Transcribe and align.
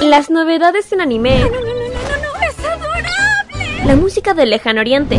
Las 0.00 0.30
novedades 0.30 0.90
en 0.92 1.00
anime. 1.00 1.38
No, 1.40 1.48
no, 1.48 1.50
no, 1.50 1.60
no, 1.60 1.68
no, 2.22 2.48
es 2.48 2.58
adorable. 2.64 3.84
La 3.84 3.96
música 3.96 4.34
del 4.34 4.50
lejano 4.50 4.80
oriente. 4.80 5.18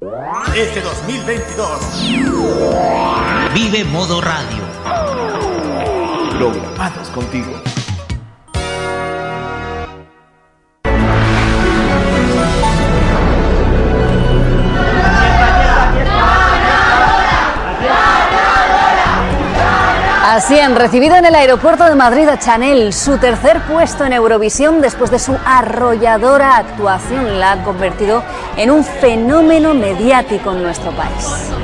Este 0.00 0.82
2022 0.82 2.04
Vive 3.54 3.84
Modo 3.84 4.20
Radio. 4.20 4.62
Programados 6.38 7.08
contigo. 7.08 7.65
Así 20.36 20.60
han 20.60 20.76
recibido 20.76 21.16
en 21.16 21.24
el 21.24 21.34
aeropuerto 21.34 21.84
de 21.84 21.94
Madrid 21.94 22.28
a 22.28 22.38
Chanel 22.38 22.92
su 22.92 23.16
tercer 23.16 23.62
puesto 23.62 24.04
en 24.04 24.12
Eurovisión 24.12 24.82
después 24.82 25.10
de 25.10 25.18
su 25.18 25.34
arrolladora 25.46 26.58
actuación. 26.58 27.40
La 27.40 27.52
ha 27.52 27.64
convertido 27.64 28.22
en 28.58 28.70
un 28.70 28.84
fenómeno 28.84 29.72
mediático 29.72 30.52
en 30.52 30.62
nuestro 30.62 30.90
país. 30.90 31.54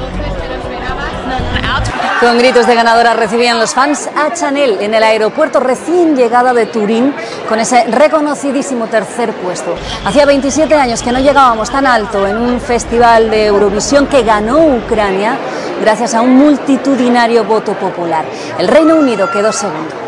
Con 2.23 2.39
gritos 2.39 2.69
de 2.69 2.77
ganadora 2.77 3.15
recibían 3.15 3.59
los 3.59 3.75
fans 3.75 4.09
a 4.15 4.33
Chanel 4.33 4.79
en 4.81 4.95
el 4.95 5.03
aeropuerto 5.03 5.59
recién 5.59 6.15
llegada 6.15 6.55
de 6.55 6.67
Turín 6.67 7.13
con 7.49 7.59
ese 7.59 7.83
reconocidísimo 7.87 8.87
tercer 8.87 9.33
puesto. 9.33 9.75
Hacía 10.05 10.25
27 10.25 10.73
años 10.77 11.03
que 11.03 11.11
no 11.11 11.19
llegábamos 11.19 11.69
tan 11.69 11.85
alto 11.85 12.25
en 12.29 12.37
un 12.37 12.61
festival 12.61 13.29
de 13.29 13.47
Eurovisión 13.47 14.07
que 14.07 14.23
ganó 14.23 14.59
Ucrania 14.59 15.37
gracias 15.81 16.15
a 16.15 16.21
un 16.21 16.37
multitudinario 16.37 17.43
voto 17.43 17.75
popular. 17.75 18.25
El 18.57 18.69
Reino 18.69 18.95
Unido 18.95 19.29
quedó 19.29 19.51
segundo. 19.51 20.02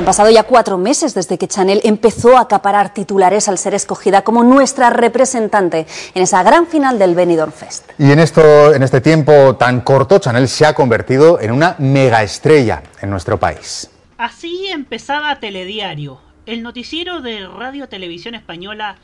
Han 0.00 0.06
pasado 0.06 0.30
ya 0.30 0.44
cuatro 0.44 0.78
meses 0.78 1.12
desde 1.12 1.36
que 1.36 1.46
Chanel 1.46 1.82
empezó 1.84 2.38
a 2.38 2.40
acaparar 2.40 2.94
titulares 2.94 3.48
al 3.48 3.58
ser 3.58 3.74
escogida 3.74 4.22
como 4.22 4.42
nuestra 4.42 4.88
representante 4.88 5.86
en 6.14 6.22
esa 6.22 6.42
gran 6.42 6.66
final 6.66 6.98
del 6.98 7.14
Benidorm 7.14 7.52
Fest. 7.52 7.90
Y 7.98 8.10
en, 8.10 8.18
esto, 8.18 8.72
en 8.72 8.82
este 8.82 9.02
tiempo 9.02 9.56
tan 9.56 9.82
corto, 9.82 10.18
Chanel 10.18 10.48
se 10.48 10.64
ha 10.64 10.72
convertido 10.72 11.38
en 11.38 11.50
una 11.50 11.76
megaestrella 11.78 12.82
en 13.02 13.10
nuestro 13.10 13.38
país. 13.38 13.90
Así 14.16 14.68
empezaba 14.68 15.38
Telediario, 15.38 16.18
el 16.46 16.62
noticiero 16.62 17.20
de 17.20 17.46
Radio 17.46 17.86
Televisión 17.90 18.34
Española, 18.34 18.96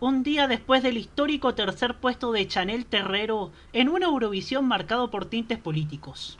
un 0.00 0.22
día 0.22 0.48
después 0.48 0.82
del 0.82 0.96
histórico 0.96 1.54
tercer 1.54 1.96
puesto 1.96 2.32
de 2.32 2.48
Chanel 2.48 2.86
Terrero 2.86 3.52
en 3.74 3.90
una 3.90 4.06
Eurovisión 4.06 4.64
marcado 4.64 5.10
por 5.10 5.26
tintes 5.26 5.58
políticos. 5.58 6.38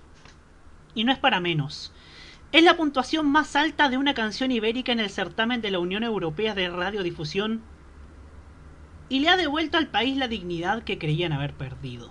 Y 0.95 1.05
no 1.05 1.13
es 1.13 1.19
para 1.19 1.41
menos. 1.41 1.93
Es 2.51 2.65
la 2.65 2.79
puntuación 2.79 3.27
más 3.27 3.57
alta 3.57 3.91
de 3.91 3.99
una 3.99 4.15
canción 4.15 4.51
ibérica 4.51 4.91
en 4.91 5.01
el 5.01 5.11
certamen 5.11 5.61
de 5.61 5.71
la 5.71 5.81
Unión 5.81 6.03
Europea 6.03 6.55
de 6.55 6.71
Radiodifusión 6.71 7.61
y 9.11 9.21
le 9.21 9.29
ha 9.29 9.37
devuelto 9.37 9.77
al 9.77 9.89
país 9.89 10.17
la 10.17 10.29
dignidad 10.29 10.83
que 10.83 10.97
creían 10.97 11.35
haber 11.35 11.53
perdido. 11.53 12.11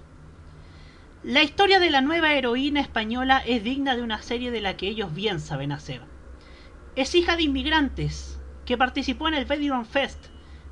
La 1.24 1.42
historia 1.42 1.80
de 1.80 1.90
la 1.90 2.02
nueva 2.02 2.34
heroína 2.34 2.82
española 2.82 3.42
es 3.48 3.64
digna 3.64 3.96
de 3.96 4.04
una 4.04 4.22
serie 4.22 4.52
de 4.52 4.62
la 4.62 4.78
que 4.78 4.88
ellos 4.88 5.12
bien 5.16 5.40
saben 5.40 5.72
hacer. 5.72 6.02
Es 6.96 7.16
hija 7.16 7.36
de 7.36 7.42
inmigrantes, 7.42 8.40
que 8.66 8.78
participó 8.78 9.28
en 9.30 9.34
el 9.34 9.46
Benidorm 9.46 9.86
Fest, 9.86 10.28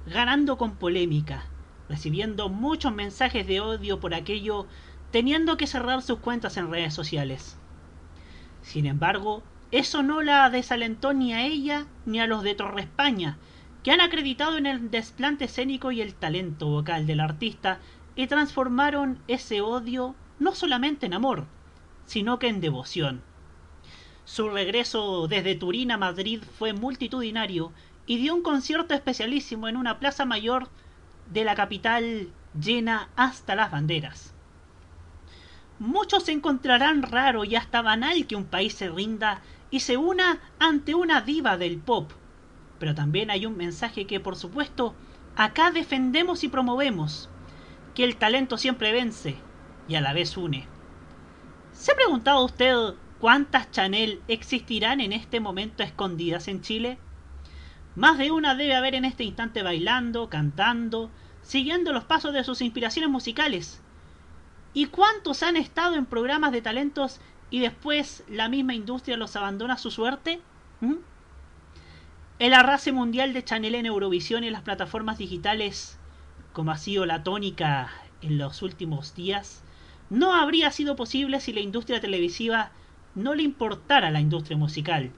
ganando 0.05 0.59
con 0.59 0.75
polémica, 0.75 1.45
recibiendo 1.89 2.49
muchos 2.49 2.93
mensajes 2.93 3.47
de 3.47 3.61
odio 3.61 3.99
por 3.99 4.13
aquello, 4.13 4.67
teniendo 5.09 5.57
que 5.57 5.65
cerrar 5.65 6.03
sus 6.03 6.19
cuentas 6.19 6.55
en 6.57 6.69
redes 6.69 6.93
sociales. 6.93 7.57
Sin 8.61 8.85
embargo, 8.85 9.43
eso 9.71 10.03
no 10.03 10.21
la 10.21 10.49
desalentó 10.49 11.13
ni 11.13 11.33
a 11.33 11.45
ella 11.45 11.87
ni 12.05 12.19
a 12.19 12.27
los 12.27 12.43
de 12.43 12.55
Torre 12.55 12.81
España, 12.81 13.37
que 13.83 13.91
han 13.91 14.01
acreditado 14.01 14.57
en 14.57 14.65
el 14.65 14.89
desplante 14.89 15.45
escénico 15.45 15.91
y 15.91 16.01
el 16.01 16.15
talento 16.15 16.67
vocal 16.67 17.05
del 17.05 17.19
artista 17.19 17.79
y 18.15 18.27
transformaron 18.27 19.19
ese 19.27 19.61
odio 19.61 20.15
no 20.39 20.55
solamente 20.55 21.05
en 21.05 21.13
amor, 21.13 21.45
sino 22.05 22.39
que 22.39 22.47
en 22.47 22.61
devoción. 22.61 23.21
Su 24.23 24.49
regreso 24.49 25.27
desde 25.27 25.55
Turín 25.55 25.91
a 25.91 25.97
Madrid 25.97 26.41
fue 26.57 26.73
multitudinario 26.73 27.71
y 28.07 28.17
dio 28.17 28.33
un 28.33 28.41
concierto 28.41 28.93
especialísimo 28.93 29.67
en 29.67 29.77
una 29.77 29.99
plaza 29.99 30.25
mayor 30.25 30.69
de 31.31 31.43
la 31.43 31.55
capital 31.55 32.29
llena 32.59 33.09
hasta 33.15 33.55
las 33.55 33.71
banderas. 33.71 34.33
Muchos 35.77 36.29
encontrarán 36.29 37.03
raro 37.03 37.43
y 37.43 37.55
hasta 37.55 37.81
banal 37.81 38.25
que 38.27 38.35
un 38.35 38.45
país 38.45 38.73
se 38.73 38.89
rinda 38.89 39.41
y 39.75 39.81
se 39.81 39.97
una 39.97 40.39
ante 40.57 40.95
una 40.95 41.19
diva 41.19 41.57
del 41.57 41.79
pop. 41.79 42.09
Pero 42.79 42.95
también 42.95 43.29
hay 43.29 43.45
un 43.45 43.57
mensaje 43.57 44.07
que 44.07 44.21
por 44.21 44.37
supuesto 44.37 44.95
acá 45.35 45.69
defendemos 45.69 46.45
y 46.45 46.47
promovemos, 46.47 47.29
que 47.93 48.05
el 48.05 48.15
talento 48.15 48.57
siempre 48.57 48.93
vence 48.93 49.35
y 49.89 49.95
a 49.95 50.01
la 50.01 50.13
vez 50.13 50.37
une. 50.37 50.65
¿Se 51.73 51.91
ha 51.91 51.95
preguntado 51.95 52.45
usted 52.45 52.73
cuántas 53.19 53.69
Chanel 53.71 54.21
existirán 54.29 55.01
en 55.01 55.11
este 55.11 55.41
momento 55.41 55.83
escondidas 55.83 56.47
en 56.47 56.61
Chile? 56.61 56.97
Más 57.97 58.17
de 58.17 58.31
una 58.31 58.55
debe 58.55 58.75
haber 58.75 58.95
en 58.95 59.03
este 59.03 59.25
instante 59.25 59.61
bailando, 59.61 60.29
cantando, 60.29 61.11
siguiendo 61.41 61.91
los 61.91 62.05
pasos 62.05 62.31
de 62.31 62.45
sus 62.45 62.61
inspiraciones 62.61 63.11
musicales. 63.11 63.81
¿Y 64.73 64.85
cuántos 64.85 65.43
han 65.43 65.57
estado 65.57 65.95
en 65.95 66.05
programas 66.05 66.53
de 66.53 66.61
talentos 66.61 67.19
y 67.49 67.59
después 67.59 68.23
la 68.27 68.49
misma 68.49 68.73
industria 68.73 69.17
los 69.17 69.35
abandona 69.35 69.75
a 69.75 69.77
su 69.77 69.91
suerte? 69.91 70.41
El 72.37 72.53
arrase 72.53 72.91
mundial 72.91 73.33
de 73.33 73.43
Chanel 73.43 73.75
en 73.75 73.85
Eurovisión 73.85 74.43
y 74.43 74.47
en 74.47 74.53
las 74.53 74.63
plataformas 74.63 75.17
digitales, 75.17 75.97
como 76.53 76.71
ha 76.71 76.77
sido 76.77 77.05
la 77.05 77.23
tónica 77.23 77.91
en 78.21 78.37
los 78.37 78.61
últimos 78.61 79.15
días, 79.15 79.63
no 80.09 80.33
habría 80.33 80.71
sido 80.71 80.95
posible 80.95 81.39
si 81.39 81.53
la 81.53 81.61
industria 81.61 82.01
televisiva 82.01 82.71
no 83.15 83.33
le 83.35 83.43
importara 83.43 84.11
la 84.11 84.19
industria 84.19 84.57
musical. 84.57 85.11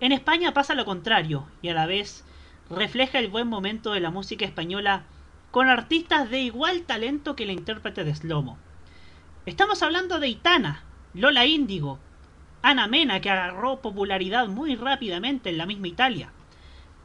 En 0.00 0.12
España 0.12 0.54
pasa 0.54 0.74
lo 0.74 0.84
contrario, 0.84 1.46
y 1.60 1.68
a 1.68 1.74
la 1.74 1.86
vez 1.86 2.24
refleja 2.70 3.18
el 3.18 3.28
buen 3.28 3.48
momento 3.48 3.92
de 3.92 4.00
la 4.00 4.10
música 4.10 4.44
española 4.44 5.02
con 5.50 5.68
artistas 5.68 6.30
de 6.30 6.40
igual 6.40 6.82
talento 6.82 7.34
que 7.34 7.46
la 7.46 7.52
intérprete 7.52 8.04
de 8.04 8.14
Slomo. 8.14 8.58
Estamos 9.46 9.82
hablando 9.82 10.20
de 10.20 10.28
Itana, 10.28 10.84
Lola 11.14 11.46
Índigo, 11.46 11.98
Ana 12.60 12.86
Mena, 12.86 13.20
que 13.20 13.30
agarró 13.30 13.80
popularidad 13.80 14.46
muy 14.48 14.76
rápidamente 14.76 15.48
en 15.48 15.56
la 15.58 15.64
misma 15.64 15.88
Italia. 15.88 16.32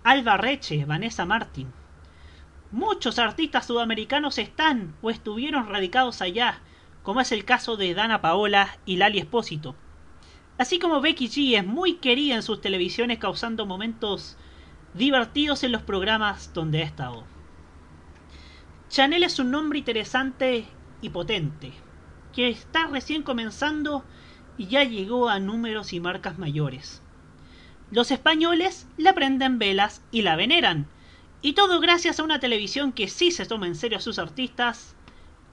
Alba 0.03 0.35
Reche, 0.35 0.83
Vanessa 0.83 1.25
Martin. 1.25 1.71
Muchos 2.71 3.17
artistas 3.17 3.65
sudamericanos 3.65 4.39
están 4.39 4.93
o 5.01 5.09
estuvieron 5.09 5.67
radicados 5.67 6.21
allá, 6.21 6.59
como 7.01 7.21
es 7.21 7.31
el 7.31 7.45
caso 7.45 7.77
de 7.77 7.93
Dana 7.93 8.19
Paola 8.19 8.77
y 8.85 8.97
Lali 8.97 9.19
Espósito. 9.19 9.75
Así 10.57 10.79
como 10.79 10.99
Becky 10.99 11.29
G 11.29 11.57
es 11.57 11.65
muy 11.65 11.95
querida 11.95 12.35
en 12.35 12.43
sus 12.43 12.59
televisiones 12.59 13.19
causando 13.19 13.65
momentos 13.65 14.37
divertidos 14.93 15.63
en 15.63 15.71
los 15.71 15.81
programas 15.81 16.53
donde 16.53 16.81
ha 16.81 16.85
estado. 16.85 17.23
Chanel 18.89 19.23
es 19.23 19.39
un 19.39 19.49
nombre 19.49 19.79
interesante 19.79 20.65
y 21.01 21.09
potente, 21.09 21.71
que 22.33 22.49
está 22.49 22.87
recién 22.87 23.23
comenzando 23.23 24.03
y 24.57 24.67
ya 24.67 24.83
llegó 24.83 25.29
a 25.29 25.39
números 25.39 25.93
y 25.93 25.99
marcas 25.99 26.37
mayores. 26.37 27.01
Los 27.91 28.11
españoles 28.11 28.87
la 28.97 29.13
prenden 29.13 29.59
velas 29.59 30.01
y 30.11 30.23
la 30.23 30.35
veneran, 30.35 30.87
y 31.41 31.53
todo 31.53 31.79
gracias 31.79 32.19
a 32.19 32.23
una 32.23 32.39
televisión 32.39 32.91
que 32.91 33.07
sí 33.07 33.31
se 33.31 33.45
toma 33.45 33.67
en 33.67 33.75
serio 33.75 33.97
a 33.97 34.01
sus 34.01 34.17
artistas, 34.17 34.95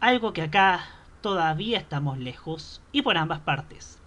algo 0.00 0.32
que 0.32 0.42
acá 0.42 0.88
todavía 1.20 1.78
estamos 1.78 2.18
lejos 2.18 2.80
y 2.92 3.02
por 3.02 3.18
ambas 3.18 3.40
partes, 3.40 3.98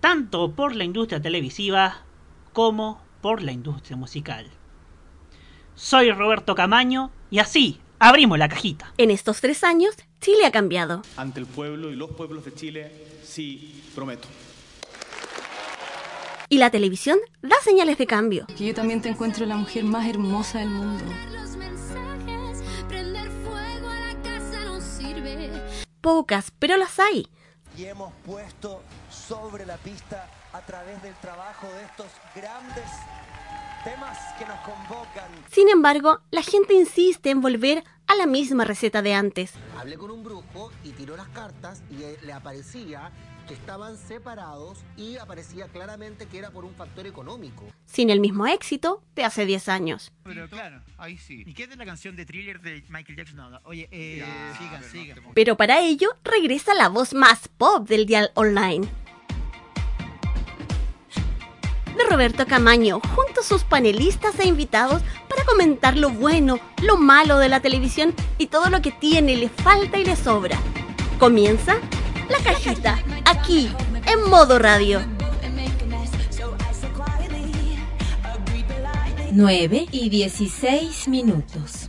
tanto 0.00 0.52
por 0.52 0.74
la 0.74 0.84
industria 0.84 1.22
televisiva 1.22 2.02
como 2.52 3.00
por 3.20 3.42
la 3.42 3.52
industria 3.52 3.96
musical. 3.96 4.50
Soy 5.74 6.10
Roberto 6.10 6.54
Camaño 6.54 7.10
y 7.30 7.38
así 7.38 7.80
abrimos 8.00 8.38
la 8.38 8.48
cajita. 8.48 8.92
En 8.98 9.12
estos 9.12 9.40
tres 9.40 9.62
años, 9.62 9.94
Chile 10.20 10.44
ha 10.44 10.50
cambiado. 10.50 11.02
Ante 11.16 11.38
el 11.38 11.46
pueblo 11.46 11.90
y 11.90 11.96
los 11.96 12.10
pueblos 12.10 12.44
de 12.44 12.52
Chile, 12.54 12.90
sí, 13.22 13.84
prometo. 13.94 14.26
Y 16.48 16.58
la 16.58 16.70
televisión 16.70 17.20
da 17.42 17.54
señales 17.62 17.96
de 17.98 18.08
cambio. 18.08 18.46
Que 18.58 18.66
yo 18.66 18.74
también 18.74 19.00
te 19.00 19.08
encuentro 19.08 19.46
la 19.46 19.56
mujer 19.56 19.84
más 19.84 20.08
hermosa 20.08 20.58
del 20.58 20.70
mundo. 20.70 21.04
Pocas, 26.00 26.50
pero 26.58 26.76
las 26.76 26.98
hay. 26.98 27.28
Y 27.76 27.84
hemos 27.84 28.12
puesto 28.26 28.82
sobre 29.10 29.66
la 29.66 29.76
pista 29.76 30.28
a 30.52 30.60
través 30.62 31.00
del 31.02 31.14
trabajo 31.16 31.66
de 31.68 31.84
estos 31.84 32.06
grandes 32.34 32.90
temas 33.84 34.18
que 34.38 34.46
nos 34.46 34.58
convocan. 34.60 35.30
Sin 35.50 35.68
embargo, 35.68 36.20
la 36.30 36.42
gente 36.42 36.74
insiste 36.74 37.30
en 37.30 37.40
volver 37.40 37.84
a 38.06 38.14
la 38.14 38.26
misma 38.26 38.64
receta 38.64 39.02
de 39.02 39.14
antes. 39.14 39.52
Hablé 39.78 39.96
con 39.96 40.10
un 40.10 40.22
brujo 40.22 40.70
y 40.84 40.90
tiró 40.90 41.16
las 41.16 41.28
cartas 41.28 41.82
y 41.90 42.02
eh, 42.02 42.18
le 42.22 42.32
aparecía 42.32 43.10
que 43.46 43.54
estaban 43.54 43.96
separados 43.96 44.78
y 44.96 45.16
aparecía 45.16 45.66
claramente 45.66 46.26
que 46.26 46.38
era 46.38 46.50
por 46.50 46.64
un 46.64 46.74
factor 46.74 47.06
económico. 47.06 47.66
Sin 47.84 48.10
el 48.10 48.20
mismo 48.20 48.46
éxito 48.46 49.02
de 49.16 49.24
hace 49.24 49.44
10 49.44 49.68
años. 49.68 50.12
Pero 50.22 50.48
claro, 50.48 50.82
ahí 50.98 51.18
sí. 51.18 51.42
¿Y 51.46 51.54
qué 51.54 51.64
es 51.64 51.70
de 51.70 51.76
la 51.76 51.84
canción 51.84 52.14
de 52.14 52.26
thriller 52.26 52.60
de 52.60 52.84
Michael 52.88 53.16
Jackson? 53.16 53.36
No, 53.36 53.50
no. 53.50 53.60
Oye, 53.64 53.88
eh, 53.90 54.24
siga, 54.56 54.82
siga. 54.82 55.16
Pero 55.34 55.56
para 55.56 55.80
ello 55.80 56.10
regresa 56.22 56.74
la 56.74 56.88
voz 56.88 57.12
más 57.12 57.48
pop 57.48 57.88
del 57.88 58.06
dial 58.06 58.30
online. 58.34 58.88
De 61.96 62.04
Roberto 62.08 62.46
Camaño, 62.46 63.00
junto 63.14 63.40
a 63.40 63.44
sus 63.44 63.64
panelistas 63.64 64.38
e 64.38 64.46
invitados 64.46 65.02
para 65.28 65.44
comentar 65.44 65.96
lo 65.96 66.10
bueno, 66.10 66.58
lo 66.82 66.96
malo 66.96 67.38
de 67.38 67.48
la 67.48 67.60
televisión 67.60 68.14
y 68.38 68.46
todo 68.46 68.70
lo 68.70 68.80
que 68.80 68.92
tiene, 68.92 69.36
le 69.36 69.48
falta 69.48 69.98
y 69.98 70.04
le 70.04 70.16
sobra. 70.16 70.58
Comienza 71.18 71.76
la 72.28 72.38
cajita, 72.38 72.98
aquí, 73.24 73.70
en 74.06 74.28
modo 74.30 74.58
radio. 74.58 75.00
9 79.32 79.86
y 79.92 80.08
16 80.08 81.08
minutos. 81.08 81.88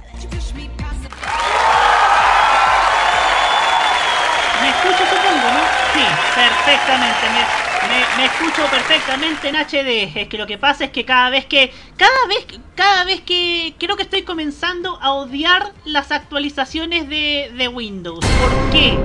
¿Me 4.62 4.70
escucho 4.70 5.04
supongo, 5.10 5.48
no? 5.52 5.64
Sí, 5.94 6.06
perfectamente. 6.36 7.30
Me, 7.34 7.71
me, 7.92 8.22
me, 8.22 8.26
escucho 8.26 8.64
perfectamente 8.72 9.50
en 9.50 9.56
HD. 9.56 10.20
Es 10.22 10.28
que 10.28 10.38
lo 10.38 10.48
que 10.48 10.58
pasa 10.58 10.86
es 10.86 10.92
que 10.92 11.06
cada 11.06 11.30
vez 11.30 11.46
que. 11.46 11.72
Cada 11.98 12.28
vez, 12.28 12.46
cada 12.76 13.04
vez 13.04 13.22
que. 13.22 13.76
Creo 13.78 13.98
que 13.98 14.04
estoy 14.04 14.24
comenzando 14.24 14.98
a 15.02 15.14
odiar 15.14 15.74
las 15.86 16.12
actualizaciones 16.12 17.10
de, 17.10 17.52
de 17.56 17.68
Windows. 17.68 18.26
¿Por 18.26 18.72
qué? 18.72 18.98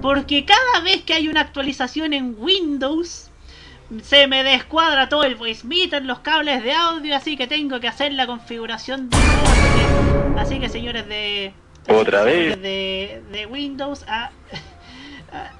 Porque 0.00 0.44
cada 0.44 0.80
vez 0.84 1.02
que 1.02 1.14
hay 1.14 1.28
una 1.28 1.40
actualización 1.40 2.12
en 2.12 2.36
Windows, 2.38 3.30
se 4.02 4.26
me 4.26 4.44
descuadra 4.44 5.08
todo 5.08 5.24
el 5.24 5.34
voice 5.34 5.66
meter, 5.66 6.04
los 6.04 6.20
cables 6.20 6.62
de 6.62 6.72
audio, 6.72 7.16
así 7.16 7.36
que 7.36 7.46
tengo 7.46 7.80
que 7.80 7.88
hacer 7.88 8.12
la 8.12 8.26
configuración 8.26 9.08
de 9.10 9.16
Así 10.38 10.60
que 10.60 10.68
señores 10.68 11.08
de... 11.08 11.52
Otra 11.88 12.22
vez. 12.22 12.60
De, 12.60 13.22
de 13.32 13.46
Windows, 13.46 14.04
ah, 14.06 14.30
ah, 15.32 15.50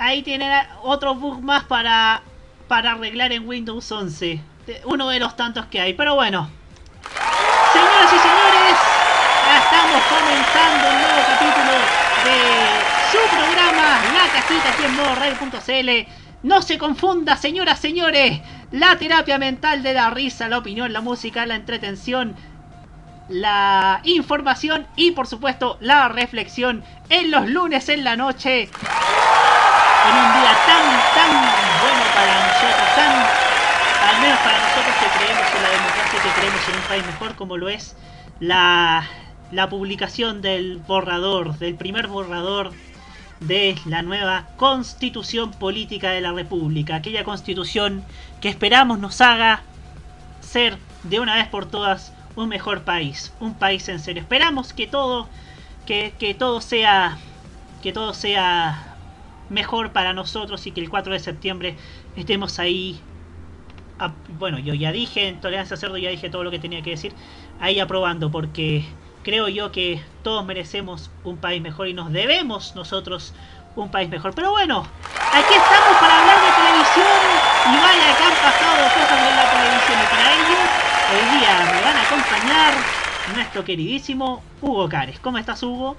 ahí 0.00 0.22
tienen 0.22 0.50
otro 0.82 1.14
bug 1.14 1.42
más 1.42 1.64
para, 1.64 2.22
para 2.66 2.92
arreglar 2.92 3.32
en 3.32 3.46
Windows 3.46 3.92
11. 3.92 4.40
Uno 4.86 5.08
de 5.08 5.20
los 5.20 5.36
tantos 5.36 5.66
que 5.66 5.80
hay, 5.80 5.92
pero 5.92 6.14
bueno. 6.14 6.50
Señoras 7.72 8.12
y 8.12 8.18
señores, 8.18 8.76
estamos 9.62 10.02
comenzando 10.08 10.88
un 10.88 11.02
nuevo 11.02 11.22
capítulo 11.26 11.72
de 12.24 12.38
su 13.12 13.18
programa, 13.28 14.00
La 14.14 14.32
Cajita, 14.32 14.70
aquí 14.70 14.84
en 14.84 14.96
modoradio.cl. 14.96 16.12
No 16.42 16.62
se 16.62 16.78
confunda, 16.78 17.36
señoras, 17.36 17.78
señores. 17.78 18.40
La 18.70 18.96
terapia 18.96 19.38
mental 19.38 19.82
de 19.82 19.92
la 19.92 20.08
risa, 20.10 20.48
la 20.48 20.58
opinión, 20.58 20.92
la 20.94 21.02
música, 21.02 21.44
la 21.44 21.56
entretención, 21.56 22.36
la 23.28 24.00
información 24.04 24.86
y, 24.96 25.10
por 25.10 25.26
supuesto, 25.26 25.76
la 25.80 26.08
reflexión 26.08 26.82
en 27.10 27.30
los 27.30 27.48
lunes 27.48 27.90
en 27.90 28.04
la 28.04 28.16
noche. 28.16 28.70
En 30.02 30.16
un 30.16 30.32
día 30.32 30.52
tan, 30.66 30.84
tan 31.14 31.30
bueno 31.82 32.04
para 32.14 32.34
nosotros, 32.46 32.94
tan, 32.96 33.12
al 34.08 34.20
menos 34.22 34.38
para 34.38 34.58
nosotros 34.58 34.94
que 34.96 35.08
creemos 35.18 35.54
en 35.54 35.62
la 35.62 35.70
democracia, 35.70 36.22
que 36.22 36.40
creemos 36.40 36.68
en 36.68 36.74
un 36.76 36.82
país 36.88 37.06
mejor 37.06 37.36
como 37.36 37.56
lo 37.58 37.68
es 37.68 37.96
la, 38.40 39.06
la 39.52 39.68
publicación 39.68 40.40
del 40.40 40.78
borrador, 40.78 41.58
del 41.58 41.74
primer 41.74 42.06
borrador 42.06 42.72
de 43.40 43.76
la 43.84 44.00
nueva 44.02 44.46
constitución 44.56 45.50
política 45.50 46.10
de 46.10 46.22
la 46.22 46.32
República, 46.32 46.96
aquella 46.96 47.24
constitución 47.24 48.02
que 48.40 48.48
esperamos 48.48 48.98
nos 48.98 49.20
haga 49.20 49.62
ser 50.40 50.78
de 51.02 51.20
una 51.20 51.34
vez 51.34 51.48
por 51.48 51.66
todas 51.66 52.12
un 52.36 52.48
mejor 52.48 52.84
país, 52.84 53.32
un 53.38 53.54
país 53.54 53.88
en 53.88 53.98
serio. 53.98 54.22
Esperamos 54.22 54.72
que 54.72 54.86
todo, 54.86 55.28
que, 55.86 56.14
que 56.18 56.34
todo 56.34 56.60
sea, 56.60 57.18
que 57.82 57.92
todo 57.92 58.14
sea 58.14 58.89
mejor 59.50 59.92
para 59.92 60.14
nosotros 60.14 60.66
y 60.66 60.70
que 60.72 60.80
el 60.80 60.88
4 60.88 61.12
de 61.12 61.18
septiembre 61.18 61.76
estemos 62.16 62.58
ahí. 62.58 62.98
Bueno, 64.38 64.58
yo 64.58 64.72
ya 64.72 64.92
dije 64.92 65.28
en 65.28 65.40
Tolerancia 65.40 65.76
Cerdo, 65.76 65.98
ya 65.98 66.08
dije 66.08 66.30
todo 66.30 66.42
lo 66.42 66.50
que 66.50 66.58
tenía 66.58 66.80
que 66.80 66.90
decir, 66.90 67.12
ahí 67.60 67.80
aprobando, 67.80 68.30
porque 68.30 68.86
creo 69.22 69.48
yo 69.48 69.72
que 69.72 70.02
todos 70.22 70.46
merecemos 70.46 71.10
un 71.24 71.36
país 71.36 71.60
mejor 71.60 71.88
y 71.88 71.92
nos 71.92 72.10
debemos 72.10 72.74
nosotros 72.74 73.34
un 73.76 73.90
país 73.90 74.08
mejor. 74.08 74.32
Pero 74.34 74.52
bueno, 74.52 74.86
aquí 75.32 75.54
estamos 75.54 75.98
para 76.00 76.20
hablar 76.20 76.38
de 76.40 76.50
televisión 76.56 77.20
y 77.66 77.76
vaya 77.76 78.16
que 78.16 78.24
han 78.24 78.34
pasado 78.40 78.82
cosas 78.94 79.28
en 79.28 79.36
la 79.36 79.50
televisión 79.50 79.98
y 80.00 80.06
para 80.08 80.32
ello 80.32 80.58
hoy 81.12 81.38
día 81.38 81.52
me 81.74 81.80
van 81.82 81.96
a 81.96 82.02
acompañar 82.02 82.74
nuestro 83.34 83.64
queridísimo 83.64 84.42
Hugo 84.62 84.88
Cares. 84.88 85.20
¿Cómo 85.20 85.36
estás 85.36 85.62
Hugo? 85.62 85.96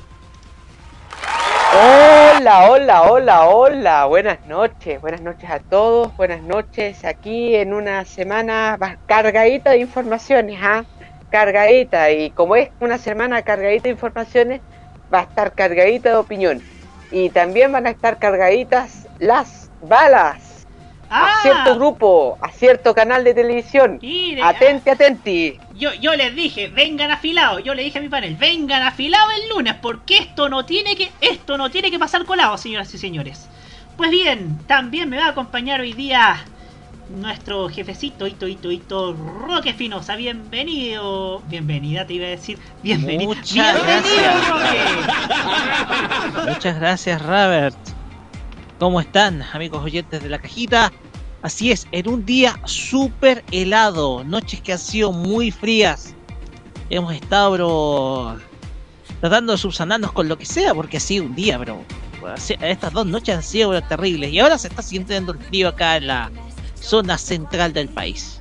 Hola, 2.33 2.69
hola, 2.69 3.11
hola, 3.11 3.47
hola, 3.49 4.05
buenas 4.05 4.45
noches, 4.47 5.01
buenas 5.01 5.21
noches 5.21 5.49
a 5.49 5.59
todos, 5.59 6.15
buenas 6.15 6.41
noches 6.41 7.03
aquí 7.03 7.55
en 7.55 7.73
una 7.73 8.05
semana 8.05 8.77
cargadita 9.05 9.71
de 9.71 9.79
informaciones, 9.79 10.57
¿ah? 10.63 10.85
cargadita 11.29 12.09
y 12.09 12.31
como 12.31 12.55
es 12.55 12.69
una 12.79 12.97
semana 12.97 13.41
cargadita 13.41 13.83
de 13.83 13.89
informaciones, 13.89 14.61
va 15.13 15.19
a 15.19 15.23
estar 15.23 15.53
cargadita 15.53 16.09
de 16.09 16.15
opinión. 16.15 16.61
Y 17.11 17.29
también 17.31 17.71
van 17.73 17.85
a 17.85 17.89
estar 17.89 18.17
cargaditas 18.17 19.07
las 19.19 19.69
balas 19.81 20.65
ah, 21.09 21.39
a 21.39 21.41
cierto 21.41 21.75
grupo, 21.75 22.37
a 22.41 22.49
cierto 22.51 22.95
canal 22.95 23.25
de 23.25 23.33
televisión. 23.33 23.99
Mire, 24.01 24.41
atenti, 24.41 24.89
atenti. 24.89 25.59
Yo, 25.81 25.91
yo 25.95 26.15
les 26.15 26.35
dije, 26.35 26.67
vengan 26.67 27.09
afilados, 27.09 27.63
yo 27.63 27.73
le 27.73 27.81
dije 27.81 27.97
a 27.97 28.01
mi 28.03 28.07
panel, 28.07 28.35
vengan 28.35 28.83
afilados 28.83 29.33
el 29.33 29.49
lunes, 29.49 29.73
porque 29.81 30.19
esto 30.19 30.47
no 30.47 30.63
tiene 30.63 30.95
que, 30.95 31.11
esto 31.21 31.57
no 31.57 31.71
tiene 31.71 31.89
que 31.89 31.97
pasar 31.97 32.23
colado, 32.23 32.55
señoras 32.59 32.93
y 32.93 32.99
señores. 32.99 33.49
Pues 33.97 34.11
bien, 34.11 34.59
también 34.67 35.09
me 35.09 35.17
va 35.17 35.25
a 35.25 35.29
acompañar 35.29 35.81
hoy 35.81 35.93
día 35.93 36.45
nuestro 37.09 37.67
jefecito, 37.67 38.27
Hito, 38.27 38.47
Hito, 38.47 38.69
Hito, 38.69 39.13
Roque 39.13 39.73
Finosa. 39.73 40.15
Bienvenido. 40.15 41.41
Bienvenida, 41.47 42.05
te 42.05 42.13
iba 42.13 42.27
a 42.27 42.29
decir. 42.29 42.59
Bienvenido. 42.83 43.33
Muchas 43.33 43.73
Bienvenido, 43.73 43.83
gracias. 44.53 46.47
Muchas 46.47 46.79
gracias, 46.79 47.21
Robert. 47.23 47.77
¿Cómo 48.77 49.01
están, 49.01 49.41
amigos 49.51 49.83
oyentes 49.83 50.21
de 50.21 50.29
la 50.29 50.37
cajita? 50.37 50.91
Así 51.41 51.71
es, 51.71 51.87
en 51.91 52.07
un 52.07 52.25
día 52.25 52.59
súper 52.65 53.43
helado, 53.51 54.23
noches 54.23 54.61
que 54.61 54.73
han 54.73 54.79
sido 54.79 55.11
muy 55.11 55.49
frías. 55.49 56.13
Hemos 56.89 57.15
estado, 57.15 57.51
bro, 57.51 58.37
tratando 59.21 59.53
de 59.53 59.57
subsanarnos 59.57 60.11
con 60.11 60.27
lo 60.27 60.37
que 60.37 60.45
sea, 60.45 60.75
porque 60.75 60.97
ha 60.97 60.99
sido 60.99 61.25
un 61.25 61.33
día, 61.33 61.57
bro. 61.57 61.83
Estas 62.61 62.93
dos 62.93 63.07
noches 63.07 63.35
han 63.35 63.43
sido 63.43 63.69
bro, 63.69 63.81
terribles 63.81 64.31
y 64.31 64.39
ahora 64.39 64.59
se 64.59 64.67
está 64.67 64.83
sintiendo 64.83 65.31
el 65.31 65.39
frío 65.39 65.69
acá 65.69 65.97
en 65.97 66.07
la 66.07 66.31
zona 66.75 67.17
central 67.17 67.73
del 67.73 67.89
país. 67.89 68.39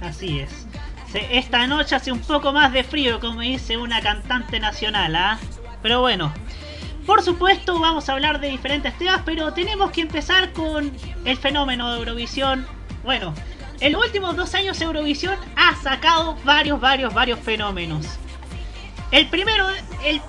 Así 0.00 0.40
es. 0.40 0.66
Esta 1.30 1.66
noche 1.66 1.94
hace 1.94 2.10
un 2.10 2.20
poco 2.20 2.52
más 2.52 2.72
de 2.72 2.84
frío, 2.84 3.20
como 3.20 3.40
dice 3.40 3.76
una 3.76 4.00
cantante 4.00 4.58
nacional, 4.58 5.14
¿ah? 5.14 5.38
Pero 5.82 6.00
bueno, 6.00 6.32
por 7.06 7.22
supuesto 7.22 7.78
vamos 7.78 8.08
a 8.08 8.12
hablar 8.12 8.40
de 8.40 8.48
diferentes 8.48 8.96
temas, 8.98 9.22
pero 9.24 9.52
tenemos 9.52 9.90
que 9.90 10.02
empezar 10.02 10.52
con 10.52 10.92
el 11.24 11.36
fenómeno 11.36 11.90
de 11.92 11.98
Eurovisión. 11.98 12.66
Bueno, 13.02 13.34
en 13.80 13.92
los 13.92 14.04
últimos 14.04 14.36
dos 14.36 14.54
años 14.54 14.80
Eurovisión 14.80 15.36
ha 15.56 15.74
sacado 15.76 16.36
varios, 16.44 16.80
varios, 16.80 17.14
varios 17.14 17.38
fenómenos. 17.40 18.06
El 19.10 19.28
primero, 19.28 19.66
el... 20.04 20.20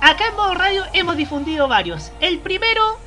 acá 0.00 0.28
en 0.28 0.36
modo 0.36 0.54
radio 0.54 0.84
hemos 0.92 1.16
difundido 1.16 1.68
varios. 1.68 2.10
El 2.20 2.38
primero, 2.38 2.98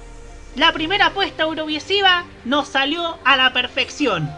la 0.55 0.71
primera 0.71 1.07
apuesta 1.07 1.43
eurovisiva 1.43 2.25
nos 2.45 2.69
salió 2.69 3.17
a 3.25 3.35
la 3.35 3.51
perfección. 3.51 4.29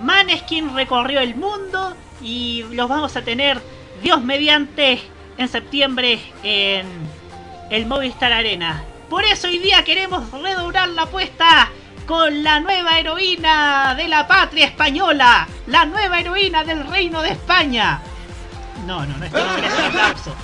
Maneskin 0.00 0.74
recorrió 0.74 1.20
el 1.20 1.36
mundo 1.36 1.96
y 2.20 2.64
los 2.72 2.88
vamos 2.88 3.16
a 3.16 3.22
tener, 3.22 3.62
Dios 4.02 4.20
mediante, 4.22 5.00
en 5.38 5.48
septiembre 5.48 6.20
en 6.42 6.86
el 7.74 7.86
Movistar 7.86 8.32
Arena. 8.32 8.84
Por 9.10 9.24
eso 9.24 9.48
hoy 9.48 9.58
día 9.58 9.82
queremos 9.82 10.30
redoblar 10.30 10.88
la 10.90 11.02
apuesta 11.02 11.68
con 12.06 12.44
la 12.44 12.60
nueva 12.60 12.98
heroína 13.00 13.94
de 13.96 14.06
la 14.06 14.28
patria 14.28 14.66
española, 14.66 15.48
la 15.66 15.84
nueva 15.84 16.20
heroína 16.20 16.62
del 16.62 16.86
reino 16.86 17.20
de 17.20 17.30
España. 17.30 18.00
No, 18.86 19.04
no, 19.04 19.16
no, 19.16 19.24
esto 19.24 19.44
no 19.44 19.54
merece 19.54 19.76
un 19.76 19.86
aplauso. 19.86 20.34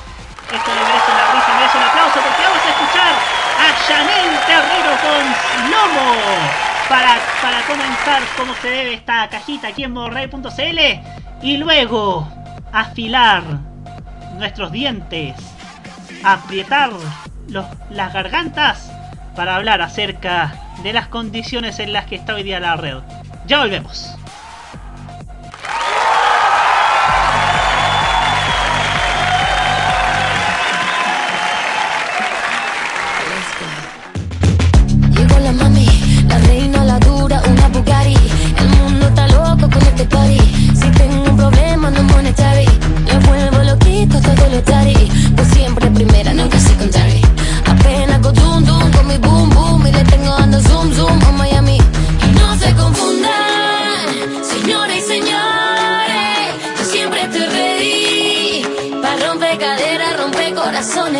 Esto 0.53 0.75
no 0.75 0.83
merece 0.83 1.13
una 1.13 1.33
risa, 1.33 1.55
merece 1.55 1.79
un 1.79 1.85
aplauso 1.85 2.21
porque 2.21 2.43
vamos 2.43 2.63
a 2.65 2.71
escuchar 2.71 3.13
a 3.61 3.87
Chanel 3.87 4.31
Terrero 4.47 4.93
con 5.01 5.71
Lomo 5.71 6.15
para, 6.89 7.17
para 7.41 7.63
comenzar 7.63 8.23
como 8.37 8.55
se 8.55 8.71
debe 8.71 8.95
esta 8.95 9.29
cajita 9.29 9.69
aquí 9.69 9.85
en 9.85 9.93
modorray.cl 9.93 10.81
y 11.43 11.57
luego 11.59 12.29
afilar 12.73 13.45
nuestros 14.37 14.73
dientes, 14.73 15.35
aprietar 16.25 16.91
los, 17.49 17.67
las 17.91 18.13
gargantas 18.13 18.91
para 19.37 19.57
hablar 19.57 19.83
acerca 19.83 20.55
de 20.83 20.93
las 20.93 21.09
condiciones 21.09 21.79
en 21.79 21.93
las 21.93 22.07
que 22.07 22.17
está 22.17 22.35
hoy 22.35 22.43
día 22.43 22.61
la 22.61 22.77
red. 22.77 22.99
Ya 23.47 23.59
volvemos. 23.59 24.20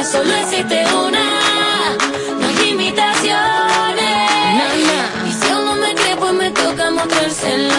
Solo 0.03 0.35
existe 0.35 0.83
una. 0.95 1.99
No 2.41 2.49
hay 2.49 2.71
imitaciones 2.71 3.37
Y 5.29 5.33
si 5.33 5.53
aún 5.53 5.65
no 5.67 5.75
me 5.77 5.95
cree 5.95 6.17
pues 6.17 6.33
me 6.33 6.51
toca 6.51 6.91
mostrárselo 6.91 7.75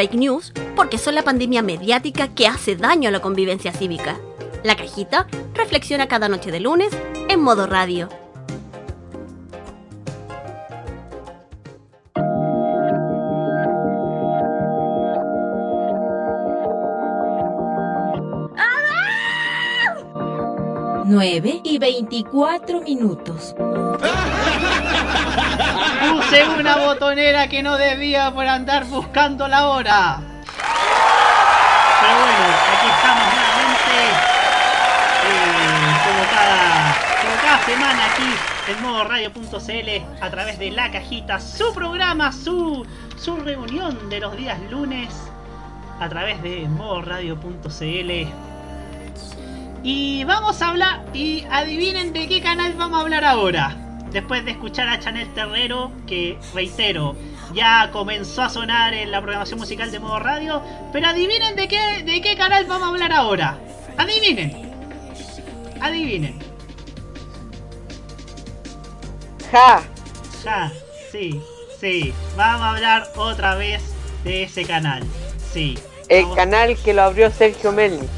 fake 0.00 0.14
news 0.14 0.52
porque 0.76 0.96
son 0.96 1.14
la 1.14 1.22
pandemia 1.22 1.60
mediática 1.60 2.28
que 2.28 2.46
hace 2.46 2.74
daño 2.74 3.10
a 3.10 3.12
la 3.12 3.20
convivencia 3.20 3.70
cívica. 3.70 4.18
La 4.64 4.74
cajita 4.74 5.26
reflexiona 5.52 6.08
cada 6.08 6.26
noche 6.26 6.50
de 6.50 6.58
lunes 6.58 6.90
en 7.28 7.40
modo 7.40 7.66
radio. 7.66 8.08
Nueve 21.04 21.60
y 21.62 21.78
veinticuatro 21.78 22.80
minutos. 22.80 23.54
En 26.32 26.50
una 26.50 26.76
botonera 26.76 27.48
que 27.48 27.62
no 27.62 27.76
debía 27.76 28.30
por 28.32 28.46
andar 28.46 28.84
buscando 28.84 29.48
la 29.48 29.68
hora. 29.68 30.18
Pero 32.00 32.14
bueno, 32.14 32.44
aquí 32.72 32.86
estamos 32.96 33.24
nuevamente. 33.34 34.30
eh, 35.22 35.92
como, 36.04 36.24
cada, 36.30 36.96
como 37.20 37.34
cada 37.42 37.58
semana 37.64 38.06
aquí 38.06 38.34
en 38.68 38.82
modo 38.82 39.04
radio.cl 39.04 40.22
a 40.22 40.30
través 40.30 40.58
de 40.58 40.70
la 40.70 40.90
cajita, 40.90 41.40
su 41.40 41.72
programa, 41.74 42.32
su, 42.32 42.86
su 43.16 43.36
reunión 43.36 44.08
de 44.08 44.20
los 44.20 44.36
días 44.36 44.58
lunes 44.70 45.08
a 46.00 46.08
través 46.08 46.42
de 46.42 46.68
modo 46.68 47.02
radio.cl. 47.02 48.28
Y 49.82 50.24
vamos 50.24 50.60
a 50.62 50.68
hablar, 50.68 51.04
y 51.14 51.44
adivinen 51.50 52.12
de 52.12 52.28
qué 52.28 52.40
canal 52.42 52.74
vamos 52.74 52.98
a 52.98 53.02
hablar 53.02 53.24
ahora. 53.24 53.76
Después 54.12 54.44
de 54.44 54.50
escuchar 54.52 54.88
a 54.88 54.98
Chanel 54.98 55.32
Terrero, 55.34 55.92
que 56.06 56.36
reitero, 56.54 57.14
ya 57.54 57.90
comenzó 57.92 58.42
a 58.42 58.48
sonar 58.50 58.92
en 58.94 59.10
la 59.12 59.20
programación 59.20 59.58
musical 59.60 59.90
de 59.92 60.00
modo 60.00 60.18
radio. 60.18 60.62
Pero 60.92 61.08
adivinen 61.08 61.54
de 61.56 61.68
qué, 61.68 62.02
de 62.04 62.20
qué 62.20 62.36
canal 62.36 62.64
vamos 62.66 62.88
a 62.88 62.90
hablar 62.90 63.12
ahora. 63.12 63.58
Adivinen. 63.96 64.70
Adivinen. 65.80 66.38
Ja. 69.52 69.82
Ja, 70.44 70.72
sí, 71.10 71.40
sí. 71.80 72.12
Vamos 72.36 72.62
a 72.62 72.70
hablar 72.70 73.08
otra 73.16 73.54
vez 73.56 73.82
de 74.24 74.44
ese 74.44 74.64
canal. 74.64 75.02
Sí. 75.52 75.78
El 76.08 76.22
Vamos- 76.22 76.36
canal 76.36 76.76
que 76.76 76.94
lo 76.94 77.02
abrió 77.02 77.30
Sergio 77.30 77.72
Melni. 77.72 78.08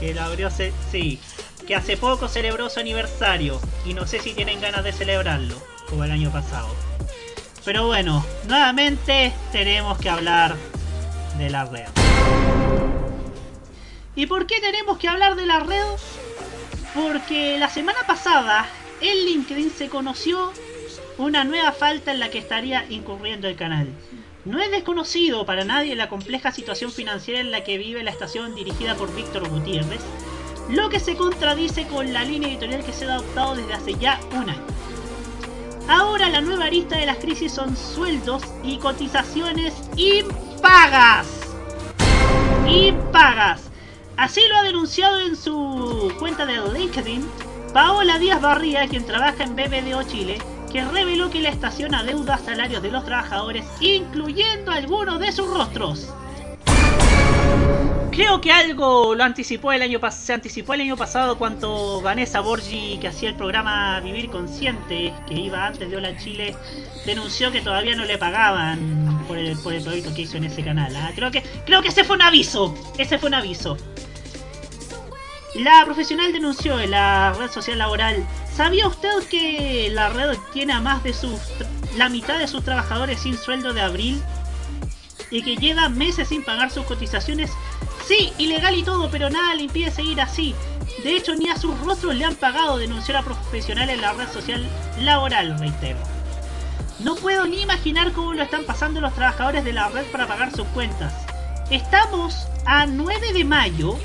Que 0.00 0.14
lo 0.14 0.22
abrió, 0.22 0.50
se- 0.50 0.72
sí. 0.90 1.18
Que 1.66 1.74
hace 1.74 1.96
poco 1.96 2.28
celebró 2.28 2.70
su 2.70 2.80
aniversario. 2.80 3.60
Y 3.84 3.94
no 3.94 4.06
sé 4.06 4.20
si 4.20 4.34
tienen 4.34 4.60
ganas 4.60 4.84
de 4.84 4.92
celebrarlo, 4.92 5.56
como 5.88 6.04
el 6.04 6.10
año 6.10 6.30
pasado. 6.30 6.68
Pero 7.64 7.86
bueno, 7.86 8.24
nuevamente 8.46 9.32
tenemos 9.50 9.98
que 9.98 10.08
hablar 10.08 10.56
de 11.38 11.50
la 11.50 11.64
red. 11.64 11.88
¿Y 14.14 14.26
por 14.26 14.46
qué 14.46 14.60
tenemos 14.60 14.98
que 14.98 15.08
hablar 15.08 15.34
de 15.34 15.46
la 15.46 15.60
red? 15.60 15.84
Porque 16.94 17.58
la 17.58 17.68
semana 17.68 17.98
pasada 18.06 18.66
en 19.00 19.26
LinkedIn 19.26 19.70
se 19.70 19.88
conoció 19.88 20.52
una 21.18 21.44
nueva 21.44 21.72
falta 21.72 22.12
en 22.12 22.20
la 22.20 22.30
que 22.30 22.38
estaría 22.38 22.86
incurriendo 22.88 23.48
el 23.48 23.56
canal. 23.56 23.88
No 24.44 24.62
es 24.62 24.70
desconocido 24.70 25.44
para 25.44 25.64
nadie 25.64 25.96
la 25.96 26.08
compleja 26.08 26.52
situación 26.52 26.92
financiera 26.92 27.40
en 27.40 27.50
la 27.50 27.64
que 27.64 27.78
vive 27.78 28.04
la 28.04 28.12
estación 28.12 28.54
dirigida 28.54 28.94
por 28.94 29.14
Víctor 29.14 29.48
Gutiérrez, 29.48 30.00
lo 30.68 30.88
que 30.88 31.00
se 31.00 31.16
contradice 31.16 31.86
con 31.86 32.12
la 32.12 32.24
línea 32.24 32.48
editorial 32.48 32.84
que 32.84 32.92
se 32.92 33.06
ha 33.06 33.14
adoptado 33.14 33.54
desde 33.54 33.74
hace 33.74 33.94
ya 33.94 34.20
un 34.32 34.50
año. 34.50 34.64
Ahora 35.88 36.28
la 36.28 36.40
nueva 36.40 36.64
arista 36.64 36.96
de 36.96 37.06
las 37.06 37.18
crisis 37.18 37.52
son 37.52 37.76
sueldos 37.76 38.42
y 38.64 38.78
cotizaciones 38.78 39.74
impagas. 39.96 41.28
Impagas. 42.66 43.62
Así 44.16 44.40
lo 44.48 44.56
ha 44.56 44.62
denunciado 44.62 45.20
en 45.20 45.36
su 45.36 46.12
cuenta 46.18 46.46
de 46.46 46.58
LinkedIn 46.72 47.28
Paola 47.72 48.18
Díaz 48.18 48.40
Barría, 48.40 48.88
quien 48.88 49.04
trabaja 49.04 49.44
en 49.44 49.54
BBDO 49.54 50.02
Chile, 50.04 50.38
que 50.72 50.82
reveló 50.82 51.28
que 51.28 51.42
la 51.42 51.50
estación 51.50 51.94
adeuda 51.94 52.38
salarios 52.38 52.82
de 52.82 52.90
los 52.90 53.04
trabajadores, 53.04 53.66
incluyendo 53.80 54.72
algunos 54.72 55.20
de 55.20 55.30
sus 55.30 55.46
rostros. 55.46 56.08
Creo 58.16 58.40
que 58.40 58.50
algo 58.50 59.14
lo 59.14 59.24
anticipó 59.24 59.72
el 59.72 59.82
año 59.82 60.00
se 60.10 60.32
anticipó 60.32 60.72
el 60.72 60.80
año 60.80 60.96
pasado 60.96 61.36
cuando 61.36 62.00
Vanessa 62.00 62.40
Borgi, 62.40 62.96
que 62.98 63.08
hacía 63.08 63.28
el 63.28 63.34
programa 63.34 64.00
Vivir 64.00 64.30
Consciente, 64.30 65.12
que 65.28 65.34
iba 65.34 65.66
antes 65.66 65.90
de 65.90 65.96
Hola 65.98 66.16
Chile, 66.16 66.56
denunció 67.04 67.52
que 67.52 67.60
todavía 67.60 67.94
no 67.94 68.06
le 68.06 68.16
pagaban 68.16 69.22
por 69.28 69.36
el, 69.36 69.58
por 69.58 69.74
el 69.74 69.82
proyecto 69.82 70.14
que 70.14 70.22
hizo 70.22 70.38
en 70.38 70.44
ese 70.44 70.64
canal. 70.64 70.96
¿ah? 70.96 71.12
Creo 71.14 71.30
que 71.30 71.42
creo 71.66 71.82
que 71.82 71.88
ese 71.88 72.04
fue 72.04 72.16
un 72.16 72.22
aviso. 72.22 72.74
Ese 72.96 73.18
fue 73.18 73.28
un 73.28 73.34
aviso. 73.34 73.76
La 75.54 75.82
profesional 75.84 76.32
denunció 76.32 76.80
en 76.80 76.92
la 76.92 77.34
red 77.38 77.50
social 77.50 77.76
laboral. 77.76 78.26
¿Sabía 78.50 78.86
usted 78.86 79.10
que 79.30 79.90
la 79.92 80.08
red 80.08 80.38
tiene 80.54 80.72
a 80.72 80.80
más 80.80 81.02
de 81.02 81.12
sus 81.12 81.38
la 81.96 82.08
mitad 82.08 82.38
de 82.38 82.46
sus 82.46 82.64
trabajadores 82.64 83.20
sin 83.20 83.36
sueldo 83.36 83.72
de 83.72 83.80
abril 83.80 84.22
y 85.30 85.42
que 85.42 85.56
lleva 85.56 85.88
meses 85.88 86.28
sin 86.28 86.44
pagar 86.44 86.70
sus 86.70 86.84
cotizaciones? 86.86 87.50
Sí, 88.06 88.32
ilegal 88.38 88.74
y 88.76 88.82
todo, 88.82 89.10
pero 89.10 89.30
nada 89.30 89.54
le 89.54 89.64
impide 89.64 89.90
seguir 89.90 90.20
así. 90.20 90.54
De 91.02 91.16
hecho, 91.16 91.34
ni 91.34 91.48
a 91.48 91.58
sus 91.58 91.78
rostros 91.80 92.14
le 92.14 92.24
han 92.24 92.36
pagado, 92.36 92.78
denunció 92.78 93.14
la 93.14 93.22
profesional 93.22 93.90
en 93.90 94.00
la 94.00 94.12
red 94.12 94.28
social 94.28 94.66
laboral, 95.00 95.58
reitero. 95.58 95.98
No 97.00 97.14
puedo 97.16 97.46
ni 97.46 97.60
imaginar 97.62 98.12
cómo 98.12 98.32
lo 98.32 98.42
están 98.42 98.64
pasando 98.64 99.00
los 99.00 99.14
trabajadores 99.14 99.64
de 99.64 99.72
la 99.72 99.88
red 99.88 100.06
para 100.06 100.26
pagar 100.26 100.50
sus 100.54 100.66
cuentas. 100.68 101.12
Estamos 101.70 102.46
a 102.64 102.86
9 102.86 103.32
de 103.32 103.44
mayo 103.44 103.98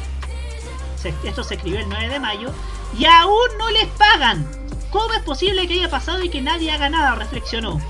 esto 1.10 1.44
se 1.44 1.56
escribió 1.56 1.80
el 1.80 1.90
9 1.90 2.10
de 2.10 2.20
mayo, 2.20 2.54
y 2.98 3.06
aún 3.06 3.48
no 3.58 3.70
les 3.72 3.88
pagan. 3.90 4.46
¿Cómo 4.92 5.14
es 5.14 5.22
posible 5.22 5.68
que 5.68 5.76
haya 5.76 5.90
pasado 5.90 6.22
y 6.24 6.30
que 6.30 6.42
nadie 6.42 6.72
haga 6.72 6.90
nada? 6.90 7.16
reflexionó. 7.16 7.82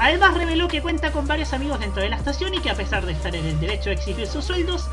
Además 0.00 0.32
reveló 0.34 0.66
que 0.66 0.80
cuenta 0.80 1.12
con 1.12 1.26
varios 1.26 1.52
amigos 1.52 1.78
dentro 1.78 2.02
de 2.02 2.08
la 2.08 2.16
estación 2.16 2.54
y 2.54 2.60
que 2.60 2.70
a 2.70 2.74
pesar 2.74 3.04
de 3.04 3.12
estar 3.12 3.36
en 3.36 3.44
el 3.44 3.60
derecho 3.60 3.90
a 3.90 3.92
exigir 3.92 4.26
sus 4.26 4.46
sueldos, 4.46 4.88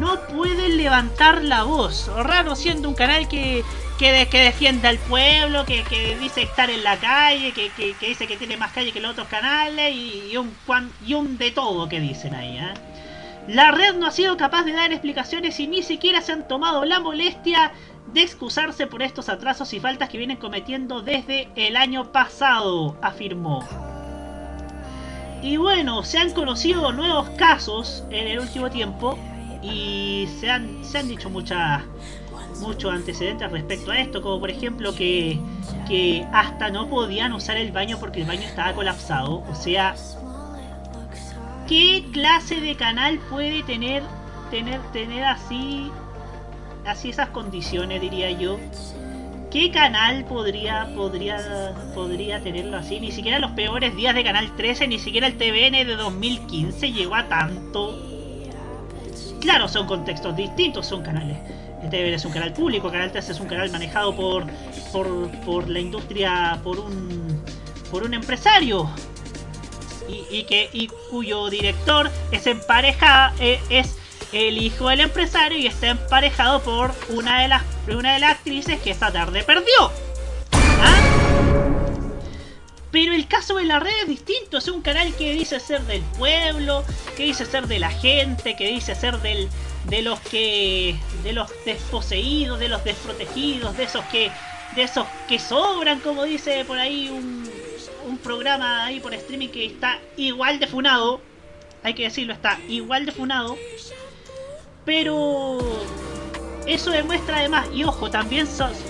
no 0.00 0.20
pueden 0.26 0.76
levantar 0.76 1.44
la 1.44 1.62
voz. 1.62 2.10
Raro 2.24 2.56
siendo 2.56 2.88
un 2.88 2.96
canal 2.96 3.28
que, 3.28 3.62
que, 3.96 4.10
de- 4.12 4.80
al 4.88 4.98
pueblo, 4.98 5.64
que, 5.64 5.84
que 5.84 6.16
dice 6.18 6.42
estar 6.42 6.68
en 6.68 6.82
la 6.82 6.96
calle, 6.96 7.52
que, 7.52 7.70
dice 8.00 8.26
que 8.26 8.36
tiene 8.36 8.56
más 8.56 8.72
calle 8.72 8.90
que 8.90 9.00
los 9.00 9.12
otros 9.12 9.28
canales 9.28 9.94
y, 9.94 10.36
un, 10.36 10.52
y 11.06 11.14
un 11.14 11.38
de 11.38 11.52
todo 11.52 11.88
que 11.88 12.00
dicen 12.00 12.34
ahí. 12.34 12.58
¿ah? 12.58 12.74
La 13.46 13.70
red 13.70 13.94
no 13.94 14.06
ha 14.06 14.10
sido 14.10 14.36
capaz 14.36 14.64
de 14.64 14.72
dar 14.72 14.92
explicaciones 14.92 15.60
y 15.60 15.68
ni 15.68 15.84
siquiera 15.84 16.22
se 16.22 16.32
han 16.32 16.48
tomado 16.48 16.84
la 16.84 16.98
molestia 16.98 17.72
de 18.12 18.22
excusarse 18.22 18.88
por 18.88 19.02
estos 19.02 19.28
atrasos 19.28 19.72
y 19.74 19.78
faltas 19.80 20.08
que 20.08 20.18
vienen 20.18 20.38
cometiendo 20.38 21.02
desde 21.02 21.48
el 21.54 21.76
año 21.76 22.10
pasado, 22.10 22.96
afirmó. 23.00 23.64
Y 25.42 25.56
bueno, 25.56 26.02
se 26.02 26.18
han 26.18 26.32
conocido 26.32 26.92
nuevos 26.92 27.30
casos 27.30 28.04
en 28.10 28.28
el 28.28 28.40
último 28.40 28.70
tiempo 28.70 29.18
y 29.62 30.28
se 30.38 30.50
han, 30.50 30.84
se 30.84 30.98
han 30.98 31.08
dicho 31.08 31.30
muchas 31.30 31.82
muchos 32.60 32.92
antecedentes 32.92 33.50
respecto 33.50 33.90
a 33.90 33.98
esto, 33.98 34.20
como 34.20 34.38
por 34.38 34.50
ejemplo 34.50 34.94
que, 34.94 35.38
que 35.88 36.26
hasta 36.32 36.70
no 36.70 36.88
podían 36.88 37.32
usar 37.32 37.56
el 37.56 37.72
baño 37.72 37.98
porque 37.98 38.20
el 38.20 38.26
baño 38.26 38.42
estaba 38.42 38.74
colapsado, 38.74 39.42
o 39.50 39.54
sea, 39.54 39.94
¿qué 41.66 42.04
clase 42.12 42.60
de 42.60 42.76
canal 42.76 43.18
puede 43.30 43.62
tener 43.62 44.02
tener 44.50 44.80
tener 44.92 45.24
así 45.24 45.90
así 46.84 47.10
esas 47.10 47.30
condiciones 47.30 48.00
diría 48.00 48.30
yo? 48.30 48.58
¿Qué 49.50 49.72
canal 49.72 50.24
podría 50.26 50.86
podría 50.94 51.74
podría 51.92 52.40
tenerlo 52.40 52.76
así? 52.76 53.00
Ni 53.00 53.10
siquiera 53.10 53.40
los 53.40 53.50
peores 53.50 53.96
días 53.96 54.14
de 54.14 54.22
Canal 54.22 54.54
13, 54.54 54.86
ni 54.86 55.00
siquiera 55.00 55.26
el 55.26 55.36
TVN 55.36 55.86
de 55.88 55.96
2015 55.96 56.92
llegó 56.92 57.16
a 57.16 57.28
tanto. 57.28 57.98
Claro, 59.40 59.66
son 59.66 59.88
contextos 59.88 60.36
distintos, 60.36 60.86
son 60.86 61.02
canales. 61.02 61.36
El 61.82 61.90
TVN 61.90 62.14
es 62.14 62.24
un 62.24 62.32
canal 62.32 62.52
público, 62.52 62.92
Canal 62.92 63.10
13 63.10 63.32
es 63.32 63.40
un 63.40 63.48
canal 63.48 63.70
manejado 63.72 64.14
por 64.14 64.46
por, 64.92 65.28
por 65.40 65.68
la 65.68 65.80
industria, 65.80 66.60
por 66.62 66.78
un 66.78 67.42
por 67.90 68.04
un 68.04 68.14
empresario 68.14 68.88
y, 70.08 70.24
y 70.30 70.44
que 70.44 70.70
y 70.72 70.86
cuyo 71.10 71.50
director 71.50 72.08
es 72.30 72.46
empareja 72.46 73.32
eh, 73.40 73.58
es 73.68 73.96
el 74.32 74.58
hijo 74.58 74.88
del 74.88 75.00
empresario 75.00 75.58
y 75.58 75.66
está 75.66 75.88
emparejado 75.88 76.62
por 76.62 76.94
una 77.08 77.42
de 77.42 77.48
las 77.48 77.62
una 77.88 78.14
de 78.14 78.20
las 78.20 78.32
actrices 78.32 78.80
que 78.80 78.90
esta 78.90 79.10
tarde 79.10 79.42
perdió. 79.42 79.90
¿Ah? 80.52 81.20
Pero 82.92 83.12
el 83.14 83.28
caso 83.28 83.56
de 83.56 83.64
la 83.64 83.78
red 83.78 83.92
es 84.02 84.08
distinto, 84.08 84.58
es 84.58 84.68
un 84.68 84.82
canal 84.82 85.14
que 85.14 85.32
dice 85.32 85.60
ser 85.60 85.82
del 85.82 86.02
pueblo, 86.18 86.84
que 87.16 87.24
dice 87.24 87.46
ser 87.46 87.66
de 87.68 87.78
la 87.78 87.90
gente, 87.90 88.56
que 88.56 88.68
dice 88.68 88.94
ser 88.94 89.18
del 89.18 89.48
de 89.86 90.02
los 90.02 90.20
que 90.20 90.96
de 91.22 91.32
los 91.32 91.50
desposeídos, 91.64 92.58
de 92.58 92.68
los 92.68 92.84
desprotegidos, 92.84 93.76
de 93.76 93.84
esos 93.84 94.04
que 94.06 94.30
de 94.74 94.82
esos 94.82 95.06
que 95.28 95.38
sobran, 95.38 96.00
como 96.00 96.24
dice 96.24 96.64
por 96.64 96.78
ahí 96.78 97.08
un, 97.08 97.48
un 98.06 98.18
programa 98.18 98.84
ahí 98.84 99.00
por 99.00 99.14
streaming 99.14 99.48
que 99.48 99.66
está 99.66 99.98
igual 100.16 100.60
de 100.60 100.66
funado, 100.66 101.20
hay 101.82 101.94
que 101.94 102.04
decirlo, 102.04 102.32
está 102.32 102.58
igual 102.68 103.06
de 103.06 103.12
funado, 103.12 103.56
pero 104.90 105.56
eso 106.66 106.90
demuestra 106.90 107.36
además, 107.36 107.68
y 107.72 107.84
ojo, 107.84 108.10
también, 108.10 108.48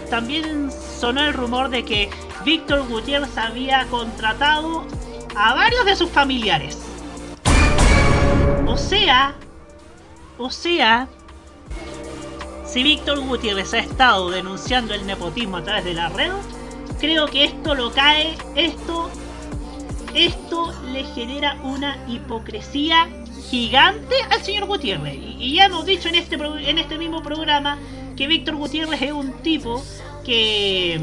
también 0.09 0.71
sonó 0.73 1.21
el 1.21 1.35
rumor 1.35 1.69
de 1.69 1.85
que 1.85 2.09
Víctor 2.43 2.89
Gutiérrez 2.89 3.37
había 3.37 3.85
contratado 3.89 4.87
a 5.37 5.53
varios 5.53 5.85
de 5.85 5.95
sus 5.95 6.09
familiares. 6.09 6.79
O 8.67 8.79
sea, 8.79 9.35
o 10.39 10.51
sea, 10.51 11.07
si 12.65 12.83
Víctor 12.83 13.21
Gutiérrez 13.21 13.75
ha 13.75 13.81
estado 13.81 14.31
denunciando 14.31 14.95
el 14.95 15.07
nepotismo 15.07 15.59
a 15.59 15.65
través 15.65 15.85
de 15.85 15.93
la 15.93 16.09
red, 16.09 16.33
creo 16.99 17.27
que 17.27 17.45
esto 17.45 17.75
lo 17.75 17.93
cae, 17.93 18.39
esto 18.55 19.11
esto 20.15 20.73
le 20.93 21.05
genera 21.05 21.57
una 21.63 21.97
hipocresía 22.09 23.09
gigante 23.51 24.15
al 24.31 24.43
señor 24.43 24.67
Gutiérrez. 24.67 25.17
Y, 25.17 25.55
ya 25.55 25.67
hemos 25.67 25.85
dicho 25.85 26.09
en 26.09 26.15
este, 26.15 26.37
en 26.37 26.79
este 26.79 26.97
mismo 26.97 27.23
programa 27.23 27.79
que 28.17 28.27
Víctor 28.27 28.55
Gutiérrez 28.55 29.03
es 29.03 29.13
un 29.13 29.33
tipo 29.43 29.85
que, 30.25 31.01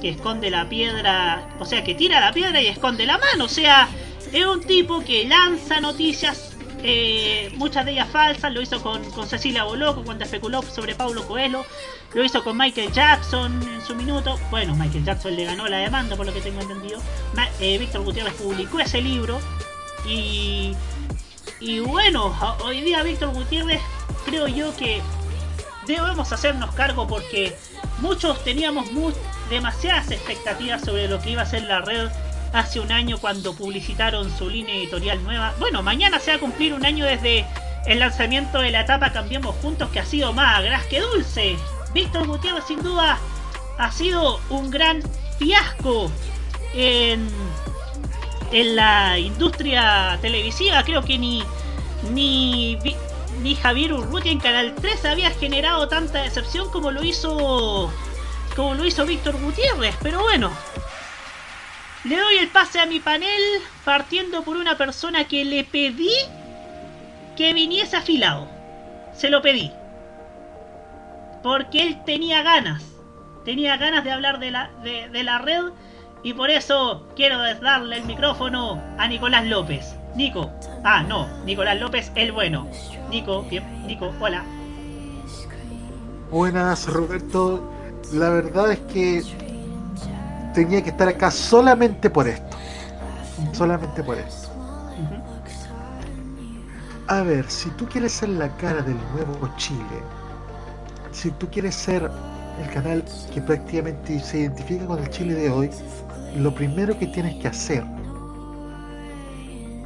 que 0.00 0.08
esconde 0.10 0.50
la 0.50 0.68
piedra, 0.68 1.48
o 1.60 1.64
sea, 1.64 1.84
que 1.84 1.94
tira 1.94 2.20
la 2.20 2.32
piedra 2.32 2.60
y 2.60 2.66
esconde 2.66 3.06
la 3.06 3.18
mano. 3.18 3.44
O 3.44 3.48
sea, 3.48 3.88
es 4.32 4.44
un 4.44 4.60
tipo 4.62 5.00
que 5.04 5.26
lanza 5.26 5.80
noticias, 5.80 6.56
eh, 6.82 7.52
muchas 7.54 7.84
de 7.84 7.92
ellas 7.92 8.08
falsas. 8.10 8.52
Lo 8.52 8.60
hizo 8.60 8.82
con, 8.82 9.08
con 9.12 9.28
Cecilia 9.28 9.62
Boloco 9.62 10.02
cuando 10.02 10.24
especuló 10.24 10.62
sobre 10.62 10.96
Paulo 10.96 11.26
Coelho. 11.28 11.64
Lo 12.14 12.24
hizo 12.24 12.42
con 12.42 12.56
Michael 12.56 12.90
Jackson 12.90 13.62
en 13.62 13.82
su 13.82 13.94
minuto. 13.94 14.36
Bueno, 14.50 14.74
Michael 14.74 15.04
Jackson 15.04 15.36
le 15.36 15.44
ganó 15.44 15.68
la 15.68 15.78
demanda, 15.78 16.16
por 16.16 16.26
lo 16.26 16.34
que 16.34 16.40
tengo 16.40 16.60
entendido. 16.60 17.00
Eh, 17.60 17.78
Víctor 17.78 18.02
Gutiérrez 18.02 18.34
publicó 18.34 18.80
ese 18.80 19.00
libro. 19.00 19.38
Y, 20.08 20.72
y 21.60 21.80
bueno, 21.80 22.34
hoy 22.62 22.80
día 22.82 23.02
Víctor 23.02 23.30
Gutiérrez 23.30 23.80
creo 24.24 24.46
yo 24.46 24.74
que 24.76 25.02
debemos 25.86 26.32
hacernos 26.32 26.74
cargo 26.74 27.06
porque 27.06 27.56
muchos 27.98 28.42
teníamos 28.44 28.86
demasiadas 29.50 30.10
expectativas 30.10 30.82
sobre 30.82 31.08
lo 31.08 31.20
que 31.20 31.30
iba 31.30 31.42
a 31.42 31.46
ser 31.46 31.64
la 31.64 31.80
red 31.80 32.08
hace 32.52 32.80
un 32.80 32.92
año 32.92 33.18
cuando 33.18 33.54
publicitaron 33.54 34.30
su 34.36 34.48
línea 34.48 34.76
editorial 34.76 35.22
nueva. 35.24 35.54
Bueno, 35.58 35.82
mañana 35.82 36.20
se 36.20 36.30
va 36.30 36.36
a 36.36 36.40
cumplir 36.40 36.74
un 36.74 36.84
año 36.84 37.04
desde 37.04 37.44
el 37.86 37.98
lanzamiento 37.98 38.58
de 38.60 38.70
la 38.70 38.82
etapa 38.82 39.12
Cambiemos 39.12 39.56
Juntos 39.56 39.90
que 39.90 40.00
ha 40.00 40.04
sido 40.04 40.32
más 40.32 40.62
gras 40.62 40.84
que 40.86 41.00
dulce. 41.00 41.56
Víctor 41.92 42.26
Gutiérrez 42.26 42.64
sin 42.66 42.82
duda 42.82 43.18
ha 43.78 43.92
sido 43.92 44.40
un 44.50 44.70
gran 44.70 45.02
fiasco 45.38 46.10
en, 46.74 47.28
en 48.52 48.76
la 48.76 49.18
industria 49.18 50.18
televisiva. 50.20 50.82
Creo 50.82 51.02
que 51.02 51.18
ni, 51.18 51.42
ni, 52.10 52.78
ni 53.42 53.54
Javier 53.54 53.92
Urrutia 53.92 54.32
en 54.32 54.40
Canal 54.40 54.74
3 54.80 55.04
había 55.04 55.30
generado 55.30 55.88
tanta 55.88 56.22
decepción 56.22 56.70
como 56.70 56.90
lo 56.90 57.02
hizo 57.02 57.92
como 58.56 58.74
lo 58.74 58.84
hizo 58.84 59.06
Víctor 59.06 59.40
Gutiérrez. 59.40 59.94
Pero 60.02 60.20
bueno, 60.20 60.50
le 62.04 62.16
doy 62.16 62.38
el 62.38 62.48
pase 62.48 62.80
a 62.80 62.86
mi 62.86 62.98
panel 63.00 63.40
partiendo 63.84 64.42
por 64.42 64.56
una 64.56 64.76
persona 64.76 65.24
que 65.24 65.44
le 65.44 65.64
pedí 65.64 66.12
que 67.36 67.52
viniese 67.54 67.96
afilado. 67.96 68.48
Se 69.14 69.30
lo 69.30 69.42
pedí. 69.42 69.70
Porque 71.42 71.82
él 71.82 72.02
tenía 72.04 72.42
ganas. 72.42 72.82
Tenía 73.44 73.76
ganas 73.76 74.02
de 74.02 74.10
hablar 74.10 74.40
de 74.40 74.50
la, 74.50 74.70
de 74.82 75.22
la 75.22 75.38
red. 75.38 75.66
Y 76.28 76.34
por 76.34 76.50
eso 76.50 77.06
quiero 77.16 77.38
darle 77.62 77.96
el 77.96 78.04
micrófono 78.04 78.82
a 78.98 79.08
Nicolás 79.08 79.46
López. 79.46 79.94
Nico. 80.14 80.50
Ah, 80.84 81.02
no. 81.02 81.26
Nicolás 81.46 81.80
López, 81.80 82.12
el 82.16 82.32
bueno. 82.32 82.68
Nico, 83.08 83.44
bien. 83.44 83.64
Nico, 83.86 84.12
hola. 84.20 84.44
Buenas, 86.30 86.86
Roberto. 86.86 87.72
La 88.12 88.28
verdad 88.28 88.72
es 88.72 88.78
que 88.80 89.22
tenía 90.52 90.82
que 90.82 90.90
estar 90.90 91.08
acá 91.08 91.30
solamente 91.30 92.10
por 92.10 92.28
esto. 92.28 92.58
Solamente 93.54 94.02
por 94.02 94.18
esto. 94.18 94.50
A 97.06 97.22
ver, 97.22 97.50
si 97.50 97.70
tú 97.70 97.88
quieres 97.88 98.12
ser 98.12 98.28
la 98.28 98.54
cara 98.58 98.82
del 98.82 98.98
nuevo 99.14 99.48
Chile, 99.56 100.02
si 101.10 101.30
tú 101.30 101.48
quieres 101.48 101.74
ser 101.74 102.10
el 102.62 102.70
canal 102.74 103.02
que 103.32 103.40
prácticamente 103.40 104.20
se 104.20 104.40
identifica 104.40 104.84
con 104.84 104.98
el 104.98 105.08
Chile 105.08 105.32
de 105.32 105.48
hoy, 105.48 105.70
lo 106.36 106.54
primero 106.54 106.98
que 106.98 107.06
tienes 107.06 107.34
que 107.36 107.48
hacer 107.48 107.84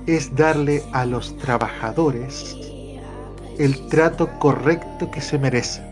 es 0.07 0.35
darle 0.35 0.83
a 0.93 1.05
los 1.05 1.37
trabajadores 1.39 2.57
el 3.59 3.87
trato 3.89 4.29
correcto 4.39 5.11
que 5.11 5.21
se 5.21 5.39
merecen, 5.39 5.85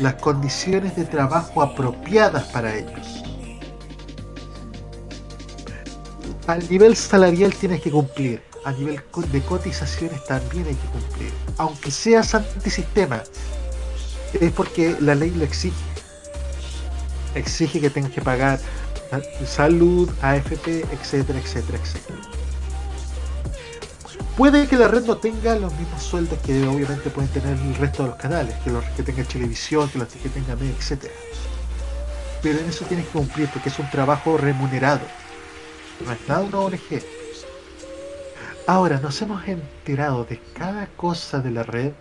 las 0.00 0.14
condiciones 0.14 0.94
de 0.96 1.04
trabajo 1.04 1.62
apropiadas 1.62 2.44
para 2.44 2.74
ellos. 2.76 3.24
Al 6.46 6.68
nivel 6.70 6.96
salarial 6.96 7.52
tienes 7.52 7.80
que 7.82 7.90
cumplir, 7.90 8.42
a 8.64 8.72
nivel 8.72 9.00
de 9.32 9.40
cotizaciones 9.42 10.24
también 10.24 10.66
hay 10.66 10.74
que 10.74 10.88
cumplir, 10.88 11.32
aunque 11.56 11.90
seas 11.90 12.34
antisistema, 12.34 13.22
es 14.40 14.52
porque 14.52 14.96
la 15.00 15.14
ley 15.14 15.30
lo 15.30 15.44
exige. 15.44 15.76
Exige 17.34 17.80
que 17.80 17.90
tengas 17.90 18.12
que 18.12 18.22
pagar 18.22 18.58
salud, 19.46 20.10
AFP, 20.22 20.84
etcétera, 20.92 21.38
etcétera, 21.38 21.78
etcétera. 21.78 22.18
Puede 24.36 24.68
que 24.68 24.76
la 24.76 24.86
red 24.86 25.04
no 25.04 25.16
tenga 25.16 25.56
los 25.56 25.74
mismos 25.74 26.02
sueldos 26.02 26.38
que 26.46 26.64
obviamente 26.66 27.10
pueden 27.10 27.30
tener 27.30 27.58
el 27.58 27.74
resto 27.74 28.04
de 28.04 28.10
los 28.10 28.18
canales, 28.18 28.54
que 28.62 28.70
los 28.70 28.84
que 28.84 29.02
tenga 29.02 29.24
televisión, 29.24 29.88
que 29.90 29.98
los 29.98 30.08
que 30.08 30.28
tenga 30.28 30.54
media, 30.54 30.74
etcétera. 30.78 31.12
Pero 32.42 32.60
en 32.60 32.68
eso 32.68 32.84
tienes 32.84 33.06
que 33.06 33.12
cumplir 33.12 33.48
porque 33.48 33.68
es 33.68 33.78
un 33.78 33.90
trabajo 33.90 34.36
remunerado. 34.36 35.00
No 36.04 36.12
es 36.12 36.18
nada 36.28 36.42
una 36.42 36.58
ONG. 36.60 37.02
Ahora 38.68 39.00
nos 39.00 39.20
hemos 39.22 39.48
enterado 39.48 40.24
de 40.24 40.40
cada 40.52 40.86
cosa 40.86 41.40
de 41.40 41.50
la 41.50 41.64
red 41.64 41.92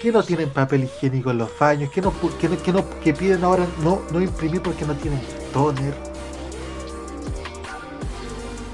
que 0.00 0.12
no 0.12 0.22
tienen 0.22 0.50
papel 0.50 0.84
higiénico 0.84 1.30
en 1.30 1.38
los 1.38 1.50
baños, 1.58 1.90
que 1.90 2.00
no, 2.00 2.12
que 2.38 2.48
que 2.58 2.72
no- 2.72 2.84
piden 3.18 3.44
ahora 3.44 3.66
no, 3.82 4.02
no 4.10 4.20
imprimir 4.20 4.62
porque 4.62 4.84
no 4.84 4.94
tienen 4.96 5.20
toner. 5.52 5.94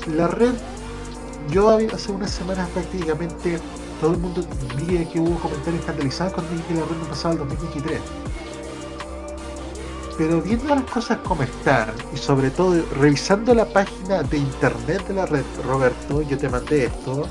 La 0.06 0.28
red, 0.28 0.54
yo 1.50 1.70
hace 1.70 2.12
unas 2.12 2.30
semanas 2.30 2.68
prácticamente 2.70 3.60
todo 4.00 4.12
el 4.12 4.18
mundo 4.18 4.44
vi 4.76 5.04
que 5.06 5.20
hubo 5.20 5.38
comentarios 5.38 5.80
escandalizados 5.80 6.32
cuando 6.34 6.52
dije 6.52 6.64
que 6.68 6.74
la 6.74 6.86
red 6.86 6.96
no 6.96 7.04
pasaba 7.06 7.34
el 7.34 7.38
2023. 7.40 8.00
Pero 10.18 10.42
viendo 10.42 10.74
las 10.74 10.84
cosas 10.84 11.18
como 11.18 11.42
están, 11.42 11.94
y 12.12 12.16
sobre 12.18 12.50
todo 12.50 12.84
revisando 12.98 13.54
la 13.54 13.64
página 13.64 14.22
de 14.22 14.38
internet 14.38 15.06
de 15.06 15.14
la 15.14 15.26
red, 15.26 15.44
Roberto, 15.64 16.22
yo 16.22 16.36
te 16.38 16.48
mandé 16.48 16.86
esto, 16.86 17.28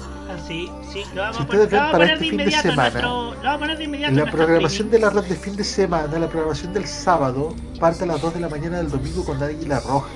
sí, 0.52 0.72
sí, 0.92 1.04
lo 1.16 1.22
vamos 1.22 1.38
Si 1.38 1.44
ven 1.46 1.60
lo 1.60 1.68
vamos 1.70 1.74
a 1.74 1.92
para 1.92 1.92
poner 1.92 2.10
este 2.12 2.24
de 2.26 2.30
fin 2.30 2.38
de 2.38 2.44
en 2.44 2.62
semana, 2.62 2.90
nuestro. 2.90 3.10
Lo 3.10 3.36
vamos 3.42 3.46
a 3.56 3.58
poner 3.60 3.78
de 3.78 3.84
inmediato 3.86 4.10
En 4.12 4.18
la 4.18 4.24
en 4.24 4.32
programación 4.32 4.90
de 4.92 5.00
la 5.00 5.10
red 5.10 5.24
de 5.24 5.36
fin 5.36 5.56
de 5.56 5.64
semana, 5.64 6.20
la 6.20 6.28
programación 6.28 6.74
del 6.74 6.88
sábado, 6.88 7.56
parte 7.80 8.04
a 8.04 8.08
las 8.08 8.22
2 8.22 8.34
de 8.34 8.40
la 8.42 8.50
mañana 8.50 8.78
del 8.78 8.90
domingo 8.90 9.24
con 9.26 9.42
Águila 9.42 9.80
Roja. 9.80 10.10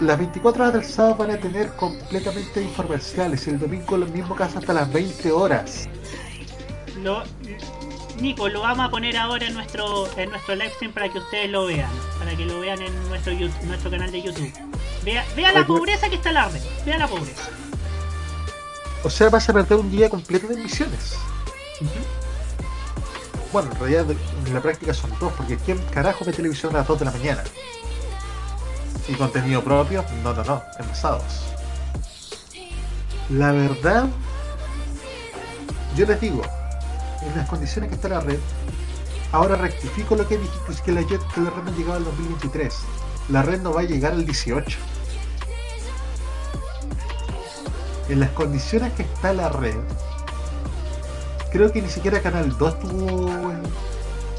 Las 0.00 0.18
24 0.18 0.62
horas 0.62 0.74
del 0.74 0.84
sábado 0.84 1.14
van 1.16 1.30
a 1.30 1.36
tener 1.38 1.68
completamente 1.76 2.62
infomerciales 2.62 3.46
y 3.46 3.50
el 3.50 3.60
domingo 3.60 3.96
lo 3.96 4.06
mismo 4.06 4.34
caso 4.34 4.58
hasta 4.58 4.72
las 4.72 4.92
20 4.92 5.30
horas. 5.30 5.88
Lo, 7.02 7.22
Nico, 8.20 8.48
lo 8.48 8.60
vamos 8.62 8.86
a 8.86 8.90
poner 8.90 9.16
ahora 9.16 9.46
en 9.46 9.54
nuestro 9.54 10.08
en 10.16 10.30
nuestro 10.30 10.56
live 10.56 10.70
stream 10.70 10.92
para 10.92 11.08
que 11.08 11.18
ustedes 11.18 11.48
lo 11.50 11.66
vean, 11.66 11.90
para 12.18 12.34
que 12.36 12.44
lo 12.44 12.58
vean 12.58 12.82
en 12.82 13.08
nuestro 13.08 13.32
YouTube- 13.32 13.62
nuestro 13.62 13.90
canal 13.90 14.10
de 14.10 14.22
YouTube. 14.22 14.52
Vea, 15.04 15.24
vea 15.36 15.52
la 15.52 15.64
pobreza 15.64 16.08
que 16.08 16.16
está 16.16 16.32
la 16.32 16.48
red, 16.48 16.60
vea 16.84 16.98
la 16.98 17.06
pobreza. 17.06 17.48
O 19.04 19.10
sea, 19.10 19.28
vas 19.30 19.48
a 19.48 19.52
perder 19.52 19.78
un 19.78 19.90
día 19.90 20.10
completo 20.10 20.48
de 20.48 20.54
emisiones. 20.54 21.14
Bueno, 23.52 23.70
en 23.72 23.78
realidad 23.78 24.06
en 24.46 24.54
la 24.54 24.60
práctica 24.60 24.92
son 24.92 25.10
dos, 25.20 25.32
porque 25.34 25.56
¿quién 25.56 25.78
carajo 25.92 26.24
ve 26.24 26.32
televisión 26.32 26.74
a 26.74 26.78
las 26.80 26.88
2 26.88 26.98
de 26.98 27.04
la 27.06 27.10
mañana? 27.12 27.44
¿Y 29.08 29.14
contenido 29.14 29.62
propio? 29.64 30.04
No, 30.22 30.34
no, 30.34 30.44
no, 30.44 30.62
en 30.78 30.86
los 30.88 30.98
sábados. 30.98 31.44
La 33.30 33.52
verdad, 33.52 34.06
yo 35.96 36.04
les 36.06 36.20
digo, 36.20 36.42
en 37.22 37.36
las 37.36 37.48
condiciones 37.48 37.88
que 37.90 37.96
está 37.96 38.08
la 38.08 38.20
red, 38.20 38.38
ahora 39.32 39.56
rectifico 39.56 40.14
lo 40.16 40.26
que 40.28 40.36
dije, 40.38 40.52
que 40.66 40.72
es 40.72 40.80
que 40.82 40.92
la, 40.92 41.00
jet- 41.02 41.26
que 41.34 41.40
la 41.40 41.50
red 41.50 41.62
no 41.62 41.70
llegaba 41.72 41.96
al 41.96 42.04
2023. 42.04 42.74
La 43.30 43.42
red 43.42 43.60
no 43.62 43.72
va 43.72 43.80
a 43.82 43.84
llegar 43.84 44.12
al 44.12 44.26
18. 44.26 44.78
En 48.08 48.20
las 48.20 48.30
condiciones 48.30 48.92
que 48.94 49.02
está 49.02 49.32
la 49.34 49.48
red, 49.50 49.76
creo 51.52 51.70
que 51.72 51.82
ni 51.82 51.88
siquiera 51.90 52.20
Canal 52.22 52.56
2 52.56 52.74
estuvo, 52.74 53.52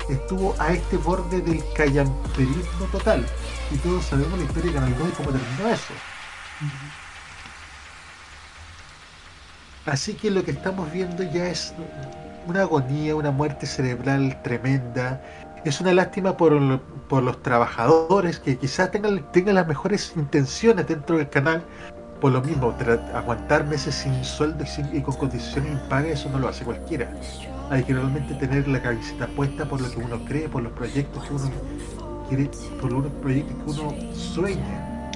estuvo 0.09 0.55
a 0.59 0.73
este 0.73 0.97
borde 0.97 1.41
del 1.41 1.63
callamperismo 1.75 2.85
total. 2.91 3.25
Y 3.71 3.77
todos 3.77 4.05
sabemos 4.05 4.39
la 4.39 4.45
historia 4.45 4.71
de 4.71 4.75
Canal 4.79 4.97
2 4.97 5.07
y 5.09 5.11
cómo 5.11 5.29
terminó 5.31 5.69
eso. 5.69 5.93
Así 9.85 10.13
que 10.15 10.31
lo 10.31 10.43
que 10.43 10.51
estamos 10.51 10.91
viendo 10.91 11.23
ya 11.23 11.47
es 11.47 11.73
una 12.47 12.61
agonía, 12.61 13.15
una 13.15 13.31
muerte 13.31 13.65
cerebral 13.65 14.41
tremenda. 14.43 15.21
Es 15.63 15.79
una 15.81 15.93
lástima 15.93 16.37
por, 16.37 16.53
lo- 16.53 16.81
por 17.07 17.23
los 17.23 17.41
trabajadores 17.43 18.39
que 18.39 18.57
quizás 18.57 18.91
tengan 18.91 19.55
las 19.55 19.67
mejores 19.67 20.13
intenciones 20.15 20.87
dentro 20.87 21.17
del 21.17 21.29
canal. 21.29 21.63
Por 22.21 22.33
lo 22.33 22.41
mismo, 22.41 22.75
aguantar 23.13 23.65
meses 23.65 23.95
sin 23.95 24.25
sueldo 24.25 24.65
y, 24.91 25.01
con 25.01 25.15
condiciones 25.15 25.71
impagas, 25.71 26.19
eso 26.19 26.29
no 26.29 26.39
lo 26.39 26.49
hace 26.49 26.65
cualquiera. 26.65 27.09
Hay 27.69 27.83
que 27.83 27.93
realmente 27.93 28.33
tener 28.35 28.67
la 28.67 28.81
camiseta 28.81 29.27
puesta 29.27 29.63
por 29.65 29.79
lo 29.79 29.89
que 29.89 29.97
uno 29.99 30.19
cree, 30.25 30.49
por 30.49 30.61
los 30.61 30.73
proyectos 30.73 31.23
que 31.23 31.33
uno 31.33 31.49
quiere, 32.27 32.49
por 32.81 32.91
los 32.91 33.11
proyectos 33.21 33.55
que 33.63 33.81
uno 33.81 34.13
sueña. 34.13 35.11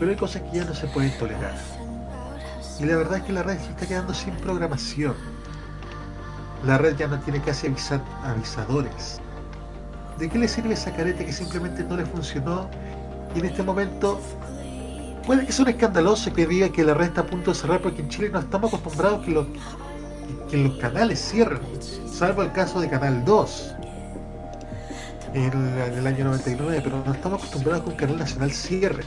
pero 0.00 0.10
hay 0.10 0.16
cosas 0.16 0.42
que 0.42 0.58
ya 0.58 0.64
no 0.64 0.74
se 0.74 0.88
pueden 0.88 1.16
tolerar. 1.18 1.54
Y 2.80 2.84
la 2.84 2.96
verdad 2.96 3.18
es 3.18 3.22
que 3.22 3.32
la 3.32 3.44
red 3.44 3.58
se 3.58 3.70
está 3.70 3.86
quedando 3.86 4.12
sin 4.12 4.34
programación. 4.34 5.14
La 6.66 6.78
red 6.78 6.96
ya 6.96 7.06
no 7.06 7.20
tiene 7.20 7.40
casi 7.40 7.68
avisar, 7.68 8.00
avisadores. 8.24 9.20
¿De 10.18 10.28
qué 10.28 10.38
le 10.38 10.48
sirve 10.48 10.74
esa 10.74 10.90
careta 10.90 11.24
que 11.24 11.32
simplemente 11.32 11.84
no 11.84 11.96
le 11.96 12.04
funcionó? 12.06 12.68
Y 13.36 13.38
en 13.38 13.44
este 13.44 13.62
momento 13.62 14.20
puede 15.26 15.46
que 15.46 15.62
un 15.62 15.68
escandaloso 15.68 16.32
que 16.32 16.46
diga 16.46 16.68
que 16.70 16.84
la 16.84 16.94
red 16.94 17.08
está 17.08 17.22
a 17.22 17.26
punto 17.26 17.52
de 17.52 17.58
cerrar 17.58 17.80
porque 17.80 18.02
en 18.02 18.08
Chile 18.08 18.30
no 18.30 18.40
estamos 18.40 18.72
acostumbrados 18.72 19.24
que 19.24 19.30
los, 19.30 19.46
que 20.50 20.56
los 20.56 20.76
canales 20.78 21.20
cierren, 21.20 21.60
salvo 22.10 22.42
el 22.42 22.52
caso 22.52 22.80
de 22.80 22.88
Canal 22.88 23.24
2 23.24 23.74
en, 25.34 25.52
el 25.78 26.06
año 26.06 26.24
99, 26.24 26.80
pero 26.84 27.02
no 27.04 27.12
estamos 27.12 27.40
acostumbrados 27.40 27.84
que 27.84 27.90
un 27.90 27.96
canal 27.96 28.18
nacional 28.18 28.50
cierre. 28.52 29.04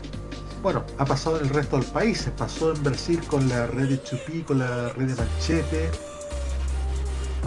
Bueno, 0.61 0.83
ha 0.97 1.05
pasado 1.05 1.39
en 1.39 1.45
el 1.45 1.49
resto 1.49 1.77
del 1.77 1.85
país, 1.85 2.27
pasó 2.37 2.73
en 2.73 2.83
Brasil 2.83 3.21
con 3.27 3.47
la 3.47 3.67
red 3.67 3.89
de 3.89 4.01
Chupí, 4.01 4.41
con 4.41 4.59
la 4.59 4.89
red 4.89 5.07
de 5.07 5.15
Manchete, 5.15 5.91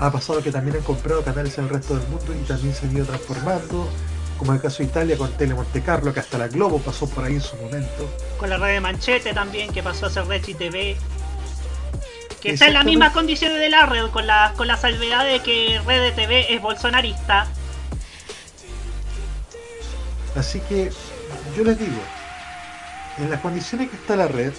ha 0.01 0.13
pasado 0.13 0.41
que 0.41 0.53
también 0.53 0.77
han 0.77 0.83
comprado 0.83 1.23
canales 1.25 1.59
en 1.59 1.65
el 1.65 1.71
resto 1.71 1.97
del 1.97 2.07
mundo 2.09 2.33
y 2.33 2.47
también 2.47 2.73
se 2.73 2.87
han 2.87 2.97
ido 2.97 3.05
transformando, 3.05 3.89
como 4.39 4.53
el 4.55 4.61
caso 4.61 4.79
de 4.79 4.85
Italia 4.85 5.17
con 5.19 5.31
Tele 5.33 5.55
Monte 5.55 5.83
Carlo, 5.83 6.15
que 6.15 6.21
hasta 6.21 6.39
la 6.39 6.49
Globo 6.49 6.79
pasó 6.79 7.09
por 7.09 7.25
ahí 7.25 7.35
en 7.35 7.41
su 7.41 7.57
momento. 7.57 8.09
Con 8.39 8.49
la 8.51 8.57
red 8.57 8.75
de 8.75 8.81
Manchete 8.81 9.35
también, 9.35 9.73
que 9.73 9.83
pasó 9.83 10.07
a 10.07 10.11
ser 10.11 10.27
Rechi 10.27 10.55
TV. 10.55 10.97
Que 12.41 12.53
está 12.53 12.69
en 12.69 12.75
las 12.75 12.85
mismas 12.85 13.13
condiciones 13.13 13.59
de 13.59 13.69
la 13.69 13.85
red, 13.87 14.07
con 14.11 14.27
la, 14.29 14.55
con 14.57 14.69
la 14.69 14.77
salvedad 14.77 15.25
de 15.25 15.41
que 15.41 15.81
Red 15.85 16.03
de 16.03 16.13
TV 16.13 16.55
es 16.55 16.63
bolsonarista. 16.63 17.49
Así 20.37 20.61
que 20.61 20.91
yo 21.57 21.65
les 21.65 21.79
digo, 21.79 22.01
en 23.19 23.31
las 23.31 23.41
condiciones 23.41 23.91
que 23.91 23.97
está 23.97 24.15
la 24.15 24.29
red, 24.29 24.53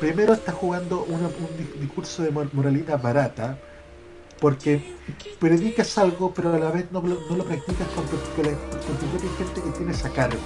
primero 0.00 0.34
está 0.34 0.52
jugando 0.52 1.04
una- 1.04 1.28
un 1.28 1.80
discurso 1.80 2.22
de 2.22 2.30
mor- 2.30 2.50
moralidad 2.52 3.00
barata, 3.00 3.56
porque 4.44 4.82
predicas 5.40 5.96
algo, 5.96 6.34
pero 6.34 6.52
a 6.52 6.58
la 6.58 6.70
vez 6.70 6.84
no, 6.92 7.00
lo- 7.00 7.44
practicas 7.44 7.88
con 7.94 8.04
tu, 8.04 8.16
con 8.18 8.98
tu 8.98 9.28
gente 9.38 9.62
que 9.62 9.70
tienes 9.78 10.04
a 10.04 10.10
cargo. 10.10 10.36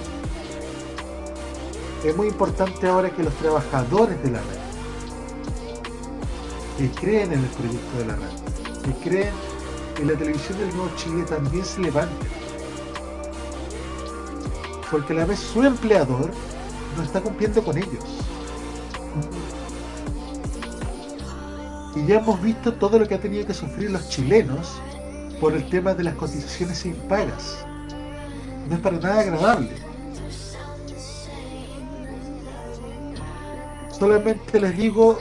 Es 2.05 2.15
muy 2.15 2.27
importante 2.27 2.87
ahora 2.87 3.09
que 3.09 3.23
los 3.23 3.33
trabajadores 3.35 4.23
de 4.23 4.31
la 4.31 4.39
red, 4.39 4.59
que 6.77 6.89
creen 6.91 7.33
en 7.33 7.39
el 7.39 7.49
proyecto 7.49 7.97
de 7.97 8.05
la 8.05 8.15
red, 8.15 8.83
que 8.85 9.09
creen 9.09 9.33
en 9.99 10.07
la 10.07 10.13
televisión 10.17 10.57
del 10.59 10.73
Nuevo 10.77 10.91
Chile, 10.95 11.25
también 11.27 11.65
se 11.65 11.81
levanten. 11.81 12.29
Porque 14.89 15.11
a 15.11 15.15
la 15.17 15.25
vez 15.25 15.39
su 15.41 15.61
empleador 15.61 16.31
no 16.95 17.03
está 17.03 17.19
cumpliendo 17.19 17.61
con 17.65 17.77
ellos. 17.77 18.28
Y 21.99 22.07
ya 22.07 22.19
hemos 22.19 22.41
visto 22.41 22.73
todo 22.73 22.97
lo 22.97 23.07
que 23.07 23.15
ha 23.15 23.19
tenido 23.19 23.45
que 23.45 23.53
sufrir 23.53 23.91
los 23.91 24.07
chilenos 24.07 24.79
por 25.41 25.53
el 25.53 25.69
tema 25.69 25.93
de 25.93 26.03
las 26.03 26.15
cotizaciones 26.15 26.85
impagas. 26.85 27.65
No 28.69 28.75
es 28.75 28.81
para 28.81 28.97
nada 28.97 29.19
agradable. 29.19 29.71
Solamente 33.97 34.61
les 34.61 34.77
digo, 34.77 35.19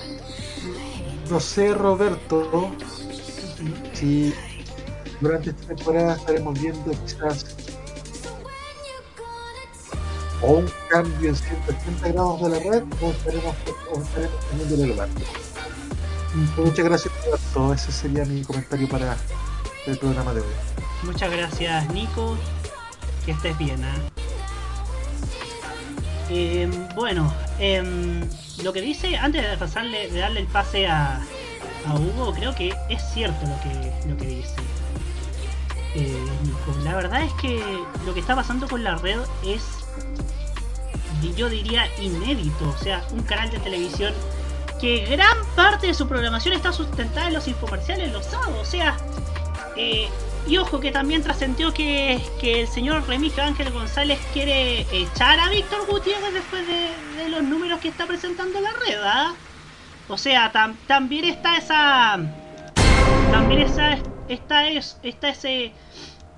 no 1.29 1.41
sé 1.41 1.75
Roberto, 1.75 2.71
si 3.95 4.33
durante 5.21 5.51
esta 5.51 5.75
temporada 5.75 6.15
estaremos 6.15 6.61
viendo 6.61 6.93
quizás 7.05 7.45
o 10.43 10.53
un 10.59 10.71
cambio 10.89 11.31
en 11.31 11.35
180 11.35 12.09
grados 12.13 12.41
de 12.41 12.49
la 12.51 12.59
red 12.61 12.85
o 13.03 13.11
estaremos, 13.11 13.57
o 13.93 14.01
estaremos 14.01 14.41
teniendo 14.69 14.85
el 14.85 14.93
barco. 14.93 15.48
Muchas 16.35 16.85
gracias 16.85 17.13
Roberto, 17.25 17.75
ese 17.75 17.93
sería 17.93 18.25
mi 18.25 18.43
comentario 18.43 18.89
para 18.89 19.17
el 19.87 19.99
programa 19.99 20.35
de 20.35 20.41
hoy. 20.41 20.47
Muchas 21.03 21.31
gracias, 21.31 21.89
Nico. 21.93 22.37
Que 23.25 23.33
estés 23.33 23.57
bien, 23.59 23.83
¿ah? 23.85 23.95
Em, 26.31 26.89
bueno, 26.95 27.33
em, 27.59 28.21
lo 28.63 28.73
que 28.73 28.83
dice, 28.83 29.17
antes 29.17 29.49
de 29.49 29.57
pasarle, 29.57 30.11
de 30.11 30.19
darle 30.19 30.41
el 30.41 30.47
pase 30.47 30.87
a, 30.87 31.21
a 31.87 31.95
Hugo, 31.95 32.35
creo 32.35 32.55
que 32.55 32.75
es 32.91 33.03
cierto 33.15 33.47
lo 33.47 33.61
que, 33.61 34.09
lo 34.09 34.17
que 34.17 34.27
dice. 34.27 34.55
Eh, 35.95 36.23
Nico. 36.45 36.79
La 36.85 36.95
verdad 36.95 37.23
es 37.23 37.33
que 37.35 37.63
lo 38.05 38.13
que 38.13 38.21
está 38.21 38.35
pasando 38.35 38.69
con 38.69 38.85
la 38.85 38.97
red 38.97 39.19
es, 39.45 39.63
yo 41.37 41.49
diría, 41.49 41.87
inédito. 41.99 42.69
O 42.69 42.79
sea, 42.79 43.07
un 43.13 43.23
canal 43.23 43.51
de 43.51 43.59
televisión 43.59 44.13
que 44.81 45.05
gran 45.07 45.37
parte 45.57 45.89
de 45.89 45.95
su 45.95 46.07
programación 46.09 46.55
está 46.55 46.73
sustentada 46.73 47.29
en 47.29 47.35
los 47.35 47.49
infomerciales 47.49 48.13
los 48.13 48.25
sábados. 48.27 48.57
O 48.61 48.65
sea, 48.65 48.97
eh, 49.77 50.09
y 50.47 50.57
ojo 50.57 50.81
que 50.81 50.91
también 50.91 51.23
trascendió 51.23 51.75
que, 51.75 52.21
que 52.41 52.63
el 52.63 52.69
señor 52.69 53.07
Remigio 53.07 53.43
Ángel 53.43 53.71
González 53.71 54.19
quiere 54.33 54.87
echar 54.93 55.39
a 55.41 55.49
Víctor 55.51 55.87
Gutiérrez 55.87 56.33
después 56.33 56.67
de, 56.67 57.23
de 57.23 57.29
los 57.29 57.43
números 57.43 57.81
que 57.81 57.89
está 57.89 58.07
presentando 58.07 58.61
la 58.61 58.71
red, 58.73 59.01
¿ah? 59.03 59.35
O 60.09 60.17
sea, 60.17 60.51
tam- 60.53 60.77
también 60.87 61.25
está 61.27 61.57
esa. 61.59 62.19
También 63.31 63.61
esa, 63.63 63.99
está, 64.29 64.69
es, 64.69 64.99
está 65.03 65.29
ese, 65.29 65.73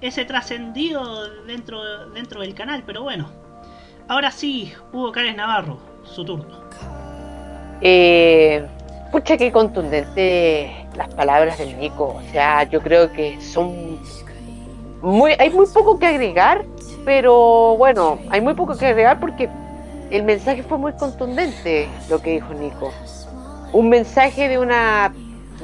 ese 0.00 0.24
trascendido 0.24 1.44
dentro, 1.44 2.09
dentro 2.11 2.40
del 2.40 2.55
canal, 2.55 2.83
pero 2.85 3.03
bueno. 3.03 3.31
Ahora 4.09 4.33
sí, 4.33 4.72
Hugo 4.92 5.12
Cárez 5.12 5.37
Navarro, 5.37 5.79
su 6.03 6.24
turno. 6.24 6.64
Eh, 7.80 8.66
pucha, 9.10 9.36
qué 9.36 9.50
contundente 9.50 10.86
las 10.96 11.08
palabras 11.14 11.58
del 11.58 11.78
Nico. 11.78 12.16
O 12.16 12.32
sea, 12.32 12.64
yo 12.64 12.80
creo 12.80 13.12
que 13.12 13.40
son 13.40 13.98
muy, 15.02 15.32
hay 15.38 15.50
muy 15.50 15.66
poco 15.66 15.98
que 15.98 16.06
agregar, 16.06 16.64
pero 17.04 17.76
bueno, 17.78 18.18
hay 18.30 18.40
muy 18.40 18.54
poco 18.54 18.76
que 18.76 18.86
agregar 18.86 19.18
porque 19.18 19.48
el 20.10 20.24
mensaje 20.24 20.62
fue 20.62 20.76
muy 20.76 20.92
contundente 20.92 21.88
lo 22.08 22.20
que 22.20 22.32
dijo 22.32 22.52
Nico. 22.52 22.92
Un 23.72 23.88
mensaje 23.88 24.48
de 24.48 24.58
una 24.58 25.12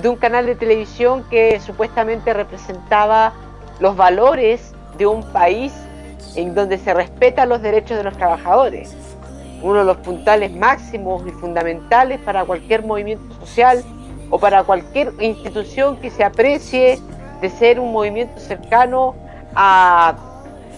de 0.00 0.08
un 0.10 0.16
canal 0.16 0.44
de 0.44 0.54
televisión 0.54 1.24
que 1.30 1.58
supuestamente 1.60 2.34
representaba 2.34 3.32
los 3.80 3.96
valores 3.96 4.74
de 4.98 5.06
un 5.06 5.22
país 5.32 5.72
en 6.34 6.54
donde 6.54 6.76
se 6.76 6.92
respetan 6.92 7.48
los 7.48 7.62
derechos 7.62 7.96
de 7.96 8.04
los 8.04 8.14
trabajadores 8.14 8.94
uno 9.62 9.80
de 9.80 9.84
los 9.84 9.96
puntales 9.98 10.52
máximos 10.52 11.26
y 11.26 11.30
fundamentales 11.30 12.20
para 12.20 12.44
cualquier 12.44 12.84
movimiento 12.84 13.34
social 13.40 13.82
o 14.30 14.38
para 14.38 14.64
cualquier 14.64 15.12
institución 15.20 15.96
que 15.98 16.10
se 16.10 16.24
aprecie 16.24 16.98
de 17.40 17.50
ser 17.50 17.80
un 17.80 17.92
movimiento 17.92 18.40
cercano 18.40 19.14
a, 19.54 20.16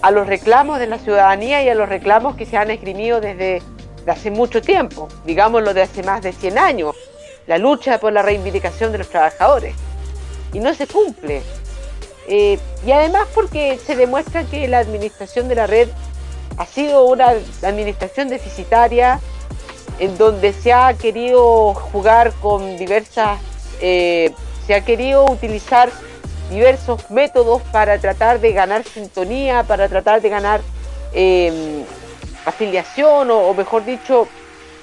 a 0.03 0.11
los 0.11 0.27
reclamos 0.27 0.79
de 0.79 0.87
la 0.87 0.99
ciudadanía 0.99 1.62
y 1.62 1.69
a 1.69 1.75
los 1.75 1.88
reclamos 1.88 2.37
que 2.37 2.47
se 2.47 2.57
han 2.57 2.71
esgrimido 2.71 3.21
desde 3.21 3.62
de 4.09 4.12
hace 4.12 4.31
mucho 4.31 4.62
tiempo, 4.62 5.09
digámoslo 5.27 5.75
de 5.75 5.83
hace 5.83 6.03
más 6.03 6.23
de 6.23 6.33
100 6.33 6.59
años, 6.59 6.97
la 7.47 7.59
lucha 7.59 7.99
por 8.01 8.12
la 8.12 8.23
reivindicación 8.23 8.91
de 8.91 8.99
los 8.99 9.09
trabajadores. 9.09 9.75
Y 10.53 10.61
no 10.61 10.73
se 10.73 10.87
cumple. 10.87 11.43
Eh, 12.27 12.59
y 12.87 12.93
además 12.93 13.27
porque 13.35 13.79
se 13.79 13.97
demuestra 13.97 14.45
que 14.45 14.67
la 14.67 14.79
administración 14.79 15.49
de 15.49 15.55
la 15.55 15.67
red 15.67 15.88
ha 16.59 16.66
sido 16.66 17.05
una 17.05 17.35
administración 17.62 18.29
deficitaria 18.29 19.21
en 20.01 20.18
donde 20.18 20.53
se 20.53 20.73
ha 20.73 20.92
querido 20.94 21.73
jugar 21.75 22.33
con 22.42 22.77
diversas, 22.77 23.40
eh, 23.81 24.33
se 24.66 24.75
ha 24.75 24.85
querido 24.85 25.25
utilizar 25.25 25.90
diversos 26.51 27.11
métodos 27.11 27.62
para 27.73 27.99
tratar 27.99 28.40
de 28.40 28.53
ganar 28.53 28.85
sintonía, 28.85 29.62
para 29.62 29.88
tratar 29.88 30.21
de 30.21 30.29
ganar 30.29 30.61
eh, 31.12 31.85
afiliación 32.44 33.31
o 33.31 33.55
mejor 33.55 33.85
dicho, 33.85 34.27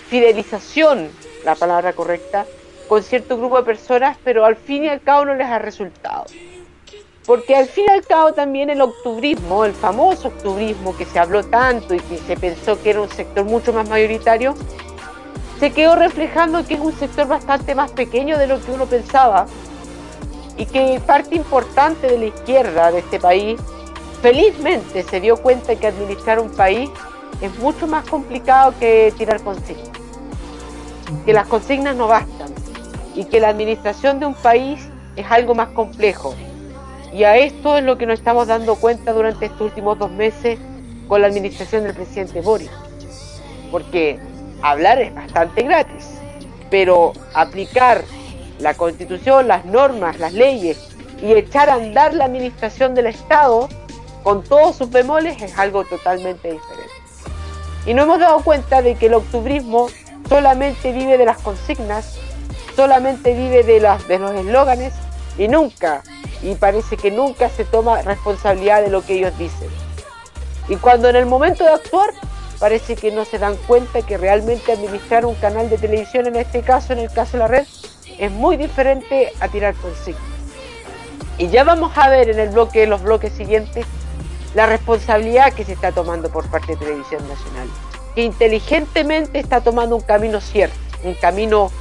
fidelización, 0.10 1.10
la 1.44 1.56
palabra 1.56 1.94
correcta, 1.94 2.46
con 2.88 3.04
cierto 3.04 3.38
grupo 3.38 3.58
de 3.58 3.64
personas, 3.64 4.18
pero 4.24 4.46
al 4.46 4.56
fin 4.56 4.86
y 4.86 4.90
al 4.90 5.02
cabo 5.02 5.26
no 5.26 5.36
les 5.36 5.48
ha 5.48 5.60
resultado. 5.60 6.26
Porque 7.26 7.56
al 7.56 7.66
fin 7.68 7.86
y 7.88 7.92
al 7.92 8.06
cabo 8.06 8.34
también 8.34 8.70
el 8.70 8.82
octubrismo, 8.82 9.66
el 9.66 9.74
famoso 9.74 10.28
octubrismo 10.28 10.96
que 10.96 11.06
se 11.06 11.18
habló 11.18 11.44
tanto 11.44 11.96
y 11.96 12.00
que 12.00 12.18
se 12.20 12.38
pensó 12.38 12.82
que 12.82 12.92
era 12.92 13.02
un 13.02 13.10
sector 13.10 13.44
mucho 13.46 13.74
más 13.74 13.90
mayoritario, 13.90 14.54
se 15.60 15.72
quedó 15.72 15.96
reflejando 15.96 16.66
que 16.66 16.76
es 16.76 16.80
un 16.80 16.94
sector 16.94 17.28
bastante 17.28 17.74
más 17.74 17.92
pequeño 17.92 18.38
de 18.38 18.46
lo 18.46 18.62
que 18.62 18.72
uno 18.72 18.86
pensaba 18.86 19.48
y 20.58 20.66
que 20.66 21.02
parte 21.06 21.36
importante 21.36 22.08
de 22.08 22.18
la 22.18 22.26
izquierda 22.26 22.92
de 22.92 23.00
este 23.00 23.20
país 23.20 23.60
felizmente 24.22 25.04
se 25.04 25.20
dio 25.20 25.38
cuenta 25.38 25.76
que 25.76 25.88
administrar 25.88 26.40
un 26.40 26.52
país 26.52 26.90
es 27.42 27.58
mucho 27.58 27.88
más 27.88 28.08
complicado 28.08 28.74
que 28.80 29.14
tirar 29.18 29.42
consignas. 29.42 29.90
Que 31.26 31.34
las 31.34 31.48
consignas 31.48 31.96
no 31.96 32.08
bastan 32.08 32.54
y 33.16 33.26
que 33.26 33.40
la 33.40 33.50
administración 33.50 34.20
de 34.20 34.26
un 34.28 34.36
país 34.36 34.88
es 35.16 35.26
algo 35.30 35.56
más 35.56 35.70
complejo. 35.70 36.36
Y 37.16 37.24
a 37.24 37.38
esto 37.38 37.78
es 37.78 37.84
lo 37.86 37.98
que 37.98 38.06
nos 38.06 38.20
estamos 38.20 38.48
dando 38.48 38.76
cuenta 38.76 39.14
durante 39.14 39.46
estos 39.46 39.62
últimos 39.62 39.98
dos 39.98 40.12
meses 40.12 40.60
con 41.08 41.22
la 41.22 41.28
administración 41.28 41.84
del 41.84 41.94
presidente 41.94 42.42
Boris. 42.42 42.70
porque 43.72 44.20
hablar 44.62 45.02
es 45.02 45.14
bastante 45.14 45.64
gratis, 45.64 46.06
pero 46.70 47.14
aplicar 47.34 48.04
la 48.60 48.74
constitución, 48.74 49.48
las 49.48 49.66
normas, 49.66 50.20
las 50.20 50.34
leyes 50.34 50.90
y 51.22 51.32
echar 51.32 51.70
a 51.70 51.76
andar 51.76 52.14
la 52.14 52.26
administración 52.26 52.96
del 52.96 53.08
Estado 53.08 53.70
con 54.24 54.44
todos 54.44 54.76
sus 54.76 54.90
bemoles 54.90 55.42
es 55.42 55.58
algo 55.58 55.86
totalmente 55.86 56.52
diferente. 56.52 56.92
Y 57.86 57.94
no 57.94 58.04
hemos 58.04 58.20
dado 58.20 58.44
cuenta 58.44 58.82
de 58.82 58.96
que 58.96 59.06
el 59.06 59.14
octubrismo 59.14 59.88
solamente 60.28 60.92
vive 60.92 61.18
de 61.18 61.26
las 61.26 61.38
consignas, 61.42 62.18
solamente 62.76 63.34
vive 63.34 63.64
de, 63.64 63.80
de 64.08 64.20
los 64.20 64.32
eslóganes 64.34 64.94
y 65.38 65.48
nunca, 65.48 66.04
y 66.42 66.56
parece 66.56 66.98
que 66.98 67.12
nunca 67.12 67.50
se 67.50 67.66
toma 67.66 68.02
responsabilidad 68.02 68.82
de 68.82 68.90
lo 68.90 69.06
que 69.06 69.16
ellos 69.16 69.38
dicen. 69.38 69.70
Y 70.68 70.78
cuando 70.78 71.10
en 71.10 71.16
el 71.16 71.26
momento 71.26 71.64
de 71.64 71.72
actuar, 71.72 72.10
parece 72.60 72.96
que 72.96 73.12
no 73.12 73.26
se 73.26 73.38
dan 73.38 73.56
cuenta 73.68 74.02
que 74.02 74.18
realmente 74.18 74.72
administrar 74.72 75.26
un 75.26 75.36
canal 75.36 75.70
de 75.70 75.78
televisión, 75.78 76.28
en 76.28 76.36
este 76.36 76.62
caso, 76.62 76.94
en 76.94 77.00
el 77.00 77.12
caso 77.12 77.34
de 77.34 77.40
la 77.40 77.48
red, 77.48 77.68
es 78.18 78.32
muy 78.32 78.58
diferente 78.58 79.32
a 79.40 79.48
tirar 79.48 79.76
consignas. 79.76 80.24
Y 81.38 81.50
ya 81.50 81.64
vamos 81.64 81.92
a 81.98 82.10
ver 82.10 82.30
en 82.30 82.40
el 82.40 82.50
bloque, 82.50 82.88
los 82.88 83.02
bloques 83.02 83.34
siguientes, 83.34 83.86
la 84.56 84.66
responsabilidad 84.66 85.52
que 85.52 85.66
se 85.66 85.74
está 85.74 85.92
tomando 85.92 86.30
por 86.30 86.50
parte 86.50 86.74
de 86.74 86.78
Televisión 86.78 87.28
Nacional, 87.28 87.68
que 88.16 88.24
inteligentemente 88.24 89.40
está 89.40 89.60
tomando 89.60 89.98
un 89.98 90.02
camino 90.02 90.40
cierto, 90.40 90.78
un 91.04 91.14
camino 91.16 91.72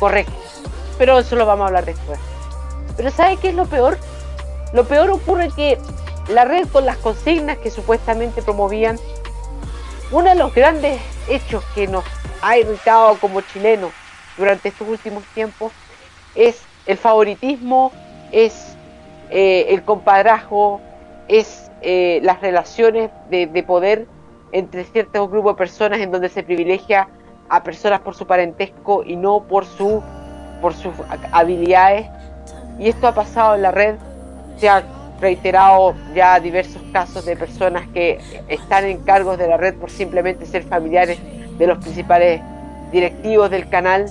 correcto. 0.00 0.32
Pero 0.98 1.20
eso 1.20 1.36
lo 1.36 1.46
vamos 1.46 1.64
a 1.64 1.66
hablar 1.68 1.84
después. 1.84 2.18
Pero 2.96 3.10
¿sabe 3.10 3.36
qué 3.36 3.48
es 3.48 3.54
lo 3.54 3.66
peor? 3.66 3.98
Lo 4.72 4.84
peor 4.84 5.10
ocurre 5.10 5.50
que 5.54 5.78
la 6.28 6.44
red 6.44 6.66
con 6.68 6.86
las 6.86 6.96
consignas 6.98 7.58
que 7.58 7.70
supuestamente 7.70 8.42
promovían, 8.42 8.98
uno 10.10 10.28
de 10.28 10.34
los 10.34 10.54
grandes 10.54 11.00
hechos 11.28 11.64
que 11.74 11.86
nos 11.86 12.04
ha 12.42 12.58
irritado 12.58 13.16
como 13.18 13.40
chilenos 13.40 13.92
durante 14.36 14.68
estos 14.68 14.88
últimos 14.88 15.24
tiempos 15.34 15.72
es 16.34 16.62
el 16.86 16.96
favoritismo, 16.96 17.92
es 18.30 18.76
eh, 19.30 19.66
el 19.68 19.82
compadrazgo, 19.82 20.80
es 21.28 21.70
eh, 21.80 22.20
las 22.22 22.40
relaciones 22.40 23.10
de, 23.30 23.46
de 23.46 23.62
poder 23.62 24.06
entre 24.52 24.84
ciertos 24.84 25.30
grupos 25.30 25.54
de 25.54 25.58
personas 25.58 26.00
en 26.00 26.10
donde 26.10 26.28
se 26.28 26.42
privilegia 26.42 27.08
a 27.48 27.62
personas 27.62 28.00
por 28.00 28.14
su 28.14 28.26
parentesco 28.26 29.02
y 29.04 29.16
no 29.16 29.44
por 29.44 29.64
su 29.66 30.02
por 30.60 30.74
sus 30.74 30.92
habilidades 31.32 32.06
y 32.78 32.88
esto 32.88 33.06
ha 33.06 33.14
pasado 33.14 33.54
en 33.54 33.62
la 33.62 33.70
red 33.70 33.96
se 34.56 34.68
ha 34.68 34.82
reiterado 35.20 35.94
ya 36.14 36.38
diversos 36.40 36.82
casos 36.92 37.24
de 37.24 37.36
personas 37.36 37.86
que 37.88 38.18
están 38.48 38.84
en 38.84 38.98
cargos 38.98 39.38
de 39.38 39.46
la 39.48 39.56
red 39.56 39.74
por 39.74 39.90
simplemente 39.90 40.46
ser 40.46 40.64
familiares 40.64 41.18
de 41.58 41.66
los 41.66 41.78
principales 41.78 42.40
directivos 42.90 43.50
del 43.50 43.68
canal. 43.68 44.06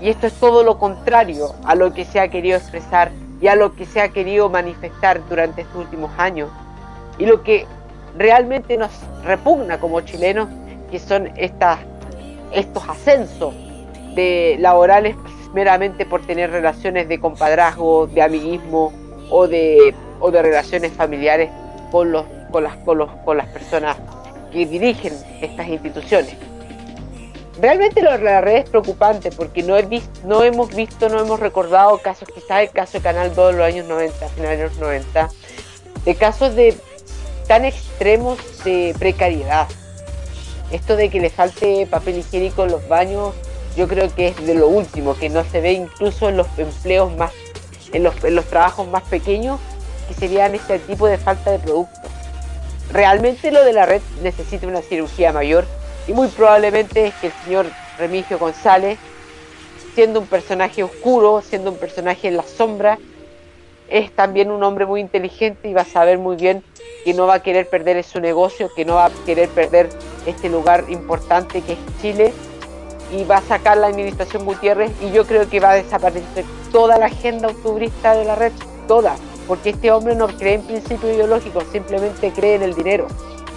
Y 0.00 0.08
esto 0.08 0.26
es 0.26 0.32
todo 0.34 0.64
lo 0.64 0.78
contrario 0.78 1.54
a 1.64 1.74
lo 1.74 1.92
que 1.92 2.06
se 2.06 2.20
ha 2.20 2.28
querido 2.28 2.56
expresar 2.56 3.10
y 3.40 3.48
a 3.48 3.54
lo 3.54 3.74
que 3.74 3.84
se 3.84 4.00
ha 4.00 4.08
querido 4.08 4.48
manifestar 4.48 5.20
durante 5.28 5.62
estos 5.62 5.76
últimos 5.76 6.10
años. 6.18 6.50
Y 7.18 7.26
lo 7.26 7.42
que 7.42 7.66
realmente 8.16 8.78
nos 8.78 8.90
repugna 9.24 9.78
como 9.78 10.00
chilenos 10.00 10.48
que 10.90 10.98
son 10.98 11.30
estas 11.36 11.78
estos 12.52 12.88
ascensos 12.88 13.54
de 14.14 14.56
laborales 14.58 15.14
meramente 15.52 16.06
por 16.06 16.26
tener 16.26 16.50
relaciones 16.50 17.08
de 17.08 17.20
compadrazgo, 17.20 18.06
de 18.06 18.22
amiguismo 18.22 18.92
o 19.30 19.46
de, 19.46 19.94
o 20.20 20.30
de 20.30 20.42
relaciones 20.42 20.92
familiares 20.92 21.50
con, 21.90 22.12
los, 22.12 22.24
con, 22.50 22.64
las, 22.64 22.76
con, 22.76 22.98
los, 22.98 23.10
con 23.24 23.36
las 23.36 23.46
personas 23.48 23.96
que 24.52 24.66
dirigen 24.66 25.14
estas 25.40 25.68
instituciones. 25.68 26.36
Realmente 27.60 28.00
lo 28.00 28.16
la 28.16 28.40
red 28.40 28.56
es 28.56 28.70
preocupante 28.70 29.30
porque 29.30 29.62
no, 29.62 29.76
he 29.76 29.82
visto, 29.82 30.26
no 30.26 30.42
hemos 30.42 30.74
visto, 30.74 31.08
no 31.10 31.20
hemos 31.20 31.40
recordado 31.40 31.98
casos, 31.98 32.28
quizás 32.28 32.62
el 32.62 32.70
caso 32.70 32.94
de 32.94 33.02
Canal 33.02 33.34
2 33.34 33.52
de 33.52 33.58
los 33.58 33.66
años 33.66 33.86
90, 33.86 34.28
finales 34.28 34.58
de 34.58 34.64
los 34.64 34.78
90, 34.78 35.28
de 36.06 36.14
casos 36.14 36.54
de 36.54 36.74
tan 37.46 37.66
extremos 37.66 38.38
de 38.64 38.94
precariedad. 38.98 39.68
Esto 40.70 40.96
de 40.96 41.10
que 41.10 41.20
le 41.20 41.28
falte 41.28 41.86
papel 41.90 42.18
higiénico 42.18 42.64
en 42.64 42.70
los 42.70 42.88
baños 42.88 43.34
yo 43.76 43.88
creo 43.88 44.12
que 44.14 44.28
es 44.28 44.46
de 44.46 44.54
lo 44.54 44.68
último, 44.68 45.16
que 45.16 45.28
no 45.28 45.44
se 45.44 45.60
ve 45.60 45.72
incluso 45.72 46.28
en 46.28 46.36
los 46.36 46.46
empleos 46.58 47.14
más, 47.16 47.32
en 47.92 48.02
los, 48.02 48.46
trabajos 48.46 48.88
más 48.88 49.02
pequeños, 49.04 49.60
que 50.08 50.14
serían 50.14 50.54
este 50.54 50.78
tipo 50.80 51.06
de 51.06 51.18
falta 51.18 51.50
de 51.50 51.58
productos. 51.58 52.10
Realmente 52.92 53.52
lo 53.52 53.64
de 53.64 53.72
la 53.72 53.86
red 53.86 54.02
necesita 54.22 54.66
una 54.66 54.82
cirugía 54.82 55.32
mayor 55.32 55.64
y 56.08 56.12
muy 56.12 56.28
probablemente 56.28 57.06
es 57.06 57.14
que 57.14 57.28
el 57.28 57.32
señor 57.44 57.66
Remigio 57.98 58.38
González, 58.38 58.98
siendo 59.94 60.20
un 60.20 60.26
personaje 60.26 60.82
oscuro, 60.82 61.42
siendo 61.42 61.70
un 61.70 61.76
personaje 61.76 62.28
en 62.28 62.36
la 62.36 62.42
sombra, 62.42 62.98
es 63.88 64.10
también 64.12 64.50
un 64.50 64.62
hombre 64.64 64.86
muy 64.86 65.00
inteligente 65.00 65.68
y 65.68 65.74
va 65.74 65.82
a 65.82 65.84
saber 65.84 66.18
muy 66.18 66.36
bien 66.36 66.64
que 67.04 67.14
no 67.14 67.26
va 67.26 67.34
a 67.34 67.42
querer 67.42 67.68
perder 67.68 68.02
su 68.02 68.20
negocio, 68.20 68.70
que 68.74 68.84
no 68.84 68.96
va 68.96 69.06
a 69.06 69.10
querer 69.24 69.48
perder 69.48 69.88
este 70.26 70.48
lugar 70.48 70.84
importante 70.88 71.62
que 71.62 71.72
es 71.72 71.78
Chile 72.00 72.32
y 73.12 73.24
va 73.24 73.38
a 73.38 73.42
sacar 73.42 73.76
la 73.76 73.88
administración 73.88 74.44
Gutiérrez 74.44 74.92
y 75.02 75.10
yo 75.10 75.26
creo 75.26 75.48
que 75.48 75.60
va 75.60 75.70
a 75.70 75.74
desaparecer 75.74 76.44
toda 76.72 76.98
la 76.98 77.06
agenda 77.06 77.48
octubrista 77.48 78.14
de 78.14 78.24
la 78.24 78.36
red, 78.36 78.52
toda, 78.86 79.16
porque 79.46 79.70
este 79.70 79.90
hombre 79.90 80.14
no 80.14 80.28
cree 80.28 80.54
en 80.54 80.62
principios 80.62 81.16
ideológicos, 81.16 81.64
simplemente 81.72 82.32
cree 82.32 82.54
en 82.54 82.62
el 82.62 82.74
dinero. 82.74 83.06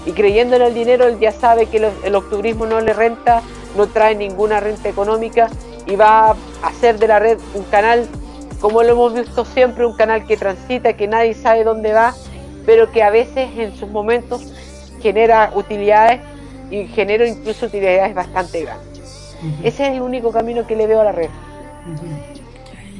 Y 0.05 0.11
creyendo 0.11 0.55
en 0.55 0.63
el 0.63 0.73
dinero, 0.73 1.07
él 1.07 1.19
ya 1.19 1.31
sabe 1.31 1.67
que 1.67 1.77
el 2.03 2.15
octubrismo 2.15 2.65
no 2.65 2.81
le 2.81 2.93
renta, 2.93 3.41
no 3.77 3.87
trae 3.87 4.15
ninguna 4.15 4.59
renta 4.59 4.89
económica 4.89 5.49
y 5.85 5.95
va 5.95 6.31
a 6.31 6.35
hacer 6.63 6.99
de 6.99 7.07
la 7.07 7.19
red 7.19 7.37
un 7.53 7.63
canal, 7.63 8.07
como 8.59 8.83
lo 8.83 8.89
hemos 8.89 9.13
visto 9.13 9.45
siempre, 9.45 9.85
un 9.85 9.95
canal 9.95 10.25
que 10.25 10.37
transita, 10.37 10.93
que 10.93 11.07
nadie 11.07 11.33
sabe 11.33 11.63
dónde 11.63 11.93
va, 11.93 12.13
pero 12.65 12.91
que 12.91 13.03
a 13.03 13.09
veces 13.09 13.49
en 13.57 13.75
sus 13.75 13.89
momentos 13.89 14.41
genera 15.01 15.51
utilidades 15.55 16.21
y 16.69 16.87
genera 16.87 17.27
incluso 17.27 17.65
utilidades 17.65 18.15
bastante 18.15 18.63
grandes. 18.63 18.92
Ese 19.63 19.87
es 19.87 19.93
el 19.93 20.01
único 20.01 20.31
camino 20.31 20.65
que 20.65 20.75
le 20.75 20.87
veo 20.87 21.01
a 21.01 21.05
la 21.05 21.11
red. 21.11 21.29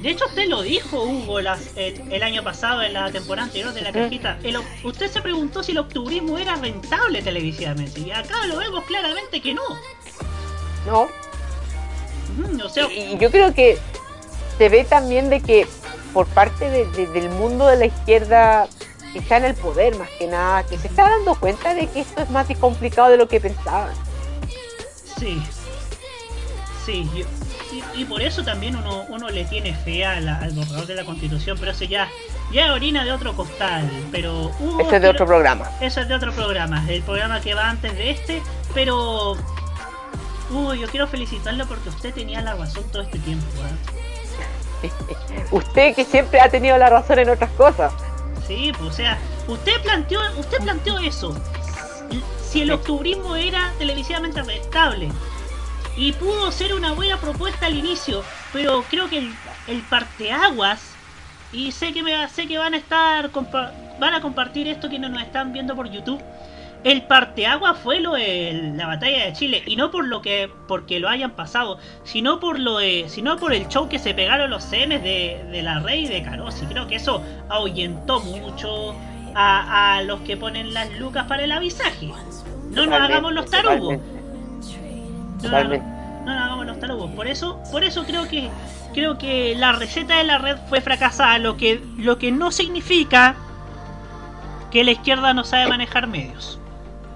De 0.02 0.10
hecho, 0.10 0.26
usted 0.26 0.50
lo 0.50 0.62
dijo, 0.62 1.02
Hugo, 1.02 1.40
eh, 1.40 2.04
el 2.12 2.24
año 2.24 2.44
pasado, 2.44 2.82
en 2.82 2.92
la 2.92 3.10
temporada 3.10 3.46
anterior 3.48 3.74
de 3.74 3.82
la 3.82 3.94
cajita. 3.94 4.38
usted 4.84 5.10
se 5.10 5.22
preguntó 5.22 5.64
si 5.64 5.72
el 5.72 5.78
octubrismo 5.78 6.38
era 6.38 6.56
rentable 6.58 7.22
televisivamente. 7.22 8.02
Y 8.02 8.12
acá 8.12 8.46
lo 8.48 8.58
vemos 8.58 8.84
claramente 8.84 9.42
que 9.42 9.54
no. 9.54 9.62
No. 10.86 11.08
y, 12.90 13.18
yo 13.18 13.32
creo 13.32 13.54
que 13.54 13.78
se 14.58 14.68
ve 14.68 14.84
también 14.84 15.30
de 15.30 15.40
que 15.40 15.66
por 16.14 16.28
parte 16.28 16.70
del 16.70 17.30
mundo 17.30 17.68
de 17.68 17.78
la 17.78 17.86
izquierda 17.86 18.68
que 19.14 19.20
está 19.20 19.38
en 19.38 19.46
el 19.46 19.56
poder 19.56 19.96
más 19.98 20.10
que 20.20 20.28
nada, 20.28 20.64
que 20.64 20.78
se 20.78 20.88
está 20.88 21.04
dando 21.10 21.36
cuenta 21.36 21.74
de 21.74 21.88
que 21.88 22.02
esto 22.02 22.24
es 22.24 22.30
más 22.30 22.48
complicado 22.60 23.10
de 23.10 23.18
lo 23.18 23.28
que 23.30 23.40
pensaban. 23.40 23.94
Sí, 25.18 25.42
Sí, 26.86 27.10
y, 27.96 28.06
por 28.06 28.22
eso 28.22 28.44
también 28.44 28.76
uno, 28.76 29.06
uno 29.08 29.30
le 29.30 29.46
tiene 29.46 29.74
fe 29.74 30.06
al 30.06 30.52
borrador 30.52 30.86
de 30.86 30.96
la 30.96 31.06
constitución, 31.06 31.58
pero 31.58 31.72
eso 31.72 31.86
ya, 31.86 32.10
ya 32.52 32.74
orina 32.74 33.06
de 33.06 33.12
otro 33.14 33.34
costal. 33.36 33.90
Pero 34.12 34.52
Eso 34.80 34.96
es 34.96 35.02
de 35.02 35.08
otro 35.10 35.26
programa. 35.26 35.70
Eso 35.80 36.02
es 36.02 36.08
de 36.10 36.16
otro 36.16 36.34
programa, 36.34 36.86
el 36.90 37.02
programa 37.04 37.40
que 37.40 37.54
va 37.54 37.70
antes 37.70 37.96
de 37.96 38.12
este, 38.12 38.42
pero 38.74 39.38
Hugo, 40.50 40.74
yo 40.74 40.88
quiero 40.88 41.08
felicitarlo 41.08 41.66
porque 41.68 41.90
usted 41.90 42.14
tenía 42.14 42.42
la 42.42 42.56
razón 42.56 42.84
todo 42.92 43.02
este 43.02 43.20
tiempo. 43.20 43.46
¿eh? 44.84 44.92
usted 45.52 45.96
que 45.96 46.04
siempre 46.04 46.42
ha 46.42 46.50
tenido 46.50 46.78
la 46.78 46.90
razón 46.90 47.20
en 47.20 47.30
otras 47.30 47.52
cosas. 47.52 47.94
Sí, 48.48 48.72
pues 48.78 48.90
o 48.90 48.94
sea, 48.94 49.18
usted 49.48 49.82
planteó, 49.82 50.20
usted 50.38 50.58
planteó 50.60 51.00
eso. 51.00 51.36
Si 52.46 52.62
el 52.62 52.72
octubrismo 52.72 53.36
era 53.36 53.72
televisivamente 53.80 54.44
rentable, 54.44 55.10
y 55.96 56.12
pudo 56.14 56.52
ser 56.52 56.74
una 56.74 56.94
buena 56.94 57.18
propuesta 57.18 57.68
al 57.68 57.76
inicio, 57.76 58.24
pero 58.52 58.84
creo 58.90 59.10
que 59.10 59.20
el, 59.20 59.34
el 59.68 59.82
parteaguas, 59.82 60.94
y 61.52 61.72
sé 61.72 61.94
que 61.94 62.02
me 62.02 62.28
sé 62.30 62.48
que 62.48 62.58
van 62.58 62.74
a 62.74 62.78
estar 62.78 63.30
van 64.00 64.14
a 64.16 64.22
compartir 64.22 64.68
esto 64.68 64.90
quienes 64.90 65.12
nos 65.12 65.22
están 65.22 65.54
viendo 65.54 65.76
por 65.76 65.90
YouTube. 65.90 66.22
El 66.84 67.04
parteaguas 67.04 67.80
fue 67.80 68.02
lo 68.02 68.14
de 68.14 68.74
la 68.76 68.88
batalla 68.88 69.26
de 69.26 69.34
Chile 69.34 69.64
y 69.66 69.78
no 69.78 69.90
por 69.90 70.06
lo 70.06 70.22
que 70.22 70.50
porque 70.68 71.00
lo 71.00 71.08
hayan 71.08 71.32
pasado, 71.32 71.78
sino 72.04 72.42
por 72.42 72.60
lo 72.60 72.80
de, 72.80 73.06
sino 73.08 73.38
por 73.38 73.54
el 73.54 73.68
show 73.70 73.88
que 73.88 74.00
se 74.00 74.14
pegaron 74.14 74.50
los 74.50 74.64
CMs 74.64 75.02
de, 75.02 75.46
de 75.50 75.62
la 75.62 75.80
Rey 75.80 76.06
y 76.06 76.08
de 76.08 76.24
Carosi. 76.24 76.66
Creo 76.66 76.88
que 76.88 76.96
eso 76.96 77.24
ahuyentó 77.50 78.20
mucho 78.20 78.96
a, 79.34 79.96
a 79.96 80.02
los 80.02 80.22
que 80.22 80.36
ponen 80.36 80.74
las 80.74 80.92
lucas 81.00 81.26
para 81.28 81.44
el 81.44 81.54
avisaje. 81.54 82.12
No 82.70 82.86
nos 82.86 83.00
hagamos 83.00 83.32
los 83.34 83.50
tarugos. 83.50 84.00
No, 86.26 86.34
no, 86.36 86.44
hagamos 86.44 86.66
los 86.66 86.80
tarugos. 86.80 87.12
Por 87.12 87.28
eso, 87.28 87.60
por 87.72 87.84
eso 87.84 88.04
creo 88.06 88.28
que 88.28 88.50
creo 88.94 89.18
que 89.18 89.56
la 89.56 89.74
receta 89.74 90.18
de 90.18 90.24
la 90.24 90.38
red 90.38 90.58
fue 90.70 90.80
fracasada, 90.82 91.38
lo 91.40 91.58
que 91.58 91.82
lo 91.98 92.18
que 92.18 92.32
no 92.32 92.52
significa 92.52 93.36
que 94.72 94.84
la 94.84 94.92
izquierda 94.92 95.34
no 95.34 95.44
sabe 95.44 95.68
manejar 95.68 96.08
medios. 96.08 96.60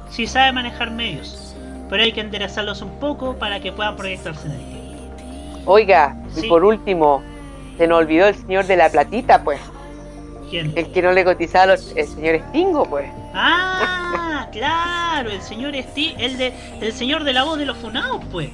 Si 0.09 0.27
sabe 0.27 0.51
manejar 0.51 0.91
medios. 0.91 1.43
pero 1.89 2.03
hay 2.03 2.11
que 2.11 2.19
enderezarlos 2.19 2.81
un 2.81 2.99
poco 2.99 3.35
para 3.37 3.61
que 3.61 3.71
puedan 3.71 3.95
proyectarse 3.95 4.47
en 4.47 4.51
el 4.53 4.59
tiempo. 4.59 5.61
Oiga, 5.65 6.17
Sí. 6.33 6.45
y 6.45 6.49
por 6.49 6.65
último, 6.65 7.23
se 7.77 7.87
nos 7.87 7.99
olvidó 7.99 8.27
el 8.27 8.35
señor 8.35 8.65
de 8.65 8.75
la 8.75 8.89
platita, 8.89 9.41
pues. 9.41 9.61
¿Quién? 10.49 10.73
El 10.75 10.91
que 10.91 11.01
no 11.01 11.11
le 11.11 11.23
cotizaba 11.25 11.63
a 11.63 11.67
los- 11.75 11.91
el 11.95 12.07
señor 12.07 12.39
Stingo, 12.49 12.85
pues. 12.89 13.09
Ah, 13.33 14.47
claro, 14.51 15.29
el 15.29 15.41
señor 15.41 15.75
Esti, 15.75 16.15
el 16.17 16.37
de, 16.37 16.53
el 16.81 16.93
señor 16.93 17.23
de 17.23 17.33
la 17.33 17.43
voz 17.43 17.57
de 17.59 17.65
los 17.65 17.77
funados, 17.77 18.23
pues. 18.31 18.49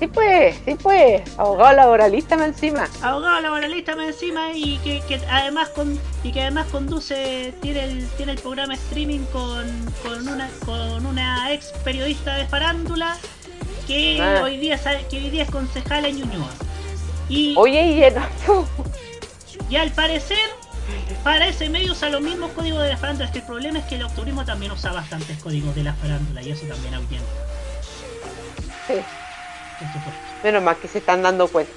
Sí, 0.00 0.06
pues, 0.06 0.56
sí, 0.64 0.74
pues. 0.82 1.22
Abogado 1.38 1.76
laboralista 1.76 2.34
más 2.36 2.48
encima. 2.48 2.88
Abogado 3.02 3.40
laboralista 3.42 3.94
más 3.94 4.06
encima 4.08 4.52
y 4.54 4.78
que, 4.78 5.02
que 5.06 5.20
además 5.30 5.68
con 5.70 6.00
y 6.24 6.32
que 6.32 6.40
además 6.40 6.66
conduce 6.72 7.52
tiene 7.60 7.84
el 7.84 8.08
tiene 8.16 8.32
el 8.32 8.38
programa 8.38 8.72
streaming 8.74 9.20
con, 9.30 9.66
con 10.02 10.26
una 10.26 10.48
con 10.64 11.04
una 11.04 11.52
ex 11.52 11.66
periodista 11.84 12.34
de 12.36 12.46
farándula 12.46 13.14
que 13.86 14.18
Ah. 14.22 14.40
hoy 14.42 14.56
día 14.56 14.80
que 15.10 15.16
hoy 15.18 15.28
día 15.30 15.42
es 15.42 15.50
concejala 15.50 16.08
en 16.08 16.16
Ñuñoa. 16.20 16.48
Y 17.28 17.54
Oye, 17.58 17.82
y 17.92 18.02
el- 18.02 18.14
y 19.68 19.76
al 19.76 19.90
parecer 19.92 20.38
para 21.18 21.46
ese 21.48 21.68
medio 21.68 21.92
usa 21.92 22.08
los 22.10 22.20
mismos 22.20 22.50
códigos 22.52 22.82
de 22.82 22.88
la 22.90 22.96
farándula. 22.96 23.26
Es 23.26 23.32
que 23.32 23.38
el 23.38 23.44
problema 23.46 23.78
es 23.78 23.84
que 23.86 23.96
el 23.96 24.02
octurismo 24.04 24.44
también 24.44 24.72
usa 24.72 24.92
bastantes 24.92 25.38
códigos 25.42 25.74
de 25.74 25.82
la 25.84 25.94
farándula 25.94 26.42
y 26.42 26.50
eso 26.50 26.66
también 26.66 26.94
ahuyenta. 26.94 27.26
Sí. 28.86 28.94
Por 29.78 29.88
supuesto. 29.88 30.20
Menos 30.44 30.62
mal 30.62 30.76
que 30.76 30.88
se 30.88 30.98
están 30.98 31.22
dando 31.22 31.48
cuenta. 31.48 31.72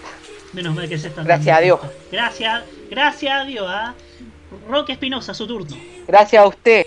Menos 0.53 0.75
mal 0.75 0.87
que 0.87 0.97
se 0.97 1.07
están 1.07 1.25
Gracias 1.25 1.45
dando 1.45 1.57
a 1.57 1.61
Dios. 1.61 1.79
Gracias, 2.11 2.63
gracias 2.89 3.41
a 3.41 3.45
Dios. 3.45 3.65
¿ah? 3.67 3.93
Roque 4.69 4.93
Espinosa, 4.93 5.33
su 5.33 5.47
turno. 5.47 5.75
Gracias 6.07 6.41
a 6.43 6.47
usted. 6.47 6.85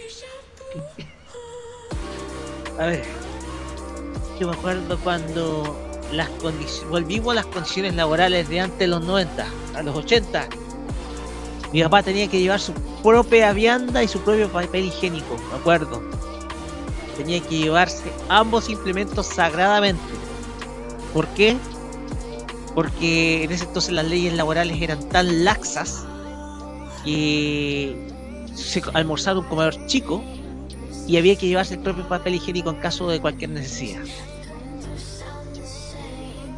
A 2.78 2.86
ver, 2.86 3.02
yo 4.38 4.48
me 4.48 4.54
acuerdo 4.54 4.98
cuando 4.98 5.76
las 6.12 6.28
condici- 6.38 6.86
volvimos 6.88 7.32
a 7.32 7.36
las 7.36 7.46
condiciones 7.46 7.94
laborales 7.94 8.48
de 8.48 8.60
antes 8.60 8.78
de 8.78 8.86
los 8.86 9.02
90, 9.02 9.46
a 9.74 9.82
los 9.82 9.96
80. 9.96 10.46
Mi 11.76 11.82
papá 11.82 12.02
tenía 12.02 12.26
que 12.26 12.40
llevar 12.40 12.58
su 12.58 12.72
propia 13.02 13.52
vianda 13.52 14.02
y 14.02 14.08
su 14.08 14.18
propio 14.20 14.50
papel 14.50 14.86
higiénico, 14.86 15.36
me 15.50 15.58
acuerdo. 15.58 16.02
Tenía 17.18 17.38
que 17.40 17.58
llevarse 17.58 18.10
ambos 18.30 18.70
implementos 18.70 19.26
sagradamente. 19.26 20.02
¿Por 21.12 21.28
qué? 21.34 21.54
Porque 22.74 23.44
en 23.44 23.52
ese 23.52 23.64
entonces 23.64 23.92
las 23.92 24.06
leyes 24.06 24.32
laborales 24.32 24.80
eran 24.80 25.06
tan 25.10 25.44
laxas 25.44 26.06
que 27.04 28.08
se 28.54 28.82
almorzaba 28.94 29.40
un 29.40 29.46
comedor 29.46 29.86
chico 29.86 30.24
y 31.06 31.18
había 31.18 31.36
que 31.36 31.46
llevarse 31.46 31.74
el 31.74 31.80
propio 31.80 32.08
papel 32.08 32.36
higiénico 32.36 32.70
en 32.70 32.76
caso 32.76 33.06
de 33.10 33.20
cualquier 33.20 33.50
necesidad. 33.50 34.00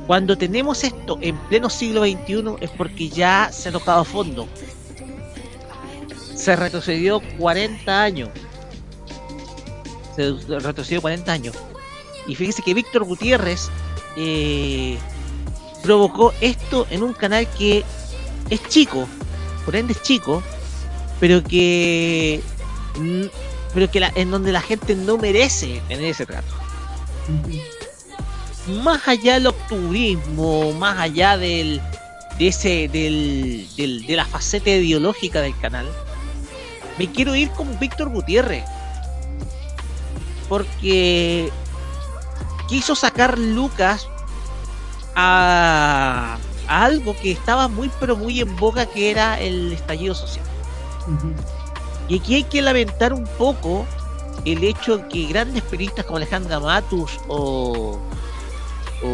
Cuando 0.06 0.38
tenemos 0.38 0.84
esto 0.84 1.18
en 1.20 1.36
pleno 1.48 1.68
siglo 1.68 2.04
XXI 2.04 2.54
es 2.60 2.70
porque 2.70 3.08
ya 3.08 3.50
se 3.50 3.70
ha 3.70 3.72
tocado 3.72 4.02
a 4.02 4.04
fondo. 4.04 4.46
Se 6.38 6.54
retrocedió 6.56 7.20
40 7.38 8.02
años. 8.02 8.28
Se 10.16 10.32
retrocedió 10.58 11.00
40 11.00 11.32
años. 11.32 11.54
Y 12.26 12.34
fíjese 12.34 12.62
que 12.62 12.74
Víctor 12.74 13.04
Gutiérrez 13.04 13.68
eh, 14.16 14.98
provocó 15.82 16.32
esto 16.40 16.86
en 16.90 17.02
un 17.02 17.12
canal 17.12 17.46
que 17.58 17.84
es 18.50 18.62
chico, 18.68 19.06
por 19.64 19.76
ende 19.76 19.92
es 19.92 20.02
chico, 20.02 20.42
pero 21.20 21.42
que 21.42 22.40
pero 23.74 23.90
que 23.90 24.00
la- 24.00 24.12
en 24.14 24.30
donde 24.30 24.50
la 24.52 24.60
gente 24.60 24.94
no 24.94 25.18
merece 25.18 25.80
tener 25.88 26.04
ese 26.06 26.26
trato. 26.26 26.54
Más 28.82 29.06
allá 29.08 29.34
del 29.34 29.46
octubrismo, 29.48 30.72
más 30.74 30.98
allá 30.98 31.36
del 31.38 31.80
de 32.38 32.48
ese 32.48 32.88
del, 32.88 33.66
del- 33.76 34.06
de 34.06 34.16
la 34.16 34.24
faceta 34.24 34.70
ideológica 34.70 35.40
del 35.40 35.58
canal, 35.58 35.86
me 36.98 37.10
quiero 37.10 37.34
ir 37.34 37.50
con 37.50 37.78
Víctor 37.78 38.08
Gutiérrez. 38.08 38.64
Porque 40.48 41.50
quiso 42.68 42.94
sacar 42.94 43.38
Lucas 43.38 44.08
a, 45.14 46.38
a 46.66 46.84
algo 46.84 47.14
que 47.20 47.32
estaba 47.32 47.68
muy 47.68 47.90
pero 48.00 48.16
muy 48.16 48.40
en 48.40 48.56
boga 48.56 48.86
que 48.86 49.10
era 49.10 49.38
el 49.40 49.72
estallido 49.72 50.14
social. 50.14 50.44
Y 52.08 52.18
aquí 52.18 52.36
hay 52.36 52.44
que 52.44 52.62
lamentar 52.62 53.12
un 53.12 53.26
poco 53.38 53.86
el 54.44 54.62
hecho 54.64 54.98
de 54.98 55.08
que 55.08 55.26
grandes 55.26 55.62
periodistas 55.64 56.04
como 56.04 56.16
Alejandra 56.18 56.60
Matus 56.60 57.18
o, 57.28 57.98
o, 59.02 59.08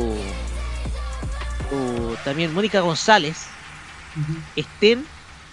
o 1.75 2.15
también 2.25 2.55
Mónica 2.55 2.81
González 2.81 3.47
estén 4.55 5.07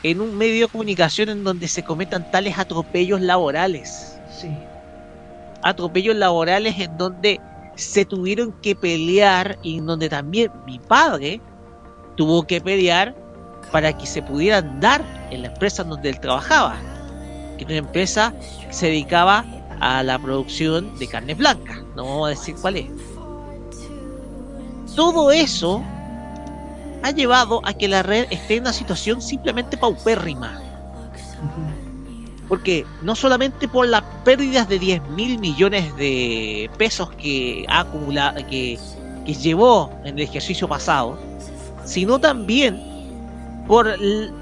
en 0.04 0.22
un 0.22 0.38
medio 0.38 0.66
de 0.66 0.72
comunicación 0.72 1.30
en 1.30 1.44
donde 1.44 1.68
se 1.68 1.84
cometan 1.84 2.30
tales 2.32 2.58
atropellos 2.58 3.22
laborales. 3.22 4.20
Sí. 4.30 4.50
Atropellos 5.64 6.16
laborales 6.16 6.80
en 6.80 6.98
donde 6.98 7.40
se 7.76 8.06
tuvieron 8.06 8.52
que 8.62 8.76
pelear 8.76 9.58
y 9.64 9.78
en 9.78 9.86
donde 9.86 10.10
también 10.10 10.52
mi 10.66 10.80
padre 10.80 11.40
tuvo 12.16 12.44
que 12.44 12.62
pelear 12.62 13.16
para 13.72 13.98
que 13.98 14.06
se 14.06 14.22
pudieran 14.22 14.80
dar 14.80 15.04
en 15.32 15.44
la 15.44 15.48
empresa 15.50 15.84
en 15.84 15.90
donde 15.90 16.10
él 16.10 16.20
trabajaba 16.20 16.76
que 17.58 17.66
una 17.66 17.78
empresa 17.78 18.34
se 18.72 18.88
dedicaba 18.88 19.46
a 19.80 20.04
la 20.04 20.18
producción 20.20 20.98
de 20.98 21.08
carne 21.08 21.36
blanca. 21.36 21.84
No 21.96 22.06
vamos 22.06 22.28
a 22.28 22.30
decir 22.30 22.56
cuál 22.60 22.78
es. 22.78 22.88
Todo 24.96 25.32
eso 25.32 25.84
ha 27.04 27.12
llevado 27.12 27.62
a 27.64 27.74
que 27.74 27.88
la 27.88 28.04
red 28.04 28.28
esté 28.30 28.56
en 28.56 28.64
una 28.64 28.74
situación 28.74 29.22
simplemente 29.22 29.78
paupérrima. 29.78 30.62
Porque 32.48 32.86
no 33.02 33.16
solamente 33.16 33.68
por 33.68 33.88
las 33.88 34.04
pérdidas 34.24 34.68
de 34.68 34.78
10 34.78 35.10
mil 35.10 35.40
millones 35.40 35.96
de 35.96 36.70
pesos 36.78 37.10
que 37.12 37.66
ha 37.70 37.82
acumulado, 37.82 38.46
que, 38.48 38.78
que 39.26 39.34
llevó 39.34 39.92
en 40.04 40.18
el 40.18 40.24
ejercicio 40.24 40.68
pasado, 40.68 41.18
sino 41.86 42.20
también 42.20 42.82
por 43.68 43.96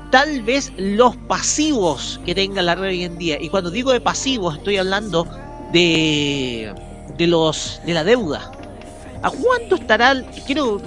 tal 0.09 0.41
vez 0.41 0.71
los 0.77 1.15
pasivos 1.15 2.19
que 2.25 2.33
tenga 2.33 2.61
la 2.61 2.75
red 2.75 2.89
hoy 2.89 3.03
en 3.03 3.17
día. 3.17 3.37
Y 3.39 3.49
cuando 3.49 3.69
digo 3.69 3.91
de 3.91 4.01
pasivos, 4.01 4.57
estoy 4.57 4.77
hablando 4.77 5.27
de, 5.71 6.73
de 7.17 7.27
los 7.27 7.79
de 7.85 7.93
la 7.93 8.03
deuda. 8.03 8.51
¿A 9.21 9.29
cuánto 9.31 9.75
estará? 9.75 10.11
el- 10.11 10.25
Quiero 10.45 10.81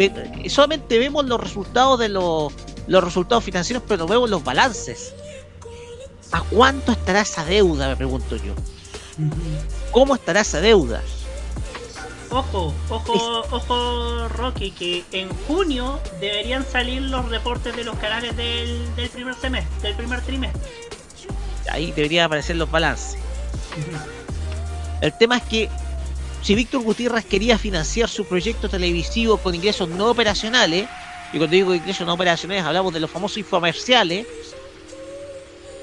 solamente 0.48 0.98
vemos 0.98 1.24
los 1.26 1.40
resultados 1.40 1.98
de 1.98 2.08
los, 2.08 2.52
los 2.86 3.04
resultados 3.04 3.44
financieros, 3.44 3.82
pero 3.86 4.04
no 4.04 4.08
vemos 4.08 4.30
los 4.30 4.42
balances. 4.42 5.14
¿A 6.32 6.40
cuánto 6.42 6.92
estará 6.92 7.20
esa 7.20 7.44
deuda? 7.44 7.88
Me 7.88 7.96
pregunto 7.96 8.36
yo. 8.36 8.54
¿Cómo 9.90 10.14
estará 10.14 10.40
esa 10.40 10.60
deuda? 10.60 11.02
Ojo, 12.30 12.72
ojo, 12.88 13.44
ojo, 13.50 14.28
Rocky, 14.28 14.70
que 14.70 15.04
en 15.12 15.28
junio 15.46 16.00
deberían 16.18 16.64
salir 16.64 17.02
los 17.02 17.28
reportes 17.28 17.76
de 17.76 17.84
los 17.84 17.94
canales 17.98 18.34
del, 18.34 18.96
del 18.96 19.10
primer 19.10 19.34
semestre, 19.34 19.88
del 19.88 19.94
primer 19.96 20.22
trimestre. 20.22 20.62
ahí 21.70 21.92
deberían 21.92 22.24
aparecer 22.24 22.56
los 22.56 22.70
balances. 22.70 23.18
El 25.02 25.12
tema 25.18 25.36
es 25.36 25.42
que 25.42 25.68
si 26.42 26.54
Víctor 26.54 26.82
Gutiérrez 26.82 27.24
quería 27.24 27.56
financiar 27.56 28.08
su 28.08 28.24
proyecto 28.24 28.68
televisivo 28.68 29.38
con 29.38 29.54
ingresos 29.54 29.88
no 29.88 30.10
operacionales, 30.10 30.88
y 31.32 31.38
cuando 31.38 31.54
digo 31.54 31.74
ingresos 31.74 32.06
no 32.06 32.14
operacionales 32.14 32.64
hablamos 32.64 32.92
de 32.92 33.00
los 33.00 33.10
famosos 33.10 33.38
infomerciales, 33.38 34.26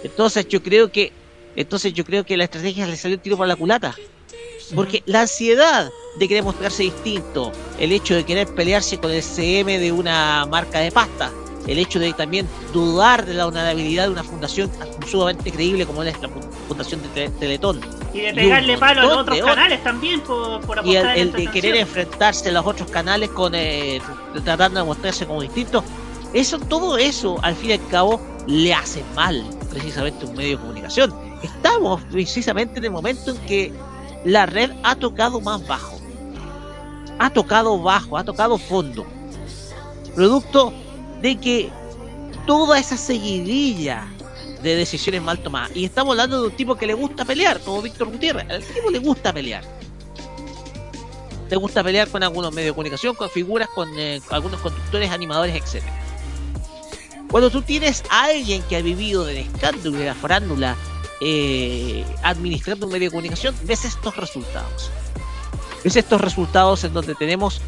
entonces 0.04 0.48
yo 0.48 0.62
creo 0.62 0.92
que 0.92 1.12
entonces 1.56 1.94
yo 1.94 2.06
creo 2.06 2.26
que 2.26 2.38
la 2.38 2.46
estrategia 2.46 2.88
le 2.88 2.96
salió 2.96 3.16
el 3.16 3.22
tiro 3.22 3.38
por 3.38 3.48
la 3.48 3.56
culata. 3.56 3.96
Porque 4.76 5.02
la 5.08 5.22
ansiedad 5.22 5.90
de 6.18 6.28
querer 6.28 6.44
mostrarse 6.44 6.84
distinto, 6.84 7.52
el 7.80 7.92
hecho 7.92 8.14
de 8.14 8.24
querer 8.24 8.48
pelearse 8.54 9.00
con 9.00 9.12
el 9.12 9.24
CM 9.24 9.80
de 9.80 9.92
una 9.92 10.46
marca 10.46 10.80
de 10.80 10.92
pasta, 10.92 11.32
el 11.68 11.80
hecho 11.80 12.00
de 12.00 12.14
también 12.14 12.48
dudar 12.72 13.26
de 13.26 13.34
la 13.34 13.48
honorabilidad 13.48 14.06
de 14.06 14.12
una 14.12 14.24
fundación 14.24 14.72
sumamente 15.10 15.52
creíble 15.52 15.88
como 15.88 16.04
es 16.04 16.08
la 16.08 16.12
Fundación 16.70 17.02
de 17.02 17.08
Te- 17.10 17.30
Teletón. 17.32 17.82
Y 18.14 18.22
de 18.22 18.34
pegarle 18.34 18.78
palo 18.78 19.02
a 19.02 19.04
los 19.04 19.18
otros 19.18 19.40
canales 19.42 19.84
también 19.84 20.22
por, 20.22 20.62
por 20.62 20.86
Y 20.86 20.92
el, 20.92 20.98
apostar 20.98 21.18
en 21.18 21.28
el 21.28 21.32
de 21.34 21.48
querer 21.52 21.76
enfrentarse 21.76 22.48
a 22.50 22.52
los 22.54 22.66
otros 22.66 22.90
canales 22.90 23.30
con 23.32 23.54
eh, 23.54 24.00
tratando 24.46 24.80
de 24.80 24.86
mostrarse 24.86 25.26
como 25.26 25.42
distintos, 25.42 25.84
eso, 26.34 26.58
todo 26.60 26.98
eso, 26.98 27.38
al 27.42 27.56
fin 27.56 27.72
y 27.72 27.74
al 27.74 27.88
cabo, 27.90 28.22
le 28.48 28.74
hace 28.74 29.04
mal 29.16 29.44
precisamente 29.70 30.26
un 30.26 30.36
medio 30.36 30.58
de 30.58 30.62
comunicación. 30.64 31.14
Estamos 31.44 32.02
precisamente 32.12 32.80
en 32.80 32.86
el 32.86 32.92
momento 32.92 33.32
en 33.32 33.38
que 33.40 33.74
la 34.26 34.46
red 34.46 34.72
ha 34.84 34.96
tocado 34.96 35.42
más 35.42 35.66
bajo. 35.68 36.00
Ha 37.20 37.30
tocado 37.32 37.82
bajo, 37.82 38.18
ha 38.18 38.24
tocado 38.24 38.58
fondo. 38.58 39.06
Producto 40.16 40.74
de 41.22 41.36
que 41.38 41.70
toda 42.46 42.80
esa 42.80 42.98
seguidilla 42.98 44.08
de 44.62 44.76
decisiones 44.76 45.22
mal 45.22 45.40
tomadas. 45.40 45.72
Y 45.76 45.86
estamos 45.86 46.12
hablando 46.12 46.42
de 46.42 46.48
un 46.48 46.56
tipo 46.56 46.76
que 46.76 46.88
le 46.88 46.94
gusta 46.94 47.26
pelear, 47.26 47.60
como 47.62 47.82
Víctor 47.82 48.10
Gutiérrez. 48.12 48.50
Al 48.50 48.64
tipo 48.64 48.90
le 48.90 49.00
gusta 49.00 49.34
pelear. 49.34 49.64
te 51.48 51.56
gusta 51.56 51.84
pelear 51.84 52.08
con 52.10 52.22
algunos 52.22 52.54
medios 52.54 52.72
de 52.72 52.74
comunicación, 52.74 53.16
con 53.16 53.30
figuras, 53.30 53.70
con 53.74 53.90
eh, 53.98 54.22
algunos 54.30 54.60
conductores, 54.62 55.10
animadores, 55.10 55.56
etc. 55.56 55.84
Cuando 57.30 57.50
tú 57.50 57.62
tienes 57.62 58.04
a 58.10 58.26
alguien 58.26 58.62
que 58.64 58.76
ha 58.76 58.82
vivido 58.82 59.26
del 59.26 59.38
escándalo 59.38 59.96
y 59.96 60.00
de 60.00 60.06
la 60.06 60.16
farándula 60.16 60.76
eh, 61.22 62.06
administrando 62.24 62.86
un 62.86 62.92
medio 62.92 63.08
de 63.08 63.12
comunicación, 63.12 63.56
ves 63.64 63.86
estos 63.86 64.16
resultados. 64.16 64.92
Ves 65.84 65.96
estos 65.96 66.22
resultados 66.22 66.84
en 66.84 66.94
donde 66.94 67.16
tenemos 67.16 67.62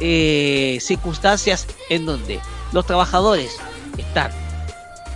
eh, 0.00 0.78
circunstancias 0.80 1.66
en 1.88 2.06
donde 2.06 2.40
los 2.72 2.86
trabajadores 2.86 3.56
están, 3.96 4.30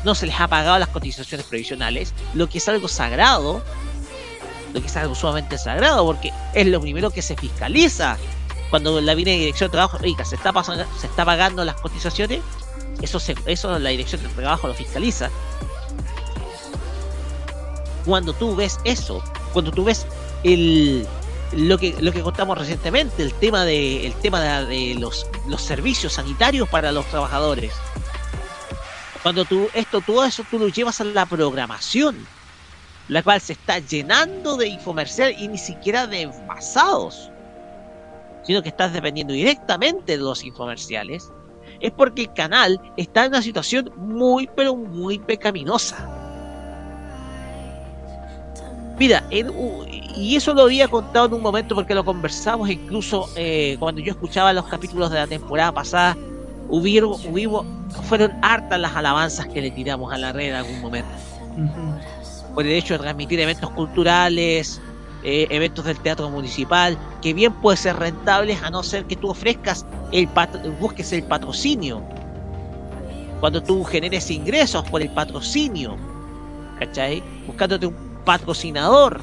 no 0.05 0.15
se 0.15 0.27
les 0.27 0.41
ha 0.41 0.49
pagado 0.49 0.79
las 0.79 0.89
cotizaciones 0.89 1.47
previsionales, 1.47 2.15
lo 2.35 2.49
que 2.49 2.59
es 2.59 2.69
algo 2.69 2.89
sagrado, 2.89 3.63
lo 4.73 4.81
que 4.81 4.87
es 4.87 4.97
algo 4.97 5.15
sumamente 5.15 5.59
sagrado, 5.59 6.05
porque 6.05 6.33
es 6.55 6.67
lo 6.67 6.81
primero 6.81 7.11
que 7.11 7.23
se 7.23 7.37
fiscaliza 7.37 8.17
cuando 8.71 9.01
la 9.01 9.15
viene 9.15 9.37
dirección 9.37 9.69
de 9.69 9.73
trabajo, 9.73 9.99
oiga, 10.03 10.25
se 10.25 10.37
está 10.37 10.53
pasando, 10.53 10.87
se 10.99 11.09
está 11.09 11.25
pagando 11.25 11.65
las 11.65 11.75
cotizaciones, 11.81 12.41
eso 13.03 13.19
se, 13.19 13.35
eso 13.47 13.77
la 13.79 13.91
dirección 13.91 14.23
de 14.23 14.29
trabajo 14.29 14.69
lo 14.69 14.75
fiscaliza. 14.75 15.29
Cuando 18.05 18.33
tú 18.33 18.55
ves 18.55 18.79
eso, 18.85 19.23
cuando 19.53 19.73
tú 19.73 19.85
ves 19.85 20.07
el 20.45 21.07
lo 21.53 21.79
que 21.79 21.97
lo 22.01 22.13
que 22.13 22.23
contamos 22.23 22.57
recientemente, 22.57 23.23
el 23.23 23.35
tema 23.35 23.65
de 23.65 24.07
el 24.07 24.15
tema 24.15 24.41
de, 24.41 24.67
de 24.67 24.95
los, 24.95 25.27
los 25.49 25.61
servicios 25.61 26.15
sanitarios 26.15 26.69
para 26.69 26.93
los 26.93 27.05
trabajadores. 27.07 27.73
Cuando 29.23 29.45
tú 29.45 29.69
esto 29.75 30.01
todo 30.01 30.25
eso 30.25 30.45
tú 30.51 30.59
lo 30.59 30.69
llevas 30.69 31.01
a 31.01 31.05
la 31.05 31.27
programación 31.27 32.27
la 33.11 33.25
cual 33.25 33.41
se 33.41 33.55
está 33.55 33.81
llenando 33.81 34.57
de 34.57 34.69
infomercial 34.69 35.35
y 35.37 35.49
ni 35.49 35.59
siquiera 35.59 36.07
de 36.07 36.23
envasados, 36.23 37.29
sino 38.45 38.63
que 38.63 38.69
estás 38.69 38.93
dependiendo 38.93 39.35
directamente 39.35 40.13
de 40.13 40.19
los 40.19 40.45
infomerciales, 40.45 41.29
es 41.81 41.91
porque 41.91 42.23
el 42.23 42.33
canal 42.33 42.81
está 42.97 43.25
en 43.25 43.33
una 43.33 43.43
situación 43.43 43.91
muy, 43.97 44.49
pero 44.55 44.77
muy 44.77 45.19
pecaminosa. 45.19 46.09
Mira, 48.97 49.25
y 49.31 50.37
eso 50.37 50.55
lo 50.55 50.63
había 50.63 50.87
contado 50.87 51.27
en 51.27 51.35
un 51.35 51.43
momento 51.43 51.75
porque 51.75 51.95
lo 51.97 52.05
conversamos 52.05 52.71
incluso 52.71 53.29
eh, 53.35 53.77
cuando 53.81 54.01
yo 54.03 54.13
escuchaba 54.13 54.53
los 54.53 54.67
capítulos 54.67 55.11
de 55.11 55.17
la 55.17 55.27
temporada 55.27 55.73
pasada, 55.73 56.17
hubieron, 56.71 57.13
hubo, 57.13 57.65
fueron 58.09 58.33
hartas 58.43 58.81
las 58.81 58.97
alabanzas 58.97 59.47
que 59.49 59.61
le 59.61 59.71
tiramos 59.71 60.13
a 60.13 60.19
la 60.19 60.33
red 60.33 60.51
en 60.51 60.55
algún 60.55 60.81
momento. 60.81 61.11
Uh 61.57 61.61
-huh 61.61 62.21
por 62.55 62.67
el 62.67 62.73
hecho 62.73 62.95
de 62.95 63.01
transmitir 63.01 63.41
eventos 63.41 63.71
culturales, 63.71 64.81
eh, 65.23 65.47
eventos 65.51 65.85
del 65.85 65.99
teatro 66.01 66.29
municipal, 66.31 66.99
que 67.23 67.35
bien 67.35 67.53
puede 67.55 67.77
ser 67.77 67.97
rentables 67.97 68.63
a 68.63 68.71
no 68.71 68.83
ser 68.83 69.05
que 69.05 69.17
tú 69.17 69.31
ofrezcas 69.31 69.87
el 70.13 70.29
busques 70.81 71.13
el 71.13 71.23
patrocinio. 71.23 72.03
Cuando 73.41 73.63
tú 73.63 73.85
generes 73.85 74.31
ingresos 74.31 74.85
por 74.91 75.01
el 75.01 75.11
patrocinio, 75.11 75.97
¿cachai? 76.79 77.23
Buscándote 77.47 77.87
un 77.87 77.97
patrocinador. 78.25 79.21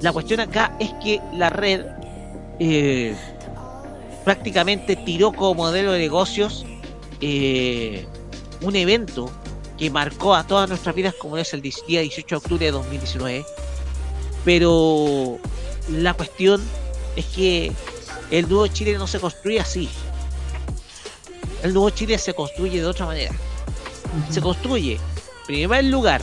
La 0.00 0.12
cuestión 0.12 0.40
acá 0.40 0.76
es 0.78 0.92
que 1.02 1.20
la 1.34 1.50
red 1.50 1.84
eh, 2.60 3.16
prácticamente 4.28 4.94
tiró 4.94 5.32
como 5.32 5.54
modelo 5.54 5.92
de 5.92 6.00
negocios 6.00 6.66
eh, 7.22 8.06
un 8.60 8.76
evento 8.76 9.30
que 9.78 9.88
marcó 9.88 10.34
a 10.34 10.46
todas 10.46 10.68
nuestras 10.68 10.94
vidas 10.94 11.14
como 11.14 11.38
es 11.38 11.54
el 11.54 11.62
día 11.62 12.02
18 12.02 12.26
de 12.28 12.36
octubre 12.36 12.66
de 12.66 12.72
2019. 12.72 13.46
Pero 14.44 15.38
la 15.90 16.12
cuestión 16.12 16.62
es 17.16 17.24
que 17.24 17.72
el 18.30 18.46
nuevo 18.50 18.66
Chile 18.66 18.98
no 18.98 19.06
se 19.06 19.18
construye 19.18 19.60
así. 19.60 19.88
El 21.62 21.72
nuevo 21.72 21.88
Chile 21.88 22.18
se 22.18 22.34
construye 22.34 22.80
de 22.82 22.86
otra 22.86 23.06
manera. 23.06 23.32
Uh 23.32 24.28
-huh. 24.28 24.30
Se 24.34 24.42
construye, 24.42 24.96
en 24.96 25.46
primer 25.46 25.84
lugar, 25.84 26.20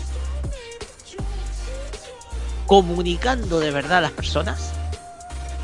comunicando 2.68 3.60
de 3.60 3.72
verdad 3.72 3.97
a 3.97 4.01
las 4.01 4.12
personas, 4.12 4.74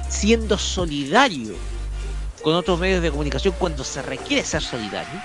siendo 0.10 0.58
solidario 0.58 1.54
con 2.42 2.56
otros 2.56 2.80
medios 2.80 3.02
de 3.02 3.12
comunicación 3.12 3.54
cuando 3.58 3.84
se 3.84 4.02
requiere 4.02 4.44
ser 4.44 4.62
solidario 4.62 5.22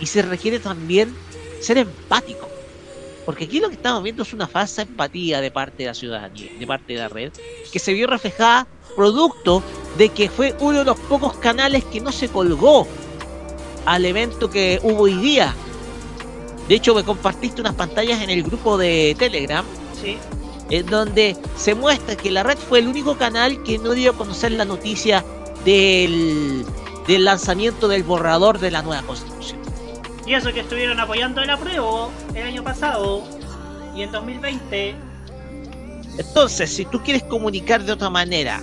y 0.00 0.06
se 0.06 0.22
requiere 0.22 0.58
también 0.58 1.14
ser 1.60 1.78
empático. 1.78 2.48
Porque 3.24 3.44
aquí 3.44 3.60
lo 3.60 3.68
que 3.68 3.74
estamos 3.74 4.02
viendo 4.02 4.22
es 4.22 4.32
una 4.32 4.46
falsa 4.46 4.82
empatía 4.82 5.40
de 5.40 5.50
parte 5.50 5.82
de 5.82 5.88
la 5.88 5.94
ciudadanía, 5.94 6.50
de 6.58 6.66
parte 6.66 6.94
de 6.94 6.98
la 6.98 7.08
red, 7.08 7.32
que 7.70 7.78
se 7.78 7.92
vio 7.92 8.06
reflejada 8.06 8.66
producto 8.96 9.62
de 9.96 10.08
que 10.08 10.30
fue 10.30 10.54
uno 10.60 10.78
de 10.78 10.84
los 10.84 10.98
pocos 10.98 11.36
canales 11.36 11.84
que 11.84 12.00
no 12.00 12.10
se 12.10 12.28
colgó 12.28 12.86
al 13.84 14.04
evento 14.04 14.50
que 14.50 14.80
hubo 14.82 15.02
hoy 15.02 15.14
día. 15.14 15.54
De 16.68 16.74
hecho, 16.74 16.94
me 16.94 17.04
compartiste 17.04 17.60
unas 17.60 17.74
pantallas 17.74 18.22
en 18.22 18.30
el 18.30 18.42
grupo 18.42 18.76
de 18.76 19.14
Telegram, 19.18 19.64
sí. 20.00 20.18
En 20.70 20.86
donde 20.86 21.36
se 21.56 21.74
muestra 21.74 22.16
que 22.16 22.30
la 22.30 22.42
red 22.42 22.58
fue 22.58 22.80
el 22.80 22.88
único 22.88 23.16
canal 23.16 23.62
que 23.62 23.78
no 23.78 23.92
dio 23.92 24.12
a 24.12 24.14
conocer 24.14 24.52
la 24.52 24.64
noticia 24.64 25.24
del, 25.64 26.64
del 27.06 27.24
lanzamiento 27.24 27.88
del 27.88 28.02
borrador 28.02 28.58
de 28.58 28.70
la 28.70 28.82
nueva 28.82 29.02
constitución. 29.02 29.58
Y 30.26 30.34
eso 30.34 30.52
que 30.52 30.60
estuvieron 30.60 31.00
apoyando 31.00 31.42
el 31.42 31.48
apruebo 31.48 32.10
el 32.34 32.46
año 32.46 32.62
pasado 32.62 33.24
y 33.96 34.02
en 34.02 34.12
2020. 34.12 34.94
Entonces, 36.18 36.70
si 36.74 36.84
tú 36.84 37.02
quieres 37.02 37.22
comunicar 37.22 37.84
de 37.84 37.92
otra 37.92 38.10
manera 38.10 38.60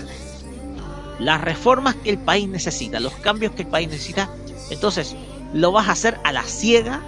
las 1.19 1.41
reformas 1.41 1.95
que 1.95 2.11
el 2.11 2.17
país 2.17 2.47
necesita, 2.47 2.99
los 2.99 3.13
cambios 3.13 3.53
que 3.53 3.63
el 3.63 3.67
país 3.67 3.89
necesita, 3.89 4.29
entonces 4.69 5.15
lo 5.53 5.71
vas 5.71 5.87
a 5.87 5.93
hacer 5.93 6.19
a 6.23 6.31
la 6.31 6.43
ciega. 6.43 7.01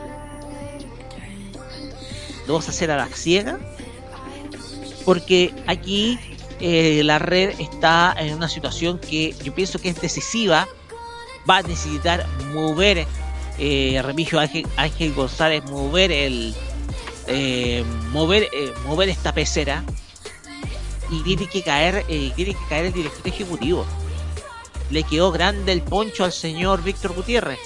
Lo 2.47 2.55
vas 2.55 2.67
a 2.67 2.71
hacer 2.71 2.89
a 2.91 2.97
la 2.97 3.07
ciega. 3.07 3.59
Porque 5.07 5.53
aquí 5.67 6.19
eh, 6.59 7.01
la 7.05 7.17
red 7.17 7.57
está 7.61 8.13
en 8.19 8.33
una 8.33 8.49
situación 8.49 8.99
que 8.99 9.33
yo 9.41 9.55
pienso 9.55 9.79
que 9.79 9.87
es 9.87 10.01
decisiva. 10.01 10.67
Va 11.49 11.59
a 11.59 11.61
necesitar 11.61 12.27
mover 12.53 13.07
eh, 13.57 14.01
Remigio 14.03 14.37
Ángel, 14.37 14.67
Ángel, 14.75 15.13
González 15.13 15.63
mover 15.63 16.11
el 16.11 16.53
eh, 17.27 17.85
mover 18.11 18.49
eh, 18.51 18.73
mover 18.85 19.07
esta 19.07 19.33
pecera. 19.33 19.81
Y 21.09 21.23
tiene 21.23 21.47
que 21.47 21.61
caer 21.61 22.03
tiene 22.05 22.53
que 22.53 22.67
caer 22.67 22.87
el 22.87 22.91
director 22.91 23.25
ejecutivo. 23.29 23.85
Le 24.89 25.03
quedó 25.03 25.31
grande 25.31 25.71
el 25.71 25.83
poncho 25.83 26.25
al 26.25 26.33
señor 26.33 26.83
Víctor 26.83 27.13
Gutiérrez. 27.13 27.59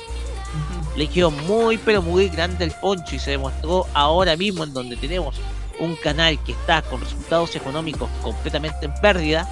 Le 0.96 1.08
quedó 1.08 1.32
muy 1.32 1.80
pero 1.80 2.04
muy 2.04 2.30
grande 2.30 2.66
el 2.66 2.72
poncho 2.74 3.16
y 3.16 3.20
se 3.20 3.32
demostró 3.32 3.88
ahora 3.96 4.38
mismo 4.38 4.64
en 4.64 4.74
donde 4.74 4.96
tenemos 4.96 5.42
un 5.82 5.95
canal 5.95 6.41
que 6.43 6.53
está 6.53 6.82
con 6.82 7.01
resultados 7.01 7.55
económicos 7.55 8.09
completamente 8.21 8.86
en 8.86 8.93
pérdida 9.01 9.47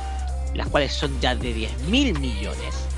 las 0.54 0.68
cuales 0.68 0.94
son 0.94 1.20
ya 1.20 1.36
de 1.36 1.54
10 1.54 1.80
mil 1.90 2.18
millones 2.20 2.90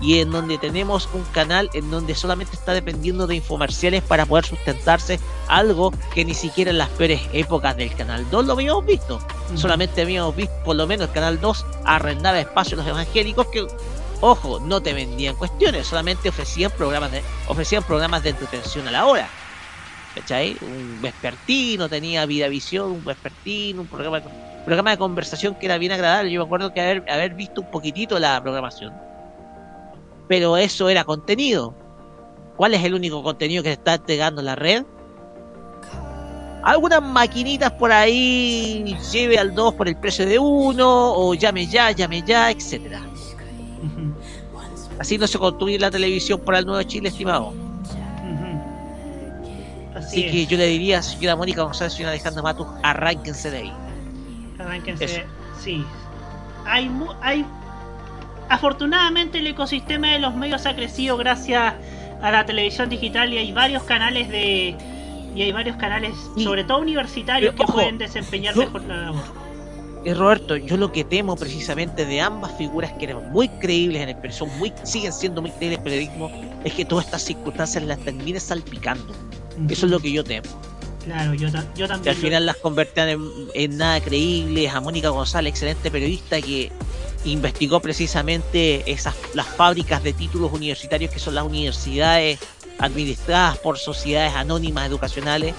y 0.00 0.20
en 0.20 0.30
donde 0.30 0.58
tenemos 0.58 1.08
un 1.12 1.24
canal 1.24 1.70
en 1.72 1.90
donde 1.90 2.14
solamente 2.14 2.54
está 2.54 2.72
dependiendo 2.72 3.26
de 3.26 3.36
infomerciales 3.36 4.02
para 4.02 4.26
poder 4.26 4.44
sustentarse 4.44 5.18
algo 5.48 5.92
que 6.14 6.24
ni 6.24 6.34
siquiera 6.34 6.70
en 6.70 6.78
las 6.78 6.88
peores 6.90 7.20
épocas 7.32 7.76
del 7.76 7.92
canal 7.94 8.28
2 8.30 8.46
lo 8.46 8.52
habíamos 8.52 8.86
visto. 8.86 9.18
Solamente 9.56 10.02
habíamos 10.02 10.36
visto, 10.36 10.54
por 10.64 10.76
lo 10.76 10.86
menos 10.86 11.08
el 11.08 11.14
canal 11.14 11.40
2 11.40 11.66
arrendaba 11.84 12.38
espacios 12.38 12.74
a 12.74 12.84
los 12.84 12.90
evangélicos 12.90 13.46
que, 13.48 13.66
ojo, 14.20 14.60
no 14.60 14.80
te 14.80 14.92
vendían 14.92 15.34
cuestiones, 15.34 15.86
solamente 15.86 16.28
ofrecían 16.28 16.70
programas 16.70 17.10
de, 17.10 17.22
ofrecían 17.48 17.82
programas 17.82 18.22
de 18.22 18.30
entretención 18.30 18.86
a 18.86 18.92
la 18.92 19.06
hora. 19.06 19.28
¿Cachai? 20.20 20.56
Un 20.62 21.00
vespertino, 21.02 21.88
tenía 21.88 22.26
vida 22.26 22.48
visión, 22.48 22.90
un 22.90 23.04
vespertino, 23.04 23.82
un 23.82 23.86
programa, 23.86 24.20
programa 24.64 24.90
de 24.90 24.98
conversación 24.98 25.54
que 25.54 25.66
era 25.66 25.78
bien 25.78 25.92
agradable. 25.92 26.30
Yo 26.30 26.40
me 26.40 26.46
acuerdo 26.46 26.72
que 26.72 26.80
haber, 26.80 27.04
haber 27.10 27.34
visto 27.34 27.60
un 27.60 27.70
poquitito 27.70 28.18
la 28.18 28.40
programación 28.42 29.08
pero 30.28 30.56
eso 30.56 30.88
era 30.88 31.04
contenido. 31.04 31.74
¿Cuál 32.56 32.74
es 32.74 32.84
el 32.84 32.94
único 32.94 33.22
contenido 33.22 33.62
que 33.62 33.70
se 33.70 33.74
está 33.74 33.94
entregando 33.94 34.42
en 34.42 34.46
la 34.46 34.54
red? 34.54 34.84
Algunas 36.62 37.02
maquinitas 37.02 37.72
por 37.72 37.90
ahí, 37.90 38.96
lleve 39.10 39.38
al 39.38 39.54
2 39.54 39.74
por 39.74 39.88
el 39.88 39.96
precio 39.96 40.26
de 40.26 40.38
uno, 40.38 41.14
o 41.14 41.34
llame 41.34 41.66
ya, 41.66 41.92
llame 41.92 42.22
ya, 42.26 42.50
etcétera. 42.50 43.00
Así 44.98 45.16
no 45.16 45.26
se 45.26 45.38
construye 45.38 45.78
la 45.78 45.90
televisión 45.90 46.40
para 46.40 46.58
el 46.58 46.66
Nuevo 46.66 46.82
Chile, 46.82 47.08
estimado. 47.08 47.67
Así, 49.98 50.24
Así 50.24 50.30
que 50.30 50.46
yo 50.46 50.56
le 50.56 50.66
diría, 50.66 51.02
señora 51.02 51.36
Mónica 51.36 51.62
González, 51.62 51.92
señora 51.92 52.12
Alejandra 52.12 52.42
Matus, 52.42 52.66
arránquense 52.82 53.50
de 53.50 53.58
ahí. 53.58 53.72
Arránquense, 54.58 55.04
Eso. 55.04 55.20
sí. 55.62 55.84
Hay, 56.64 56.90
hay 57.22 57.44
afortunadamente 58.48 59.38
el 59.38 59.46
ecosistema 59.46 60.08
de 60.08 60.18
los 60.18 60.34
medios 60.34 60.66
ha 60.66 60.74
crecido 60.74 61.16
gracias 61.16 61.74
a 62.20 62.30
la 62.30 62.44
televisión 62.46 62.88
digital 62.88 63.32
y 63.32 63.38
hay 63.38 63.52
varios 63.52 63.82
canales 63.84 64.28
de 64.28 64.76
y 65.34 65.42
hay 65.42 65.52
varios 65.52 65.76
canales, 65.76 66.14
y, 66.36 66.42
sobre 66.42 66.64
todo 66.64 66.78
universitarios, 66.78 67.54
que 67.54 67.62
ojo, 67.62 67.74
pueden 67.74 67.98
desempeñar 67.98 68.54
yo, 68.54 68.62
mejor 68.62 68.82
la 68.84 68.96
labor. 68.96 69.22
eh, 70.04 70.14
Roberto, 70.14 70.56
yo 70.56 70.76
lo 70.76 70.90
que 70.90 71.04
temo 71.04 71.36
precisamente 71.36 72.04
de 72.06 72.20
ambas 72.20 72.56
figuras 72.56 72.92
que 72.94 73.04
eran 73.04 73.30
muy 73.30 73.48
creíbles 73.48 74.02
en 74.02 74.08
el 74.08 74.16
periodismo, 74.16 74.48
muy, 74.58 74.72
siguen 74.82 75.12
siendo 75.12 75.40
muy 75.40 75.50
creíbles 75.52 75.78
en 75.78 75.84
el 75.84 75.84
periodismo, 75.84 76.30
es 76.64 76.72
que 76.72 76.84
todas 76.84 77.04
estas 77.04 77.22
circunstancias 77.22 77.84
las 77.84 77.98
termine 78.00 78.40
salpicando. 78.40 79.14
Eso 79.68 79.86
es 79.86 79.92
lo 79.92 80.00
que 80.00 80.12
yo 80.12 80.24
temo. 80.24 80.48
Claro, 81.04 81.32
yo, 81.34 81.50
ta- 81.50 81.64
yo 81.74 81.86
Que 81.86 81.88
también. 81.88 82.14
al 82.14 82.20
final 82.20 82.46
las 82.46 82.56
convertían 82.56 83.08
en, 83.08 83.22
en 83.54 83.76
nada 83.78 84.00
creíbles. 84.00 84.72
A 84.74 84.80
Mónica 84.80 85.08
González, 85.08 85.52
excelente 85.52 85.90
periodista 85.90 86.40
que 86.40 86.70
investigó 87.24 87.80
precisamente 87.80 88.90
esas 88.90 89.14
las 89.34 89.46
fábricas 89.46 90.02
de 90.02 90.12
títulos 90.12 90.52
universitarios 90.52 91.10
que 91.10 91.18
son 91.18 91.34
las 91.34 91.44
universidades 91.44 92.38
administradas 92.78 93.58
por 93.58 93.78
sociedades 93.78 94.34
anónimas 94.34 94.86
educacionales. 94.88 95.54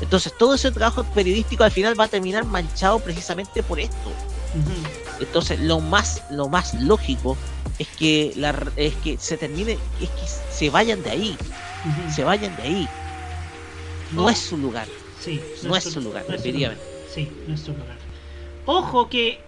Entonces 0.00 0.32
todo 0.36 0.54
ese 0.54 0.72
trabajo 0.72 1.04
periodístico 1.04 1.62
al 1.64 1.70
final 1.70 1.98
va 1.98 2.04
a 2.04 2.08
terminar 2.08 2.44
manchado 2.44 2.98
precisamente 2.98 3.62
por 3.62 3.78
esto. 3.78 4.10
Entonces 5.20 5.60
lo 5.60 5.80
más 5.80 6.22
lo 6.30 6.48
más 6.48 6.74
lógico 6.74 7.36
es 7.78 7.88
que 7.98 8.32
la, 8.36 8.54
es 8.76 8.94
que 8.96 9.16
se 9.18 9.36
termine 9.36 9.72
es 10.00 10.08
que 10.10 10.26
se 10.52 10.70
vayan 10.70 11.02
de 11.02 11.10
ahí, 11.10 11.36
se 12.14 12.24
vayan 12.24 12.54
de 12.56 12.62
ahí. 12.62 12.88
No 14.12 14.28
es 14.30 14.38
su 14.38 14.56
lugar. 14.56 14.86
Sí, 15.20 15.40
no 15.62 15.76
es 15.76 15.84
su 15.84 16.00
lugar, 16.00 16.22
no 16.22 16.26
su 16.26 16.32
definitivamente. 16.32 16.84
lugar. 16.84 17.08
Sí, 17.14 17.28
no 17.46 17.54
es 17.54 17.60
su 17.60 17.72
lugar. 17.72 17.96
Ojo 18.66 19.08
que 19.08 19.40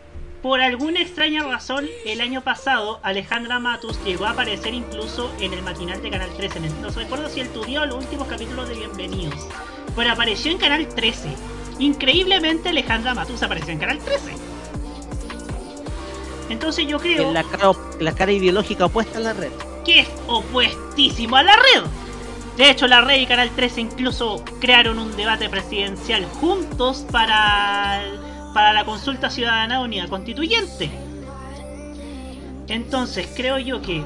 por 0.43 0.61
alguna 0.61 1.01
extraña 1.01 1.43
razón 1.45 1.89
el 2.05 2.21
año 2.21 2.43
pasado 2.43 3.01
Alejandra 3.03 3.59
Matus 3.59 3.99
llegó 4.05 4.27
a 4.27 4.31
aparecer 4.31 4.75
incluso 4.75 5.33
en 5.41 5.53
el 5.55 5.63
matinal 5.63 6.03
de 6.03 6.11
Canal 6.11 6.31
13. 6.37 6.59
En 6.59 6.65
el- 6.67 6.83
No 6.83 6.91
recuerdo 6.91 7.29
si 7.31 7.41
estudió 7.41 7.87
los 7.87 7.97
últimos 8.05 8.29
capítulos 8.29 8.69
de 8.69 8.75
Bienvenidos, 8.75 9.35
pero 9.97 10.11
apareció 10.13 10.51
en 10.53 10.59
Canal 10.59 10.87
13. 10.89 11.29
Increíblemente 11.79 12.69
Alejandra 12.69 13.15
Matus 13.15 13.43
apareció 13.43 13.73
en 13.73 13.79
Canal 13.79 13.99
13. 13.99 14.33
Entonces 16.51 16.87
yo 16.87 16.99
creo 16.99 17.29
En 17.29 17.35
la 17.35 17.43
cara, 17.43 17.73
la 18.01 18.15
cara 18.15 18.33
ideológica 18.33 18.87
opuesta 18.87 19.19
a 19.19 19.23
la 19.23 19.33
red. 19.33 19.51
que 19.85 20.01
es 20.01 20.09
opuestísimo 20.27 21.37
a 21.37 21.43
la 21.43 21.57
red. 21.57 21.83
De 22.57 22.71
hecho, 22.71 22.87
la 22.87 23.01
red 23.01 23.21
y 23.21 23.27
Canal 23.27 23.51
13 23.51 23.81
incluso 23.81 24.45
crearon 24.61 24.99
un 24.99 25.17
debate 25.17 25.49
presidencial 25.49 26.25
juntos 26.25 27.05
para, 27.11 28.01
para 28.55 28.73
la 28.73 28.85
consulta 28.85 29.29
ciudadana 29.29 29.79
de 29.79 29.85
unidad 29.85 30.09
constituyente. 30.09 30.89
Entonces, 32.69 33.29
creo 33.35 33.59
yo 33.59 33.83
que 33.83 34.05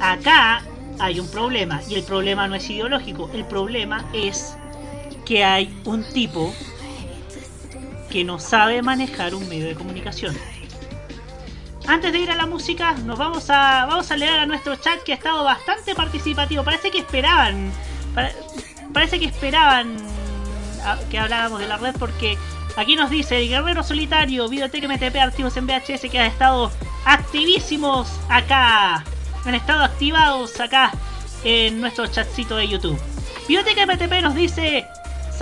acá 0.00 0.62
hay 0.98 1.20
un 1.20 1.28
problema. 1.28 1.80
Y 1.88 1.94
el 1.94 2.04
problema 2.04 2.48
no 2.48 2.54
es 2.54 2.68
ideológico. 2.70 3.30
El 3.34 3.44
problema 3.44 4.08
es 4.12 4.56
que 5.26 5.44
hay 5.44 5.74
un 5.84 6.02
tipo 6.04 6.54
que 8.10 8.24
no 8.24 8.38
sabe 8.38 8.82
manejar 8.82 9.34
un 9.34 9.48
medio 9.48 9.66
de 9.66 9.74
comunicación. 9.74 10.36
Antes 11.86 12.12
de 12.12 12.18
ir 12.20 12.30
a 12.30 12.36
la 12.36 12.46
música, 12.46 12.92
nos 13.04 13.18
vamos 13.18 13.50
a 13.50 13.86
vamos 13.86 14.10
a 14.10 14.16
leer 14.16 14.38
a 14.40 14.46
nuestro 14.46 14.76
chat 14.76 15.02
que 15.02 15.12
ha 15.12 15.16
estado 15.16 15.44
bastante 15.44 15.94
participativo. 15.94 16.62
Parece 16.64 16.90
que 16.90 16.98
esperaban, 16.98 17.72
pare- 18.14 18.34
parece 18.92 19.18
que 19.18 19.26
esperaban 19.26 19.96
que 21.10 21.18
habláramos 21.18 21.60
de 21.60 21.68
la 21.68 21.76
red 21.76 21.94
porque 21.98 22.38
aquí 22.76 22.96
nos 22.96 23.10
dice 23.10 23.38
el 23.40 23.48
guerrero 23.48 23.82
solitario, 23.82 24.48
Videoteca 24.48 24.88
MTP, 24.88 25.16
archivos 25.16 25.56
en 25.56 25.66
VHS 25.66 26.08
que 26.10 26.18
han 26.18 26.26
estado 26.26 26.70
activísimos 27.04 28.08
acá, 28.28 29.04
han 29.44 29.54
estado 29.54 29.84
activados 29.84 30.58
acá 30.60 30.92
en 31.44 31.80
nuestro 31.80 32.06
chatcito 32.06 32.56
de 32.56 32.68
YouTube. 32.68 32.98
Videoteca 33.48 33.86
MTP 33.86 34.22
nos 34.22 34.34
dice 34.34 34.86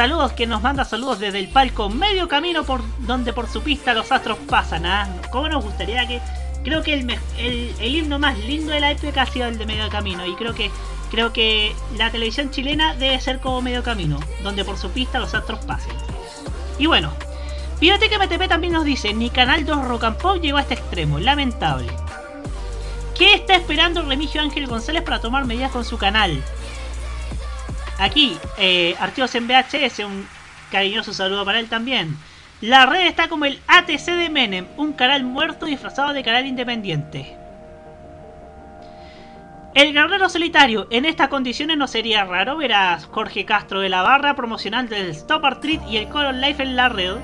saludos 0.01 0.32
que 0.32 0.46
nos 0.46 0.62
manda 0.62 0.86
saludos 0.86 1.18
desde 1.18 1.40
el 1.40 1.48
palco 1.48 1.90
medio 1.90 2.26
camino 2.26 2.64
por 2.64 2.80
donde 3.01 3.34
por 3.34 3.51
su 3.51 3.61
pista 3.61 3.92
los 3.92 4.11
astros 4.11 4.38
pasan. 4.48 4.86
¿ah? 4.86 5.07
¿Cómo 5.30 5.46
nos 5.51 5.62
gustaría 5.62 6.09
que 6.09 6.22
creo 6.64 6.82
que 6.82 6.94
el, 6.94 7.20
el, 7.78 7.94
himno 7.94 8.18
más 8.18 8.38
lindo 8.38 8.72
de 8.72 8.80
la 8.80 8.92
época 8.92 9.20
ha 9.20 9.26
sido 9.26 9.46
el 9.46 9.59
de 9.59 9.66
medio 9.66 9.90
camino 9.90 10.24
y 10.24 10.34
creo 10.36 10.55
que 10.55 10.70
creo 11.11 11.34
que 11.34 11.74
la 11.98 12.11
televisión 12.11 12.51
chilena 12.51 12.94
debe 12.94 13.20
ser 13.20 13.40
como 13.40 13.61
medio 13.61 13.82
camino 13.82 14.18
donde 14.42 14.64
por 14.64 14.78
su 14.78 14.88
pista 14.88 15.18
los 15.18 15.34
astros 15.34 15.62
pasen. 15.66 15.92
Y 16.78 16.86
bueno, 16.86 17.12
Videoteca 17.78 18.18
MTP 18.18 18.48
también 18.48 18.72
nos 18.72 18.86
dice, 18.86 19.12
ni 19.12 19.28
Canal 19.28 19.66
2 19.66 19.86
Rock 19.86 20.05
and 20.05 20.16
Pop 20.16 20.40
llegó 20.40 20.57
a 20.57 20.62
este 20.62 20.72
extremo, 20.72 21.18
lamentable. 21.18 21.92
¿Qué 23.14 23.34
está 23.34 23.55
esperando 23.55 24.01
Remigio 24.01 24.40
Ángel 24.40 24.66
González 24.66 25.03
para 25.03 25.20
tomar 25.20 25.44
medidas 25.44 25.72
con 25.72 25.84
su 25.84 25.98
canal? 25.98 26.42
Aquí, 28.01 28.36
eh, 28.59 28.96
archivos 28.98 29.34
en 29.34 29.46
VHS, 29.46 30.05
un 30.07 30.26
cariñoso 30.72 31.12
saludo 31.12 31.44
para 31.44 31.61
él 31.61 31.68
también. 31.68 32.16
La 32.62 32.86
red 32.86 33.07
está 33.07 33.28
como 33.28 33.44
el 33.44 33.61
ATC 33.68 34.16
de 34.16 34.30
Menem, 34.30 34.66
un 34.76 34.92
canal 34.94 35.22
muerto 35.24 35.66
disfrazado 35.66 36.12
de 36.12 36.22
canal 36.22 36.46
independiente. 36.46 37.36
El 39.74 39.92
guerrero 39.92 40.28
solitario, 40.28 40.88
en 40.90 41.05
estas 41.05 41.28
condiciones 41.28 41.76
no 41.76 41.86
sería 41.86 42.24
raro 42.24 42.57
ver 42.57 42.72
a 42.72 42.98
Jorge 43.01 43.44
Castro 43.44 43.80
de 43.80 43.88
la 43.88 44.03
Barra 44.03 44.34
promocionando 44.34 44.96
el 44.96 45.11
Stop 45.11 45.44
Art 45.44 45.61
Treat 45.61 45.86
y 45.88 45.96
el 45.96 46.09
Color 46.09 46.34
Life 46.34 46.62
en 46.62 46.76
la 46.76 46.88
red. 46.88 47.16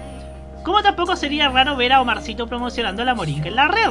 Como 0.63 0.83
tampoco 0.83 1.17
sería 1.17 1.49
raro 1.49 1.77
ver 1.77 1.93
a 1.93 2.01
Omarcito 2.01 2.47
promocionando 2.47 3.05
la 3.05 3.15
Moringa 3.15 3.49
en 3.49 3.57
la 3.57 3.69
red. 3.69 3.91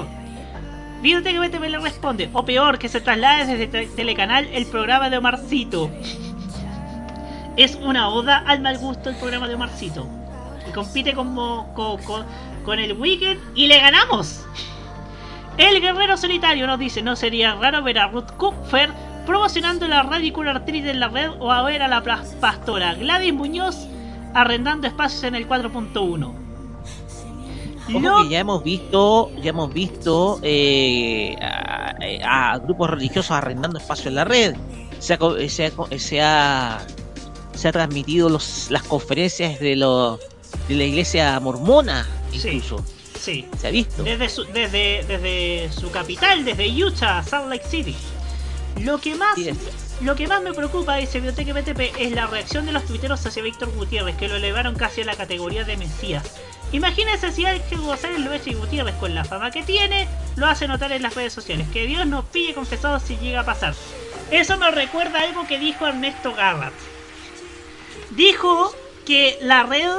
Videoteca 1.01 1.39
BTV 1.41 1.69
le 1.69 1.79
responde, 1.79 2.29
o 2.31 2.45
peor, 2.45 2.79
que 2.79 2.89
se 2.89 3.01
traslade 3.01 3.45
desde 3.45 3.67
Te- 3.67 3.87
Telecanal 3.87 4.47
el 4.53 4.65
programa 4.67 5.09
de 5.09 5.17
Omarcito. 5.17 5.91
Es 7.57 7.75
una 7.75 8.09
oda 8.09 8.43
al 8.45 8.61
mal 8.61 8.77
gusto 8.77 9.09
el 9.09 9.15
programa 9.15 9.47
de 9.47 9.55
Omarcito. 9.55 10.07
Y 10.67 10.71
compite 10.71 11.13
como, 11.13 11.73
con 12.65 12.79
el 12.79 12.93
Weekend 12.93 13.39
y 13.55 13.67
le 13.67 13.79
ganamos. 13.79 14.43
El 15.57 15.79
guerrero 15.79 16.17
solitario 16.17 16.67
nos 16.67 16.79
dice, 16.79 17.01
no 17.01 17.15
sería 17.15 17.55
raro 17.55 17.81
ver 17.83 17.99
a 17.99 18.07
Ruth 18.07 18.31
Kupfer 18.37 18.89
promocionando 19.25 19.87
la 19.87 20.03
Radical 20.03 20.47
Arthritis 20.49 20.89
en 20.91 20.99
la 20.99 21.07
red 21.07 21.31
o 21.39 21.51
a 21.51 21.61
ver 21.63 21.81
a 21.81 21.87
la 21.87 22.03
pastora 22.41 22.93
Gladys 22.95 23.33
Muñoz 23.33 23.87
arrendando 24.33 24.85
espacios 24.87 25.23
en 25.23 25.35
el 25.35 25.47
4.1. 25.47 26.33
Ojo 27.93 28.23
que 28.23 28.29
ya 28.29 28.39
hemos 28.39 28.63
visto, 28.63 29.31
ya 29.41 29.51
hemos 29.51 29.71
visto 29.73 30.39
eh, 30.41 31.35
a, 31.41 32.51
a 32.53 32.57
grupos 32.57 32.89
religiosos 32.89 33.31
arrendando 33.31 33.77
espacio 33.77 34.09
en 34.09 34.15
la 34.15 34.25
red. 34.25 34.55
Se 34.99 35.13
ha, 35.13 35.19
se 35.47 35.65
ha 35.67 35.71
co- 35.71 35.87
se 35.97 36.21
ha, 36.21 36.79
se 37.55 37.67
ha 37.67 37.71
transmitido 37.71 38.29
los, 38.29 38.67
las 38.69 38.83
conferencias 38.83 39.59
de, 39.59 39.75
los 39.75 40.19
de 40.67 40.75
la 40.75 40.83
iglesia 40.83 41.39
mormona, 41.39 42.07
incluso. 42.31 42.83
Sí. 43.19 43.45
Se 43.59 43.67
ha 43.67 43.71
visto. 43.71 44.03
Desde 44.03 44.29
su, 44.29 44.43
desde, 44.45 45.03
desde 45.07 45.71
su 45.71 45.89
capital, 45.89 46.45
desde 46.45 46.67
Utah, 46.83 47.23
Salt 47.23 47.49
Lake 47.49 47.65
City. 47.67 47.95
Lo 48.81 48.99
que 48.99 49.15
más, 49.15 49.37
lo 50.01 50.15
que 50.15 50.27
más 50.27 50.43
me 50.43 50.53
preocupa, 50.53 50.97
dice 50.97 51.21
Biblioteca 51.21 51.53
BTP, 51.53 51.97
es 51.97 52.11
la 52.11 52.27
reacción 52.27 52.65
de 52.65 52.73
los 52.73 52.85
tuiteros 52.85 53.25
hacia 53.25 53.41
Víctor 53.41 53.73
Gutiérrez, 53.73 54.17
que 54.17 54.27
lo 54.27 54.35
elevaron 54.35 54.75
casi 54.75 55.01
a 55.01 55.05
la 55.05 55.15
categoría 55.15 55.63
de 55.63 55.77
Mesías. 55.77 56.35
Imagínense 56.73 57.31
si 57.31 57.45
Ángel 57.45 57.79
González 57.79 58.19
lo 58.19 58.35
y 58.35 58.53
Gutiérrez 58.53 58.95
con 58.95 59.15
la 59.15 59.23
fama 59.23 59.49
que 59.51 59.63
tiene, 59.63 60.07
lo 60.35 60.47
hace 60.47 60.67
notar 60.67 60.91
en 60.91 61.03
las 61.03 61.15
redes 61.15 61.31
sociales. 61.31 61.67
Que 61.71 61.85
Dios 61.85 62.05
nos 62.05 62.25
pille 62.25 62.53
confesados 62.53 63.03
si 63.03 63.15
llega 63.17 63.41
a 63.41 63.45
pasar. 63.45 63.73
Eso 64.29 64.57
me 64.57 64.69
recuerda 64.71 65.19
a 65.19 65.23
algo 65.23 65.47
que 65.47 65.57
dijo 65.57 65.87
Ernesto 65.87 66.33
Garrat. 66.33 66.73
Dijo 68.11 68.73
que 69.05 69.37
la 69.41 69.63
red 69.63 69.89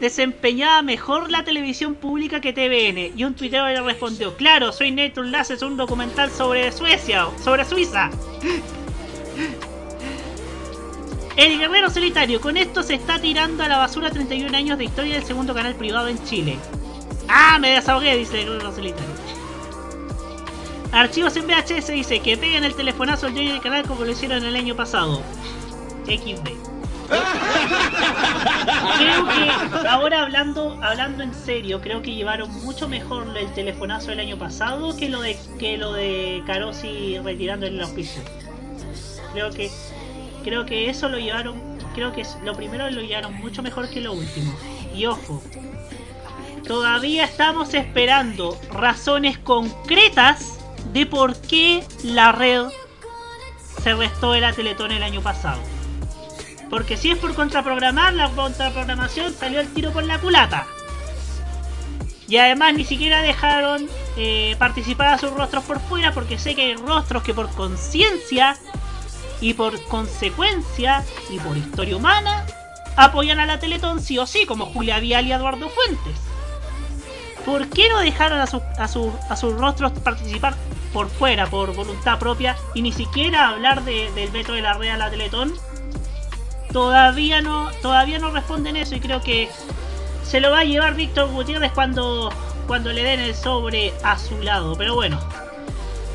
desempeñaba 0.00 0.82
mejor 0.82 1.30
la 1.30 1.44
televisión 1.44 1.94
pública 1.94 2.40
que 2.40 2.52
TVN 2.52 3.18
y 3.18 3.24
un 3.24 3.34
tuitero 3.34 3.66
le 3.66 3.80
respondió, 3.80 4.36
claro, 4.36 4.72
soy 4.72 4.90
Nathan 4.92 5.32
Lass, 5.32 5.50
es 5.50 5.62
un 5.62 5.76
documental 5.76 6.30
sobre 6.30 6.70
Suecia, 6.72 7.26
sobre 7.42 7.64
Suiza. 7.64 8.10
El 11.36 11.58
guerrero 11.58 11.88
solitario, 11.90 12.40
con 12.40 12.56
esto 12.56 12.82
se 12.82 12.94
está 12.94 13.20
tirando 13.20 13.62
a 13.62 13.68
la 13.68 13.78
basura 13.78 14.10
31 14.10 14.56
años 14.56 14.78
de 14.78 14.84
historia 14.84 15.14
del 15.14 15.24
segundo 15.24 15.54
canal 15.54 15.74
privado 15.74 16.08
en 16.08 16.22
Chile. 16.24 16.56
Ah, 17.28 17.58
me 17.60 17.70
desahogué, 17.70 18.16
dice 18.16 18.40
el 18.40 18.48
guerrero 18.48 18.74
solitario. 18.74 19.14
Archivos 20.90 21.36
en 21.36 21.46
VHS 21.46 21.88
dice 21.88 22.20
que 22.20 22.36
peguen 22.36 22.64
el 22.64 22.74
telefonazo 22.74 23.26
al 23.26 23.34
dueño 23.34 23.52
del 23.52 23.60
canal 23.60 23.84
como 23.86 24.04
lo 24.04 24.10
hicieron 24.10 24.44
el 24.44 24.56
año 24.56 24.74
pasado. 24.74 25.22
XD. 26.06 26.77
Creo 28.98 29.26
que 29.26 29.88
ahora 29.88 30.22
hablando 30.22 30.78
hablando 30.82 31.22
en 31.22 31.34
serio, 31.34 31.80
creo 31.80 32.02
que 32.02 32.14
llevaron 32.14 32.50
mucho 32.64 32.88
mejor 32.88 33.36
el 33.36 33.52
telefonazo 33.54 34.08
del 34.08 34.20
año 34.20 34.38
pasado 34.38 34.94
que 34.96 35.08
lo 35.08 35.20
de 35.20 35.38
que 35.58 35.78
lo 35.78 35.92
de 35.92 36.42
Carosi 36.46 37.18
retirando 37.18 37.66
el 37.66 37.80
auspicio. 37.80 38.22
Creo 39.32 39.50
que 39.50 39.70
creo 40.44 40.66
que 40.66 40.90
eso 40.90 41.08
lo 41.08 41.18
llevaron, 41.18 41.60
creo 41.94 42.12
que 42.12 42.24
lo 42.44 42.54
primero 42.54 42.90
lo 42.90 43.00
llevaron 43.00 43.34
mucho 43.34 43.62
mejor 43.62 43.88
que 43.88 44.00
lo 44.00 44.12
último. 44.12 44.54
Y 44.94 45.06
ojo, 45.06 45.42
todavía 46.66 47.24
estamos 47.24 47.72
esperando 47.74 48.58
razones 48.70 49.38
concretas 49.38 50.58
de 50.92 51.06
por 51.06 51.36
qué 51.36 51.84
la 52.02 52.32
red 52.32 52.66
se 53.82 53.94
restó 53.94 54.32
de 54.32 54.40
la 54.40 54.52
Teletón 54.52 54.92
el 54.92 55.02
año 55.02 55.22
pasado. 55.22 55.60
Porque 56.70 56.96
si 56.96 57.10
es 57.10 57.18
por 57.18 57.34
contraprogramar, 57.34 58.12
la 58.14 58.28
contraprogramación 58.30 59.32
salió 59.34 59.60
el 59.60 59.72
tiro 59.72 59.92
por 59.92 60.04
la 60.04 60.18
culata. 60.18 60.66
Y 62.28 62.36
además 62.36 62.74
ni 62.74 62.84
siquiera 62.84 63.22
dejaron 63.22 63.88
eh, 64.18 64.54
participar 64.58 65.08
a 65.08 65.18
sus 65.18 65.30
rostros 65.32 65.64
por 65.64 65.80
fuera 65.80 66.12
porque 66.12 66.38
sé 66.38 66.54
que 66.54 66.62
hay 66.62 66.74
rostros 66.74 67.22
que 67.22 67.32
por 67.32 67.48
conciencia 67.50 68.58
y 69.40 69.54
por 69.54 69.82
consecuencia 69.84 71.04
y 71.30 71.38
por 71.38 71.56
historia 71.56 71.96
humana 71.96 72.44
apoyan 72.96 73.40
a 73.40 73.46
la 73.46 73.58
Teletón 73.60 74.02
sí 74.02 74.18
o 74.18 74.26
sí, 74.26 74.44
como 74.44 74.66
Julia 74.66 74.98
Vial 75.00 75.26
y 75.26 75.32
Eduardo 75.32 75.70
Fuentes. 75.70 76.18
¿Por 77.46 77.68
qué 77.68 77.88
no 77.88 78.00
dejaron 78.00 78.40
a, 78.40 78.46
su- 78.46 78.60
a, 78.78 78.88
su- 78.88 79.16
a 79.30 79.36
sus 79.36 79.54
rostros 79.54 79.92
participar 79.92 80.54
por 80.92 81.08
fuera, 81.08 81.46
por 81.46 81.72
voluntad 81.74 82.18
propia, 82.18 82.56
y 82.74 82.82
ni 82.82 82.92
siquiera 82.92 83.48
hablar 83.48 83.84
de- 83.84 84.10
del 84.12 84.30
veto 84.30 84.52
de 84.52 84.60
la 84.62 84.74
red 84.74 84.90
a 84.90 84.96
la 84.98 85.08
Teletón? 85.10 85.54
Todavía 86.72 87.40
no, 87.40 87.70
todavía 87.82 88.18
no 88.18 88.30
responden 88.30 88.76
eso 88.76 88.94
y 88.94 89.00
creo 89.00 89.22
que 89.22 89.48
se 90.22 90.40
lo 90.40 90.50
va 90.50 90.60
a 90.60 90.64
llevar 90.64 90.94
Víctor 90.94 91.28
Gutiérrez 91.30 91.72
cuando, 91.72 92.30
cuando 92.66 92.92
le 92.92 93.02
den 93.02 93.20
el 93.20 93.34
sobre 93.34 93.94
a 94.04 94.18
su 94.18 94.38
lado. 94.42 94.74
Pero 94.76 94.94
bueno, 94.94 95.18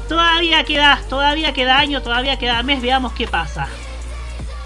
todavía 0.08 0.64
queda, 0.64 1.00
todavía 1.10 1.54
queda 1.54 1.80
año, 1.80 2.02
todavía 2.02 2.38
queda 2.38 2.62
mes, 2.64 2.82
veamos 2.82 3.14
qué 3.14 3.28
pasa. 3.28 3.68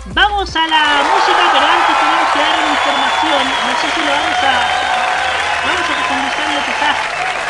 Vamos 0.07 0.55
a 0.55 0.67
la 0.67 0.83
música, 1.03 1.43
pero 1.53 1.65
antes 1.65 1.97
tenemos 1.99 2.29
que 2.33 2.39
dar 2.39 2.59
una 2.59 2.71
información. 2.73 3.43
No 3.67 3.81
sé 3.81 3.91
si 3.93 4.01
lo 4.01 4.11
vamos 4.11 4.37
a. 4.43 4.67
Vamos 5.67 5.81
a 5.81 5.95
profundizarlo 6.07 6.59
quizás 6.65 6.97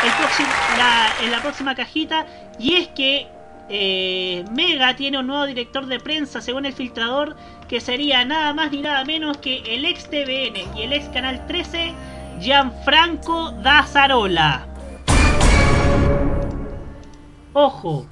el 0.04 0.12
próximo, 0.12 0.48
la- 0.76 1.24
en 1.24 1.30
la 1.30 1.40
próxima 1.40 1.74
cajita. 1.74 2.26
Y 2.58 2.74
es 2.74 2.88
que 2.88 3.28
eh, 3.68 4.44
Mega 4.50 4.96
tiene 4.96 5.18
un 5.18 5.26
nuevo 5.28 5.46
director 5.46 5.86
de 5.86 6.00
prensa, 6.00 6.40
según 6.40 6.66
el 6.66 6.72
filtrador, 6.72 7.36
que 7.68 7.80
sería 7.80 8.24
nada 8.24 8.54
más 8.54 8.70
ni 8.72 8.80
nada 8.80 9.04
menos 9.04 9.36
que 9.38 9.58
el 9.74 9.84
ex 9.84 10.08
TVN 10.08 10.76
y 10.76 10.82
el 10.82 10.92
ex 10.92 11.08
Canal 11.10 11.46
13, 11.46 11.92
Gianfranco 12.40 13.52
Dazarola. 13.62 14.66
Ojo, 17.52 18.06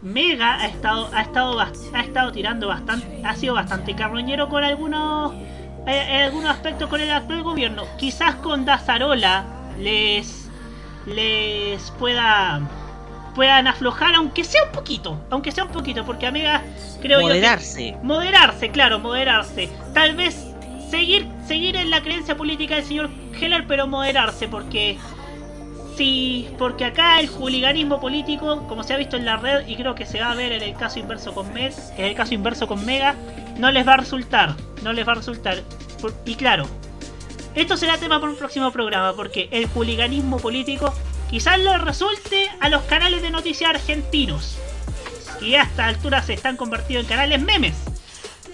Mega 0.00 0.60
ha 0.60 0.66
estado, 0.66 1.10
ha 1.12 1.22
estado, 1.22 1.58
ha 1.58 2.00
estado 2.00 2.32
tirando 2.32 2.68
bastante, 2.68 3.20
ha 3.24 3.34
sido 3.34 3.54
bastante 3.54 3.96
carroñero 3.96 4.48
con 4.48 4.62
algunos, 4.62 5.34
eh, 5.86 6.22
algunos 6.24 6.50
aspectos 6.50 6.88
con 6.88 7.00
el 7.00 7.10
actual 7.10 7.42
gobierno. 7.42 7.84
Quizás 7.98 8.36
con 8.36 8.64
Dazarola 8.64 9.44
les, 9.78 10.48
les 11.06 11.90
pueda, 11.92 12.60
puedan 13.38 13.68
aflojar, 13.68 14.16
aunque 14.16 14.42
sea 14.42 14.64
un 14.64 14.72
poquito, 14.72 15.24
aunque 15.30 15.52
sea 15.52 15.62
un 15.62 15.70
poquito, 15.70 16.04
porque 16.04 16.26
a 16.26 16.32
Mega 16.32 16.64
creo 17.00 17.20
Moderarse. 17.20 17.92
yo 17.92 18.00
que 18.00 18.04
moderarse, 18.04 18.70
claro, 18.70 18.98
moderarse. 18.98 19.68
Tal 19.94 20.16
vez 20.16 20.44
seguir, 20.90 21.28
seguir 21.46 21.76
en 21.76 21.88
la 21.90 22.02
creencia 22.02 22.36
política 22.36 22.74
del 22.74 22.84
señor 22.84 23.10
Heller, 23.40 23.64
pero 23.68 23.86
moderarse, 23.86 24.48
porque 24.48 24.98
Sí, 25.96 26.48
porque 26.58 26.84
acá 26.84 27.20
el 27.20 27.28
hooliganismo 27.28 28.00
político, 28.00 28.66
como 28.68 28.82
se 28.82 28.92
ha 28.94 28.96
visto 28.96 29.16
en 29.16 29.24
la 29.24 29.36
red 29.36 29.66
y 29.68 29.76
creo 29.76 29.94
que 29.94 30.04
se 30.04 30.20
va 30.20 30.32
a 30.32 30.34
ver 30.34 30.50
en 30.50 30.62
el 30.62 30.74
caso 30.74 30.98
inverso 30.98 31.32
con 31.32 31.52
Meg, 31.52 31.72
en 31.96 32.04
el 32.06 32.14
caso 32.16 32.34
inverso 32.34 32.66
con 32.66 32.84
Mega, 32.84 33.14
no 33.56 33.70
les 33.70 33.86
va 33.86 33.94
a 33.94 33.96
resultar, 33.98 34.56
no 34.82 34.92
les 34.92 35.06
va 35.06 35.12
a 35.12 35.14
resultar. 35.16 35.58
Por- 36.00 36.14
y 36.24 36.34
claro, 36.34 36.66
esto 37.54 37.76
será 37.76 37.98
tema 37.98 38.18
para 38.20 38.32
un 38.32 38.38
próximo 38.38 38.72
programa, 38.72 39.12
porque 39.14 39.48
el 39.52 39.66
hooliganismo 39.74 40.38
político 40.38 40.92
quizás 41.30 41.58
le 41.58 41.78
resulte 41.78 42.50
a 42.60 42.68
los 42.68 42.82
canales 42.84 43.22
de 43.22 43.30
noticias 43.30 43.70
argentinos, 43.70 44.58
que 45.38 45.58
a 45.58 45.62
esta 45.62 45.86
altura 45.86 46.22
se 46.22 46.34
están 46.34 46.56
convertidos 46.56 47.04
en 47.04 47.08
canales 47.08 47.40
memes. 47.40 47.74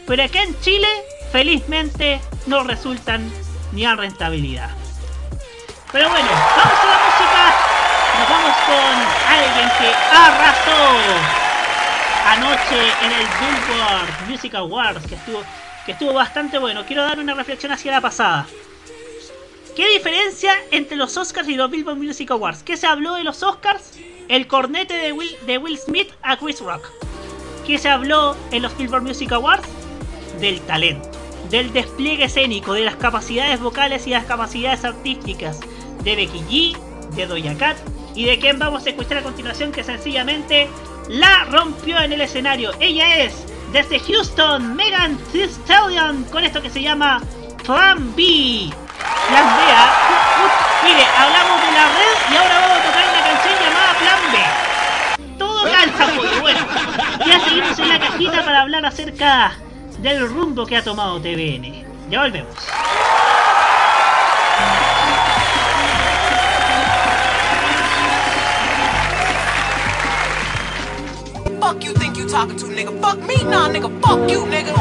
Pero 0.07 0.23
acá 0.23 0.43
en 0.43 0.59
Chile, 0.61 0.89
felizmente, 1.33 2.21
no 2.47 2.63
resultan 2.65 3.31
ni 3.73 3.85
a 3.85 3.95
rentabilidad. 3.95 4.71
Pero 5.93 6.09
bueno, 6.11 6.29
vamos 6.29 6.79
a 6.79 6.87
la 6.87 6.99
música. 7.07 7.55
Nos 8.19 8.29
vamos 8.29 8.57
con 8.67 8.95
alguien 9.33 9.69
que 9.79 9.95
arrasó 10.15 11.45
anoche 12.27 12.93
en 13.03 13.13
el 13.13 13.27
Billboard 13.41 14.29
Music 14.29 14.55
Awards, 14.55 15.07
que 15.07 15.15
estuvo, 15.15 15.43
que 15.87 15.93
estuvo 15.93 16.13
bastante 16.13 16.59
bueno. 16.59 16.85
Quiero 16.85 17.05
dar 17.05 17.19
una 17.19 17.35
reflexión 17.35 17.73
hacia 17.73 17.93
la 17.93 18.01
pasada. 18.01 18.47
¿Qué 19.75 19.89
diferencia 19.89 20.53
entre 20.71 20.97
los 20.97 21.17
Oscars 21.17 21.49
y 21.49 21.57
los 21.57 21.69
Billboard 21.69 21.97
Music 21.97 22.31
Awards? 22.31 22.63
¿Qué 22.63 22.77
se 22.77 22.87
habló 22.87 23.15
de 23.15 23.25
los 23.25 23.43
Oscars? 23.43 23.91
El 24.29 24.47
cornete 24.47 24.95
de 24.95 25.13
Will, 25.13 25.37
de 25.47 25.59
Will 25.59 25.77
Smith 25.79 26.13
a 26.23 26.37
Chris 26.37 26.61
Rock. 26.61 26.89
¿Qué 27.67 27.77
se 27.79 27.89
habló 27.89 28.37
en 28.53 28.63
los 28.63 28.77
Billboard 28.79 29.03
Music 29.03 29.33
Awards? 29.33 29.67
Del 30.41 30.61
talento, 30.61 31.11
del 31.51 31.73
despliegue 31.73 32.27
escénico, 32.27 32.73
de 32.73 32.83
las 32.83 32.95
capacidades 32.95 33.59
vocales 33.61 34.07
y 34.07 34.11
las 34.11 34.25
capacidades 34.27 34.85
artísticas 34.85 35.59
de 36.05 36.15
Becky 36.15 36.75
G, 36.75 37.17
de 37.17 37.27
Doja 37.27 37.59
Cat 37.59 37.77
y 38.15 38.27
de 38.27 38.39
quien 38.39 38.61
vamos 38.61 38.87
a 38.87 38.91
escuchar 38.91 39.19
a 39.19 39.23
continuación 39.23 39.73
que 39.73 39.83
sencillamente 39.83 40.69
la 41.09 41.47
rompió 41.47 41.99
en 41.99 42.13
el 42.13 42.21
escenario. 42.21 42.71
Ella 42.79 43.25
es 43.25 43.45
desde 43.73 43.99
Houston, 43.99 44.77
Megan 44.77 45.19
Thee 45.33 45.49
Stallion, 45.49 46.23
con 46.31 46.45
esto 46.45 46.63
que 46.63 46.71
se 46.71 46.81
llama 46.81 47.21
Plan 47.65 48.15
B. 48.15 48.71
Plan 49.29 49.57
B, 49.57 49.63
¿ah? 49.73 49.91
Mire, 50.85 51.05
hablamos 51.19 51.61
de 51.63 51.73
la 51.73 51.85
red 51.89 52.17
y 52.31 52.37
ahora 52.37 52.61
vamos 52.61 52.79
a 52.79 52.83
tocar 52.83 53.05
una 53.09 53.23
canción 53.25 53.55
llamada 53.61 53.95
Plan 53.99 54.21
B. 54.33 55.39
Todo 55.39 55.63
calza, 55.65 56.07
pues, 56.17 56.41
bueno. 56.41 56.61
Ya 57.27 57.41
seguimos 57.41 57.79
en 57.79 57.89
la 57.89 57.99
cajita 57.99 58.45
para 58.45 58.63
hablar 58.63 58.87
acerca 58.87 59.53
del 59.99 60.29
rumbo 60.29 60.67
que 60.67 60.77
ha 60.77 60.85
tomado 60.85 61.21
TVN. 61.21 61.85
Ya 62.11 62.21
volvemos. 62.21 62.55
Talking 72.35 72.57
to, 72.57 72.65
nigga? 72.67 73.01
Fuck 73.01 73.19
me, 73.29 73.37
nah, 73.45 73.69
nigga. 73.69 73.89
Fuck 74.03 74.29
you, 74.29 74.41
nigga. 74.51 74.75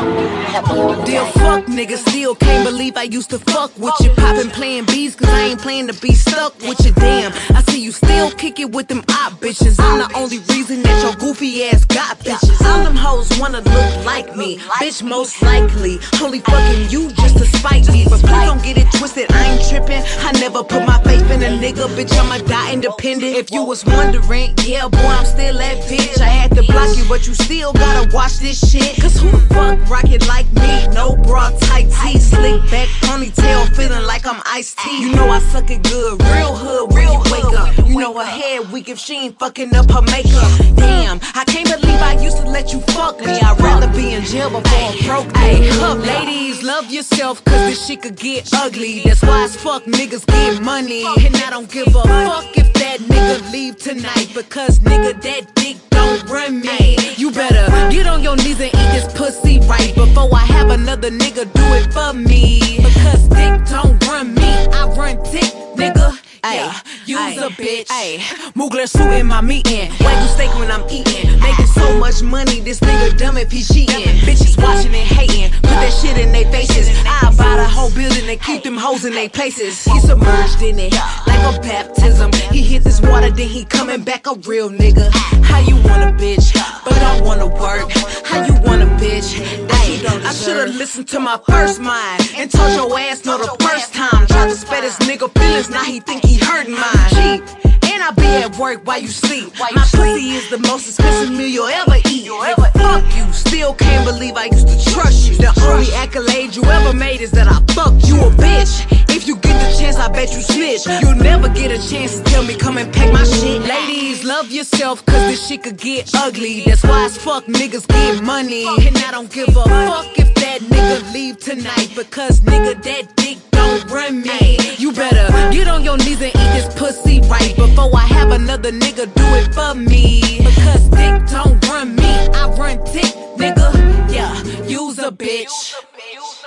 Dear 1.06 1.26
fuck, 1.34 1.66
nigga. 1.66 1.98
Still 1.98 2.34
can't 2.34 2.66
believe 2.66 2.98
I 2.98 3.04
used 3.04 3.30
to 3.30 3.38
fuck 3.38 3.78
with 3.78 3.94
you. 4.02 4.10
Poppin' 4.12 4.50
playing 4.50 4.86
bees, 4.86 5.16
cause 5.16 5.30
I 5.30 5.42
ain't 5.50 5.62
playing 5.62 5.86
to 5.88 5.94
be 6.02 6.14
stuck 6.16 6.60
with 6.62 6.84
you. 6.84 6.92
Damn, 6.94 7.32
I 7.56 7.62
see 7.62 7.80
you 7.80 7.92
still 7.92 8.32
kick 8.32 8.60
it 8.60 8.72
with 8.72 8.88
them 8.88 9.04
op 9.10 9.34
bitches. 9.34 9.76
I'm 9.80 10.00
the 10.00 10.10
only 10.18 10.40
reason 10.50 10.82
that 10.82 11.04
your 11.04 11.16
goofy 11.18 11.66
ass 11.66 11.86
got 11.86 12.18
bitches. 12.20 12.60
All 12.66 12.84
them 12.84 12.96
hoes 12.96 13.30
wanna 13.40 13.62
look 13.62 14.06
like 14.06 14.36
me. 14.36 14.58
Bitch, 14.82 15.04
most 15.04 15.40
likely. 15.44 16.00
Only 16.24 16.40
fucking 16.40 16.90
you 16.90 17.12
just 17.12 17.38
to 17.38 17.46
spite 17.46 17.88
me. 17.92 18.06
But 18.10 18.22
please 18.22 18.46
don't 18.50 18.64
get 18.64 18.78
it 18.80 18.88
twisted, 18.98 19.32
I 19.32 19.54
ain't 19.54 19.70
trippin'. 19.70 20.04
I 20.26 20.32
never 20.40 20.64
put 20.64 20.88
my 20.88 21.00
faith 21.04 21.30
in 21.30 21.44
a 21.44 21.52
nigga, 21.62 21.86
bitch. 21.96 22.14
I'ma 22.18 22.40
die 22.48 22.74
independent. 22.74 23.38
If 23.38 23.52
you 23.52 23.64
was 23.64 23.86
wondering, 23.86 24.56
yeah, 24.64 24.88
boy, 24.88 25.14
I'm 25.20 25.26
still 25.26 25.56
that 25.60 25.78
bitch. 25.86 26.20
I 26.20 26.30
had 26.42 26.56
to 26.56 26.64
block 26.64 26.98
you, 26.98 27.06
but 27.08 27.28
you 27.28 27.36
still 27.44 27.74
gotta 27.74 28.16
watch 28.16 28.40
this 28.40 28.60
shit. 28.60 29.00
Cause 29.02 29.20
who 29.20 29.30
the 29.32 29.40
fuck 29.54 29.78
rocket 29.90 30.28
like 30.28 30.52
me? 30.54 30.88
No 30.94 31.16
bra, 31.16 31.52
tight 31.62 31.90
tee, 32.02 32.20
slick 32.20 32.62
back, 32.72 32.88
ponytail, 33.04 33.76
feeling 33.76 34.06
like 34.06 34.26
I'm 34.26 34.42
iced 34.46 34.80
tea. 34.80 35.02
You 35.02 35.16
know 35.16 35.30
I 35.30 35.40
suck 35.40 35.70
it 35.70 35.84
good, 35.84 36.22
real 36.34 36.56
hood, 36.56 36.94
you 36.94 37.32
wake 37.32 37.54
up. 37.60 37.88
You 37.88 38.00
know 38.00 38.18
her 38.18 38.26
head 38.26 38.72
weak 38.72 38.90
if 38.90 39.00
she 39.00 39.16
ain't 39.16 39.40
fucking 39.40 39.76
up 39.76 39.90
her 39.92 40.02
makeup. 40.02 40.52
Damn, 40.76 41.20
I 41.36 41.44
can't 41.46 41.70
believe 41.70 42.02
I 42.02 42.18
used 42.22 42.38
to 42.38 42.46
let 42.46 42.74
you 42.74 42.80
fuck 42.96 43.20
me. 43.20 43.40
I'd 43.40 43.60
rather 43.60 43.92
be 43.94 44.14
in 44.14 44.24
jail 44.24 44.50
before 44.50 44.80
I'm 44.80 44.98
broke 45.06 45.38
Hey, 45.38 45.70
up, 45.82 46.00
ladies, 46.00 46.64
love 46.64 46.90
yourself, 46.92 47.44
cause 47.46 47.62
this 47.70 47.86
shit 47.86 48.02
could 48.02 48.16
get 48.16 48.50
ugly. 48.54 49.02
That's 49.02 49.22
why 49.22 49.44
as 49.44 49.56
fuck 49.56 49.84
niggas 49.84 50.26
get 50.26 50.62
money. 50.62 51.06
And 51.26 51.36
I 51.38 51.50
don't 51.50 51.70
give 51.70 51.88
a 51.88 52.04
fuck 52.04 52.58
if 52.58 52.74
that 52.74 53.00
nigga 53.00 53.52
leave 53.52 53.78
tonight, 53.78 54.30
because 54.34 54.80
nigga, 54.80 55.22
that 55.22 55.56
dick 55.56 55.78
don't 55.94 56.30
run 56.30 56.62
me. 56.62 56.98
You 57.16 57.32
better 57.32 57.66
get 57.92 58.08
on 58.08 58.24
your 58.24 58.36
knees 58.36 58.60
and 58.60 58.74
eat 58.74 58.92
this 58.96 59.12
pussy 59.14 59.60
right 59.62 59.94
before 59.96 60.30
I 60.34 60.46
have 60.46 60.70
another 60.70 61.10
nigga 61.10 61.52
do 61.54 61.66
it 61.80 61.94
for 61.94 62.14
me. 62.14 62.78
Because 62.78 63.28
dick 63.30 63.66
don't 63.70 63.98
run 64.08 64.34
me, 64.36 64.52
I 64.80 64.88
run 64.98 65.16
dick, 65.32 65.52
nigga. 65.78 66.18
Ay, 66.46 66.82
you's 67.06 67.38
a 67.38 67.48
bitch. 67.50 67.88
Ay, 67.90 68.18
Mugler 68.54 68.88
suit 68.88 69.14
in 69.14 69.28
my 69.28 69.40
meeting. 69.40 69.90
Wagyu 69.92 70.28
steak 70.28 70.54
when 70.56 70.70
I'm 70.70 70.84
eating. 70.90 71.40
Making 71.40 71.68
so 71.68 71.98
much 71.98 72.22
money, 72.22 72.60
this 72.60 72.82
nigga 72.82 73.18
dumb 73.18 73.38
if 73.38 73.50
he 73.50 73.64
cheating. 73.64 74.04
Bitches 74.28 74.62
watching 74.62 74.94
and 74.94 75.08
hating. 75.08 75.52
Put 75.62 75.80
that 75.80 75.94
shit 75.94 76.18
in 76.18 76.34
their 76.34 76.52
faces. 76.52 76.90
I 77.06 77.34
buy 77.38 77.56
the 77.56 77.66
whole 77.66 77.92
building 77.92 78.30
and 78.30 78.42
keep 78.42 78.64
them 78.64 78.76
hoes 78.76 79.06
in 79.06 79.14
their 79.14 79.30
places. 79.30 79.86
He 79.86 79.98
submerged 80.02 80.62
in 80.62 80.80
it 80.80 80.94
like 81.26 81.56
a 81.56 81.60
baptism. 81.62 82.34
He 82.52 82.62
hit 82.62 82.84
this 82.84 83.00
water, 83.00 83.32
then 83.32 83.48
he 83.48 83.64
coming 83.64 84.04
back 84.04 84.28
a 84.28 84.34
real 84.36 84.70
nigga. 84.70 85.12
How 85.44 85.60
you 85.60 85.76
want 85.76 86.04
a 86.04 86.12
bitch, 86.22 86.54
but 86.84 87.00
don't 87.00 87.24
wanna 87.24 87.48
work? 87.48 87.90
How 88.26 88.46
you 88.46 88.54
want 88.62 88.82
a 88.82 88.88
bitch? 89.00 89.73
I 90.06 90.34
should've 90.34 90.76
listened 90.76 91.08
to 91.10 91.20
my 91.20 91.40
first 91.50 91.80
mind 91.80 92.30
and 92.36 92.52
told 92.52 92.74
your 92.74 93.00
ass 93.00 93.24
no 93.26 93.38
the 93.38 93.56
first 93.64 93.94
time. 93.94 94.28
Tried 94.28 94.50
to 94.50 94.56
spare 94.56 94.82
this 94.82 94.98
nigga 95.00 95.32
feelings, 95.40 95.70
now 95.70 95.84
he 95.84 96.00
think 96.00 96.26
he 96.26 96.38
hurting 96.38 96.74
mine. 96.74 97.10
Cheap. 97.10 97.44
And 97.86 98.04
I 98.04 98.12
be 98.12 98.26
at 98.26 98.58
work 98.58 98.86
while 98.86 99.00
you 99.00 99.08
sleep. 99.08 99.54
My 99.60 99.70
pussy 99.72 100.32
is 100.32 100.50
the 100.50 100.58
most 100.60 100.88
expensive 100.88 101.32
meal 101.32 101.48
you'll 101.48 101.68
ever 101.68 101.96
eat. 102.10 102.26
Nigga, 102.26 102.72
fuck 102.74 103.16
you. 103.16 103.32
Still 103.32 103.74
can't 103.76 104.06
believe 104.06 104.36
I 104.36 104.46
used 104.46 104.68
to 104.68 104.92
trust 104.92 105.30
you. 105.30 105.36
The 105.38 105.54
only 105.72 105.92
accolade 105.94 106.56
you 106.56 106.64
ever 106.64 106.94
made 106.94 107.22
is 107.22 107.32
that 107.32 107.48
I 107.48 107.60
fucked 107.74 108.08
you 108.08 108.20
a 108.20 108.30
bitch. 108.32 109.13
If 109.24 109.30
you 109.30 109.38
get 109.38 109.58
the 109.58 109.78
chance, 109.80 109.96
I 109.96 110.10
bet 110.10 110.34
you 110.34 110.42
snitch. 110.42 110.86
You'll 111.02 111.16
never 111.16 111.48
get 111.48 111.72
a 111.72 111.78
chance 111.90 112.18
to 112.18 112.24
tell 112.26 112.44
me 112.44 112.58
come 112.58 112.78
and 112.78 112.92
pack 112.94 113.14
my 113.14 113.24
shit. 113.24 113.62
Ladies, 113.62 114.26
love 114.26 114.52
yourself, 114.52 115.06
cause 115.06 115.32
this 115.32 115.48
shit 115.48 115.64
could 115.64 115.78
get 115.78 116.14
ugly. 116.14 116.64
That's 116.66 116.84
why 116.84 117.06
as 117.06 117.16
fuck 117.16 117.46
niggas 117.46 117.88
get 117.88 118.22
money. 118.22 118.68
And 118.86 118.98
I 118.98 119.12
don't 119.12 119.32
give 119.32 119.48
a 119.48 119.64
fuck 119.64 120.20
if 120.20 120.36
that 120.36 120.60
nigga 120.60 121.14
leave 121.14 121.40
tonight. 121.40 121.94
Because 121.96 122.42
nigga, 122.42 122.84
that 122.84 123.16
dick 123.16 123.38
don't 123.52 123.90
run 123.90 124.24
me. 124.24 124.58
You 124.78 124.92
better 124.92 125.32
get 125.54 125.70
on 125.70 125.86
your 125.86 125.96
knees 125.96 126.22
and 126.22 126.36
eat 126.36 126.52
this 126.52 126.76
pussy 126.76 127.22
right. 127.22 127.56
Before 127.56 127.96
I 127.96 128.06
have 128.18 128.32
another 128.32 128.74
nigga 128.74 129.06
do 129.16 129.28
it 129.40 129.56
for 129.56 129.74
me. 129.74 130.20
Because 130.40 130.90
dick 130.90 131.26
don't 131.28 131.66
run 131.70 131.96
me. 131.96 132.14
I 132.34 132.50
run 132.58 132.76
dick, 132.92 133.16
nigga. 133.40 133.72
Yeah, 134.12 134.36
use 134.68 135.00
a 135.00 135.12
bitch. 135.12 135.76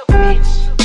Fuck 0.09 0.76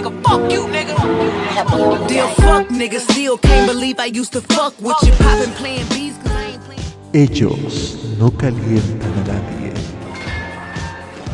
nigga. 0.00 0.22
Fuck 0.22 0.50
you, 0.50 0.66
nigga. 0.68 2.08
Dear 2.08 2.28
fuck, 2.36 2.68
nigga, 2.68 3.00
still 3.00 3.38
can't 3.38 3.66
believe 3.66 3.98
I 3.98 4.06
used 4.06 4.32
to 4.32 4.40
fuck 4.40 4.74
with 4.80 4.96
you. 5.02 5.12
Poppin' 5.12 5.52
playing 5.52 5.86
beats, 5.88 6.16
cause 6.18 6.32
I 6.32 6.52
ain't 6.52 6.62
playing. 6.64 6.82
Ellos 7.12 7.98
no 8.18 8.30
calientan 8.30 9.12
a 9.12 9.32
nadie, 9.32 9.72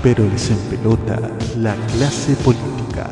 pero 0.02 0.24
les 0.24 0.50
empelota 0.50 1.20
la 1.56 1.74
clase 1.92 2.34
política. 2.36 3.10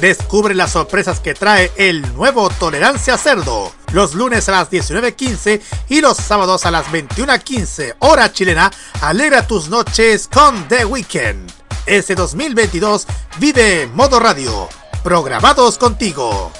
Descubre 0.00 0.54
las 0.54 0.72
sorpresas 0.72 1.20
que 1.20 1.34
trae 1.34 1.70
el 1.76 2.00
nuevo 2.14 2.48
Tolerancia 2.48 3.18
Cerdo. 3.18 3.70
Los 3.92 4.14
lunes 4.14 4.48
a 4.48 4.52
las 4.52 4.70
19.15 4.70 5.60
y 5.90 6.00
los 6.00 6.16
sábados 6.16 6.64
a 6.64 6.70
las 6.70 6.86
21.15 6.86 7.96
hora 7.98 8.32
chilena. 8.32 8.70
Alegra 9.02 9.46
tus 9.46 9.68
noches 9.68 10.26
con 10.26 10.66
The 10.68 10.86
Weekend. 10.86 11.59
Este 11.86 12.14
2022 12.14 13.06
vive 13.38 13.88
Modo 13.94 14.20
Radio. 14.20 14.68
Programados 15.02 15.78
contigo. 15.78 16.52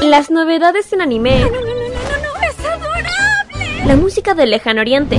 Las 0.00 0.30
novedades 0.30 0.92
en 0.92 1.00
anime. 1.00 1.42
¡Es 1.42 2.66
adorable! 2.66 3.84
La 3.86 3.96
música 3.96 4.34
del 4.34 4.50
lejano 4.50 4.80
oriente. 4.80 5.18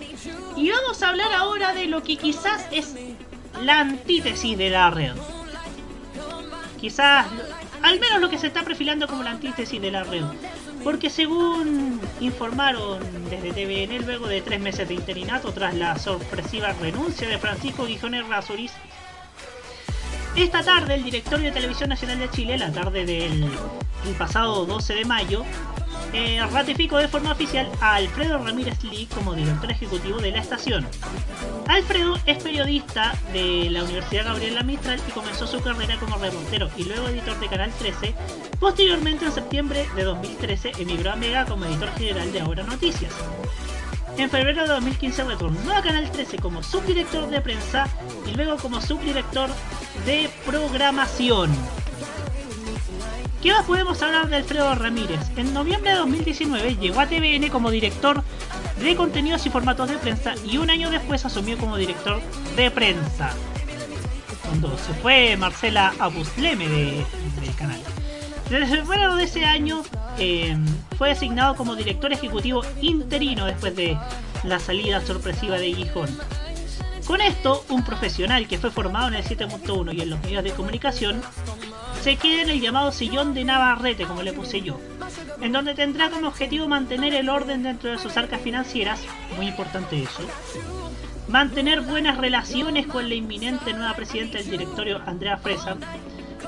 Y 0.55 0.69
vamos 0.71 1.01
a 1.01 1.09
hablar 1.09 1.31
ahora 1.33 1.73
de 1.73 1.87
lo 1.87 2.03
que 2.03 2.17
quizás 2.17 2.65
es 2.71 2.95
la 3.61 3.79
antítesis 3.79 4.57
de 4.57 4.69
la 4.69 4.89
red. 4.89 5.13
Quizás, 6.79 7.27
al 7.81 7.99
menos 7.99 8.19
lo 8.19 8.29
que 8.29 8.37
se 8.37 8.47
está 8.47 8.63
perfilando 8.63 9.07
como 9.07 9.23
la 9.23 9.31
antítesis 9.31 9.81
de 9.81 9.91
la 9.91 10.03
red. 10.03 10.23
Porque 10.83 11.09
según 11.09 12.01
informaron 12.19 12.99
desde 13.29 13.53
TVN, 13.53 14.05
luego 14.05 14.27
de 14.27 14.41
tres 14.41 14.59
meses 14.59 14.87
de 14.87 14.95
interinato 14.95 15.53
tras 15.53 15.73
la 15.73 15.97
sorpresiva 15.97 16.73
renuncia 16.73 17.27
de 17.29 17.37
Francisco 17.37 17.85
Guijones 17.85 18.27
Razuriz, 18.27 18.73
esta 20.35 20.63
tarde 20.63 20.95
el 20.95 21.03
directorio 21.03 21.47
de 21.47 21.51
Televisión 21.51 21.89
Nacional 21.89 22.19
de 22.19 22.29
Chile, 22.29 22.57
la 22.57 22.71
tarde 22.71 23.05
del 23.05 23.43
el 24.05 24.15
pasado 24.15 24.65
12 24.65 24.95
de 24.95 25.05
mayo, 25.05 25.45
eh, 26.11 26.39
ratificó 26.51 26.97
de 26.97 27.07
forma 27.07 27.31
oficial 27.31 27.69
a 27.81 27.95
Alfredo 27.95 28.37
Ramírez 28.37 28.83
Lee 28.83 29.07
como 29.13 29.33
director 29.33 29.71
ejecutivo 29.71 30.19
de 30.19 30.31
la 30.31 30.39
estación. 30.39 30.85
Alfredo 31.67 32.17
es 32.25 32.43
periodista 32.43 33.15
de 33.31 33.69
la 33.69 33.83
Universidad 33.83 34.25
Gabriela 34.25 34.63
Mistral 34.63 34.99
y 35.07 35.11
comenzó 35.11 35.47
su 35.47 35.61
carrera 35.61 35.97
como 35.99 36.17
reportero 36.17 36.69
y 36.77 36.83
luego 36.83 37.07
editor 37.07 37.39
de 37.39 37.47
Canal 37.47 37.71
13. 37.79 38.13
Posteriormente, 38.59 39.25
en 39.25 39.31
septiembre 39.31 39.87
de 39.95 40.03
2013, 40.03 40.73
emigró 40.79 41.11
a 41.11 41.15
Mega 41.15 41.45
como 41.45 41.65
editor 41.65 41.89
general 41.95 42.31
de 42.31 42.41
Ahora 42.41 42.63
Noticias. 42.63 43.13
En 44.17 44.29
febrero 44.29 44.63
de 44.63 44.69
2015 44.69 45.23
retornó 45.23 45.75
a 45.75 45.81
Canal 45.81 46.09
13 46.11 46.37
como 46.37 46.61
subdirector 46.61 47.29
de 47.29 47.41
prensa 47.41 47.87
y 48.31 48.35
luego 48.35 48.57
como 48.57 48.79
subdirector 48.79 49.49
de 50.05 50.29
programación. 50.45 51.49
¿Qué 53.41 53.51
más 53.51 53.65
podemos 53.65 54.01
hablar 54.01 54.29
de 54.29 54.37
Alfredo 54.37 54.73
Ramírez? 54.75 55.19
En 55.35 55.53
noviembre 55.53 55.91
de 55.91 55.97
2019 55.97 56.77
llegó 56.77 56.99
a 56.99 57.07
TVN 57.07 57.49
como 57.49 57.71
director 57.71 58.23
de 58.79 58.95
contenidos 58.95 59.45
y 59.45 59.49
formatos 59.49 59.89
de 59.89 59.97
prensa 59.97 60.35
y 60.45 60.57
un 60.57 60.69
año 60.69 60.89
después 60.89 61.25
asumió 61.25 61.57
como 61.57 61.75
director 61.75 62.21
de 62.55 62.71
prensa. 62.71 63.31
Cuando 64.45 64.77
se 64.77 64.93
fue 64.93 65.35
Marcela 65.37 65.93
Abusleme 65.99 66.67
de, 66.67 67.05
del 67.41 67.55
canal. 67.57 67.81
Desde 68.53 68.67
febrero 68.67 69.15
de 69.15 69.23
ese 69.23 69.45
año 69.45 69.81
eh, 70.19 70.55
fue 70.99 71.09
designado 71.09 71.55
como 71.55 71.75
director 71.75 72.13
ejecutivo 72.13 72.61
interino 72.81 73.47
después 73.47 73.75
de 73.75 73.97
la 74.43 74.59
salida 74.59 75.01
sorpresiva 75.01 75.57
de 75.57 75.73
Gijón. 75.73 76.15
Con 77.07 77.19
esto, 77.21 77.65
un 77.69 77.83
profesional 77.83 78.47
que 78.47 78.59
fue 78.59 78.69
formado 78.69 79.07
en 79.07 79.15
el 79.15 79.23
7.1 79.23 79.95
y 79.95 80.01
en 80.01 80.11
los 80.11 80.21
medios 80.21 80.43
de 80.43 80.51
comunicación 80.51 81.19
se 82.03 82.15
queda 82.17 82.43
en 82.43 82.51
el 82.51 82.61
llamado 82.61 82.91
sillón 82.91 83.33
de 83.33 83.43
Navarrete, 83.43 84.05
como 84.05 84.21
le 84.21 84.33
puse 84.33 84.61
yo, 84.61 84.79
en 85.41 85.51
donde 85.51 85.73
tendrá 85.73 86.11
como 86.11 86.27
objetivo 86.27 86.67
mantener 86.67 87.15
el 87.15 87.29
orden 87.29 87.63
dentro 87.63 87.89
de 87.89 87.97
sus 87.97 88.15
arcas 88.17 88.41
financieras, 88.41 89.01
muy 89.35 89.47
importante 89.47 89.99
eso, 89.99 90.21
mantener 91.27 91.81
buenas 91.81 92.19
relaciones 92.19 92.85
con 92.85 93.09
la 93.09 93.15
inminente 93.15 93.73
nueva 93.73 93.95
presidenta 93.95 94.37
del 94.37 94.51
directorio, 94.51 95.01
Andrea 95.07 95.37
Fresa, 95.37 95.75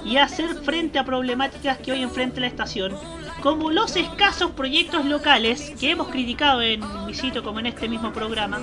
y 0.05 0.17
hacer 0.17 0.55
frente 0.63 0.99
a 0.99 1.03
problemáticas 1.03 1.79
que 1.79 1.91
hoy 1.91 2.03
enfrenta 2.03 2.39
la 2.39 2.47
estación, 2.47 2.95
como 3.41 3.71
los 3.71 3.95
escasos 3.95 4.51
proyectos 4.51 5.05
locales 5.05 5.73
que 5.79 5.91
hemos 5.91 6.09
criticado 6.09 6.61
en 6.61 6.81
mi 7.05 7.13
sitio 7.13 7.43
como 7.43 7.59
en 7.59 7.65
este 7.65 7.89
mismo 7.89 8.13
programa, 8.13 8.61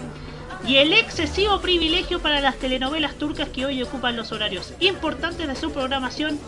y 0.66 0.76
el 0.76 0.92
excesivo 0.92 1.60
privilegio 1.60 2.20
para 2.20 2.40
las 2.40 2.56
telenovelas 2.56 3.16
turcas 3.16 3.48
que 3.48 3.66
hoy 3.66 3.82
ocupan 3.82 4.16
los 4.16 4.30
horarios 4.30 4.72
importantes 4.78 5.48
de 5.48 5.56
su 5.56 5.72
programación 5.72 6.38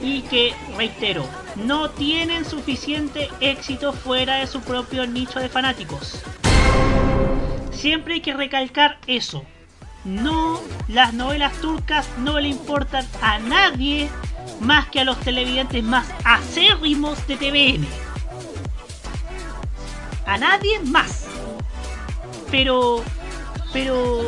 y 0.00 0.22
que, 0.22 0.54
reitero, 0.78 1.26
no 1.56 1.90
tienen 1.90 2.46
suficiente 2.46 3.28
éxito 3.40 3.92
fuera 3.92 4.36
de 4.36 4.46
su 4.46 4.62
propio 4.62 5.06
nicho 5.06 5.40
de 5.40 5.50
fanáticos. 5.50 6.22
Siempre 7.70 8.14
hay 8.14 8.20
que 8.22 8.32
recalcar 8.32 8.98
eso. 9.06 9.44
No, 10.04 10.60
las 10.88 11.12
novelas 11.12 11.52
turcas 11.60 12.08
no 12.18 12.40
le 12.40 12.48
importan 12.48 13.06
a 13.20 13.38
nadie 13.38 14.08
más 14.60 14.86
que 14.88 15.00
a 15.00 15.04
los 15.04 15.18
televidentes 15.20 15.84
más 15.84 16.06
acérrimos 16.24 17.26
de 17.26 17.36
TVN. 17.36 17.86
A 20.26 20.38
nadie 20.38 20.80
más. 20.80 21.26
Pero, 22.50 23.02
pero, 23.72 24.22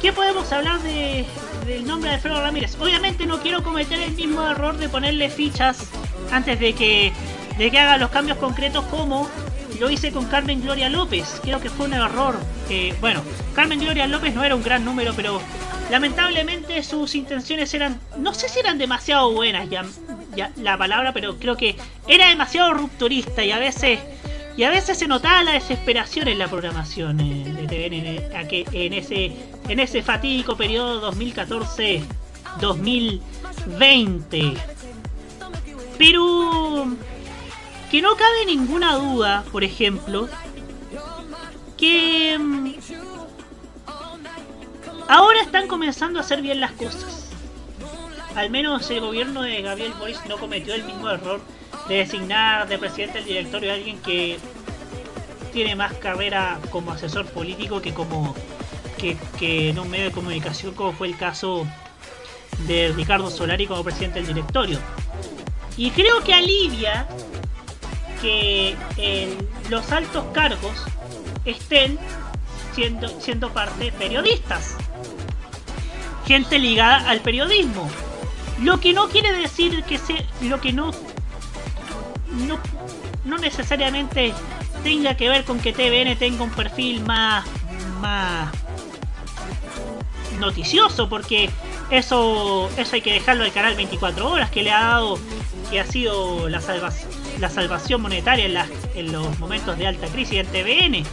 ¿qué 0.00 0.12
podemos 0.12 0.50
hablar 0.52 0.80
de, 0.80 1.26
del 1.66 1.86
nombre 1.86 2.10
de 2.10 2.16
Alfredo 2.16 2.40
Ramírez? 2.40 2.76
Obviamente 2.80 3.26
no 3.26 3.40
quiero 3.40 3.62
cometer 3.62 4.00
el 4.00 4.12
mismo 4.12 4.42
error 4.48 4.76
de 4.78 4.88
ponerle 4.88 5.28
fichas 5.30 5.88
antes 6.30 6.58
de 6.58 6.72
que, 6.74 7.12
de 7.58 7.70
que 7.70 7.78
haga 7.78 7.98
los 7.98 8.10
cambios 8.10 8.38
concretos 8.38 8.84
como 8.86 9.28
lo 9.82 9.90
hice 9.90 10.12
con 10.12 10.26
Carmen 10.26 10.62
Gloria 10.62 10.88
López. 10.88 11.40
Creo 11.42 11.58
que 11.60 11.68
fue 11.68 11.86
un 11.86 11.94
error. 11.94 12.36
Bueno, 13.00 13.20
Carmen 13.52 13.80
Gloria 13.80 14.06
López 14.06 14.32
no 14.32 14.44
era 14.44 14.54
un 14.54 14.62
gran 14.62 14.84
número, 14.84 15.12
pero 15.16 15.40
lamentablemente 15.90 16.80
sus 16.84 17.16
intenciones 17.16 17.74
eran, 17.74 17.98
no 18.16 18.32
sé 18.32 18.48
si 18.48 18.60
eran 18.60 18.78
demasiado 18.78 19.32
buenas 19.32 19.68
ya, 19.68 19.84
la 20.56 20.78
palabra, 20.78 21.12
pero 21.12 21.36
creo 21.36 21.56
que 21.56 21.74
era 22.06 22.28
demasiado 22.28 22.72
rupturista 22.74 23.44
y 23.44 23.50
a 23.50 23.58
veces 23.58 23.98
y 24.56 24.62
a 24.62 24.70
veces 24.70 24.98
se 24.98 25.08
notaba 25.08 25.42
la 25.42 25.52
desesperación 25.52 26.28
en 26.28 26.38
la 26.38 26.46
programación 26.46 27.18
eh, 27.20 27.52
de 27.52 27.66
TVN 27.66 28.46
que- 28.48 28.66
en 28.72 28.92
ese 28.92 29.32
en 29.68 29.80
ese 29.80 30.02
fatídico 30.02 30.56
periodo 30.56 31.00
2014 31.00 32.02
2020 32.60 34.52
pero 35.98 36.86
que 37.92 38.00
no 38.00 38.16
cabe 38.16 38.46
ninguna 38.46 38.96
duda 38.96 39.44
por 39.52 39.62
ejemplo 39.64 40.26
que 41.76 42.38
mm, 42.38 42.72
ahora 45.08 45.42
están 45.42 45.68
comenzando 45.68 46.18
a 46.18 46.22
hacer 46.22 46.40
bien 46.40 46.58
las 46.58 46.72
cosas 46.72 47.28
al 48.34 48.48
menos 48.48 48.90
el 48.90 49.00
gobierno 49.00 49.42
de 49.42 49.60
Gabriel 49.60 49.92
Boric 49.98 50.24
no 50.24 50.38
cometió 50.38 50.72
el 50.72 50.84
mismo 50.84 51.10
error 51.10 51.42
de 51.86 51.96
designar 51.96 52.66
de 52.66 52.78
presidente 52.78 53.18
del 53.18 53.26
directorio 53.26 53.70
a 53.70 53.74
alguien 53.74 53.98
que 53.98 54.38
tiene 55.52 55.76
más 55.76 55.92
carrera 55.92 56.60
como 56.70 56.92
asesor 56.92 57.26
político 57.26 57.82
que 57.82 57.92
como 57.92 58.34
que, 58.96 59.18
que 59.38 59.68
en 59.68 59.78
un 59.78 59.90
medio 59.90 60.06
de 60.06 60.12
comunicación 60.12 60.72
como 60.72 60.92
fue 60.94 61.08
el 61.08 61.18
caso 61.18 61.66
de 62.66 62.90
Ricardo 62.96 63.30
Solari 63.30 63.66
como 63.66 63.84
presidente 63.84 64.20
del 64.20 64.28
directorio. 64.28 64.78
Y 65.76 65.90
creo 65.90 66.22
que 66.22 66.32
alivia 66.32 67.08
que 68.22 68.74
eh, 68.96 69.36
los 69.68 69.92
altos 69.92 70.24
cargos 70.32 70.72
estén 71.44 71.98
siendo, 72.74 73.08
siendo 73.20 73.52
parte 73.52 73.92
periodistas. 73.92 74.76
Gente 76.26 76.58
ligada 76.58 77.10
al 77.10 77.20
periodismo. 77.20 77.90
Lo 78.62 78.78
que 78.80 78.92
no 78.92 79.08
quiere 79.08 79.32
decir 79.32 79.82
que 79.84 79.98
se, 79.98 80.24
lo 80.42 80.60
que 80.60 80.72
no, 80.72 80.92
no, 82.46 82.58
no 83.24 83.38
necesariamente 83.38 84.32
tenga 84.84 85.16
que 85.16 85.28
ver 85.28 85.44
con 85.44 85.58
que 85.58 85.72
TVN 85.72 86.16
tenga 86.16 86.44
un 86.44 86.50
perfil 86.50 87.02
más, 87.02 87.44
más 88.00 88.52
noticioso, 90.38 91.08
porque 91.08 91.50
eso, 91.90 92.70
eso 92.76 92.94
hay 92.94 93.00
que 93.02 93.12
dejarlo 93.12 93.44
al 93.44 93.52
canal 93.52 93.74
24 93.76 94.30
horas, 94.30 94.50
que 94.50 94.62
le 94.62 94.70
ha 94.72 94.80
dado, 94.80 95.18
que 95.70 95.80
ha 95.80 95.86
sido 95.86 96.48
la, 96.48 96.60
salva- 96.60 96.92
la 97.40 97.50
salvación 97.50 98.00
monetaria 98.02 98.44
en, 98.46 98.54
las- 98.54 98.68
en 98.94 99.12
los 99.12 99.38
momentos 99.38 99.76
de 99.78 99.86
alta 99.86 100.06
crisis 100.08 100.38
en 100.38 100.46
TVN. 100.46 101.04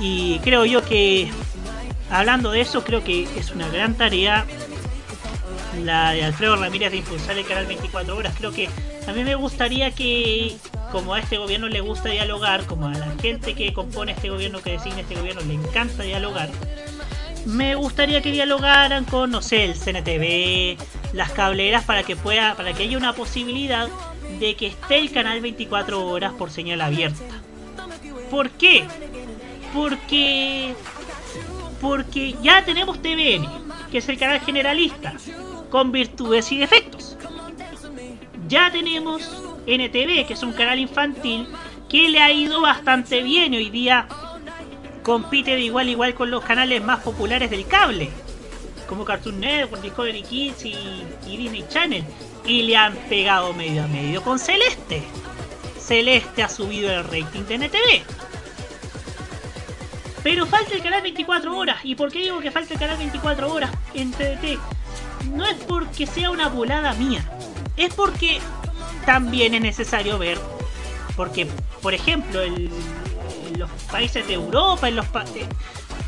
Y 0.00 0.38
creo 0.40 0.64
yo 0.64 0.84
que, 0.84 1.28
hablando 2.10 2.50
de 2.52 2.60
eso, 2.60 2.84
creo 2.84 3.02
que 3.02 3.26
es 3.36 3.50
una 3.50 3.68
gran 3.68 3.94
tarea 3.94 4.46
la 5.82 6.10
de 6.12 6.24
Alfredo 6.24 6.56
Ramírez 6.56 6.90
de 6.90 6.98
impulsar 6.98 7.36
el 7.38 7.46
canal 7.46 7.66
24 7.66 8.16
horas. 8.16 8.34
Creo 8.36 8.52
que 8.52 8.68
a 9.06 9.12
mí 9.12 9.22
me 9.24 9.34
gustaría 9.36 9.90
que, 9.92 10.56
como 10.90 11.14
a 11.14 11.20
este 11.20 11.38
gobierno 11.38 11.68
le 11.68 11.80
gusta 11.80 12.08
dialogar, 12.08 12.64
como 12.66 12.88
a 12.88 12.92
la 12.94 13.08
gente 13.22 13.54
que 13.54 13.72
compone 13.72 14.12
este 14.12 14.28
gobierno, 14.30 14.60
que 14.60 14.72
designa 14.72 15.00
este 15.00 15.14
gobierno, 15.14 15.40
le 15.42 15.54
encanta 15.54 16.02
dialogar, 16.02 16.50
me 17.46 17.74
gustaría 17.76 18.20
que 18.22 18.30
dialogaran 18.32 19.04
con, 19.04 19.30
no 19.30 19.40
sé, 19.40 19.64
el 19.64 19.74
CNTV, 19.74 20.76
las 21.14 21.30
cableras, 21.30 21.84
para 21.84 22.02
que 22.02 22.16
pueda, 22.16 22.54
para 22.56 22.72
que 22.72 22.82
haya 22.82 22.96
una 22.98 23.12
posibilidad 23.12 23.88
de 24.38 24.54
que 24.54 24.68
esté 24.68 24.98
el 24.98 25.10
canal 25.10 25.40
24 25.40 26.06
horas 26.06 26.32
por 26.34 26.50
señal 26.50 26.80
abierta. 26.80 27.24
¿Por 28.30 28.50
qué? 28.50 28.84
Porque 29.74 30.74
porque 31.80 32.34
ya 32.42 32.64
tenemos 32.64 33.00
TVN, 33.00 33.48
que 33.90 33.98
es 33.98 34.08
el 34.08 34.18
canal 34.18 34.40
generalista, 34.40 35.14
con 35.70 35.92
virtudes 35.92 36.50
y 36.50 36.58
defectos. 36.58 37.16
Ya 38.48 38.70
tenemos 38.72 39.22
NTV, 39.66 40.26
que 40.26 40.32
es 40.32 40.42
un 40.42 40.52
canal 40.52 40.78
infantil, 40.78 41.46
que 41.88 42.08
le 42.08 42.20
ha 42.20 42.32
ido 42.32 42.60
bastante 42.60 43.22
bien 43.22 43.54
hoy 43.54 43.70
día 43.70 44.08
compite 45.08 45.52
de 45.52 45.62
igual 45.62 45.88
a 45.88 45.90
igual 45.90 46.14
con 46.14 46.30
los 46.30 46.44
canales 46.44 46.84
más 46.84 47.00
populares 47.00 47.48
del 47.48 47.66
cable, 47.66 48.10
como 48.88 49.04
Cartoon 49.04 49.38
Network, 49.40 49.82
Discovery 49.82 50.22
Kids 50.22 50.64
y, 50.64 51.04
y 51.26 51.36
Disney 51.36 51.64
Channel. 51.68 52.04
Y 52.44 52.62
le 52.62 52.76
han 52.76 52.94
pegado 53.08 53.52
medio 53.52 53.84
a 53.84 53.86
medio 53.86 54.22
con 54.22 54.38
Celeste. 54.38 55.02
Celeste 55.80 56.42
ha 56.42 56.48
subido 56.48 56.90
el 56.90 57.04
rating 57.04 57.42
de 57.46 57.54
NTV. 57.54 58.02
Pero 60.22 60.46
falta 60.46 60.74
el 60.74 60.82
canal 60.82 61.02
24 61.02 61.56
horas. 61.56 61.78
¿Y 61.84 61.94
por 61.94 62.10
qué 62.10 62.20
digo 62.20 62.40
que 62.40 62.50
falta 62.50 62.74
el 62.74 62.80
canal 62.80 62.98
24 62.98 63.52
horas 63.52 63.70
en 63.94 64.10
TDT? 64.10 64.58
No 65.32 65.46
es 65.46 65.56
porque 65.66 66.06
sea 66.06 66.30
una 66.30 66.48
volada 66.48 66.92
mía. 66.94 67.24
Es 67.76 67.94
porque 67.94 68.40
también 69.06 69.54
es 69.54 69.60
necesario 69.60 70.18
ver. 70.18 70.38
Porque, 71.16 71.46
por 71.82 71.94
ejemplo, 71.94 72.42
en 72.42 72.70
los 73.56 73.70
países 73.90 74.26
de 74.26 74.34
Europa, 74.34 74.88
en 74.88 74.96
los 74.96 75.06
pa- 75.06 75.24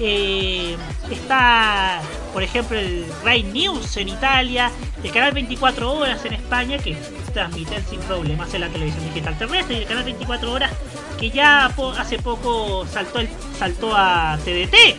eh, 0.03 0.77
está, 1.11 2.01
por 2.33 2.43
ejemplo, 2.43 2.79
el 2.79 3.05
Rai 3.23 3.43
News 3.43 3.99
en 3.99 4.09
Italia, 4.09 4.71
el 5.05 5.13
canal 5.13 5.33
24 5.33 5.93
horas 5.93 6.25
en 6.25 6.33
España, 6.33 6.79
que 6.79 6.97
transmiten 7.35 7.85
sin 7.87 8.01
problemas 8.01 8.53
en 8.55 8.63
la 8.63 8.69
televisión 8.69 9.05
digital 9.05 9.37
terrestre, 9.37 9.77
y 9.77 9.79
el 9.83 9.87
canal 9.87 10.05
24 10.05 10.53
horas 10.53 10.73
que 11.19 11.31
ya 11.31 11.67
hace 11.99 12.19
poco 12.19 12.87
saltó, 12.87 13.21
el, 13.21 13.29
saltó 13.59 13.95
a 13.95 14.39
TDT, 14.43 14.97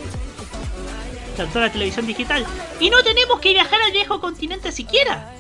saltó 1.36 1.58
a 1.58 1.62
la 1.64 1.72
televisión 1.72 2.06
digital, 2.06 2.46
y 2.80 2.92
no 2.92 3.02
tenemos 3.04 3.40
que 3.40 3.54
viajar 3.54 3.82
al 3.82 3.92
viejo 3.92 4.22
continente 4.22 4.72
siquiera. 4.72 5.34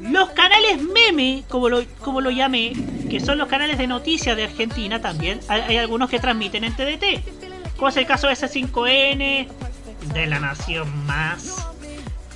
Los 0.00 0.30
canales 0.30 0.80
meme, 0.80 1.42
como 1.48 1.68
lo, 1.68 1.84
como 2.00 2.20
lo 2.20 2.30
llamé, 2.30 2.72
que 3.10 3.18
son 3.18 3.38
los 3.38 3.48
canales 3.48 3.78
de 3.78 3.88
noticias 3.88 4.36
de 4.36 4.44
Argentina 4.44 5.00
también, 5.00 5.40
hay, 5.48 5.60
hay 5.62 5.76
algunos 5.76 6.08
que 6.08 6.20
transmiten 6.20 6.62
en 6.64 6.74
TDT. 6.74 7.41
Como 7.82 7.90
es 7.90 7.96
el 7.96 8.06
caso 8.06 8.28
de 8.28 8.34
S5N, 8.34 9.48
de 10.14 10.26
La 10.28 10.38
Nación 10.38 11.04
Más. 11.04 11.66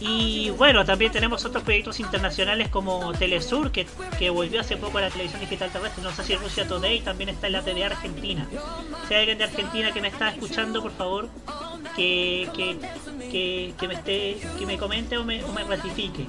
Y 0.01 0.51
bueno, 0.51 0.85
también 0.85 1.13
tenemos 1.13 1.45
otros 1.45 1.63
proyectos 1.63 2.01
internacionales 2.01 2.69
como 2.69 3.13
Telesur, 3.13 3.71
que, 3.71 3.87
que 4.19 4.31
volvió 4.31 4.61
hace 4.61 4.77
poco 4.77 4.99
a 4.99 5.03
la 5.03 5.11
televisión 5.11 5.41
digital 5.41 5.71
terrestre. 5.71 6.03
No 6.03 6.11
sé 6.11 6.25
si 6.25 6.35
Rusia 6.35 6.67
Today 6.67 6.99
también 6.99 7.29
está 7.29 7.47
en 7.47 7.53
la 7.53 7.63
TDA 7.63 7.87
Argentina. 7.87 8.49
Si 9.07 9.15
hay 9.15 9.21
alguien 9.21 9.39
de 9.39 9.45
Argentina 9.45 9.93
que 9.93 10.01
me 10.01 10.09
está 10.09 10.31
escuchando, 10.31 10.83
por 10.83 10.91
favor, 10.91 11.29
que, 11.95 12.49
que, 12.53 13.73
que 13.79 13.87
me 13.87 13.95
esté 13.95 14.41
que 14.59 14.67
me 14.67 14.77
comente 14.79 15.17
o 15.17 15.23
me, 15.23 15.45
o 15.45 15.53
me 15.53 15.63
ratifique. 15.63 16.27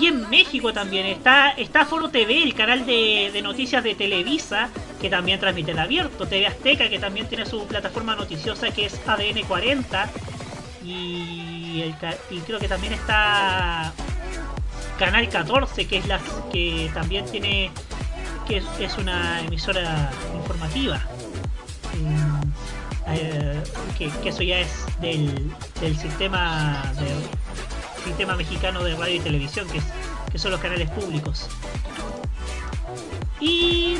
Y 0.00 0.06
en 0.06 0.28
México 0.28 0.72
también 0.72 1.06
está, 1.06 1.50
está 1.50 1.84
Foro 1.84 2.08
TV, 2.08 2.42
el 2.42 2.54
canal 2.54 2.84
de, 2.84 3.40
noticias 3.42 3.84
de 3.84 3.94
Televisa, 3.94 4.68
que 5.00 5.08
también 5.08 5.38
transmite 5.38 5.70
en 5.70 5.78
abierto. 5.78 6.26
TV 6.26 6.46
Azteca, 6.46 6.88
que 6.88 6.98
también 6.98 7.28
tiene 7.28 7.46
su 7.46 7.66
plataforma 7.66 8.16
noticiosa, 8.16 8.70
que 8.70 8.86
es 8.86 9.00
ADN 9.06 9.42
40. 9.46 10.10
Y, 10.84 11.82
el 11.82 11.94
y 12.30 12.40
creo 12.40 12.58
que 12.58 12.68
también 12.68 12.92
está 12.92 13.92
Canal 14.98 15.28
14, 15.28 15.86
que 15.86 15.98
es 15.98 16.06
la 16.06 16.20
que 16.52 16.90
también 16.94 17.24
tiene 17.26 17.70
que 18.46 18.58
es, 18.58 18.98
una 18.98 19.40
emisora 19.40 20.10
informativa. 20.34 21.00
Mm, 21.94 22.42
eh, 23.08 23.62
que, 23.96 24.08
que 24.08 24.28
eso 24.28 24.42
ya 24.42 24.60
es 24.60 24.86
del, 25.00 25.52
del 25.80 25.96
sistema 25.96 26.82
de, 26.98 27.73
sistema 28.04 28.36
mexicano 28.36 28.82
de 28.84 28.94
radio 28.96 29.16
y 29.16 29.20
televisión, 29.20 29.66
que, 29.68 29.78
es- 29.78 29.84
que 30.30 30.38
son 30.38 30.50
los 30.52 30.60
canales 30.60 30.90
públicos. 30.90 31.48
Y 33.40 33.96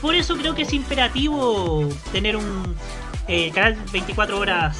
por 0.00 0.14
eso 0.14 0.36
creo 0.36 0.54
que 0.54 0.62
es 0.62 0.72
imperativo 0.72 1.88
tener 2.12 2.36
un 2.36 2.76
eh, 3.28 3.50
canal 3.54 3.76
24 3.92 4.38
horas 4.38 4.76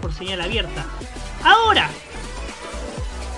por 0.00 0.12
señal 0.14 0.40
abierta. 0.40 0.84
Ahora, 1.44 1.88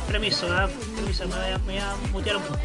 permiso, 0.08 0.46
¿ah? 0.52 0.68
Permiso, 0.96 1.26
me 1.28 1.34
voy, 1.36 1.44
a, 1.52 1.58
me 1.58 1.64
voy 1.72 1.78
a 1.78 1.94
mutear 2.12 2.36
un 2.36 2.42
poco. 2.42 2.58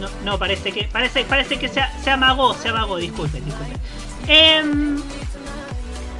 No, 0.00 0.08
no, 0.24 0.38
parece 0.38 0.72
que 0.72 0.84
parece, 0.84 1.24
parece 1.24 1.58
que 1.58 1.68
se, 1.68 1.80
se 2.02 2.10
amagó, 2.10 2.54
se 2.54 2.68
amagó, 2.68 2.96
disculpen, 2.98 3.44
disculpen. 3.44 3.78
Em, 4.28 5.00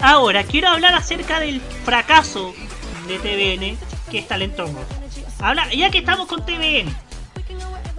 ahora, 0.01 0.45
quiero 0.45 0.69
hablar 0.69 0.95
acerca 0.95 1.41
del 1.41 1.61
fracaso 1.85 2.55
de 3.09 3.19
TVN, 3.19 3.79
que 4.11 4.19
es 4.19 4.29
Talento 4.29 4.67
Rojo. 4.67 4.85
Habla, 5.41 5.73
ya 5.73 5.91
que 5.91 5.99
estamos 5.99 6.27
con 6.27 6.45
TVN, 6.45 6.95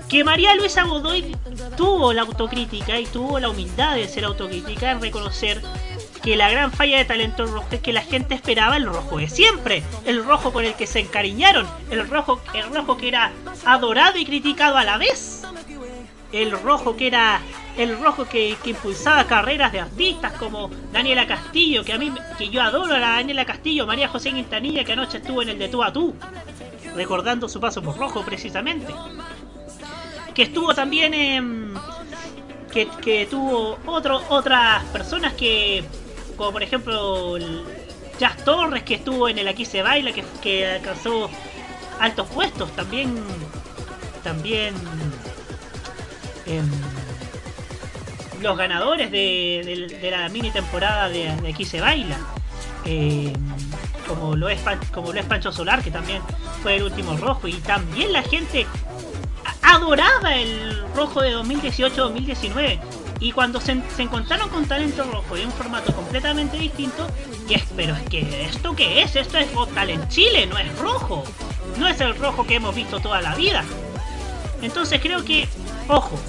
que 0.10 0.24
María 0.24 0.56
Luisa 0.56 0.84
Godoy 0.84 1.36
tuvo 1.76 2.14
la 2.14 2.22
autocrítica 2.22 3.00
y 3.00 3.06
tuvo 3.06 3.40
la 3.40 3.50
humildad 3.50 3.96
de 3.96 4.08
ser 4.08 4.26
autocrítica 4.26 4.92
en 4.92 5.02
reconocer 5.02 5.62
que 6.24 6.36
la 6.36 6.50
gran 6.50 6.72
falla 6.72 6.98
de 6.98 7.06
Talento 7.06 7.46
Rojo 7.46 7.68
es 7.72 7.82
que 7.82 7.94
la 7.94 8.02
gente 8.02 8.36
esperaba 8.36 8.78
el 8.78 8.86
rojo 8.86 9.18
de 9.18 9.30
siempre, 9.30 9.84
el 10.06 10.24
rojo 10.24 10.52
con 10.52 10.66
el 10.66 10.74
que 10.74 10.88
se 10.88 11.00
encariñaron, 11.00 11.68
el 11.92 12.08
rojo, 12.10 12.42
el 12.54 12.74
rojo 12.74 12.98
que 12.98 13.10
era 13.10 13.32
adorado 13.66 14.18
y 14.18 14.26
criticado 14.26 14.78
a 14.78 14.84
la 14.84 14.98
vez, 14.98 15.44
el 16.32 16.52
rojo 16.52 16.98
que 16.98 17.08
era 17.08 17.42
el 17.78 18.00
rojo 18.00 18.26
que, 18.26 18.58
impulsaba 18.66 19.26
carreras 19.26 19.72
de 19.72 19.80
artistas 19.80 20.34
como 20.34 20.70
Daniela 20.92 21.28
Castillo, 21.28 21.84
que 21.84 21.94
a 21.94 21.98
mí 21.98 22.12
que 22.38 22.50
yo 22.50 22.62
adoro 22.62 22.96
a 22.96 23.00
la 23.00 23.10
Daniela 23.12 23.46
Castillo, 23.46 23.86
María 23.86 24.08
José 24.08 24.32
Quintanilla 24.32 24.84
que 24.84 24.94
anoche 24.94 25.18
estuvo 25.18 25.42
en 25.42 25.50
el 25.50 25.60
de 25.60 25.70
tú 25.70 25.84
a 25.84 25.94
tú, 25.94 26.16
recordando 26.96 27.48
su 27.48 27.60
paso 27.60 27.82
por 27.82 27.98
rojo 27.98 28.24
precisamente 28.24 28.94
que 30.38 30.44
estuvo 30.44 30.72
también 30.76 31.16
en. 31.16 31.74
Que, 32.72 32.88
que 33.02 33.26
tuvo 33.26 33.80
otro, 33.88 34.22
otras 34.30 34.84
personas 34.86 35.34
que. 35.34 35.84
Como 36.38 36.52
por 36.52 36.62
ejemplo. 36.62 37.40
Jazz 38.20 38.38
Torres, 38.46 38.84
que 38.84 38.96
estuvo 38.96 39.30
en 39.30 39.40
el 39.40 39.48
Aquí 39.48 39.66
se 39.66 39.82
baila, 39.82 40.12
que, 40.12 40.24
que 40.42 40.68
alcanzó 40.68 41.28
altos 42.00 42.28
puestos. 42.28 42.72
También. 42.76 43.16
También. 44.24 44.76
em, 46.46 46.70
los 48.42 48.58
ganadores 48.58 49.12
de, 49.12 50.10
la 50.12 50.30
mini 50.30 50.52
temporada 50.52 51.10
de, 51.10 51.30
Aquí 51.50 51.66
se 51.66 51.82
baila. 51.82 52.18
Em, 52.86 53.34
como 54.08 54.36
lo, 54.36 54.48
es, 54.50 54.62
como 54.94 55.12
lo 55.12 55.20
es 55.20 55.26
Pancho 55.26 55.52
Solar, 55.52 55.84
que 55.84 55.92
también 55.92 56.22
fue 56.64 56.78
el 56.78 56.84
último 56.84 57.18
rojo. 57.18 57.48
Y 57.48 57.54
también 57.56 58.14
la 58.14 58.24
gente 58.24 58.66
adoraba 59.62 60.36
el 60.36 60.84
rojo 60.96 61.22
de 61.22 61.36
2018-2019. 61.36 62.80
Y 63.20 63.32
cuando 63.32 63.60
se, 63.60 63.82
encontraron 63.98 64.50
con 64.50 64.66
Talento 64.68 65.04
Rojo 65.04 65.38
en 65.38 65.48
un 65.48 65.52
formato 65.52 65.94
completamente 65.94 66.58
distinto, 66.58 67.08
y 67.50 67.56
es, 67.56 67.64
pero 67.76 67.96
es 67.96 68.04
que 68.04 68.46
¿esto 68.46 68.76
qué 68.76 69.02
es? 69.02 69.16
Esto 69.16 69.40
es 69.40 69.48
Talent 69.74 70.08
Chile, 70.10 70.46
no 70.46 70.58
es 70.58 70.78
rojo. 70.78 71.24
No 71.78 71.88
es 71.88 72.00
el 72.00 72.16
rojo 72.16 72.46
que 72.46 72.56
hemos 72.56 72.76
visto 72.76 73.00
toda 73.00 73.22
la 73.22 73.36
vida. 73.36 73.64
Entonces 74.62 75.02
creo 75.02 75.26
que, 75.26 75.48
ojo, 75.88 76.20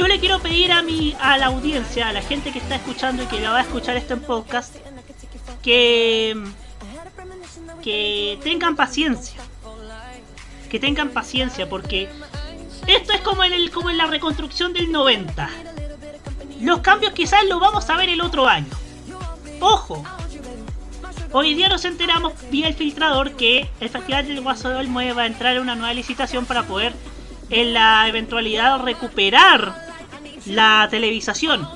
yo 0.00 0.08
le 0.08 0.18
quiero 0.18 0.38
pedir 0.38 0.72
a 0.72 0.80
mi, 0.80 1.14
a 1.20 1.36
la 1.36 1.48
audiencia, 1.48 2.08
a 2.08 2.12
la 2.14 2.22
gente 2.22 2.52
que 2.52 2.58
está 2.58 2.76
escuchando 2.76 3.22
y 3.22 3.26
que 3.26 3.46
va 3.46 3.58
a 3.58 3.60
escuchar 3.60 3.98
esto 3.98 4.14
en 4.14 4.20
podcast, 4.20 4.74
que, 5.62 6.42
que 7.82 8.38
tengan 8.42 8.76
paciencia 8.76 9.42
que 10.70 10.78
tengan 10.78 11.10
paciencia 11.10 11.68
porque 11.68 12.08
esto 12.86 13.12
es 13.12 13.20
como 13.20 13.44
en, 13.44 13.52
el, 13.52 13.70
como 13.70 13.90
en 13.90 13.98
la 13.98 14.06
reconstrucción 14.06 14.72
del 14.72 14.90
90. 14.90 15.50
Los 16.62 16.78
cambios 16.78 17.12
quizás 17.12 17.44
los 17.46 17.60
vamos 17.60 17.90
a 17.90 17.96
ver 17.98 18.08
el 18.08 18.22
otro 18.22 18.48
año. 18.48 18.70
Ojo. 19.60 20.02
Hoy 21.32 21.52
día 21.52 21.68
nos 21.68 21.84
enteramos 21.84 22.32
vía 22.50 22.68
el 22.68 22.74
filtrador 22.74 23.32
que 23.32 23.68
el 23.80 23.90
Festival 23.90 24.26
del 24.26 24.40
Guaso 24.40 24.70
de 24.70 24.76
Olmué 24.76 25.12
va 25.12 25.22
a 25.22 25.26
entrar 25.26 25.56
en 25.56 25.62
una 25.62 25.74
nueva 25.74 25.92
licitación 25.92 26.46
para 26.46 26.62
poder 26.62 26.94
en 27.50 27.74
la 27.74 28.08
eventualidad 28.08 28.80
recuperar 28.80 29.89
la 30.46 30.88
televisación. 30.90 31.68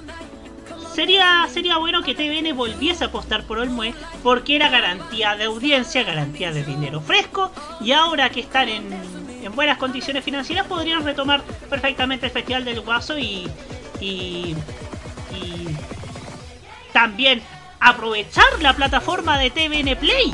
Sería, 0.94 1.46
sería 1.52 1.76
bueno 1.78 2.02
que 2.02 2.14
TVN 2.14 2.56
volviese 2.56 3.02
a 3.02 3.08
apostar 3.08 3.44
por 3.44 3.58
Olmué 3.58 3.94
porque 4.22 4.54
era 4.54 4.68
garantía 4.68 5.34
de 5.34 5.44
audiencia, 5.44 6.04
garantía 6.04 6.52
de 6.52 6.62
dinero 6.62 7.00
fresco 7.00 7.50
y 7.80 7.90
ahora 7.90 8.30
que 8.30 8.40
están 8.40 8.68
en, 8.68 8.92
en 9.42 9.54
buenas 9.56 9.78
condiciones 9.78 10.24
financieras 10.24 10.66
podrían 10.66 11.04
retomar 11.04 11.42
perfectamente 11.68 12.26
el 12.26 12.32
Festival 12.32 12.64
del 12.64 12.80
Guaso 12.80 13.18
y, 13.18 13.50
y, 14.00 14.54
y 15.34 15.76
también 16.92 17.42
aprovechar 17.80 18.44
la 18.60 18.72
plataforma 18.72 19.36
de 19.38 19.50
TVN 19.50 19.96
Play. 19.96 20.32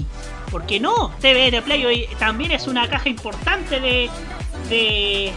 ¿Por 0.50 0.66
qué 0.66 0.78
no? 0.78 1.10
TVN 1.20 1.62
Play 1.62 1.84
hoy 1.86 2.08
también 2.18 2.52
es 2.52 2.66
una 2.66 2.86
caja 2.88 3.08
importante 3.08 3.80
de, 3.80 4.10
de 4.68 5.32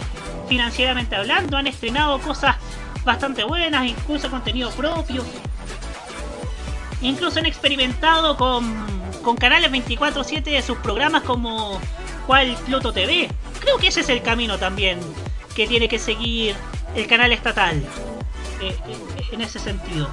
financieramente 0.50 1.16
hablando. 1.16 1.58
Han 1.58 1.68
estrenado 1.68 2.20
cosas 2.20 2.58
bastante 3.04 3.44
buenas, 3.44 3.86
incluso 3.88 4.30
contenido 4.30 4.70
propio. 4.72 5.24
Incluso 7.02 7.40
han 7.40 7.46
experimentado 7.46 8.38
con, 8.38 8.64
con 9.24 9.36
canales 9.36 9.72
24/7 9.72 10.44
de 10.44 10.62
sus 10.62 10.78
programas 10.78 11.24
como 11.24 11.80
cual 12.26 12.56
Pluto 12.66 12.94
TV. 12.94 13.30
Creo 13.60 13.78
que 13.78 13.88
ese 13.88 14.02
es 14.02 14.10
el 14.10 14.22
camino 14.22 14.58
también 14.58 15.00
que 15.56 15.68
tiene 15.68 15.88
que 15.88 16.00
seguir 16.00 16.56
el 16.96 17.08
canal 17.08 17.32
estatal. 17.34 17.84
eh, 18.62 18.76
eh, 18.88 19.24
en 19.32 19.42
ese 19.42 19.60
sentido. 19.60 20.08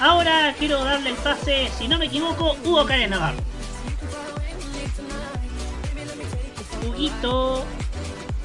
Ahora 0.00 0.54
quiero 0.58 0.82
darle 0.82 1.10
el 1.10 1.16
pase, 1.16 1.68
si 1.76 1.88
no 1.88 1.98
me 1.98 2.06
equivoco, 2.06 2.56
Hugo 2.64 2.86
Karen 2.86 3.10
Navarro. 3.10 3.38
Huguito. 6.86 7.64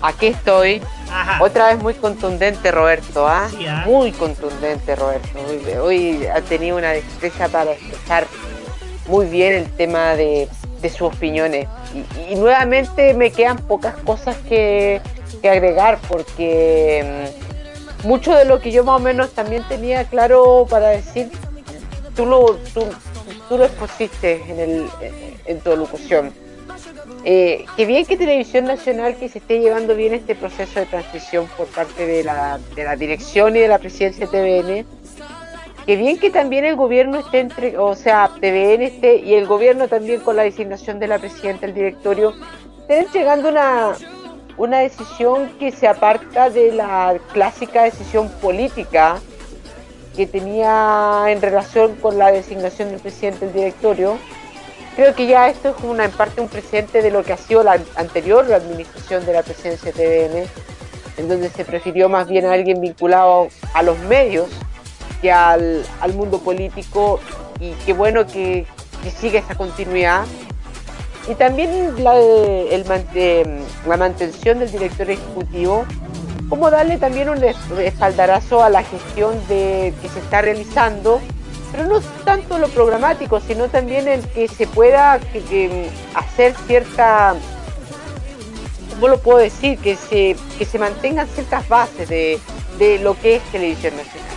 Aquí 0.02 0.28
estoy. 0.28 0.82
Ajá. 1.12 1.44
Otra 1.44 1.68
vez 1.68 1.82
muy 1.82 1.94
contundente, 1.94 2.72
Roberto, 2.72 3.28
¿ah? 3.28 3.48
Sí, 3.50 3.66
¿ah? 3.68 3.84
Muy 3.86 4.12
contundente, 4.12 4.96
Roberto. 4.96 5.40
Hoy, 5.50 5.74
hoy 5.80 6.26
ha 6.28 6.42
tenido 6.42 6.78
una 6.78 6.92
destreza 6.92 7.48
para 7.48 7.72
expresar 7.72 8.28
muy 9.08 9.26
bien 9.28 9.54
el 9.54 9.72
tema 9.72 10.16
de, 10.16 10.48
de 10.82 10.90
sus 10.90 11.14
opiniones. 11.14 11.68
Y, 11.94 12.34
y 12.34 12.36
nuevamente 12.36 13.14
me 13.14 13.32
quedan 13.32 13.58
pocas 13.58 13.96
cosas 13.98 14.36
que, 14.50 15.02
que 15.42 15.50
agregar 15.50 16.00
porque 16.08 17.32
mm, 18.04 18.08
mucho 18.08 18.36
de 18.36 18.46
lo 18.46 18.60
que 18.60 18.72
yo 18.72 18.84
más 18.84 18.98
o 18.98 19.04
menos 19.04 19.32
también 19.32 19.64
tenía 19.68 20.04
claro 20.06 20.68
para 20.70 20.90
decir, 20.90 21.32
tú 22.16 22.26
lo, 22.26 22.56
tú, 22.74 22.86
tú 23.50 23.58
lo 23.58 23.66
expusiste 23.66 24.44
en, 24.48 24.60
el, 24.60 24.90
en 25.46 25.60
tu 25.62 25.76
locución. 25.76 26.34
Eh, 27.30 27.66
que 27.76 27.86
bien 27.86 28.06
que 28.06 28.16
Televisión 28.16 28.64
Nacional 28.64 29.18
que 29.18 29.28
se 29.28 29.40
esté 29.40 29.60
llevando 29.60 29.96
bien 29.96 30.14
este 30.14 30.34
proceso 30.34 30.80
de 30.80 30.86
transición 30.86 31.46
por 31.58 31.68
parte 31.68 32.08
de 32.08 32.24
la, 32.24 32.58
dirección 32.98 33.54
y 33.58 33.60
de 33.60 33.68
la 33.68 33.80
presidencia 33.80 34.26
de 34.28 34.32
TVN. 34.32 34.86
Que 35.86 35.98
bien 35.98 36.20
que 36.20 36.30
también 36.30 36.64
el 36.64 36.78
gobierno 36.78 37.18
esté 37.20 37.40
entre, 37.40 37.78
o 37.78 37.96
sea, 37.96 38.32
TVN 38.40 38.82
esté 38.82 39.18
y 39.18 39.34
el 39.34 39.46
gobierno 39.46 39.90
también 39.90 40.22
con 40.22 40.38
la 40.38 40.44
designación 40.44 41.00
de 41.00 41.08
la 41.08 41.20
presidenta 41.20 41.66
del 41.66 41.76
directorio, 41.76 42.34
estén 42.80 43.00
entregando 43.00 43.50
una, 43.50 43.92
una 44.56 44.80
decisión 44.80 45.50
que 45.60 45.74
se 45.74 45.86
aparta 45.86 46.50
de 46.50 46.72
la 46.72 47.20
clásica 47.34 47.84
decisión 47.84 48.30
política 48.42 49.20
que 50.16 50.28
tenía 50.28 51.26
en 51.28 51.42
relación 51.42 51.96
con 51.96 52.18
la 52.18 52.32
designación 52.32 52.92
del 52.92 53.02
presidente 53.02 53.48
del 53.48 53.54
directorio. 53.54 54.18
Creo 54.98 55.14
que 55.14 55.28
ya 55.28 55.48
esto 55.48 55.76
es 55.78 56.00
en 56.00 56.12
parte 56.12 56.42
un 56.42 56.48
presente 56.48 57.04
de 57.04 57.12
lo 57.12 57.24
que 57.24 57.32
ha 57.32 57.38
sido 57.38 57.62
la 57.62 57.80
anterior 57.98 58.52
administración 58.52 59.24
de 59.28 59.34
la 59.34 59.44
presidencia 59.44 59.92
de 59.92 60.28
TVN, 60.28 60.48
en 61.18 61.30
donde 61.30 61.50
se 61.50 61.64
prefirió 61.66 62.10
más 62.10 62.28
bien 62.28 62.48
a 62.48 62.54
alguien 62.54 62.82
vinculado 62.82 63.50
a 63.76 63.84
los 63.84 64.00
medios 64.00 64.48
que 65.22 65.32
al, 65.32 65.86
al 66.02 66.14
mundo 66.16 66.40
político 66.40 67.20
y 67.60 67.74
qué 67.86 67.94
bueno 67.94 68.26
que, 68.26 68.66
que 69.04 69.12
siga 69.12 69.38
esa 69.38 69.54
continuidad. 69.54 70.26
Y 71.30 71.36
también 71.36 72.04
la, 72.04 72.18
el, 72.18 72.84
la 73.86 73.98
mantención 73.98 74.58
del 74.58 74.72
director 74.72 75.12
ejecutivo 75.12 75.86
como 76.50 76.72
darle 76.72 76.98
también 76.98 77.30
un 77.30 77.44
espaldarazo 77.44 78.64
a 78.64 78.72
la 78.72 78.82
gestión 78.82 79.36
de, 79.48 79.94
que 80.02 80.10
se 80.10 80.18
está 80.18 80.42
realizando, 80.42 81.22
pero 81.72 81.86
no 81.86 82.00
tanto 82.24 82.58
lo 82.58 82.68
programático, 82.70 83.40
sino 83.40 83.68
también 83.68 84.08
el 84.08 84.26
que 84.28 84.48
se 84.48 84.68
pueda 84.68 85.20
que, 85.20 85.90
hacer 86.14 86.56
cierta, 86.66 87.36
¿cómo 88.92 89.08
lo 89.08 89.20
puedo 89.20 89.40
decir? 89.40 89.78
Que 89.80 89.96
se, 89.96 90.36
que 90.58 90.66
se 90.66 90.80
mantengan 90.80 91.28
ciertas 91.28 91.68
bases 91.68 92.08
de, 92.10 92.40
de 92.78 93.00
lo 93.00 93.20
que 93.20 93.38
es 93.38 93.44
televisión 93.52 93.96
nacional. 93.98 94.30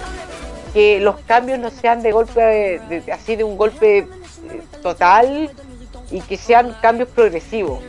Que 0.72 1.00
los 1.00 1.18
cambios 1.20 1.58
no 1.58 1.70
sean 1.70 2.02
de 2.02 2.12
golpe, 2.12 2.40
de, 2.40 3.12
así 3.12 3.36
de 3.36 3.44
un 3.44 3.56
golpe 3.56 3.98
eh, 3.98 4.06
total 4.82 5.50
y 6.10 6.20
que 6.20 6.36
sean 6.36 6.76
cambios 6.80 7.08
progresivos. 7.08 7.80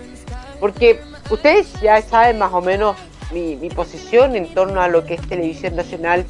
Porque 0.60 1.00
ustedes 1.30 1.74
ya 1.82 2.02
saben 2.02 2.40
más 2.40 2.54
o 2.54 2.62
menos 2.62 2.96
mi, 3.32 3.70
posición 3.70 4.36
en 4.36 4.54
torno 4.54 4.82
a 4.82 4.88
lo 4.88 5.06
que 5.06 5.16
es 5.16 5.22
televisión 5.28 5.76
nacional. 5.76 6.26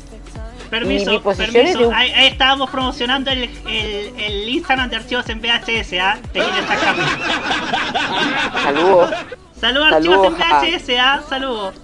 Permiso, 0.72 1.12
mi, 1.12 1.18
mi 1.18 1.36
permiso. 1.36 1.90
Un... 1.90 1.94
Ahí, 1.94 2.12
ahí, 2.14 2.28
estábamos 2.28 2.70
promocionando 2.70 3.30
el, 3.30 3.50
el, 3.68 4.14
el, 4.18 4.50
Instagram 4.50 4.90
de 4.90 4.96
archivos 4.96 5.28
en 5.28 5.42
VHS, 5.42 5.94
¿ah? 6.00 6.18
¿eh? 6.34 6.42
Saludos. 8.64 9.12
Saludos 9.60 9.92
archivos 9.92 10.28
en 10.28 10.34
VHS, 10.34 10.90
¿ah? 10.98 11.22
Saludos. 11.28 11.76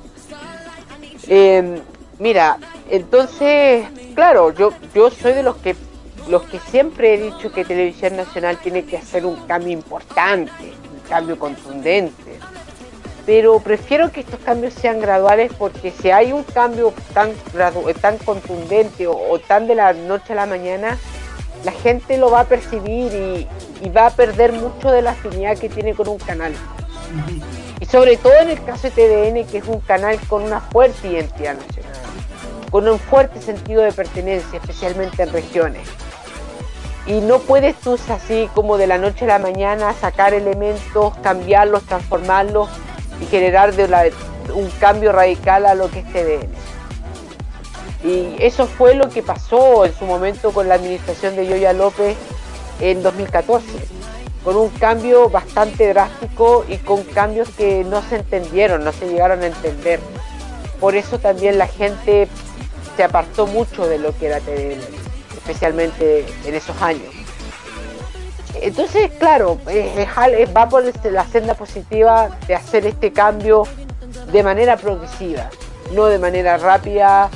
Eh, 1.27 1.81
mira, 2.17 2.57
entonces, 2.89 3.85
claro, 4.15 4.53
yo, 4.53 4.71
yo 4.95 5.11
soy 5.11 5.33
de 5.33 5.43
los 5.43 5.57
que 5.57 5.75
los 6.29 6.43
que 6.43 6.59
siempre 6.59 7.13
he 7.13 7.21
dicho 7.21 7.51
que 7.51 7.65
Televisión 7.65 8.15
Nacional 8.15 8.57
tiene 8.57 8.85
que 8.85 8.97
hacer 8.97 9.25
un 9.25 9.35
cambio 9.47 9.71
importante, 9.71 10.73
un 10.93 11.09
cambio 11.09 11.37
contundente 11.37 12.26
pero 13.27 13.59
prefiero 13.59 14.09
que 14.09 14.21
estos 14.21 14.39
cambios 14.39 14.73
sean 14.73 15.01
graduales 15.01 15.51
porque 15.59 15.91
si 15.91 16.11
hay 16.11 16.31
un 16.31 16.43
cambio 16.43 16.93
tan, 17.13 17.33
tan 17.99 18.17
contundente 18.19 19.05
o, 19.05 19.11
o, 19.11 19.37
tan 19.37 19.67
de 19.67 19.75
la 19.75 19.91
noche 19.91 20.31
a 20.31 20.37
la 20.37 20.45
mañana, 20.45 20.97
la 21.65 21.73
gente 21.73 22.17
lo 22.17 22.31
va 22.31 22.39
a 22.39 22.43
percibir 22.45 23.13
y, 23.13 23.45
y, 23.85 23.89
va 23.89 24.05
a 24.05 24.09
perder 24.11 24.53
mucho 24.53 24.91
de 24.91 25.01
la 25.01 25.11
afinidad 25.11 25.57
que 25.57 25.67
tiene 25.67 25.93
con 25.93 26.07
un 26.07 26.17
canal. 26.19 26.53
Y 27.81 27.85
sobre 27.85 28.15
todo 28.15 28.33
en 28.33 28.49
el 28.49 28.63
caso 28.63 28.89
de 28.89 28.91
TVN, 28.91 29.45
que 29.45 29.57
es 29.57 29.67
un 29.67 29.81
canal 29.81 30.17
con 30.29 30.43
una 30.43 30.61
fuerte 30.61 31.09
identidad 31.09 31.57
nacional, 31.57 31.91
con 32.71 32.87
un 32.87 32.97
fuerte 32.97 33.41
sentido 33.41 33.81
de 33.81 33.91
pertenencia, 33.91 34.57
especialmente 34.57 35.23
en 35.23 35.33
regiones. 35.33 35.85
Y 37.05 37.19
no 37.19 37.39
puedes 37.39 37.75
tú 37.75 37.99
así 38.09 38.49
como 38.55 38.77
de 38.77 38.87
la 38.87 38.97
noche 38.97 39.25
a 39.25 39.27
la 39.27 39.39
mañana 39.39 39.93
sacar 39.99 40.33
elementos, 40.33 41.13
cambiarlos, 41.21 41.83
transformarlos 41.83 42.69
y 43.21 43.25
generar 43.25 43.73
un 44.53 44.69
cambio 44.79 45.11
radical 45.11 45.65
a 45.65 45.75
lo 45.75 45.89
que 45.89 45.99
es 45.99 46.05
TVN. 46.11 46.49
Y 48.03 48.35
eso 48.39 48.67
fue 48.67 48.95
lo 48.95 49.09
que 49.09 49.23
pasó 49.23 49.85
en 49.85 49.93
su 49.93 50.05
momento 50.05 50.51
con 50.51 50.67
la 50.67 50.75
administración 50.75 51.35
de 51.35 51.47
Yoya 51.47 51.73
López 51.73 52.15
en 52.79 53.01
2014, 53.01 53.65
con 54.43 54.55
un 54.55 54.69
cambio 54.69 55.29
bastante 55.29 55.87
drástico 55.89 56.63
y 56.67 56.77
con 56.77 57.03
cambios 57.03 57.49
que 57.49 57.83
no 57.83 58.01
se 58.03 58.17
entendieron, 58.17 58.83
no 58.83 58.91
se 58.91 59.07
llegaron 59.07 59.41
a 59.41 59.47
entender. 59.47 59.99
Por 60.79 60.95
eso 60.95 61.19
también 61.19 61.57
la 61.57 61.67
gente 61.67 62.27
se 62.95 63.03
apartó 63.03 63.47
mucho 63.47 63.87
de 63.87 63.97
lo 63.97 64.15
que 64.17 64.27
era 64.27 64.39
TVN, 64.39 64.79
especialmente 65.35 66.25
en 66.45 66.53
esos 66.53 66.79
años. 66.81 67.16
Entonces, 68.61 69.11
claro, 69.19 69.59
va 70.55 70.69
por 70.69 70.83
la 71.11 71.25
senda 71.25 71.53
positiva 71.53 72.29
de 72.47 72.55
hacer 72.55 72.85
este 72.85 73.11
cambio 73.11 73.63
de 74.31 74.43
manera 74.43 74.77
progresiva, 74.77 75.49
no 75.93 76.05
de 76.05 76.19
manera 76.19 76.57
rápida, 76.57 77.29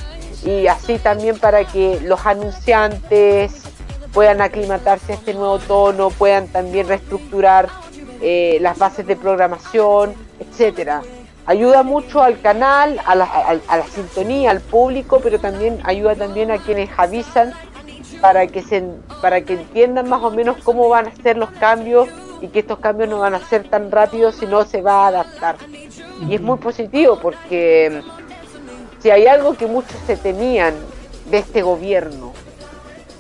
y 0.44 0.68
así 0.68 0.98
también 0.98 1.38
para 1.38 1.66
que 1.66 2.00
los 2.02 2.26
anunciantes 2.26 3.64
puedan 4.14 4.42
aclimatarse 4.42 5.14
a 5.14 5.16
este 5.16 5.34
nuevo 5.34 5.60
tono, 5.60 6.10
puedan 6.10 6.48
también 6.48 6.88
reestructurar 6.88 7.70
eh, 8.22 8.58
las 8.62 8.78
bases 8.78 9.08
de 9.08 9.16
programación, 9.16 10.14
etcétera. 10.40 11.02
Ayuda 11.46 11.84
mucho 11.84 12.22
al 12.22 12.40
canal, 12.40 13.00
a 13.06 13.16
la, 13.16 13.26
a 13.26 13.78
la 13.78 13.86
sintonía, 13.88 14.52
al 14.52 14.62
público, 14.62 15.20
pero 15.24 15.40
también 15.40 15.80
ayuda 15.84 16.16
también 16.16 16.52
a 16.52 16.58
quienes 16.58 16.90
avisan 16.98 17.54
para 18.22 18.48
que 18.48 18.62
se 18.62 18.84
para 19.22 19.42
que 19.42 19.54
entiendan 19.54 20.08
más 20.08 20.24
o 20.24 20.32
menos 20.32 20.58
cómo 20.64 20.88
van 20.88 21.08
a 21.08 21.16
ser 21.24 21.38
los 21.38 21.50
cambios 21.52 22.08
y 22.40 22.48
que 22.48 22.60
estos 22.60 22.80
cambios 22.80 23.10
no 23.10 23.20
van 23.20 23.34
a 23.34 23.40
ser 23.40 23.68
tan 23.70 23.92
rápidos 23.92 24.36
si 24.36 24.46
no 24.46 24.64
se 24.64 24.82
va 24.82 25.06
a 25.06 25.08
adaptar. 25.08 25.58
Y 26.28 26.36
es 26.36 26.42
muy 26.42 26.58
positivo 26.58 27.20
porque 27.22 28.02
si 29.00 29.10
hay 29.10 29.28
algo 29.28 29.56
que 29.56 29.68
muchos 29.68 29.96
se 30.06 30.16
temían 30.16 30.76
de 31.30 31.40
este 31.40 31.62
gobierno 31.62 32.34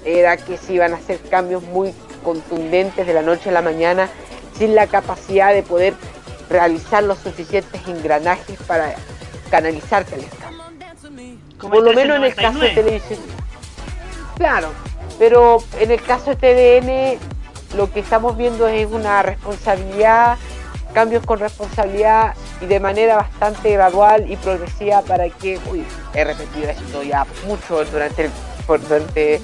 era 0.06 0.38
que 0.38 0.57
se 0.57 0.73
iban 0.73 0.94
a 0.94 0.98
hacer 0.98 1.19
cambios 1.30 1.64
muy 1.64 1.94
contundentes 2.23 3.06
de 3.06 3.14
la 3.14 3.22
noche 3.22 3.49
a 3.49 3.53
la 3.53 3.61
mañana 3.61 4.10
sin 4.57 4.76
la 4.76 4.88
capacidad 4.88 5.53
de 5.53 5.64
poder 5.64 5.94
realizar 6.49 7.03
los 7.03 7.18
suficientes 7.19 7.82
engranajes 7.88 8.60
para 8.68 8.95
canalizar 9.49 10.06
el 10.14 10.26
cambio. 10.40 10.61
Por 11.60 11.84
lo 11.84 11.94
menos 11.94 12.18
en 12.18 12.23
el 12.23 12.36
caso 12.36 12.60
de 12.60 12.69
televisión. 12.69 13.19
Claro, 14.38 14.69
pero 15.17 15.57
en 15.79 15.91
el 15.91 16.01
caso 16.01 16.35
de 16.35 16.35
TVN 16.35 17.77
lo 17.77 17.91
que 17.91 18.01
estamos 18.01 18.38
viendo 18.38 18.67
es 18.67 18.88
una 18.91 19.23
responsabilidad, 19.23 20.38
cambios 20.93 21.25
con 21.25 21.39
responsabilidad 21.39 22.35
y 22.59 22.65
de 22.65 22.79
manera 22.79 23.15
bastante 23.15 23.71
gradual 23.71 24.29
y 24.29 24.35
progresiva 24.35 25.01
para 25.01 25.29
que, 25.29 25.59
uy, 25.71 25.83
he 26.13 26.23
repetido 26.23 26.69
esto 26.69 27.03
ya 27.03 27.25
mucho 27.47 27.85
durante, 27.85 28.29
durante 28.67 29.41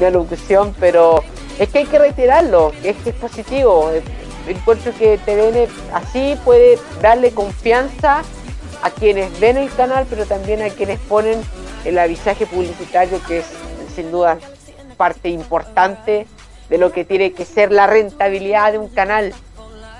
mi 0.00 0.10
locución, 0.10 0.74
pero 0.80 1.22
es 1.58 1.68
que 1.68 1.78
hay 1.78 1.86
que 1.86 1.98
reiterarlo, 1.98 2.72
es 2.82 2.96
que 2.96 3.10
es 3.10 3.16
positivo. 3.16 3.90
Encuentro 4.46 4.92
que 4.98 5.18
TVN 5.18 5.68
así 5.92 6.38
puede 6.44 6.78
darle 7.00 7.32
confianza 7.32 8.22
a 8.82 8.90
quienes 8.90 9.38
ven 9.40 9.56
el 9.56 9.72
canal, 9.74 10.06
pero 10.08 10.24
también 10.24 10.62
a 10.62 10.70
quienes 10.70 10.98
ponen 11.00 11.40
el 11.84 11.98
avisaje 11.98 12.46
publicitario 12.46 13.20
que 13.26 13.38
es 13.38 13.46
sin 13.94 14.10
duda 14.10 14.38
parte 14.98 15.30
importante 15.30 16.26
de 16.68 16.78
lo 16.78 16.92
que 16.92 17.06
tiene 17.06 17.32
que 17.32 17.46
ser 17.46 17.72
la 17.72 17.86
rentabilidad 17.86 18.72
de 18.72 18.78
un 18.78 18.88
canal. 18.88 19.32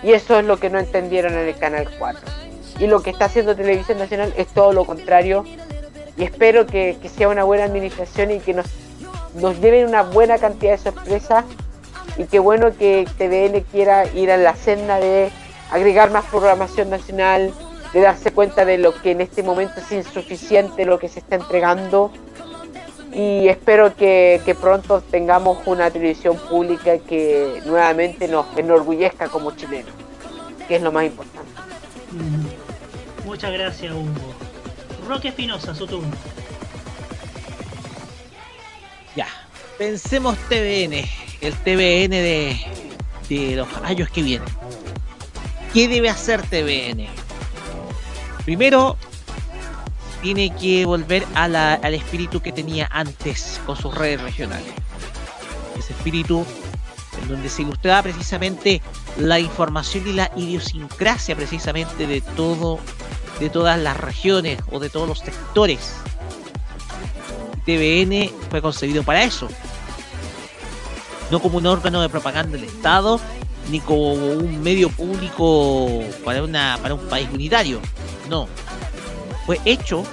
Y 0.03 0.13
eso 0.13 0.39
es 0.39 0.45
lo 0.45 0.59
que 0.59 0.69
no 0.69 0.79
entendieron 0.79 1.33
en 1.33 1.49
el 1.49 1.57
Canal 1.57 1.89
4. 1.99 2.21
Y 2.81 2.87
lo 2.87 3.03
que 3.03 3.11
está 3.11 3.25
haciendo 3.25 3.57
Televisión 3.57 3.99
Nacional 3.99 4.35
es 4.37 4.49
todo 4.49 4.73
lo 4.73 4.85
contrario. 4.85 5.45
Y 6.17 6.25
espero 6.25 6.67
que, 6.67 6.97
sea 7.17 7.29
una 7.29 7.45
buena 7.45 7.65
administración 7.65 8.31
y 8.31 8.41
que 8.41 8.55
nos, 8.55 8.67
nos 9.35 9.59
lleven 9.61 9.87
una 9.87 10.03
buena 10.03 10.39
cantidad 10.39 10.73
de 10.73 10.79
sorpresas. 10.79 11.45
Y 12.17 12.25
qué 12.25 12.39
bueno 12.39 12.77
que 12.77 13.09
TVN 13.17 13.65
quiera 13.71 14.07
ir 14.13 14.31
a 14.31 14.37
la 14.37 14.55
senda 14.55 14.99
de 14.99 15.31
agregar 15.71 16.11
más 16.11 16.25
programación 16.27 16.91
nacional, 16.91 17.53
de 17.93 18.01
darse 18.01 18.31
cuenta 18.33 18.65
de 18.65 18.79
lo 18.79 18.95
que 19.01 19.13
en 19.13 19.21
este 19.21 19.43
momento 19.43 19.81
es 19.81 19.93
insuficiente 19.93 20.85
lo 20.85 20.99
que 20.99 21.09
se 21.09 21.21
está 21.21 21.37
entregando 21.37 22.13
y 23.13 23.49
espero 23.49 23.95
que, 23.97 24.41
que, 24.45 24.55
pronto 24.55 25.01
tengamos 25.01 25.59
una 25.67 25.91
televisión 25.91 26.37
pública 26.37 26.99
que 26.99 27.63
nuevamente 27.65 28.29
nos 28.29 28.47
enorgullezca 28.57 29.29
como 29.29 29.53
chilenos, 29.53 29.93
que 30.67 30.77
es 30.77 30.83
lo 30.83 30.93
más 30.93 31.07
importante. 31.07 31.51
Muchas 33.25 33.53
gracias, 33.53 33.93
Hugo. 33.93 34.35
Roque 35.07 35.29
Espinosa, 35.29 35.75
su 35.75 35.87
turno. 35.87 36.11
Ya, 39.17 39.27
pensemos 39.79 40.37
TVN, 40.49 41.05
el 41.41 41.55
TVN 41.65 42.11
de, 42.11 42.57
de 43.29 43.57
los 43.57 43.69
años 43.85 44.11
que 44.11 44.23
vienen. 44.23 44.49
¿Qué 45.73 45.89
debe 45.89 46.09
hacer 46.09 46.43
TVN? 46.43 47.07
Primero, 48.45 48.97
tiene 50.23 50.55
que 50.55 50.85
volver 50.85 51.25
a 51.35 51.49
la, 51.49 51.75
al 51.75 51.95
espíritu 51.95 52.41
que 52.41 52.53
tenía 52.53 52.89
antes 52.91 53.61
con 53.67 53.77
sus 53.77 53.95
redes 53.95 54.21
regionales. 54.21 54.73
Ese 55.79 55.93
espíritu 55.93 56.45
en 57.23 57.29
donde 57.29 57.49
se 57.49 57.63
ilustraba 57.63 58.03
precisamente 58.03 58.81
la 59.17 59.41
información 59.41 60.07
y 60.07 60.13
la 60.13 60.31
idiosincrasia 60.37 61.35
precisamente 61.35 62.07
de 62.07 62.21
todo 62.21 62.79
de 63.41 63.51
todas 63.51 63.79
las 63.79 63.97
regiones 63.97 64.59
o 64.71 64.81
de 64.81 64.91
todos 64.91 65.09
los 65.09 65.21
sectores. 65.21 65.95
TVN 67.65 68.31
fue 68.51 68.63
concebido 68.63 69.03
para 69.03 69.23
eso. 69.23 69.49
No 71.31 71.41
como 71.41 71.59
un 71.59 71.67
órgano 71.67 72.01
de 72.01 72.09
propaganda 72.09 72.57
del 72.57 72.65
Estado, 72.65 73.21
ni 73.71 73.81
como 73.81 74.13
un 74.13 74.63
medio 74.63 74.89
público 74.89 76.03
para, 76.25 76.43
una, 76.43 76.79
para 76.81 76.95
un 76.95 77.07
país 77.09 77.29
unitario. 77.33 77.81
No. 78.29 78.49
Fue 79.49 79.59
hecho 79.65 80.05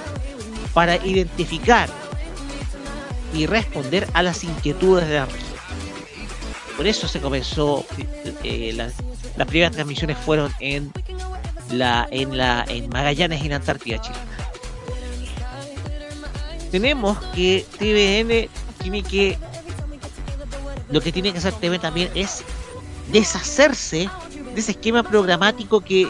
para 0.74 0.96
identificar 1.06 1.90
y 3.34 3.48
responder 3.48 4.08
a 4.14 4.24
las 4.24 4.46
inquietudes 4.46 5.10
de 5.10 5.16
la 5.16 5.26
región. 5.26 5.60
Por 6.78 6.88
eso 6.88 7.06
se 7.10 7.20
comenzó, 7.20 7.86
eh, 8.46 8.72
las, 8.74 8.94
primeras 9.46 9.74
transmisiones 9.74 10.18
fueron 10.20 10.54
en 10.62 10.90
la, 11.70 12.08
en 12.12 12.38
la 12.38 12.64
en 12.70 12.88
Magallanes 12.88 13.44
y 13.44 13.48
en 13.48 13.52
Antártida 13.52 14.00
Chile. 14.00 14.16
Tenemos 16.72 17.18
que 17.36 17.66
TVN 17.78 18.48
tiene 18.82 19.04
que 19.04 19.38
lo 20.90 21.02
que 21.02 21.12
tiene 21.12 21.34
que 21.34 21.40
hacer 21.40 21.52
TV 21.56 21.78
también 21.78 22.10
es 22.16 22.42
deshacerse 23.12 24.10
de 24.54 24.62
ese 24.62 24.72
esquema 24.72 25.04
programático 25.04 25.82
que 25.82 26.08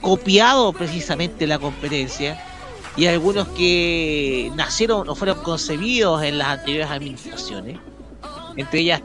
copiado 0.00 0.72
precisamente 0.72 1.46
la 1.46 1.58
competencia 1.58 2.42
y 2.96 3.06
algunos 3.06 3.48
que 3.48 4.50
nacieron 4.56 5.08
o 5.08 5.14
fueron 5.14 5.42
concebidos 5.42 6.22
en 6.22 6.38
las 6.38 6.48
anteriores 6.48 6.90
administraciones, 6.90 7.78
entre 8.56 8.80
ellas 8.80 9.02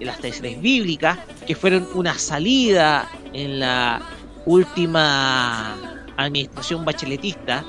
las 0.00 0.18
teleseries 0.18 0.60
bíblicas, 0.60 1.18
que 1.46 1.54
fueron 1.54 1.88
una 1.94 2.18
salida 2.18 3.08
en 3.32 3.60
la 3.60 4.02
última 4.44 5.76
administración 6.16 6.84
bacheletista, 6.84 7.64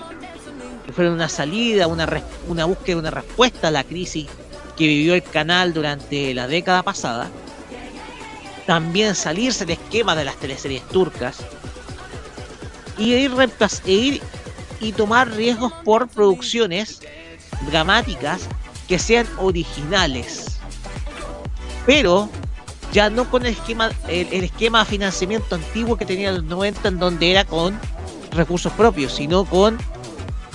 que 0.85 0.91
fueron 0.91 1.13
una 1.13 1.29
salida, 1.29 1.87
una, 1.87 2.07
una 2.47 2.65
búsqueda, 2.65 2.97
una 2.97 3.11
respuesta 3.11 3.67
a 3.67 3.71
la 3.71 3.83
crisis 3.83 4.27
que 4.75 4.87
vivió 4.87 5.13
el 5.13 5.23
canal 5.23 5.73
durante 5.73 6.33
la 6.33 6.47
década 6.47 6.81
pasada, 6.81 7.29
también 8.65 9.13
salirse 9.13 9.65
del 9.65 9.77
esquema 9.77 10.15
de 10.15 10.25
las 10.25 10.35
teleseries 10.37 10.87
turcas 10.87 11.43
y 12.99 13.13
ir, 13.13 13.31
e 13.85 13.91
ir 13.91 14.21
y 14.81 14.91
tomar 14.91 15.31
riesgos 15.31 15.73
por 15.83 16.07
producciones 16.07 17.01
dramáticas 17.71 18.41
que 18.87 18.99
sean 18.99 19.27
originales. 19.37 20.59
Pero 21.85 22.29
ya 22.91 23.09
no 23.09 23.29
con 23.29 23.45
el 23.45 23.53
esquema, 23.53 23.91
el, 24.07 24.43
esquema 24.43 24.79
de 24.79 24.85
financiamiento 24.85 25.55
antiguo 25.55 25.97
que 25.97 26.05
tenía 26.05 26.29
en 26.29 26.35
los 26.35 26.43
90 26.43 26.87
en 26.87 26.99
donde 26.99 27.31
era 27.31 27.45
con 27.45 27.79
recursos 28.31 28.71
propios, 28.73 29.13
sino 29.13 29.45
con 29.45 29.77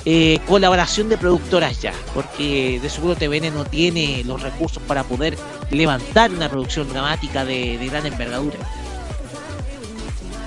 eh, 0.04 0.38
colaboración 0.46 1.08
de 1.08 1.16
productoras 1.16 1.80
ya, 1.80 1.92
porque 2.12 2.78
de 2.80 2.90
seguro 2.90 3.16
TVN 3.16 3.54
no 3.54 3.64
tiene 3.64 4.22
los 4.24 4.42
recursos 4.42 4.82
para 4.82 5.02
poder 5.04 5.38
levantar 5.70 6.30
una 6.30 6.48
producción 6.48 6.88
dramática 6.88 7.44
de, 7.44 7.78
de 7.78 7.86
gran 7.86 8.04
envergadura. 8.04 8.58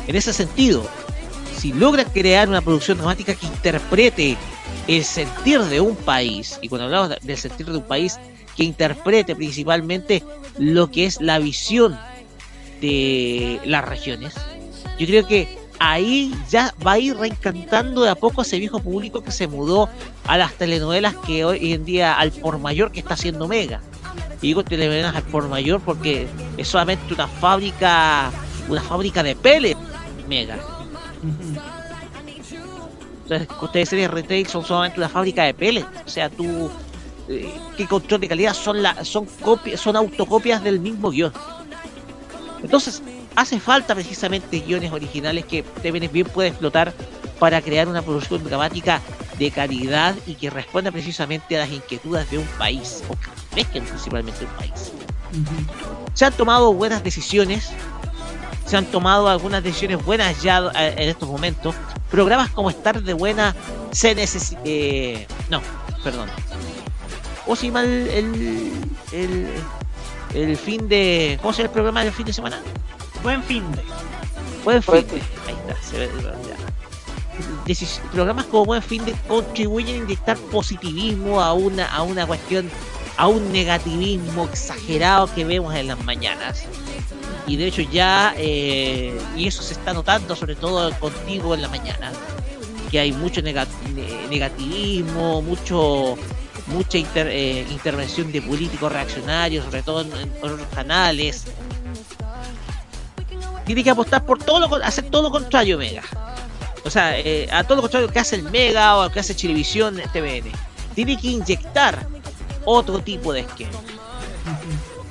En 0.07 0.15
ese 0.15 0.32
sentido, 0.32 0.88
si 1.57 1.73
logra 1.73 2.05
crear 2.05 2.47
una 2.47 2.61
producción 2.61 2.97
dramática 2.97 3.34
que 3.34 3.47
interprete 3.47 4.38
el 4.88 5.03
sentir 5.03 5.61
de 5.61 5.81
un 5.81 5.95
país, 5.95 6.59
y 6.61 6.69
cuando 6.69 6.85
hablamos 6.85 7.15
del 7.21 7.38
sentir 7.38 7.65
de 7.65 7.77
un 7.77 7.84
país, 7.84 8.19
que 8.55 8.63
interprete 8.63 9.35
principalmente 9.35 10.23
lo 10.57 10.89
que 10.89 11.05
es 11.05 11.21
la 11.21 11.39
visión 11.39 11.97
de 12.81 13.59
las 13.65 13.85
regiones, 13.85 14.34
yo 14.99 15.05
creo 15.05 15.27
que 15.27 15.57
ahí 15.79 16.34
ya 16.49 16.73
va 16.85 16.93
a 16.93 16.99
ir 16.99 17.15
reencantando 17.15 18.03
de 18.03 18.09
a 18.09 18.15
poco 18.15 18.41
ese 18.41 18.57
viejo 18.57 18.79
público 18.79 19.23
que 19.23 19.31
se 19.31 19.47
mudó 19.47 19.89
a 20.25 20.38
las 20.38 20.53
telenovelas 20.53 21.15
que 21.25 21.45
hoy 21.45 21.73
en 21.73 21.85
día 21.85 22.17
al 22.17 22.31
por 22.31 22.57
mayor 22.59 22.91
que 22.91 22.99
está 22.99 23.13
haciendo 23.13 23.47
Mega. 23.47 23.81
Y 24.41 24.47
digo 24.47 24.63
telenovelas 24.63 25.15
al 25.15 25.23
por 25.23 25.47
mayor 25.47 25.81
porque 25.81 26.27
es 26.57 26.67
solamente 26.67 27.13
una 27.13 27.27
fábrica, 27.27 28.31
una 28.69 28.81
fábrica 28.81 29.21
de 29.23 29.35
pele 29.35 29.75
Mega. 30.27 30.57
Entonces, 33.23 33.48
ustedes 33.61 33.89
series 33.89 34.10
retail 34.10 34.48
son 34.48 34.64
solamente 34.64 34.99
una 34.99 35.10
fábrica 35.10 35.44
de 35.44 35.53
pellets. 35.53 35.88
O 36.06 36.10
sea, 36.10 36.30
tú 36.30 36.69
eh, 37.27 37.53
qué 37.76 37.85
control 37.85 38.22
de 38.22 38.27
calidad 38.30 38.53
son 38.53 38.81
la, 38.81 39.03
son 39.03 39.26
copias, 39.26 39.81
son 39.81 39.95
autocopias 39.95 40.64
del 40.64 40.80
mismo 40.80 41.10
guion. 41.10 41.34
Entonces, 42.64 43.03
hace 43.35 43.60
falta 43.60 43.94
precisamente 43.94 44.60
guiones 44.60 44.91
originales 44.91 45.45
que 45.45 45.64
TVN 45.64 46.10
bien 46.11 46.27
puede 46.27 46.49
explotar 46.49 46.94
para 47.39 47.61
crear 47.61 47.88
una 47.88 48.02
producción 48.02 48.44
dramática 48.44 49.02
de 49.38 49.52
calidad 49.52 50.15
y 50.26 50.35
que 50.35 50.49
responda 50.49 50.91
precisamente 50.91 51.56
a 51.56 51.60
las 51.60 51.72
inquietudes 51.72 52.30
de 52.31 52.39
un 52.39 52.48
país, 52.57 53.03
o 53.10 53.14
que 53.14 53.56
mezclen 53.56 53.84
principalmente 53.84 54.45
un 54.45 54.52
país. 54.52 54.91
Se 56.14 56.26
han 56.26 56.34
tomado 56.34 56.73
buenas 56.73 57.03
decisiones, 57.03 57.69
se 58.68 58.76
han 58.76 58.85
tomado 58.85 59.30
algunas 59.30 59.64
decisiones 59.64 60.03
buenas 60.03 60.41
ya 60.41 60.72
eh, 60.76 60.94
en 60.98 61.10
estos 61.10 61.27
momentos. 61.27 61.73
Programas 62.11 62.49
como 62.52 62.69
Estar 62.69 63.02
de 63.02 63.14
Buena 63.14 63.56
se 63.91 64.14
necesita... 64.14 64.61
Eh, 64.65 65.26
no, 65.49 65.61
perdón. 66.03 66.30
O 67.48 67.56
si 67.56 67.72
mal 67.72 67.85
el, 67.85 68.73
el, 69.14 69.48
el 70.34 70.57
fin 70.57 70.88
de... 70.89 71.39
¿Cómo 71.41 71.53
se 71.53 71.60
llama 71.60 71.68
el 71.68 71.73
programa 71.73 72.03
del 72.03 72.14
fin 72.14 72.26
de 72.26 72.34
semana? 72.34 72.61
Buen 73.23 73.41
fin 73.44 73.64
de. 73.72 73.81
Buen 74.64 74.84
fin 74.84 75.07
de. 75.07 75.22
Ahí 75.48 75.56
está, 75.68 75.81
se 75.81 75.98
ve. 75.99 76.10
programas 78.11 78.45
como 78.45 78.65
Buen 78.65 78.81
Fin 78.81 79.06
de 79.06 79.14
contribuyen 79.27 79.95
a 79.95 80.03
inyectar 80.03 80.38
positivismo 80.38 81.41
a 81.41 81.53
una, 81.53 81.88
a 81.88 82.02
una 82.03 82.26
cuestión, 82.27 82.69
a 83.15 83.27
un 83.27 83.52
negativismo 83.52 84.45
exagerado 84.45 85.34
que 85.34 85.45
vemos 85.45 85.73
en 85.73 85.88
las 85.88 86.03
mañanas. 86.03 86.65
Y 87.48 87.56
de 87.56 87.68
hecho 87.68 87.82
ya, 87.82 88.36
eh, 88.38 89.18
y 89.36 89.48
eso 89.48 89.64
se 89.64 89.74
está 89.74 89.94
notando 89.94 90.36
sobre 90.36 90.56
todo 90.56 90.91
contigo 90.99 91.56
en 91.56 91.61
la 91.61 91.69
mañana, 91.69 92.11
que 92.91 92.99
hay 92.99 93.14
mucho 93.14 93.41
negativismo, 93.41 95.41
mucho 95.41 96.18
mucha 96.68 96.98
eh, 96.98 97.65
intervención 97.69 98.32
de 98.32 98.41
políticos 98.41 98.91
reaccionarios, 98.91 99.65
sobre 99.65 99.84
todo 99.84 100.02
en, 100.02 100.32
otros 100.41 100.68
canales, 100.74 101.45
tiene 103.65 103.84
que 103.84 103.90
apostar 103.90 104.26
por 104.26 104.40
todo 104.40 104.60
lo 104.60 104.76
hacer 104.84 105.10
todo 105.10 105.24
lo 105.24 105.32
contrario 105.32 105.78
Mega. 105.78 106.03
O 106.86 106.90
sea, 106.90 107.19
eh, 107.19 107.49
a 107.52 107.64
todo 107.64 107.78
lo 107.78 107.82
contrario 107.82 108.10
que 108.10 108.19
hace 108.19 108.38
el 108.38 108.44
Mega 108.44 108.98
o 108.98 109.10
que 109.10 109.19
hace 109.19 109.36
Chilevisión 109.36 110.02
TVN. 110.14 110.52
Tiene 110.95 111.18
que 111.18 111.28
inyectar 111.28 112.07
otro 112.65 112.99
tipo 112.99 113.34
de 113.34 113.41
esquema. 113.41 113.80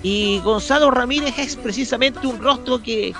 Y 0.06 0.38
Gonzalo 0.38 0.92
Ramírez 0.92 1.36
es 1.36 1.56
precisamente 1.56 2.28
un 2.28 2.38
rostro 2.38 2.80
que 2.80 3.12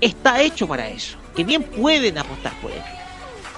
está 0.00 0.40
hecho 0.40 0.68
para 0.68 0.88
eso, 0.88 1.18
que 1.34 1.42
bien 1.42 1.64
pueden 1.64 2.18
apostar 2.18 2.52
por 2.60 2.70
él. 2.70 2.80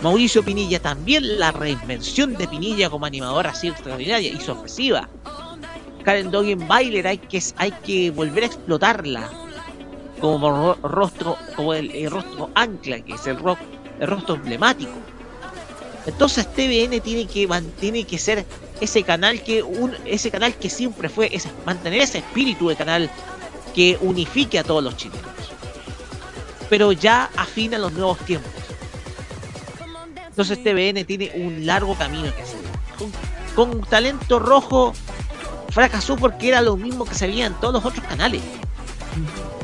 Mauricio 0.01 0.43
Pinilla 0.43 0.81
también, 0.81 1.39
la 1.39 1.53
reinvención 1.53 2.33
de 2.33 2.49
Pinilla 2.49 2.89
como 2.89 3.05
animadora 3.05 3.51
así 3.51 3.69
extraordinaria 3.69 4.33
y 4.33 4.41
sorpresiva. 4.41 5.07
Karen 6.03 6.31
Dogen 6.31 6.67
Bailer 6.67 7.09
hay 7.09 7.19
que, 7.19 7.43
hay 7.59 7.73
que 7.85 8.11
volver 8.11 8.45
a 8.45 8.47
explotarla 8.47 9.29
como 10.19 10.73
rostro, 10.83 11.37
como 11.55 11.75
el, 11.75 12.11
rostro 12.11 12.49
ancla, 12.55 13.01
que 13.03 13.13
es 13.13 13.27
el, 13.27 13.37
rock, 13.37 13.59
el 14.01 14.09
rostro 14.09 14.37
emblemático. 14.37 14.95
Entonces 16.07 16.51
TVN 16.51 17.03
tiene 17.03 17.27
que 17.27 17.47
tiene 17.79 18.05
que 18.05 18.17
ser 18.17 18.47
ese 18.83 19.03
canal 19.03 19.43
que 19.43 19.63
un, 19.63 19.95
ese 20.05 20.31
canal 20.31 20.55
que 20.55 20.69
siempre 20.69 21.09
fue 21.09 21.31
mantener 21.65 22.01
ese 22.01 22.19
espíritu 22.19 22.69
de 22.69 22.77
canal 22.77 23.11
que 23.75 23.99
unifique 24.01 24.59
a 24.59 24.65
todos 24.65 24.83
los 24.83 24.97
chilenos. 24.97 25.23
Pero 26.69 26.93
ya 26.93 27.31
afina 27.37 27.79
los 27.79 27.93
nuevos 27.93 28.19
tiempos. 28.19 28.51
Entonces 30.29 30.63
TVN 30.63 31.05
tiene 31.05 31.31
un 31.35 31.67
largo 31.67 31.95
camino 31.95 32.35
que 32.35 32.43
hacer. 32.43 32.61
Con, 32.99 33.13
con 33.55 33.81
talento 33.83 34.39
rojo 34.39 34.95
fracasó 35.73 36.17
porque 36.17 36.49
era 36.49 36.61
lo 36.61 36.77
mismo 36.77 37.05
que 37.05 37.15
se 37.15 37.27
veía 37.27 37.47
en 37.47 37.55
todos 37.55 37.75
los 37.75 37.85
otros 37.85 38.05
canales. 38.07 38.43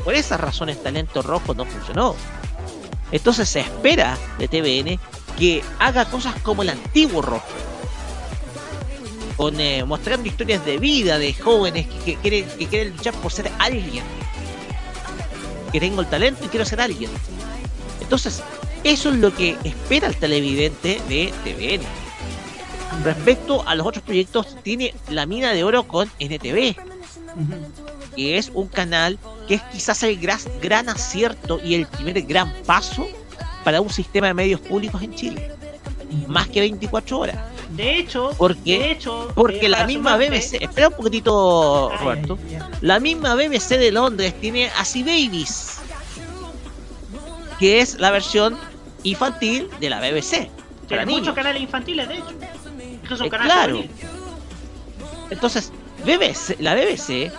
Por 0.03 0.15
esas 0.15 0.39
razones 0.39 0.81
Talento 0.81 1.21
Rojo 1.21 1.53
no 1.53 1.65
funcionó. 1.65 2.15
Entonces 3.11 3.49
se 3.49 3.61
espera 3.61 4.17
de 4.37 4.47
TVN 4.47 4.99
que 5.37 5.63
haga 5.79 6.05
cosas 6.05 6.35
como 6.41 6.63
el 6.63 6.69
antiguo 6.69 7.21
Rojo. 7.21 7.45
Con, 9.39 9.59
eh, 9.59 9.85
mostrando 9.85 10.27
historias 10.27 10.65
de 10.65 10.77
vida 10.77 11.17
de 11.17 11.33
jóvenes 11.33 11.87
que, 12.03 12.15
quieren, 12.15 12.45
que 12.59 12.67
quieren 12.67 12.95
luchar 12.95 13.13
por 13.15 13.31
ser 13.31 13.49
alguien. 13.57 14.03
Que 15.71 15.79
tengo 15.79 16.01
el 16.01 16.07
talento 16.07 16.43
y 16.43 16.49
quiero 16.49 16.65
ser 16.65 16.81
alguien. 16.81 17.09
Entonces, 18.01 18.43
eso 18.83 19.09
es 19.09 19.15
lo 19.15 19.33
que 19.33 19.55
espera 19.63 20.07
el 20.07 20.17
televidente 20.17 21.01
de 21.07 21.33
TVN. 21.45 21.85
Respecto 23.05 23.65
a 23.65 23.75
los 23.75 23.87
otros 23.87 24.03
proyectos, 24.03 24.57
tiene 24.61 24.93
la 25.09 25.25
mina 25.25 25.53
de 25.53 25.63
oro 25.63 25.87
con 25.87 26.11
NTV 26.19 26.75
que 28.19 28.37
es 28.37 28.51
un 28.53 28.67
canal 28.67 29.17
que 29.47 29.55
es 29.55 29.61
quizás 29.71 30.03
el 30.03 30.19
gran, 30.19 30.39
gran 30.61 30.89
acierto 30.89 31.59
y 31.63 31.75
el 31.75 31.87
primer 31.87 32.21
gran 32.23 32.53
paso 32.65 33.07
para 33.63 33.79
un 33.79 33.89
sistema 33.89 34.27
de 34.27 34.33
medios 34.33 34.59
públicos 34.59 35.01
en 35.01 35.15
Chile. 35.15 35.51
Más 36.27 36.47
que 36.49 36.59
24 36.59 37.17
horas. 37.17 37.37
De 37.69 37.97
hecho, 37.97 38.31
porque, 38.37 38.79
de 38.79 38.91
hecho, 38.91 39.31
porque 39.35 39.67
eh, 39.67 39.69
la 39.69 39.85
misma 39.85 40.17
BBC, 40.17 40.61
espera 40.61 40.87
un 40.87 40.95
poquitito, 40.95 41.91
Roberto. 41.99 42.37
ay, 42.47 42.55
ay. 42.55 42.69
La 42.81 42.99
misma 42.99 43.35
BBC 43.35 43.77
de 43.77 43.91
Londres 43.91 44.33
tiene 44.41 44.71
Así 44.77 45.03
Babies, 45.03 45.77
que 47.59 47.79
es 47.81 47.99
la 47.99 48.09
versión 48.11 48.57
infantil 49.03 49.69
de 49.79 49.89
la 49.89 49.99
BBC. 49.99 50.49
Niños. 50.89 51.05
muchos 51.07 51.35
canales 51.35 51.61
infantiles, 51.61 52.07
de 52.07 52.15
hecho. 52.15 53.23
Eh, 53.23 53.29
canal 53.29 53.47
claro. 53.47 53.83
Entonces, 55.29 55.71
BBC, 56.03 56.59
la 56.59 56.73
BBC 56.73 57.31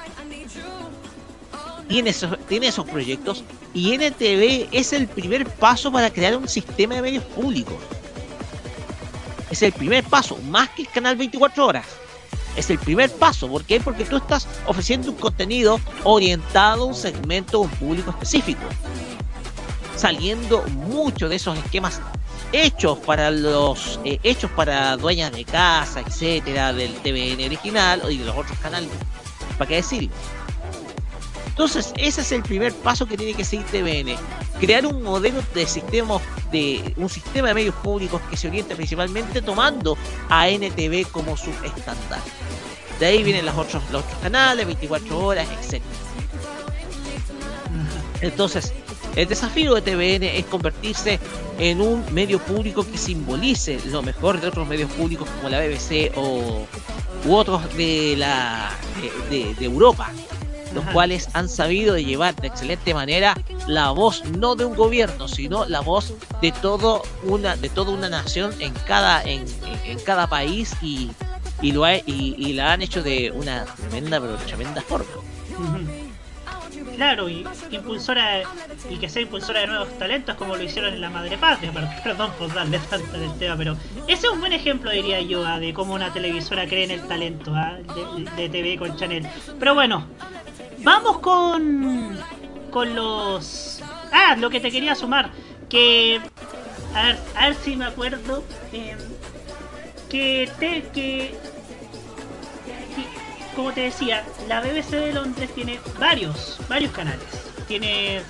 tiene 1.89 2.11
esos, 2.11 2.39
tiene 2.47 2.69
esos 2.69 2.89
proyectos 2.89 3.43
y 3.75 3.95
NTV 3.95 4.69
es 4.71 4.93
el 4.93 5.09
primer 5.09 5.47
paso 5.47 5.91
para 5.91 6.11
crear 6.11 6.37
un 6.37 6.49
sistema 6.49 6.95
de 6.95 7.03
medios 7.03 7.25
públicos. 7.25 7.75
Es 9.51 9.63
el 9.63 9.73
primer 9.73 10.05
paso, 10.05 10.39
más 10.49 10.69
que 10.71 10.83
el 10.83 10.89
canal 10.89 11.17
24 11.17 11.67
horas. 11.67 11.87
Es 12.57 12.71
el 12.71 12.79
primer 12.79 13.11
paso. 13.11 13.49
¿Por 13.49 13.65
qué? 13.65 13.81
Porque 13.81 14.05
tú 14.05 14.17
estás 14.17 14.47
ofreciendo 14.67 15.11
un 15.11 15.17
contenido 15.17 15.81
orientado 16.05 16.85
a 16.85 16.87
un 16.87 16.95
segmento, 16.95 17.61
un 17.61 17.71
público 17.71 18.11
específico. 18.11 18.63
Saliendo 19.97 20.63
mucho 20.69 21.29
de 21.29 21.37
esos 21.37 21.59
esquemas 21.59 22.01
hechos 22.53 22.99
para 22.99 23.31
los 23.31 24.01
eh, 24.05 24.19
hechos 24.23 24.51
para 24.53 24.97
dueñas 24.97 25.33
de 25.33 25.45
casa, 25.45 26.01
etcétera, 26.01 26.73
del 26.73 26.95
TVN 26.95 27.45
original 27.45 28.03
y 28.09 28.19
de 28.19 28.25
los 28.25 28.37
otros 28.37 28.59
canales. 28.59 28.91
¿Para 29.59 29.69
qué 29.69 29.77
decirlo? 29.77 30.11
Entonces, 31.51 31.93
ese 31.99 32.23
es 32.23 32.33
el 32.33 32.43
primer 32.43 32.73
paso 32.73 33.07
que 33.07 33.17
tiene 33.19 33.35
que 33.35 33.45
seguir 33.45 33.67
TVN. 33.67 34.17
Crear 34.59 34.87
un 34.87 35.03
modelo 35.03 35.43
de 35.55 35.67
sistema, 35.67 36.19
de 36.51 36.95
un 36.97 37.09
sistema 37.09 37.49
de 37.49 37.55
medios 37.55 37.75
públicos 37.77 38.21
que 38.31 38.37
se 38.37 38.49
oriente 38.49 38.75
principalmente 38.75 39.43
tomando 39.43 39.97
a 40.31 40.49
NTV 40.49 41.11
como 41.11 41.37
su 41.37 41.51
estándar. 41.51 42.21
De 42.99 43.07
ahí 43.07 43.23
vienen 43.23 43.45
los 43.47 43.57
otros, 43.57 43.83
los 43.91 44.05
otros 44.05 44.19
canales, 44.21 44.65
24 44.67 45.19
horas, 45.19 45.47
etc. 45.63 45.83
Entonces, 48.21 48.73
el 49.17 49.27
desafío 49.29 49.75
de 49.75 49.83
TVN 49.83 50.23
es 50.25 50.45
convertirse 50.47 51.19
en 51.59 51.81
un 51.81 52.05
medio 52.13 52.39
público 52.39 52.85
que 52.91 52.97
simbolice 52.99 53.79
lo 53.87 54.03
mejor 54.03 54.41
de 54.41 54.49
otros 54.49 54.67
medios 54.69 54.91
públicos 54.93 55.29
como 55.37 55.49
la 55.49 55.61
BBC 55.61 56.13
o 56.17 56.67
u 57.27 57.35
otros 57.35 57.63
de 57.77 58.15
la 58.17 58.71
de- 59.31 59.55
de 59.55 59.65
Europa, 59.65 60.11
los 60.75 60.85
cuales 60.87 61.29
han 61.35 61.49
sabido 61.49 61.99
llevar 61.99 62.35
de 62.37 62.47
excelente 62.49 62.95
manera 62.95 63.37
la 63.67 63.91
voz 63.91 64.25
no 64.39 64.55
de 64.57 64.65
un 64.65 64.75
gobierno, 64.77 65.29
sino 65.29 65.65
la 65.65 65.81
voz 65.81 66.15
de 66.41 66.53
todo 66.53 67.03
una 67.25 67.57
de 67.57 67.69
toda 67.69 67.93
una 67.93 68.09
nación 68.09 68.53
en 68.61 68.73
cada 68.87 69.23
en, 69.25 69.45
en- 69.85 69.99
cada 70.01 70.27
país 70.29 70.75
y 70.83 71.11
y 71.63 71.73
lo 71.73 71.85
ha- 71.85 71.97
y, 71.97 72.35
y 72.39 72.53
la 72.55 72.73
han 72.73 72.83
hecho 72.83 73.03
de 73.03 73.31
una 73.33 73.65
tremenda 73.65 74.21
pero 74.21 74.37
tremenda 74.37 74.81
forma. 74.83 75.07
Claro, 76.97 77.29
y 77.29 77.45
impulsora 77.71 78.43
y 78.91 78.97
que 78.97 79.09
sea 79.09 79.23
impulsora 79.23 79.61
de 79.61 79.67
nuevos 79.69 79.89
talentos 79.99 80.35
como 80.37 80.57
lo 80.57 80.63
hicieron 80.63 80.93
en 80.93 81.01
la 81.01 81.09
madre 81.11 81.39
patria, 81.39 81.73
per- 81.73 81.89
perdón 82.05 82.31
por 82.39 82.53
darle 82.53 82.79
tanto 82.79 83.17
en 83.17 83.23
el 83.23 83.39
tema, 83.39 83.57
pero 83.57 83.77
ese 84.07 84.27
es 84.27 84.33
un 84.33 84.41
buen 84.41 84.53
ejemplo 84.53 84.91
diría 84.91 85.21
yo 85.21 85.47
ah, 85.47 85.59
de 85.59 85.73
cómo 85.73 85.95
una 85.95 86.13
televisora 86.13 86.67
cree 86.67 86.85
en 86.85 86.91
el 86.93 87.03
talento 87.09 87.53
de, 87.53 88.25
de 88.37 88.49
TV 88.49 88.77
con 88.79 88.97
Chanel. 88.97 89.27
Pero 89.59 89.75
bueno, 89.75 90.07
vamos 90.83 91.19
con 91.19 92.19
con 92.71 92.95
los 92.95 93.81
ah 94.13 94.37
lo 94.37 94.51
que 94.51 94.61
te 94.61 94.71
quería 94.71 94.95
sumar 94.95 95.31
que 95.69 96.21
a 96.95 97.03
ver, 97.03 97.19
a 97.37 97.49
ver 97.49 97.57
si 97.57 97.77
me 97.77 97.85
acuerdo 97.85 98.45
eh, 98.73 98.97
que 100.09 100.51
te 100.59 100.83
que 100.93 101.35
como 103.55 103.73
te 103.73 103.83
decía, 103.83 104.25
la 104.49 104.61
BBC 104.61 104.91
de 104.93 105.13
Londres 105.13 105.51
tiene 105.55 105.81
varios, 105.99 106.59
varios 106.69 106.93
canales. 106.93 107.27
Tiene, 107.67 108.23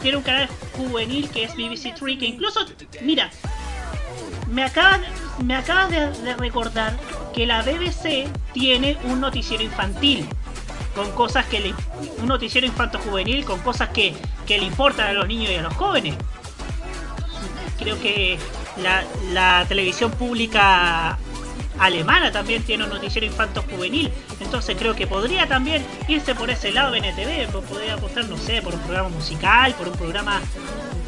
tiene 0.00 0.16
un 0.16 0.22
canal 0.22 0.48
juvenil 0.76 1.28
que 1.30 1.44
es 1.44 1.54
BBC 1.54 1.94
Three, 1.94 2.16
que 2.16 2.26
incluso, 2.26 2.60
mira, 3.02 3.30
me 4.48 4.64
acabas, 4.64 5.00
me 5.42 5.56
acabas 5.56 5.90
de 5.90 6.34
recordar 6.36 6.96
que 7.34 7.46
la 7.46 7.62
BBC 7.62 8.28
tiene 8.52 8.96
un 9.04 9.20
noticiero 9.20 9.62
infantil 9.62 10.26
con 10.96 11.12
cosas 11.12 11.44
que 11.46 11.60
le, 11.60 11.74
un 12.18 12.26
noticiero 12.26 12.66
infanto 12.66 12.98
juvenil 12.98 13.44
con 13.44 13.60
cosas 13.60 13.90
que, 13.90 14.14
que 14.46 14.58
le 14.58 14.64
importan 14.64 15.06
a 15.08 15.12
los 15.12 15.28
niños 15.28 15.50
y 15.52 15.54
a 15.56 15.62
los 15.62 15.74
jóvenes. 15.74 16.16
Creo 17.78 18.00
que 18.00 18.38
la, 18.82 19.64
televisión 19.68 20.10
pública 20.12 21.18
alemana 21.78 22.32
también 22.32 22.62
tiene 22.62 22.84
un 22.84 22.90
noticiero 22.90 23.26
infanto 23.26 23.62
juvenil. 23.70 24.10
Entonces 24.40 24.76
creo 24.78 24.94
que 24.96 25.06
podría 25.06 25.46
también 25.46 25.84
irse 26.08 26.34
por 26.34 26.48
ese 26.50 26.72
lado 26.72 26.94
NTV. 26.94 27.48
po- 27.52 27.60
Podría 27.60 27.94
apostar, 27.94 28.24
no 28.24 28.38
sé, 28.38 28.62
por 28.62 28.74
un 28.74 28.80
programa 28.80 29.10
musical, 29.10 29.74
por 29.74 29.88
un 29.88 29.94
programa, 29.98 30.40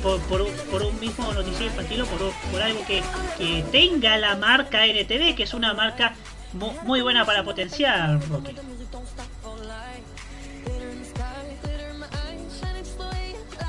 por, 0.03 0.21
por 0.21 0.43
un- 0.43 1.01
mismo 1.01 1.33
noticiero 1.33 1.67
infantil 1.67 2.03
o 2.03 2.07
por, 2.07 2.31
por 2.53 2.61
algo 2.63 2.85
que, 2.87 3.03
que 3.39 3.65
tenga 3.73 4.19
la 4.19 4.37
marca 4.37 4.85
NTV, 4.87 5.35
que 5.35 5.45
es 5.45 5.55
una 5.55 5.73
marca 5.73 6.15
mu- 6.53 6.75
muy 6.85 7.01
buena 7.01 7.25
para 7.25 7.43
potenciar, 7.45 8.21
Rocky. 8.29 8.55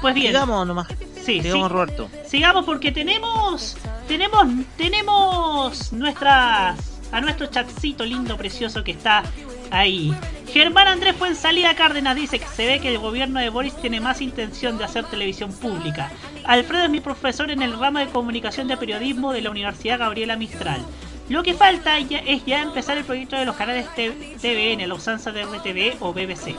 Pues 0.01 0.15
bien. 0.15 0.27
Sigamos 0.27 0.67
nomás. 0.67 0.87
Sí, 1.15 1.41
Sigamos, 1.41 1.67
sí. 1.67 1.73
Roberto. 1.73 2.09
Sigamos 2.25 2.65
porque 2.65 2.91
tenemos 2.91 3.77
tenemos 4.07 4.47
tenemos 4.77 5.93
nuestras 5.93 6.77
a 7.11 7.21
nuestro 7.21 7.47
chatcito 7.47 8.05
lindo 8.05 8.37
precioso 8.37 8.83
que 8.83 8.91
está 8.91 9.23
ahí. 9.71 10.13
Germán 10.47 10.87
Andrés 10.87 11.15
Fuensalida 11.15 11.75
Cárdenas 11.75 12.15
dice 12.15 12.39
que 12.39 12.47
se 12.47 12.65
ve 12.65 12.79
que 12.79 12.89
el 12.89 12.97
gobierno 12.97 13.39
de 13.39 13.49
Boris 13.49 13.75
tiene 13.75 13.99
más 13.99 14.21
intención 14.21 14.77
de 14.77 14.85
hacer 14.85 15.05
televisión 15.05 15.51
pública. 15.51 16.11
Alfredo 16.45 16.85
es 16.85 16.89
mi 16.89 17.01
profesor 17.01 17.51
en 17.51 17.61
el 17.61 17.77
ramo 17.77 17.99
de 17.99 18.07
comunicación 18.07 18.67
de 18.67 18.77
periodismo 18.77 19.31
de 19.31 19.41
la 19.41 19.51
Universidad 19.51 19.99
Gabriela 19.99 20.35
Mistral. 20.37 20.81
Lo 21.29 21.43
que 21.43 21.53
falta 21.53 21.99
ya 21.99 22.19
es 22.19 22.43
ya 22.45 22.63
empezar 22.63 22.97
el 22.97 23.05
proyecto 23.05 23.35
de 23.35 23.45
los 23.45 23.55
canales 23.55 23.85
TVN, 23.93 24.87
la 24.87 24.95
usanza 24.95 25.31
de 25.31 25.43
RTV 25.43 25.97
o 25.99 26.11
BBC. 26.11 26.55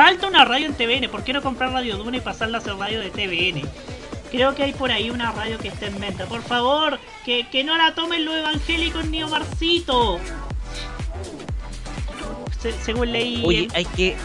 Falta 0.00 0.26
una 0.28 0.46
radio 0.46 0.64
en 0.64 0.72
TVN, 0.72 1.10
¿por 1.10 1.22
qué 1.24 1.34
no 1.34 1.42
comprar 1.42 1.72
Radio 1.72 1.98
Duna 1.98 2.16
y 2.16 2.20
pasarla 2.22 2.56
a 2.56 2.60
ser 2.62 2.74
radio 2.76 3.00
de 3.00 3.10
TVN? 3.10 3.68
Creo 4.30 4.54
que 4.54 4.62
hay 4.62 4.72
por 4.72 4.90
ahí 4.90 5.10
una 5.10 5.30
radio 5.30 5.58
que 5.58 5.68
está 5.68 5.88
en 5.88 6.00
venta. 6.00 6.24
Por 6.24 6.40
favor, 6.40 6.98
que, 7.22 7.46
que 7.50 7.64
no 7.64 7.76
la 7.76 7.94
tomen 7.94 8.24
los 8.24 8.34
evangélicos 8.34 9.04
ni 9.10 9.22
Omarcito. 9.22 10.18
Se- 12.62 12.72
según 12.72 13.12
leí. 13.12 13.42
Oye, 13.44 13.68
hay 13.74 13.84
que 13.84 14.16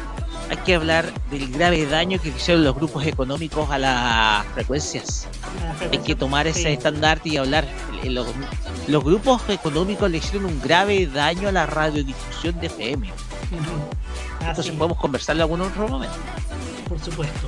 hay 0.49 0.57
que 0.57 0.75
hablar 0.75 1.11
del 1.29 1.51
grave 1.51 1.85
daño 1.87 2.21
que 2.21 2.29
hicieron 2.29 2.63
los 2.63 2.73
grupos 2.75 3.05
económicos 3.05 3.69
a 3.69 3.77
las 3.77 4.45
frecuencias. 4.53 5.27
a 5.43 5.65
la 5.65 5.71
Hay 5.71 5.77
frecuencia- 5.77 6.03
que 6.05 6.15
tomar 6.15 6.47
ese 6.47 6.61
sí. 6.61 6.67
estandarte 6.69 7.27
y 7.29 7.35
hablar. 7.37 7.67
Eh, 8.01 8.09
Los, 8.11 8.27
los 8.87 9.03
grupos 9.03 9.41
económicos 9.49 10.09
le 10.09 10.19
hicieron 10.19 10.45
un 10.45 10.61
grave 10.61 11.05
daño 11.07 11.49
a 11.49 11.51
la 11.51 11.65
radiodifusión 11.65 12.57
de 12.61 12.67
FM. 12.67 13.11
Entonces 13.51 14.67
Así, 14.67 14.71
podemos 14.71 14.97
conversarlo 14.97 15.43
en 15.43 15.51
algún 15.51 15.61
otro 15.61 15.87
momento. 15.87 16.15
por 16.87 16.99
supuesto. 16.99 17.47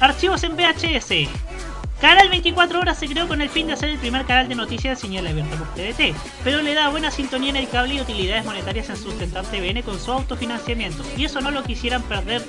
Archivos 0.00 0.42
en 0.44 0.56
VHS. 0.56 1.28
Canal 2.00 2.28
24 2.28 2.78
horas 2.78 2.96
se 2.96 3.08
creó 3.08 3.26
con 3.26 3.40
el 3.40 3.48
fin 3.48 3.66
de 3.66 3.76
ser 3.76 3.88
el 3.88 3.98
primer 3.98 4.24
canal 4.24 4.48
de 4.48 4.54
noticias 4.54 4.96
de 4.96 5.06
señal 5.08 5.26
abierta 5.26 5.56
por 5.56 5.66
TDT, 5.74 6.14
pero 6.44 6.62
le 6.62 6.74
da 6.74 6.90
buena 6.90 7.10
sintonía 7.10 7.50
en 7.50 7.56
el 7.56 7.68
cable 7.68 7.94
y 7.94 8.00
utilidades 8.00 8.44
monetarias 8.44 8.88
en 8.88 8.96
sustentar 8.96 9.44
TVN 9.46 9.82
con 9.82 9.98
su 9.98 10.12
autofinanciamiento, 10.12 11.02
y 11.16 11.24
eso 11.24 11.40
no 11.40 11.50
lo 11.50 11.64
quisieran 11.64 12.02
perder, 12.02 12.44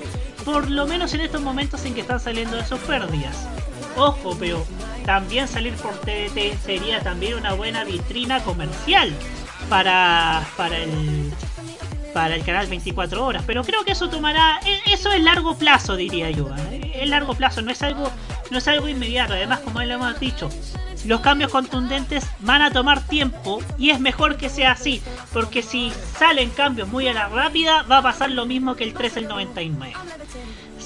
por 0.46 0.70
lo 0.70 0.86
menos 0.86 1.16
en 1.16 1.22
estos 1.22 1.42
momentos 1.42 1.84
en 1.86 1.96
que 1.96 2.02
están 2.02 2.20
saliendo 2.20 2.58
de 2.58 2.66
sus 2.66 2.78
pérdidas. 2.82 3.48
Ojo, 3.98 4.38
pero 4.40 4.64
también 5.04 5.48
salir 5.48 5.74
por 5.78 5.94
TDT 5.98 6.64
sería 6.64 7.02
también 7.02 7.34
una 7.34 7.54
buena 7.54 7.84
vitrina 7.86 8.44
comercial 8.44 9.12
para, 9.68 10.48
para 10.58 10.78
el 10.78 11.34
para 12.14 12.36
el 12.36 12.44
canal 12.44 12.68
24 12.68 13.26
horas, 13.26 13.44
pero 13.46 13.64
creo 13.64 13.84
que 13.84 13.92
eso 13.92 14.10
tomará 14.10 14.60
e- 14.66 14.94
eso 14.94 15.12
es 15.12 15.22
largo 15.22 15.56
plazo 15.58 15.96
diría 15.96 16.30
yo, 16.32 16.50
¿eh? 16.72 16.92
es 16.96 17.10
largo 17.10 17.34
plazo, 17.36 17.62
no 17.62 17.72
es 17.72 17.82
algo 17.82 18.12
no 18.52 18.58
es 18.58 18.68
algo 18.68 18.88
inmediato, 18.88 19.34
además 19.34 19.60
como 19.60 19.82
lo 19.82 19.94
hemos 19.94 20.20
dicho, 20.20 20.50
los 21.06 21.22
cambios 21.22 21.52
contundentes 21.52 22.26
van 22.40 22.62
a 22.62 22.72
tomar 22.72 23.06
tiempo 23.08 23.62
y 23.78 23.92
es 23.92 24.00
mejor 24.00 24.38
que 24.38 24.50
sea 24.50 24.72
así, 24.72 25.02
porque 25.32 25.62
si 25.62 25.92
salen 26.18 26.50
cambios 26.50 26.88
muy 26.88 27.08
a 27.08 27.14
la 27.14 27.28
rápida 27.30 27.84
va 27.84 28.00
a 28.00 28.02
pasar 28.02 28.32
lo 28.32 28.46
mismo 28.46 28.76
que 28.76 28.84
el 28.84 28.94
3 28.94 29.16
del 29.16 29.28
99. 29.28 29.94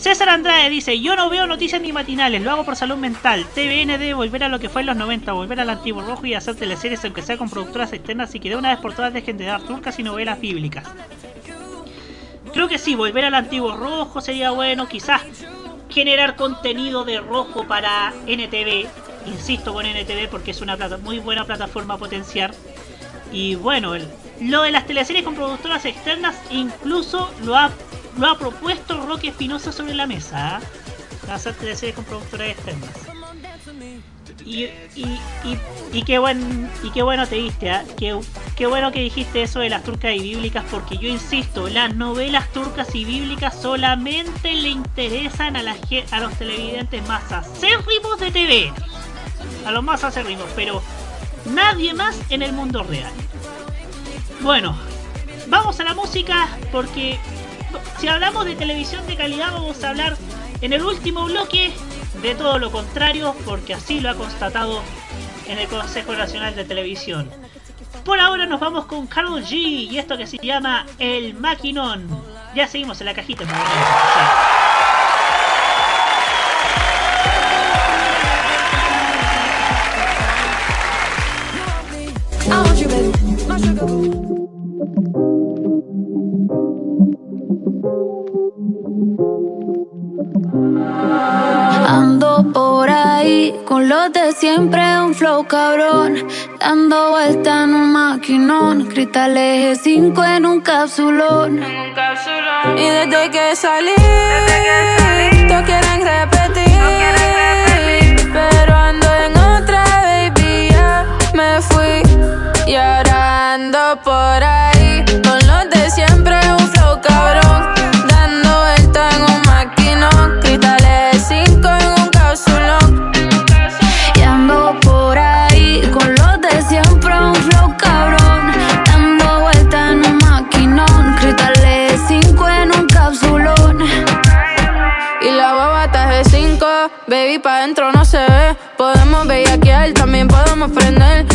César 0.03 0.27
Andrade 0.27 0.69
dice, 0.69 0.99
yo 0.99 1.15
no 1.15 1.29
veo 1.29 1.47
noticias 1.47 1.81
ni 1.81 1.93
matinales, 1.93 2.41
lo 2.41 2.51
hago 2.51 2.65
por 2.65 2.75
salud 2.75 2.97
mental. 2.97 3.45
TVN 3.55 3.87
debe 3.87 4.13
volver 4.13 4.43
a 4.43 4.49
lo 4.49 4.59
que 4.59 4.67
fue 4.67 4.81
en 4.81 4.87
los 4.87 4.97
90, 4.97 5.31
volver 5.31 5.61
al 5.61 5.69
antiguo 5.69 6.01
rojo 6.01 6.25
y 6.25 6.33
hacer 6.33 6.55
teleseries 6.55 7.05
aunque 7.05 7.21
sea 7.21 7.37
con 7.37 7.49
productoras 7.49 7.93
externas 7.93 8.35
y 8.35 8.41
que 8.41 8.49
de 8.49 8.57
una 8.57 8.71
vez 8.71 8.79
por 8.79 8.93
todas 8.93 9.13
dejen 9.13 9.37
de 9.37 9.45
dar 9.45 9.61
turcas 9.61 9.97
y 9.99 10.03
novelas 10.03 10.41
bíblicas. 10.41 10.83
Creo 12.51 12.67
que 12.67 12.79
sí, 12.79 12.95
volver 12.95 13.23
al 13.23 13.33
antiguo 13.33 13.77
rojo 13.77 14.19
sería 14.19 14.51
bueno, 14.51 14.89
quizás 14.89 15.21
generar 15.89 16.35
contenido 16.35 17.05
de 17.05 17.21
rojo 17.21 17.65
para 17.65 18.11
NTV 18.27 18.89
insisto 19.25 19.73
con 19.73 19.85
NTV 19.85 20.27
porque 20.29 20.51
es 20.51 20.59
una 20.59 20.75
muy 21.01 21.19
buena 21.19 21.45
plataforma 21.45 21.93
a 21.93 21.97
potenciar. 21.97 22.53
Y 23.31 23.55
bueno, 23.55 23.93
lo 24.41 24.63
de 24.63 24.71
las 24.71 24.85
teleseries 24.85 25.23
con 25.23 25.35
productoras 25.35 25.85
externas 25.85 26.35
incluso 26.51 27.33
lo 27.45 27.55
ha, 27.55 27.71
lo 28.17 28.29
ha 28.29 28.37
propuesto 28.37 29.05
Roque 29.05 29.29
Espinosa 29.29 29.71
sobre 29.71 29.93
la 29.93 30.07
mesa. 30.07 30.57
¿ah? 30.57 31.33
Hacer 31.33 31.53
teleseries 31.55 31.95
con 31.95 32.05
productoras 32.05 32.49
externas. 32.49 32.89
Y, 34.45 34.65
y, 34.95 35.19
y, 35.93 36.03
qué 36.03 36.19
buen 36.19 36.69
y 36.83 36.91
qué 36.91 37.01
bueno 37.01 37.25
te 37.25 37.35
diste, 37.35 37.69
¿ah? 37.69 37.85
qué, 37.97 38.19
qué 38.57 38.65
bueno 38.65 38.91
que 38.91 38.99
dijiste 38.99 39.43
eso 39.43 39.59
de 39.59 39.69
las 39.69 39.83
turcas 39.83 40.15
y 40.15 40.19
bíblicas, 40.19 40.65
porque 40.69 40.97
yo 40.97 41.07
insisto, 41.07 41.69
las 41.69 41.95
novelas 41.95 42.51
turcas 42.51 42.93
y 42.93 43.05
bíblicas 43.05 43.61
solamente 43.61 44.53
le 44.53 44.69
interesan 44.69 45.55
a, 45.55 45.63
la, 45.63 45.77
a 46.11 46.19
los 46.19 46.33
televidentes 46.33 47.07
más 47.07 47.31
acérrimos 47.31 48.19
de 48.19 48.31
TV, 48.31 48.73
a 49.65 49.71
los 49.71 49.83
más 49.83 50.03
acérrimos, 50.03 50.47
pero 50.57 50.81
nadie 51.45 51.93
más 51.93 52.19
en 52.29 52.41
el 52.41 52.51
mundo 52.51 52.83
real. 52.83 53.11
Bueno, 54.41 54.75
vamos 55.47 55.79
a 55.79 55.85
la 55.85 55.93
música, 55.93 56.49
porque 56.69 57.17
si 57.99 58.07
hablamos 58.07 58.45
de 58.45 58.55
televisión 58.55 59.05
de 59.07 59.15
calidad, 59.15 59.51
vamos 59.53 59.83
a 59.83 59.89
hablar 59.89 60.17
en 60.61 60.73
el 60.73 60.83
último 60.83 61.25
bloque 61.25 61.73
de 62.21 62.35
todo 62.35 62.59
lo 62.59 62.71
contrario, 62.71 63.35
porque 63.45 63.73
así 63.73 63.99
lo 63.99 64.09
ha 64.09 64.15
constatado 64.15 64.81
en 65.47 65.57
el 65.57 65.67
Consejo 65.67 66.13
Nacional 66.13 66.55
de 66.55 66.63
Televisión. 66.63 67.29
Por 68.05 68.19
ahora 68.19 68.45
nos 68.45 68.59
vamos 68.59 68.85
con 68.85 69.07
Carol 69.07 69.43
G 69.43 69.53
y 69.53 69.97
esto 69.97 70.17
que 70.17 70.27
se 70.27 70.37
llama 70.37 70.85
El 70.99 71.33
Maquinón. 71.35 72.07
Ya 72.55 72.67
seguimos 72.67 72.99
en 73.01 73.05
la 73.05 73.13
cajita. 73.13 73.45
Ando 91.87 92.51
por 92.53 92.89
ahí 92.89 93.53
con 93.65 93.89
los 93.89 94.11
de 94.13 94.31
siempre, 94.33 94.81
un 95.01 95.13
flow 95.13 95.45
cabrón. 95.47 96.27
Dando 96.59 97.11
vuelta 97.11 97.63
en 97.63 97.73
un 97.75 97.91
maquinón. 97.91 98.85
Cristal 98.85 99.37
eje 99.37 99.75
5 99.75 100.23
en 100.23 100.45
un 100.45 100.61
capsulón. 100.61 101.59
Y 102.77 102.83
desde 102.83 103.31
que 103.31 103.55
salí, 103.55 103.95
todos 105.47 105.63
quieren 105.63 106.01
repetir. 106.01 106.32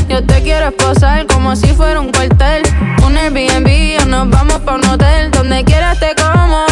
Yo 0.09 0.25
te 0.25 0.43
quiero 0.43 0.69
esposar 0.69 1.27
como 1.27 1.55
si 1.55 1.67
fuera 1.75 2.01
un 2.01 2.11
cuartel. 2.11 2.63
Un 3.05 3.15
Airbnb 3.15 4.01
o 4.01 4.07
nos 4.07 4.31
vamos 4.31 4.59
pa' 4.61 4.77
un 4.77 4.87
hotel. 4.87 5.31
Donde 5.31 5.65
quieras 5.65 6.01
te 6.01 6.15
como. 6.15 6.65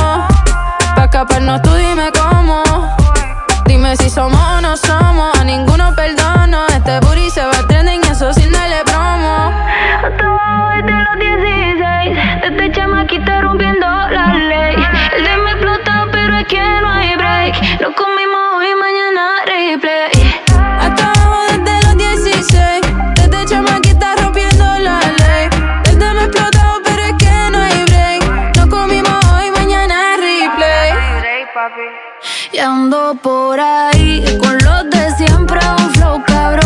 Pa' 0.95 1.05
escaparnos 1.05 1.61
tú 1.61 1.75
dime 1.75 2.11
cómo. 2.19 2.63
Dime 3.67 3.95
si 3.99 4.09
somos. 4.09 4.66
Por 33.23 33.59
ahí. 33.59 34.25
Con 34.39 34.59
los 34.59 34.91
de 34.91 35.11
siempre 35.17 35.59
Un 35.79 35.91
flow 35.95 36.23
cabrón 36.27 36.66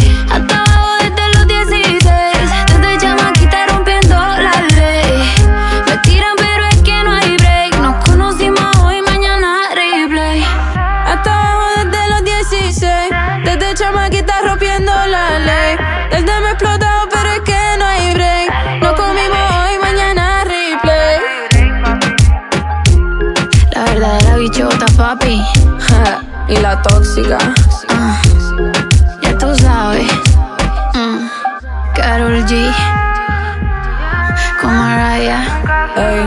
tóxica 27.21 27.37
Ah, 27.89 28.21
Ya 29.21 29.37
tú 29.37 29.55
sabes. 29.55 30.07
Mm, 30.93 31.27
Karol 31.95 32.45
G. 32.45 32.71
Con 34.61 34.77
Mariah. 34.77 35.43
Ey, 35.95 36.23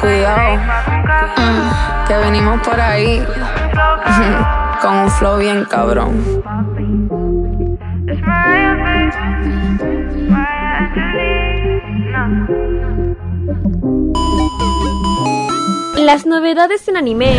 cuidado. 0.00 0.60
Que 2.06 2.16
venimos 2.16 2.60
por 2.62 2.80
ahí. 2.80 3.22
Con 4.82 4.94
un 4.96 5.10
flow 5.10 5.38
bien 5.38 5.64
cabrón. 5.64 6.42
Las 15.98 16.26
novedades 16.26 16.86
en 16.88 16.96
anime. 16.96 17.38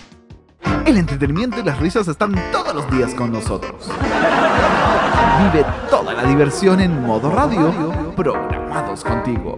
El 0.85 0.97
entretenimiento 0.97 1.59
y 1.59 1.63
las 1.63 1.79
risas 1.79 2.07
están 2.07 2.33
todos 2.51 2.73
los 2.73 2.89
días 2.91 3.13
con 3.13 3.31
nosotros. 3.31 3.89
Vive 5.39 5.65
toda 5.89 6.13
la 6.13 6.23
diversión 6.23 6.81
en 6.81 7.01
modo 7.01 7.31
radio, 7.31 7.73
programados 8.15 9.03
contigo. 9.03 9.57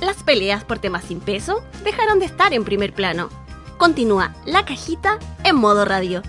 Las 0.00 0.22
peleas 0.22 0.64
por 0.64 0.78
temas 0.78 1.04
sin 1.04 1.20
peso 1.20 1.62
dejaron 1.84 2.18
de 2.18 2.26
estar 2.26 2.52
en 2.52 2.64
primer 2.64 2.92
plano. 2.92 3.28
Continúa 3.76 4.34
la 4.44 4.64
cajita 4.64 5.18
en 5.44 5.56
modo 5.56 5.84
radio. 5.84 6.22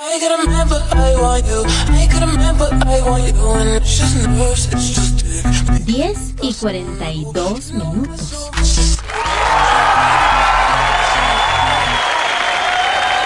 I 0.00 0.18
got 0.20 0.38
a 0.38 0.48
man, 0.48 0.68
but 0.68 0.82
I 0.94 1.20
want 1.20 1.46
you. 1.46 1.64
I 1.92 2.06
got 2.06 2.22
a 2.22 2.26
man, 2.26 2.56
but 2.56 2.72
I 2.86 3.00
want 3.02 3.24
you. 3.26 3.50
And 3.50 3.82
it's 3.82 3.98
just 3.98 4.28
nerves, 4.28 4.66
it's 4.72 4.90
just 4.90 5.18
dick. 5.18 5.78
10 5.86 6.34
y 6.42 6.54
42 6.54 7.72
minutos. 7.72 8.48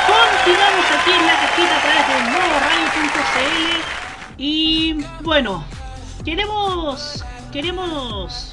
Continuamos 0.07 0.87
aquí 0.97 1.11
en 1.13 1.27
la 1.27 1.35
cajita 1.41 1.77
a 1.77 1.83
través 1.83 2.05
de 2.09 2.15
modoradio.cl 2.31 3.83
y 4.39 4.95
bueno, 5.23 5.65
queremos 6.25 7.25
queremos 7.53 8.53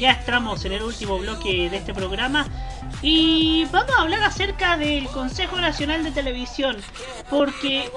ya 0.00 0.12
estamos 0.12 0.64
en 0.64 0.72
el 0.72 0.82
último 0.82 1.18
bloque 1.18 1.68
de 1.68 1.76
este 1.76 1.92
programa 1.92 2.46
y 3.02 3.64
vamos 3.66 3.92
a 3.96 4.02
hablar 4.02 4.22
acerca 4.24 4.76
del 4.76 5.06
Consejo 5.08 5.60
Nacional 5.60 6.02
de 6.02 6.10
Televisión 6.10 6.76
porque 7.30 7.90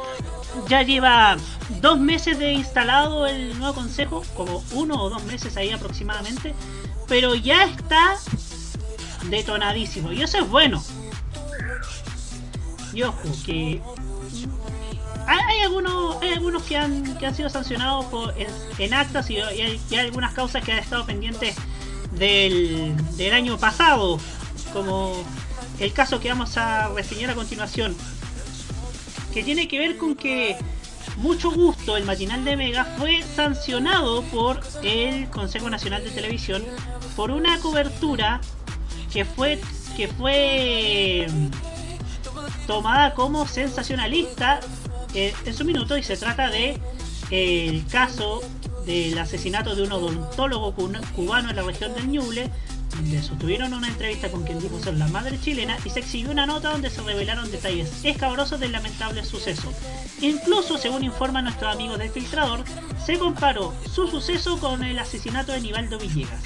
ya 0.67 0.83
lleva 0.83 1.37
dos 1.81 1.99
meses 1.99 2.37
de 2.37 2.53
instalado 2.53 3.25
el 3.25 3.57
nuevo 3.57 3.73
consejo, 3.73 4.23
como 4.35 4.63
uno 4.73 5.01
o 5.01 5.09
dos 5.09 5.23
meses 5.23 5.57
ahí 5.57 5.71
aproximadamente, 5.71 6.53
pero 7.07 7.35
ya 7.35 7.63
está 7.63 8.17
detonadísimo 9.29 10.11
y 10.11 10.21
eso 10.21 10.37
es 10.39 10.49
bueno. 10.49 10.83
Y 12.93 13.03
ojo, 13.03 13.17
que 13.45 13.81
hay, 15.27 15.59
algunos, 15.61 16.21
hay 16.21 16.33
algunos 16.33 16.63
que 16.63 16.77
han, 16.77 17.17
que 17.17 17.25
han 17.25 17.33
sido 17.33 17.49
sancionados 17.49 18.05
por, 18.05 18.35
en, 18.77 18.93
actas 18.93 19.29
y, 19.29 19.35
y 19.35 19.39
hay, 19.39 19.81
y 19.89 19.95
hay 19.95 20.05
algunas 20.07 20.33
causas 20.33 20.63
que 20.63 20.73
han 20.73 20.79
estado 20.79 21.05
pendientes 21.05 21.55
del, 22.11 22.95
del 23.15 23.33
año 23.33 23.57
pasado, 23.57 24.19
como 24.73 25.13
el 25.79 25.93
caso 25.93 26.19
que 26.19 26.29
vamos 26.29 26.57
a 26.57 26.89
reseñar 26.89 27.31
a 27.31 27.35
continuación, 27.35 27.95
que 29.33 29.43
tiene 29.43 29.67
que 29.67 29.79
ver 29.79 29.97
con 29.97 30.15
que 30.15 30.57
mucho 31.17 31.51
gusto, 31.51 31.97
el 31.97 32.05
matinal 32.05 32.43
de 32.45 32.55
Mega 32.55 32.85
fue 32.97 33.21
sancionado 33.23 34.23
por 34.23 34.59
el 34.83 35.29
Consejo 35.29 35.69
Nacional 35.69 36.03
de 36.03 36.11
Televisión 36.11 36.63
por 37.15 37.31
una 37.31 37.59
cobertura 37.59 38.41
que 39.11 39.25
fue 39.25 39.59
que 39.95 40.07
fue 40.07 41.27
tomada 42.65 43.13
como 43.13 43.45
sensacionalista 43.47 44.61
eh, 45.13 45.33
en 45.45 45.53
su 45.53 45.65
minuto 45.65 45.97
y 45.97 46.03
se 46.03 46.15
trata 46.15 46.49
de 46.49 46.79
eh, 47.29 47.67
el 47.67 47.85
caso 47.87 48.41
del 48.85 49.17
asesinato 49.19 49.75
de 49.75 49.83
un 49.83 49.91
odontólogo 49.91 50.73
cubano 50.73 51.49
en 51.49 51.55
la 51.55 51.63
región 51.63 51.93
del 51.93 52.07
Ñuble 52.07 52.49
donde 52.91 53.21
sostuvieron 53.21 53.73
una 53.73 53.87
entrevista 53.87 54.29
con 54.29 54.43
quien 54.43 54.59
dijo 54.59 54.79
ser 54.79 54.95
la 54.95 55.07
madre 55.07 55.39
chilena 55.39 55.77
y 55.85 55.89
se 55.89 55.99
exhibió 55.99 56.31
una 56.31 56.45
nota 56.45 56.71
donde 56.71 56.89
se 56.89 57.01
revelaron 57.01 57.51
detalles 57.51 58.03
escabrosos 58.03 58.59
del 58.59 58.71
lamentable 58.71 59.23
suceso. 59.23 59.71
Incluso, 60.21 60.77
según 60.77 61.03
informa 61.03 61.41
nuestro 61.41 61.69
amigo 61.69 61.97
del 61.97 62.09
filtrador, 62.09 62.63
se 63.05 63.17
comparó 63.17 63.73
su 63.91 64.07
suceso 64.07 64.59
con 64.59 64.83
el 64.83 64.99
asesinato 64.99 65.51
de 65.51 65.61
Nivaldo 65.61 65.97
Villegas. 65.97 66.43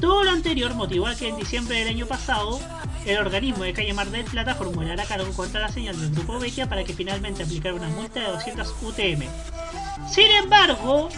Todo 0.00 0.24
lo 0.24 0.30
anterior 0.30 0.74
motivó 0.74 1.06
a 1.06 1.14
que 1.14 1.28
en 1.28 1.36
diciembre 1.36 1.78
del 1.78 1.88
año 1.88 2.06
pasado 2.06 2.60
el 3.06 3.18
organismo 3.18 3.64
de 3.64 3.72
Calle 3.72 3.92
Mar 3.92 4.10
del 4.10 4.24
Plata 4.24 4.54
formulara 4.54 5.04
cargo 5.04 5.30
contra 5.32 5.60
la 5.60 5.68
señal 5.68 5.98
del 6.00 6.10
Grupo 6.10 6.38
Vecchia 6.38 6.68
para 6.68 6.84
que 6.84 6.94
finalmente 6.94 7.42
aplicara 7.42 7.74
una 7.74 7.88
multa 7.88 8.20
de 8.20 8.26
200 8.28 8.74
UTM. 8.82 9.24
Sin 10.10 10.30
embargo, 10.42 11.08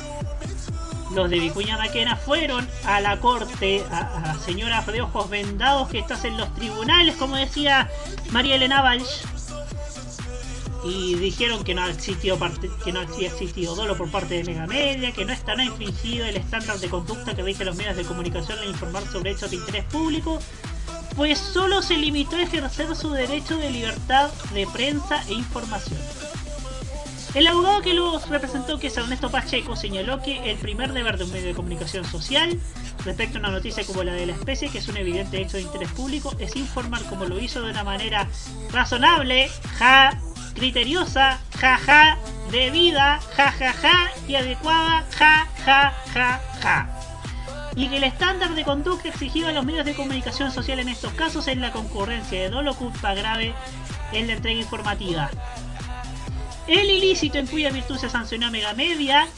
los 1.16 1.30
de 1.30 1.40
Vicuña 1.40 1.78
Maquena 1.78 2.14
fueron 2.14 2.68
a 2.84 3.01
la 3.01 3.18
corte, 3.18 3.82
a, 3.90 4.18
a 4.18 4.20
la 4.20 4.34
señora 4.38 4.82
de 4.82 5.01
ojos 5.01 5.28
vendados 5.30 5.88
que 5.88 5.98
estás 5.98 6.24
en 6.24 6.36
los 6.36 6.55
tribunales, 6.55 7.16
como 7.16 7.36
decía 7.36 7.90
María 8.30 8.56
Elena 8.56 8.82
Walsh, 8.82 9.24
y 10.84 11.14
dijeron 11.14 11.64
que 11.64 11.74
no, 11.74 11.82
ha 11.82 11.90
existido 11.90 12.38
que 12.84 12.93
no 12.93 13.01
había 13.01 13.28
existido 13.28 13.74
dolo 13.74 13.97
por 13.97 14.10
parte 14.10 14.34
de 14.34 14.44
Mega 14.44 14.66
Media, 14.66 15.10
que 15.12 15.24
no 15.24 15.32
estará 15.32 15.64
infringido 15.64 16.26
el 16.26 16.36
estándar 16.36 16.78
de 16.78 16.88
conducta 16.88 17.34
que 17.34 17.43
rige 17.43 17.64
los 17.64 17.76
medios 17.76 17.97
de 17.97 18.05
comunicación 18.05 18.59
al 18.59 18.68
informar 18.68 19.05
sobre 19.10 19.32
hechos 19.32 19.51
de 19.51 19.56
interés 19.56 19.84
público, 19.86 20.38
pues 21.16 21.38
solo 21.38 21.82
se 21.82 21.97
limitó 21.97 22.36
a 22.36 22.43
ejercer 22.43 22.94
su 22.94 23.10
derecho 23.10 23.56
de 23.56 23.70
libertad 23.70 24.30
de 24.52 24.66
prensa 24.66 25.22
e 25.28 25.32
información. 25.32 25.98
El 27.36 27.46
abogado 27.48 27.82
que 27.82 27.92
los 27.92 28.30
representó, 28.30 28.78
que 28.78 28.86
es 28.86 28.96
Ernesto 28.96 29.30
Pacheco, 29.30 29.76
señaló 29.76 30.22
que 30.22 30.50
el 30.50 30.56
primer 30.56 30.94
deber 30.94 31.18
de 31.18 31.24
un 31.24 31.32
medio 31.32 31.48
de 31.48 31.52
comunicación 31.52 32.06
social 32.06 32.58
respecto 33.04 33.36
a 33.36 33.40
una 33.40 33.50
noticia 33.50 33.84
como 33.84 34.02
la 34.04 34.14
de 34.14 34.24
la 34.24 34.32
especie, 34.32 34.70
que 34.70 34.78
es 34.78 34.88
un 34.88 34.96
evidente 34.96 35.42
hecho 35.42 35.58
de 35.58 35.64
interés 35.64 35.90
público, 35.90 36.34
es 36.38 36.56
informar 36.56 37.02
como 37.02 37.26
lo 37.26 37.38
hizo 37.38 37.60
de 37.60 37.72
una 37.72 37.84
manera 37.84 38.26
razonable, 38.72 39.50
ja, 39.78 40.18
criteriosa, 40.54 41.38
ja, 41.60 41.76
ja, 41.76 42.18
debida, 42.50 43.20
ja, 43.36 43.52
ja, 43.52 43.72
ja, 43.74 44.10
y 44.26 44.36
adecuada, 44.36 45.04
ja, 45.18 45.46
ja, 45.66 45.92
ja, 46.14 46.40
ja. 46.62 46.88
Y 47.74 47.88
que 47.88 47.98
el 47.98 48.04
estándar 48.04 48.54
de 48.54 48.64
conducta 48.64 49.10
exigido 49.10 49.48
a 49.48 49.52
los 49.52 49.66
medios 49.66 49.84
de 49.84 49.92
comunicación 49.92 50.52
social 50.52 50.78
en 50.78 50.88
estos 50.88 51.12
casos 51.12 51.48
es 51.48 51.58
la 51.58 51.70
concurrencia 51.70 52.40
de 52.40 52.48
dolo 52.48 52.74
culpa 52.76 53.12
grave 53.12 53.52
en 54.12 54.26
la 54.26 54.32
entrega 54.32 54.58
informativa. 54.58 55.30
El 56.68 56.90
ilícito 56.90 57.38
en 57.38 57.47
cuya 57.47 57.70
virtud 57.70 57.97
se 57.97 58.10
sancionó 58.10 58.51
Mega 58.51 58.74
Media 58.74 59.28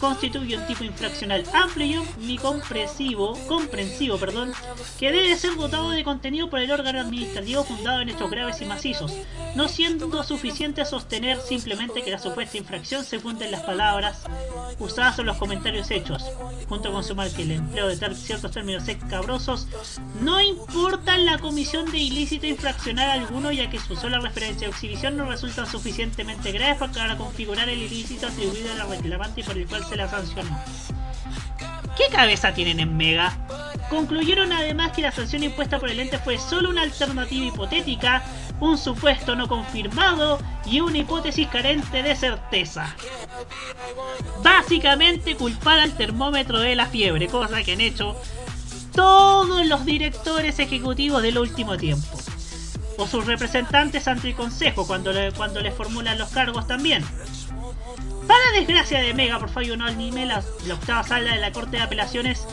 constituye 0.00 0.58
un 0.58 0.66
tipo 0.66 0.84
infraccional 0.84 1.44
amplio 1.54 2.04
y 2.20 2.36
comprensivo, 2.36 3.38
comprensivo 3.46 4.18
perdón, 4.18 4.52
que 4.98 5.10
debe 5.10 5.34
ser 5.36 5.56
dotado 5.56 5.90
de 5.90 6.04
contenido 6.04 6.50
por 6.50 6.58
el 6.58 6.70
órgano 6.70 7.00
administrativo 7.00 7.64
fundado 7.64 8.02
en 8.02 8.10
estos 8.10 8.30
graves 8.30 8.60
y 8.60 8.66
macizos, 8.66 9.14
no 9.54 9.68
siendo 9.68 10.22
suficiente 10.24 10.84
sostener 10.84 11.40
simplemente 11.40 12.02
que 12.02 12.10
la 12.10 12.18
supuesta 12.18 12.58
infracción 12.58 13.02
se 13.02 13.18
funda 13.18 13.46
en 13.46 13.52
las 13.52 13.62
palabras 13.62 14.24
usadas 14.78 15.18
o 15.18 15.24
los 15.24 15.38
comentarios 15.38 15.90
hechos, 15.90 16.22
junto 16.68 16.92
con 16.92 17.02
sumar 17.02 17.30
que 17.30 17.42
el 17.42 17.52
empleo 17.52 17.88
de 17.88 18.14
ciertos 18.14 18.50
términos 18.50 18.86
escabrosos 18.88 19.68
no 20.20 20.40
importa 20.40 21.16
la 21.16 21.38
comisión 21.38 21.90
de 21.90 21.98
ilícito 21.98 22.46
infraccional 22.46 23.10
alguno 23.10 23.52
ya 23.52 23.70
que 23.70 23.78
su 23.78 23.96
sola 23.96 24.18
referencia 24.18 24.68
o 24.68 24.70
exhibición 24.70 25.16
no 25.16 25.24
resulta 25.24 25.64
suficientemente 25.64 26.52
grave 26.52 26.73
para 26.78 27.16
configurar 27.16 27.68
el 27.68 27.82
ilícito 27.82 28.26
atribuido 28.26 28.72
a 28.72 28.76
la 28.76 28.84
reclamante 28.86 29.40
y 29.40 29.44
por 29.44 29.56
el 29.56 29.66
cual 29.66 29.84
se 29.84 29.96
la 29.96 30.08
sancionó. 30.08 30.58
¿Qué 31.96 32.04
cabeza 32.14 32.52
tienen 32.52 32.80
en 32.80 32.96
Mega? 32.96 33.36
Concluyeron 33.88 34.52
además 34.52 34.92
que 34.92 35.02
la 35.02 35.12
sanción 35.12 35.44
impuesta 35.44 35.78
por 35.78 35.90
el 35.90 36.00
ente 36.00 36.18
fue 36.18 36.38
solo 36.38 36.70
una 36.70 36.82
alternativa 36.82 37.46
hipotética, 37.46 38.22
un 38.60 38.76
supuesto 38.76 39.36
no 39.36 39.46
confirmado 39.46 40.38
y 40.66 40.80
una 40.80 40.98
hipótesis 40.98 41.46
carente 41.48 42.02
de 42.02 42.16
certeza. 42.16 42.94
Básicamente 44.42 45.36
culpar 45.36 45.78
al 45.78 45.96
termómetro 45.96 46.58
de 46.58 46.74
la 46.74 46.86
fiebre, 46.86 47.28
cosa 47.28 47.62
que 47.62 47.74
han 47.74 47.80
hecho 47.80 48.16
todos 48.92 49.66
los 49.66 49.84
directores 49.84 50.58
ejecutivos 50.58 51.22
del 51.22 51.38
último 51.38 51.76
tiempo. 51.76 52.18
O 52.96 53.06
sus 53.06 53.26
representantes 53.26 54.06
ante 54.08 54.28
el 54.28 54.34
Consejo 54.34 54.86
cuando 54.86 55.12
le, 55.12 55.32
cuando 55.32 55.60
le 55.60 55.72
formulan 55.72 56.18
los 56.18 56.30
cargos 56.30 56.66
también. 56.66 57.04
Para 58.26 58.58
desgracia 58.58 59.00
de 59.00 59.14
Mega 59.14 59.38
por 59.38 59.50
fallo 59.50 59.76
no 59.76 59.84
anime, 59.84 60.26
la, 60.26 60.42
la 60.66 60.74
octava 60.74 61.02
sala 61.02 61.34
de 61.34 61.40
la 61.40 61.52
Corte 61.52 61.76
de 61.76 61.82
Apelaciones 61.82 62.46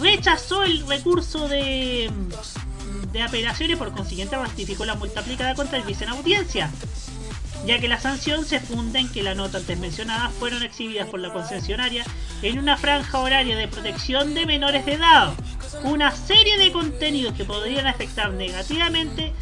rechazó 0.00 0.64
el 0.64 0.86
recurso 0.86 1.48
de, 1.48 2.10
de 3.12 3.22
apelaciones, 3.22 3.76
por 3.76 3.92
consiguiente 3.92 4.36
ratificó 4.36 4.84
la 4.84 4.94
multa 4.94 5.20
aplicada 5.20 5.54
contra 5.54 5.78
el 5.78 5.84
vice 5.84 6.04
en 6.04 6.10
audiencia, 6.10 6.70
ya 7.66 7.78
que 7.78 7.88
la 7.88 8.00
sanción 8.00 8.44
se 8.44 8.58
funda 8.58 8.98
en 8.98 9.08
que 9.08 9.22
la 9.22 9.34
nota 9.34 9.58
antes 9.58 9.78
mencionada 9.78 10.30
fueron 10.30 10.62
exhibidas 10.62 11.08
por 11.08 11.20
la 11.20 11.32
concesionaria 11.32 12.04
en 12.42 12.58
una 12.58 12.76
franja 12.76 13.18
horaria 13.18 13.56
de 13.56 13.68
protección 13.68 14.34
de 14.34 14.46
menores 14.46 14.84
de 14.86 14.94
edad, 14.94 15.34
una 15.84 16.10
serie 16.10 16.58
de 16.58 16.72
contenidos 16.72 17.34
que 17.34 17.44
podrían 17.44 17.86
afectar 17.86 18.32
negativamente 18.32 19.32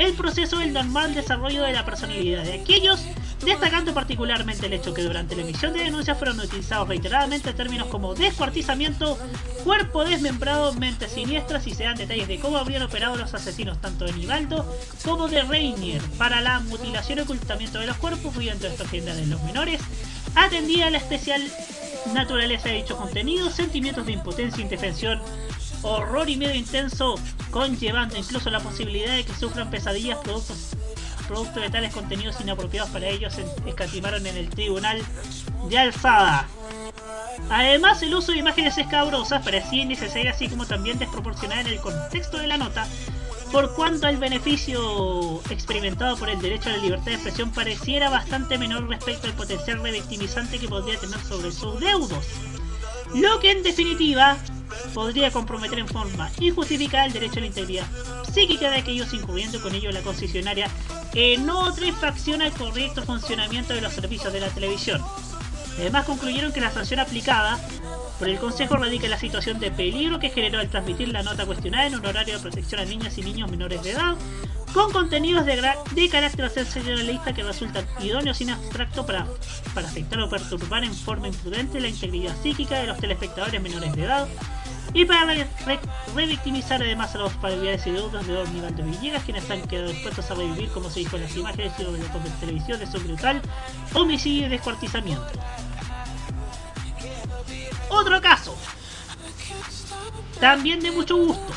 el 0.00 0.14
proceso 0.14 0.58
del 0.58 0.72
normal 0.72 1.14
desarrollo 1.14 1.62
de 1.62 1.72
la 1.72 1.84
personalidad 1.84 2.42
de 2.42 2.54
aquellos, 2.54 3.00
destacando 3.44 3.92
particularmente 3.92 4.66
el 4.66 4.72
hecho 4.72 4.94
que 4.94 5.02
durante 5.02 5.36
la 5.36 5.42
emisión 5.42 5.72
de 5.72 5.84
denuncias 5.84 6.16
fueron 6.16 6.40
utilizados 6.40 6.88
reiteradamente 6.88 7.52
términos 7.52 7.88
como 7.88 8.14
descuartizamiento, 8.14 9.18
cuerpo 9.62 10.04
desmembrado, 10.04 10.72
mentes 10.74 11.12
siniestras 11.12 11.66
y 11.66 11.74
se 11.74 11.84
dan 11.84 11.96
detalles 11.96 12.28
de 12.28 12.38
cómo 12.38 12.56
habrían 12.56 12.82
operado 12.82 13.16
los 13.16 13.34
asesinos 13.34 13.80
tanto 13.80 14.06
de 14.06 14.12
Nivaldo 14.12 14.64
como 15.04 15.28
de 15.28 15.42
Reinier 15.42 16.02
para 16.16 16.40
la 16.40 16.60
mutilación 16.60 17.18
y 17.18 17.22
ocultamiento 17.22 17.78
de 17.78 17.86
los 17.86 17.96
cuerpos, 17.96 18.34
huyendo 18.34 18.66
esta 18.66 18.84
agenda 18.84 19.14
de 19.14 19.26
los 19.26 19.42
menores, 19.42 19.80
atendía 20.34 20.86
a 20.86 20.90
la 20.90 20.98
especial 20.98 21.42
naturaleza 22.14 22.68
de 22.68 22.76
dichos 22.76 22.96
contenidos, 22.96 23.54
sentimientos 23.54 24.06
de 24.06 24.12
impotencia 24.12 24.62
indefensión 24.62 25.20
horror 25.82 26.28
y 26.28 26.36
miedo 26.36 26.54
intenso, 26.54 27.16
conllevando 27.50 28.16
incluso 28.16 28.50
la 28.50 28.60
posibilidad 28.60 29.14
de 29.14 29.24
que 29.24 29.34
sufran 29.34 29.70
pesadillas 29.70 30.18
productos, 30.18 30.70
producto 31.26 31.60
de 31.60 31.70
tales 31.70 31.92
contenidos 31.92 32.40
inapropiados 32.40 32.90
para 32.90 33.06
ellos, 33.06 33.34
escatimaron 33.66 34.26
en 34.26 34.36
el 34.36 34.50
tribunal 34.50 35.02
de 35.68 35.78
alzada. 35.78 36.48
Además, 37.48 38.02
el 38.02 38.14
uso 38.14 38.32
de 38.32 38.38
imágenes 38.38 38.76
escabrosas 38.78 39.42
parecía 39.42 39.82
innecesario 39.82 40.30
así 40.30 40.48
como 40.48 40.66
también 40.66 40.98
desproporcionada 40.98 41.62
en 41.62 41.68
el 41.68 41.80
contexto 41.80 42.38
de 42.38 42.46
la 42.46 42.58
nota, 42.58 42.86
por 43.52 43.74
cuanto 43.74 44.06
el 44.06 44.16
beneficio 44.18 45.40
experimentado 45.50 46.16
por 46.16 46.28
el 46.28 46.40
derecho 46.40 46.68
a 46.68 46.72
la 46.72 46.78
libertad 46.78 47.06
de 47.06 47.14
expresión 47.14 47.50
pareciera 47.50 48.08
bastante 48.08 48.58
menor 48.58 48.88
respecto 48.88 49.26
al 49.26 49.32
potencial 49.34 49.82
revictimizante 49.82 50.58
que 50.58 50.68
podría 50.68 50.98
tener 51.00 51.18
sobre 51.20 51.50
sus 51.50 51.80
deudos. 51.80 52.24
Lo 53.14 53.40
que 53.40 53.50
en 53.50 53.64
definitiva 53.64 54.36
podría 54.94 55.30
comprometer 55.30 55.78
en 55.78 55.88
forma 55.88 56.30
injustificada 56.40 57.06
el 57.06 57.12
derecho 57.12 57.38
a 57.38 57.40
la 57.40 57.46
integridad 57.46 57.86
psíquica 58.32 58.70
de 58.70 58.76
aquellos 58.76 59.12
incurriendo 59.12 59.60
con 59.60 59.74
ello 59.74 59.90
la 59.92 60.02
concesionaria 60.02 60.68
en 61.14 61.48
otra 61.50 61.86
infracción 61.86 62.42
al 62.42 62.52
correcto 62.52 63.02
funcionamiento 63.02 63.74
de 63.74 63.80
los 63.80 63.92
servicios 63.92 64.32
de 64.32 64.40
la 64.40 64.48
televisión. 64.48 65.02
Además 65.78 66.04
concluyeron 66.04 66.52
que 66.52 66.60
la 66.60 66.70
sanción 66.70 67.00
aplicada 67.00 67.58
por 68.18 68.28
el 68.28 68.38
Consejo 68.38 68.76
radica 68.76 69.06
en 69.06 69.12
la 69.12 69.18
situación 69.18 69.58
de 69.58 69.70
peligro 69.70 70.18
que 70.18 70.28
generó 70.28 70.58
al 70.58 70.68
transmitir 70.68 71.08
la 71.08 71.22
nota 71.22 71.46
cuestionada 71.46 71.86
en 71.86 71.94
un 71.94 72.04
horario 72.04 72.34
de 72.34 72.40
protección 72.40 72.80
a 72.80 72.84
niñas 72.84 73.16
y 73.16 73.22
niños 73.22 73.50
menores 73.50 73.82
de 73.82 73.92
edad, 73.92 74.14
con 74.74 74.92
contenidos 74.92 75.46
de, 75.46 75.60
de 75.92 76.08
carácter 76.10 76.50
sensacionalista 76.50 77.32
que 77.32 77.42
resultan 77.42 77.86
idóneos 77.98 78.36
sin 78.36 78.50
abstracto 78.50 79.06
para, 79.06 79.26
para 79.74 79.88
afectar 79.88 80.20
o 80.20 80.28
perturbar 80.28 80.84
en 80.84 80.94
forma 80.94 81.28
imprudente 81.28 81.80
la 81.80 81.88
integridad 81.88 82.36
psíquica 82.42 82.78
de 82.78 82.88
los 82.88 82.98
telespectadores 82.98 83.60
menores 83.60 83.94
de 83.94 84.02
edad, 84.04 84.28
y 84.92 85.04
para 85.04 85.34
revictimizar 86.14 86.82
además 86.82 87.14
a 87.14 87.18
los 87.18 87.32
familiares 87.34 87.86
y 87.86 87.92
deudos 87.92 88.26
de 88.26 88.32
Don 88.32 88.52
Nivaldo 88.52 88.82
Villegas, 88.82 89.22
quienes 89.24 89.48
han 89.50 89.62
quedado 89.68 89.88
dispuestos 89.88 90.30
a 90.30 90.34
revivir, 90.34 90.68
como 90.70 90.90
se 90.90 91.00
dijo 91.00 91.16
en 91.16 91.22
las 91.22 91.36
imágenes 91.36 91.72
y 91.78 91.84
de 91.84 91.98
la 91.98 92.40
televisión, 92.40 92.78
de 92.78 92.86
su 92.86 92.98
brutal 92.98 93.40
homicidio 93.94 94.46
y 94.46 94.50
descuartizamiento. 94.50 95.30
Otro 97.88 98.20
caso, 98.20 98.56
también 100.40 100.80
de 100.80 100.90
mucho 100.90 101.16
gusto, 101.16 101.52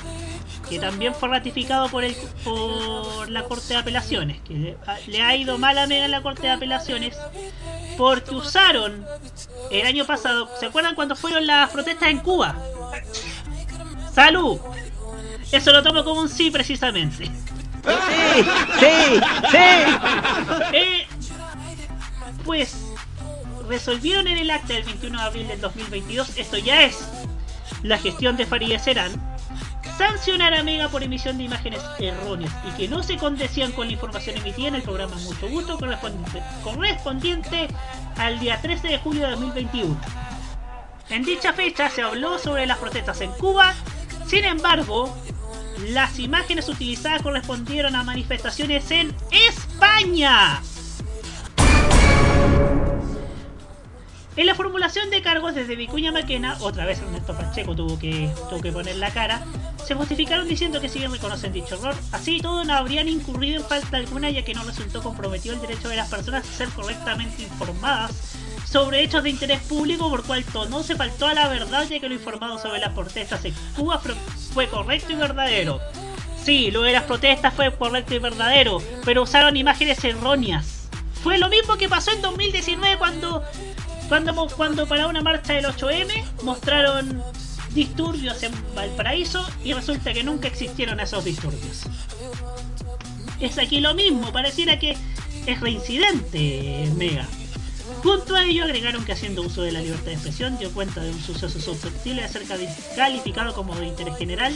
que 0.74 0.80
también 0.80 1.14
fue 1.14 1.30
ratificado 1.30 1.88
por, 1.88 2.04
el, 2.04 2.16
por 2.44 3.30
la 3.30 3.44
Corte 3.44 3.74
de 3.74 3.76
Apelaciones, 3.76 4.42
que 4.42 4.76
le, 5.06 5.22
ha 5.22 5.36
ido 5.36 5.60
mal 5.60 5.78
a 5.78 5.86
Mega 5.86 6.06
en 6.06 6.12
la 6.12 6.24
Corte 6.24 6.42
de 6.42 6.50
Apelaciones, 6.50 7.16
porque 7.96 8.34
usaron 8.34 9.06
el 9.70 9.86
año 9.86 10.04
pasado, 10.06 10.50
¿se 10.60 10.66
acuerdan 10.66 10.96
cuando 10.96 11.16
fueron 11.16 11.46
las 11.46 11.70
protestas 11.70 12.10
en 12.10 12.18
Cuba? 12.22 12.56
¡Salud! 14.12 14.60
Eso 15.52 15.72
lo 15.72 15.84
tomo 15.84 16.04
como 16.04 16.22
un 16.22 16.30
sí 16.30 16.50
precisamente. 16.50 17.26
¡Sí! 17.26 18.44
¡Sí! 18.80 19.22
¡Sí! 19.52 19.58
Eh, 20.74 21.06
pues 22.46 22.76
resolvieron 23.68 24.28
en 24.28 24.40
el 24.40 24.50
acta 24.50 24.74
del 24.74 24.84
21 24.84 25.20
de 25.20 25.24
abril 25.24 25.48
del 25.48 25.62
2022, 25.62 26.38
esto 26.38 26.58
ya 26.58 26.82
es 26.82 26.98
la 27.84 28.00
gestión 28.00 28.38
de 28.38 28.48
Farideh 28.48 28.80
Serán, 28.80 29.33
sancionar 29.98 30.54
a 30.54 30.64
Mega 30.64 30.90
por 30.90 31.04
emisión 31.04 31.38
de 31.38 31.44
imágenes 31.44 31.82
erróneas 32.00 32.54
y 32.68 32.72
que 32.78 32.88
no 32.88 33.04
se 33.04 33.18
condecían 33.18 33.72
con 33.72 33.88
la 33.88 33.94
información 33.94 34.38
emitida 34.38 34.70
en 34.70 34.76
el 34.76 34.82
programa 34.82 35.16
Mucho 35.16 35.48
Gusto 35.48 35.78
correspondiente, 35.78 36.44
correspondiente 36.64 37.68
al 38.18 38.40
día 38.40 38.62
13 38.62 38.88
de 38.88 38.98
julio 39.00 39.24
de 39.24 39.32
2021. 39.32 39.98
En 41.10 41.24
dicha 41.24 41.54
fecha 41.54 41.90
se 41.90 42.02
habló 42.02 42.40
sobre 42.40 42.66
las 42.66 42.78
protestas 42.78 43.22
en 43.22 43.32
Cuba, 43.32 43.74
sin 44.28 44.46
embargo, 44.46 45.16
las 45.90 46.18
imágenes 46.20 46.70
utilizadas 46.70 47.22
correspondieron 47.22 47.96
a 47.96 48.04
manifestaciones 48.04 48.90
en 48.92 49.16
España. 49.32 50.62
En 54.36 54.48
la 54.48 54.56
formulación 54.56 55.12
de 55.12 55.22
cargos 55.22 55.54
desde 55.54 55.76
Vicuña 55.76 56.12
Maquena, 56.12 56.58
otra 56.60 56.86
vez 56.86 57.00
Ernesto 57.00 57.38
Pacheco 57.38 57.76
tuvo 57.76 58.00
que, 58.00 58.32
tuvo 58.50 58.62
que 58.62 58.72
poner 58.72 58.96
la 58.96 59.12
cara, 59.12 59.46
se 59.86 59.94
justificaron 59.94 60.48
diciendo 60.48 60.82
que 60.82 60.90
siguen 60.90 61.12
reconocen 61.12 61.54
dicho 61.54 61.76
error. 61.76 61.96
Así 62.12 62.40
todo 62.42 62.64
no 62.66 62.74
habrían 62.74 63.08
incurrido 63.08 63.62
en 63.62 63.68
falta 63.68 63.98
alguna 63.98 64.32
ya 64.32 64.44
que 64.44 64.56
no 64.56 64.64
resultó 64.64 65.04
comprometido 65.04 65.54
el 65.54 65.62
derecho 65.62 65.88
de 65.88 65.98
las 65.98 66.10
personas 66.10 66.50
a 66.50 66.52
ser 66.52 66.70
correctamente 66.70 67.44
informadas 67.44 68.12
sobre 68.66 69.04
hechos 69.04 69.22
de 69.22 69.30
interés 69.30 69.62
público 69.62 70.10
por 70.10 70.24
cual 70.24 70.44
no 70.68 70.82
se 70.82 70.96
faltó 70.96 71.28
a 71.28 71.36
la 71.36 71.48
verdad 71.48 71.88
ya 71.88 72.00
que 72.00 72.10
lo 72.10 72.16
informado 72.16 72.58
sobre 72.58 72.80
las 72.80 72.94
protestas 72.94 73.46
en 73.46 73.54
Cuba 73.76 74.02
fue 74.52 74.68
correcto 74.68 75.14
y 75.14 75.16
verdadero. 75.16 75.80
Sí, 76.44 76.72
lo 76.72 76.82
de 76.82 76.92
las 76.92 77.04
protestas 77.04 77.54
fue 77.54 77.72
correcto 77.72 78.16
y 78.16 78.20
verdadero, 78.20 78.82
pero 79.06 79.22
usaron 79.22 79.56
imágenes 79.58 80.04
erróneas. 80.04 80.90
Fue 81.22 81.38
lo 81.38 81.50
mismo 81.50 81.78
que 81.78 81.88
pasó 81.88 82.12
en 82.12 82.22
2019 82.22 82.98
cuando 82.98 83.44
cuando, 84.56 84.88
para 84.88 85.08
una 85.08 85.22
marcha 85.22 85.54
del 85.54 85.66
8M 85.66 86.44
mostraron 86.44 87.24
disturbios 87.74 88.44
en 88.44 88.52
Valparaíso 88.76 89.44
y 89.64 89.74
resulta 89.74 90.14
que 90.14 90.24
nunca 90.24 90.48
existieron 90.48 91.00
esos 91.00 91.26
disturbios. 91.26 91.84
Es 93.40 93.58
aquí 93.58 93.80
lo 93.82 93.96
mismo, 93.96 94.32
pareciera 94.32 94.78
que 94.78 94.96
es 95.48 95.60
reincidente 95.60 96.92
Mega. 96.96 97.28
Junto 98.04 98.36
a 98.36 98.44
ello 98.44 98.66
agregaron 98.66 99.06
que 99.06 99.14
haciendo 99.14 99.44
uso 99.44 99.62
de 99.62 99.72
la 99.72 99.80
libertad 99.80 100.08
de 100.08 100.14
expresión 100.16 100.58
dio 100.58 100.70
cuenta 100.72 101.00
de 101.00 101.10
un 101.10 101.22
suceso 101.22 101.58
susceptible 101.58 102.22
de 102.22 102.28
ser 102.28 102.44
calificado 102.98 103.54
como 103.54 103.74
de 103.76 103.88
interés 103.88 104.18
general 104.18 104.54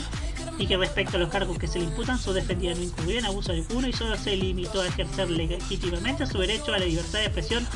y 0.58 0.66
que 0.66 0.76
respecto 0.76 1.16
a 1.16 1.20
los 1.20 1.30
cargos 1.30 1.56
que 1.58 1.66
se 1.66 1.78
le 1.78 1.86
imputan, 1.86 2.18
su 2.18 2.34
defendida 2.34 2.74
no 2.74 2.82
incurrió 2.82 3.18
en 3.18 3.24
abuso 3.24 3.52
alguno 3.52 3.88
y 3.88 3.94
solo 3.94 4.18
se 4.18 4.36
limitó 4.36 4.82
a 4.82 4.88
ejercer 4.88 5.30
legítimamente 5.30 6.26
su 6.26 6.38
derecho 6.38 6.74
a 6.74 6.78
la 6.78 6.84
libertad 6.84 7.20
de 7.20 7.24
expresión, 7.24 7.66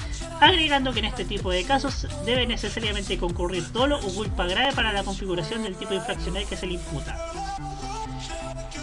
agregando 0.40 0.92
que 0.92 0.98
en 0.98 1.06
este 1.06 1.24
tipo 1.24 1.50
de 1.50 1.64
casos 1.64 2.06
debe 2.26 2.46
necesariamente 2.46 3.16
concurrir 3.16 3.72
dolo 3.72 3.98
o 3.98 4.14
culpa 4.14 4.46
grave 4.46 4.74
para 4.74 4.92
la 4.92 5.04
configuración 5.04 5.62
del 5.62 5.76
tipo 5.76 5.94
infraccional 5.94 6.46
que 6.46 6.56
se 6.56 6.66
le 6.66 6.74
imputa. 6.74 7.16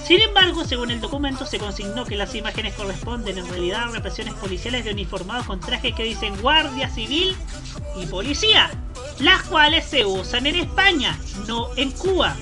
Sin 0.05 0.21
embargo, 0.21 0.65
según 0.65 0.91
el 0.91 1.01
documento, 1.01 1.45
se 1.45 1.59
consignó 1.59 2.05
que 2.05 2.15
las 2.15 2.33
imágenes 2.33 2.73
corresponden 2.73 3.37
en 3.37 3.47
realidad 3.47 3.83
a 3.83 3.91
represiones 3.91 4.33
policiales 4.33 4.85
de 4.85 4.91
uniformados 4.91 5.45
con 5.45 5.59
trajes 5.59 5.93
que 5.93 6.03
dicen 6.03 6.39
Guardia 6.41 6.89
Civil 6.89 7.35
y 7.95 8.05
Policía, 8.07 8.71
las 9.19 9.43
cuales 9.43 9.85
se 9.85 10.05
usan 10.05 10.47
en 10.47 10.55
España, 10.55 11.19
no 11.47 11.69
en 11.75 11.91
Cuba, 11.91 12.35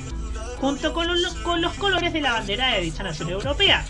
junto 0.60 0.94
con 0.94 1.08
los, 1.08 1.74
colores 1.76 2.14
de 2.14 2.22
la 2.22 2.34
bandera 2.34 2.74
de 2.74 2.82
dicha 2.82 3.04
nación 3.04 3.30
europea. 3.30 3.86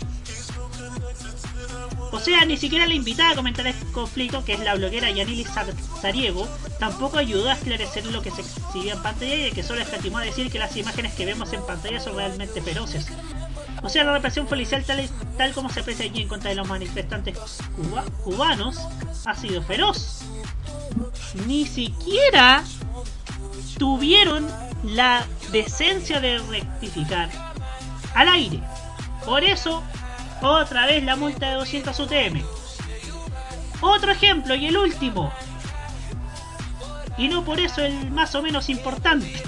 O 2.10 2.18
sea, 2.18 2.44
ni 2.46 2.56
siquiera 2.56 2.86
la 2.86 2.94
invitada 2.94 3.30
a 3.30 3.36
comentar 3.36 3.66
el 3.66 3.74
conflicto, 3.92 4.42
que 4.44 4.54
es 4.54 4.60
la 4.60 4.74
bloguera 4.74 5.10
Yanili 5.10 5.46
Sariego, 6.00 6.48
tampoco 6.78 7.18
ayudó 7.18 7.50
a 7.50 7.52
esclarecer 7.52 8.06
lo 8.06 8.22
que 8.22 8.30
se 8.30 8.40
exhibía 8.40 8.94
en 8.94 9.02
pantalla 9.02 9.46
y 9.46 9.52
que 9.52 9.62
solo 9.62 9.82
escatimó 9.82 10.18
a 10.18 10.22
decir 10.22 10.50
que 10.50 10.58
las 10.58 10.74
imágenes 10.76 11.12
que 11.14 11.26
vemos 11.26 11.52
en 11.52 11.64
pantalla 11.66 12.00
son 12.00 12.16
realmente 12.16 12.62
feroces. 12.62 13.06
O 13.82 13.88
sea, 13.88 14.04
la 14.04 14.12
represión 14.12 14.46
policial 14.46 14.84
tal, 15.36 15.52
como 15.52 15.70
se 15.70 15.80
aprecia 15.80 16.04
allí 16.04 16.22
en 16.22 16.28
contra 16.28 16.50
de 16.50 16.56
los 16.56 16.68
manifestantes 16.68 17.38
cubanos 18.24 18.78
ha 19.24 19.34
sido 19.34 19.62
feroz. 19.62 20.22
Ni 21.46 21.66
siquiera 21.66 22.64
tuvieron 23.78 24.48
la 24.82 25.24
decencia 25.52 26.20
de 26.20 26.38
rectificar 26.38 27.28
al 28.14 28.28
aire. 28.28 28.60
Por 29.24 29.44
eso, 29.44 29.82
otra 30.42 30.86
vez 30.86 31.04
la 31.04 31.16
multa 31.16 31.50
de 31.50 31.54
200 31.54 31.98
UTM. 32.00 32.42
Otro 33.80 34.10
ejemplo 34.10 34.54
y 34.54 34.66
el 34.66 34.76
último. 34.76 35.32
Y 37.16 37.28
no 37.28 37.44
por 37.44 37.60
eso 37.60 37.82
el 37.82 38.10
más 38.10 38.34
o 38.34 38.42
menos 38.42 38.68
importante 38.68 39.42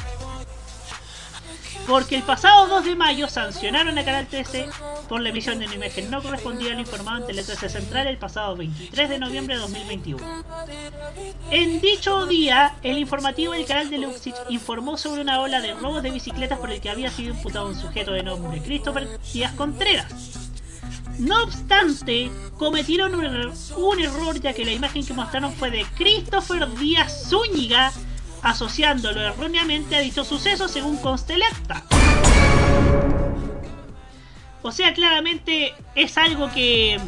porque 1.86 2.16
el 2.16 2.22
pasado 2.22 2.68
2 2.68 2.84
de 2.84 2.96
mayo 2.96 3.28
sancionaron 3.28 3.98
a 3.98 4.04
Canal 4.04 4.26
13 4.26 4.68
por 5.08 5.20
la 5.20 5.30
emisión 5.30 5.58
de 5.58 5.66
una 5.66 5.74
imagen 5.74 6.10
no 6.10 6.22
correspondida 6.22 6.72
al 6.72 6.80
informado 6.80 7.18
ante 7.18 7.32
el 7.32 7.44
13 7.44 7.68
Central 7.68 8.06
el 8.06 8.18
pasado 8.18 8.56
23 8.56 9.08
de 9.08 9.18
noviembre 9.18 9.56
de 9.56 9.60
2021. 9.60 10.44
En 11.50 11.80
dicho 11.80 12.26
día, 12.26 12.74
el 12.82 12.98
informativo 12.98 13.52
del 13.52 13.66
canal 13.66 13.90
de 13.90 13.98
Luxich 13.98 14.34
informó 14.48 14.96
sobre 14.96 15.22
una 15.22 15.40
ola 15.40 15.60
de 15.60 15.74
robos 15.74 16.02
de 16.02 16.10
bicicletas 16.10 16.58
por 16.58 16.70
el 16.70 16.80
que 16.80 16.90
había 16.90 17.10
sido 17.10 17.34
imputado 17.34 17.68
un 17.68 17.78
sujeto 17.78 18.12
de 18.12 18.22
nombre 18.22 18.62
Christopher 18.62 19.08
Díaz 19.32 19.52
Contreras. 19.54 20.40
No 21.18 21.42
obstante, 21.42 22.30
cometieron 22.56 23.14
un 23.14 24.00
error 24.00 24.40
ya 24.40 24.54
que 24.54 24.64
la 24.64 24.72
imagen 24.72 25.04
que 25.04 25.12
mostraron 25.12 25.52
fue 25.52 25.70
de 25.70 25.84
Christopher 25.96 26.66
Díaz 26.76 27.28
Zúñiga, 27.28 27.92
asociándolo 28.42 29.20
erróneamente 29.20 29.96
a 29.96 30.00
dicho 30.00 30.24
suceso 30.24 30.68
según 30.68 30.96
Constelecta. 30.98 31.84
O 34.62 34.72
sea, 34.72 34.92
claramente 34.92 35.74
es 35.94 36.16
algo 36.18 36.50
que... 36.52 37.00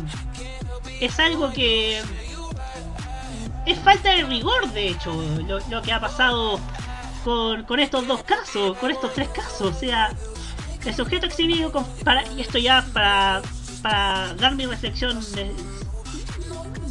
Es 1.01 1.19
algo 1.19 1.53
que... 1.53 2.01
Es 3.67 3.79
falta 3.79 4.11
de 4.11 4.25
rigor, 4.25 4.73
de 4.73 4.89
hecho, 4.89 5.13
lo, 5.47 5.83
que 5.83 5.93
ha 5.93 6.01
pasado 6.01 6.59
con, 7.23 7.63
con, 7.65 7.79
estos 7.79 8.07
dos 8.09 8.25
casos, 8.25 8.77
con 8.79 8.91
estos 8.91 9.13
tres 9.15 9.29
casos. 9.29 9.77
O 9.77 9.79
sea, 9.79 10.11
el 10.85 10.95
sujeto 10.95 11.27
exhibido 11.27 11.71
con, 11.71 11.85
para, 12.05 12.27
y 12.33 12.41
esto 12.41 12.59
ya 12.59 12.85
para, 12.93 13.41
para 13.83 14.35
dar 14.35 14.57
mi 14.57 14.67
reflexión 14.67 15.21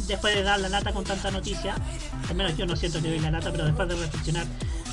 después 0.06 0.34
de 0.34 0.42
dar 0.42 0.60
la 0.60 0.68
lata 0.68 0.92
con 0.92 1.04
tanta 1.04 1.30
noticia, 1.30 1.74
al 2.28 2.34
menos 2.34 2.56
yo 2.56 2.66
no 2.66 2.76
siento 2.76 3.00
que 3.02 3.08
doy 3.08 3.20
la 3.20 3.30
lata, 3.30 3.50
pero 3.50 3.64
después 3.64 3.88
de 3.88 3.96
reflexionar 3.96 4.46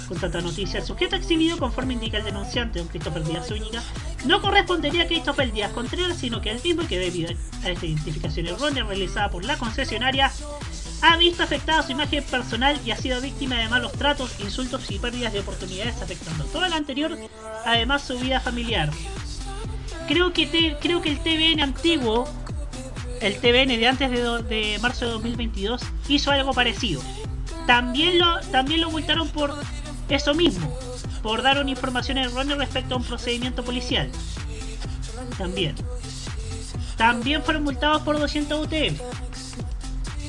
con 0.08 0.18
tanta 0.18 0.42
noticia, 0.42 0.80
el 0.80 0.86
sujeto 0.86 1.16
exhibido, 1.16 1.58
conforme 1.58 1.94
indica 1.94 2.18
el 2.18 2.24
denunciante, 2.24 2.80
don 2.80 2.88
Christopher 2.88 3.24
Díaz 3.24 3.48
Zúñiga, 3.48 3.84
no 4.26 4.42
correspondería 4.42 5.04
a 5.04 5.08
Christopher 5.08 5.52
Díaz 5.52 5.72
Contreras, 5.72 6.18
sino 6.18 6.42
que 6.42 6.50
al 6.50 6.62
mismo 6.64 6.88
que 6.88 6.98
debido 6.98 7.32
a 7.64 7.70
esta 7.70 7.86
identificación 7.86 8.48
errónea 8.48 8.84
realizada 8.84 9.30
por 9.30 9.46
la 9.46 9.58
concesionaria, 9.58 10.32
ha 11.02 11.18
visto 11.18 11.44
afectada 11.44 11.84
su 11.84 11.92
imagen 11.92 12.24
personal 12.24 12.80
y 12.84 12.92
ha 12.92 12.98
sido 12.98 13.22
víctima 13.22 13.56
de 13.56 13.70
malos 13.70 13.92
tratos, 13.94 14.40
insultos 14.40 14.90
y 14.92 15.00
pérdidas 15.00 15.32
de 15.32 15.40
oportunidades 15.40 16.02
afectando 16.02 16.44
todo 16.46 16.68
lo 16.68 16.76
anterior, 16.76 17.18
además 17.66 18.02
su 18.02 18.18
vida 18.20 18.40
familiar. 18.40 18.90
Creo 20.08 20.34
que, 20.34 20.76
creo 20.82 21.02
que 21.02 21.12
el 21.12 21.20
TVN 21.20 21.62
antiguo 21.62 22.28
el 23.22 23.38
TVN 23.38 23.80
de 23.80 23.88
antes 23.88 24.10
de, 24.12 24.78
marzo 24.82 25.06
de 25.06 25.12
2022 25.12 25.82
hizo 26.08 26.32
algo 26.32 26.54
parecido. 26.54 27.02
También 27.68 28.18
lo, 28.18 28.40
también 28.52 28.82
lo 28.82 28.90
multaron 28.90 29.28
por 29.30 29.54
eso 30.10 30.34
mismo, 30.34 30.78
por 31.22 31.42
dar 31.42 31.60
una 31.60 31.70
información 31.70 32.18
errónea 32.18 32.56
respecto 32.56 32.96
a 32.96 32.98
un 32.98 33.04
procedimiento 33.04 33.64
policial. 33.64 34.10
También. 35.38 35.76
También 36.98 37.44
fueron 37.44 37.64
multados 37.64 38.02
por 38.02 38.20
200 38.20 38.66
UTM. 38.66 38.98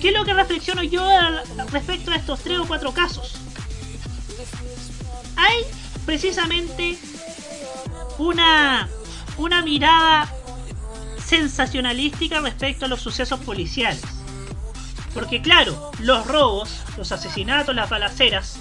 ¿Qué 0.00 0.08
es 0.08 0.14
lo 0.14 0.24
que 0.24 0.32
reflexiono 0.32 0.82
yo 0.82 1.06
respecto 1.70 2.10
a 2.10 2.16
estos 2.16 2.40
tres 2.40 2.58
o 2.58 2.66
cuatro 2.66 2.92
casos? 2.92 3.34
Hay 5.36 5.64
precisamente 6.06 6.96
una, 8.18 8.88
una 9.36 9.62
mirada 9.62 10.32
sensacionalística 11.30 12.40
respecto 12.40 12.86
a 12.86 12.88
los 12.88 13.00
sucesos 13.00 13.38
policiales. 13.40 14.02
Porque 15.14 15.40
claro, 15.40 15.92
los 16.00 16.26
robos, 16.26 16.82
los 16.96 17.12
asesinatos, 17.12 17.74
las 17.74 17.88
balaceras, 17.88 18.58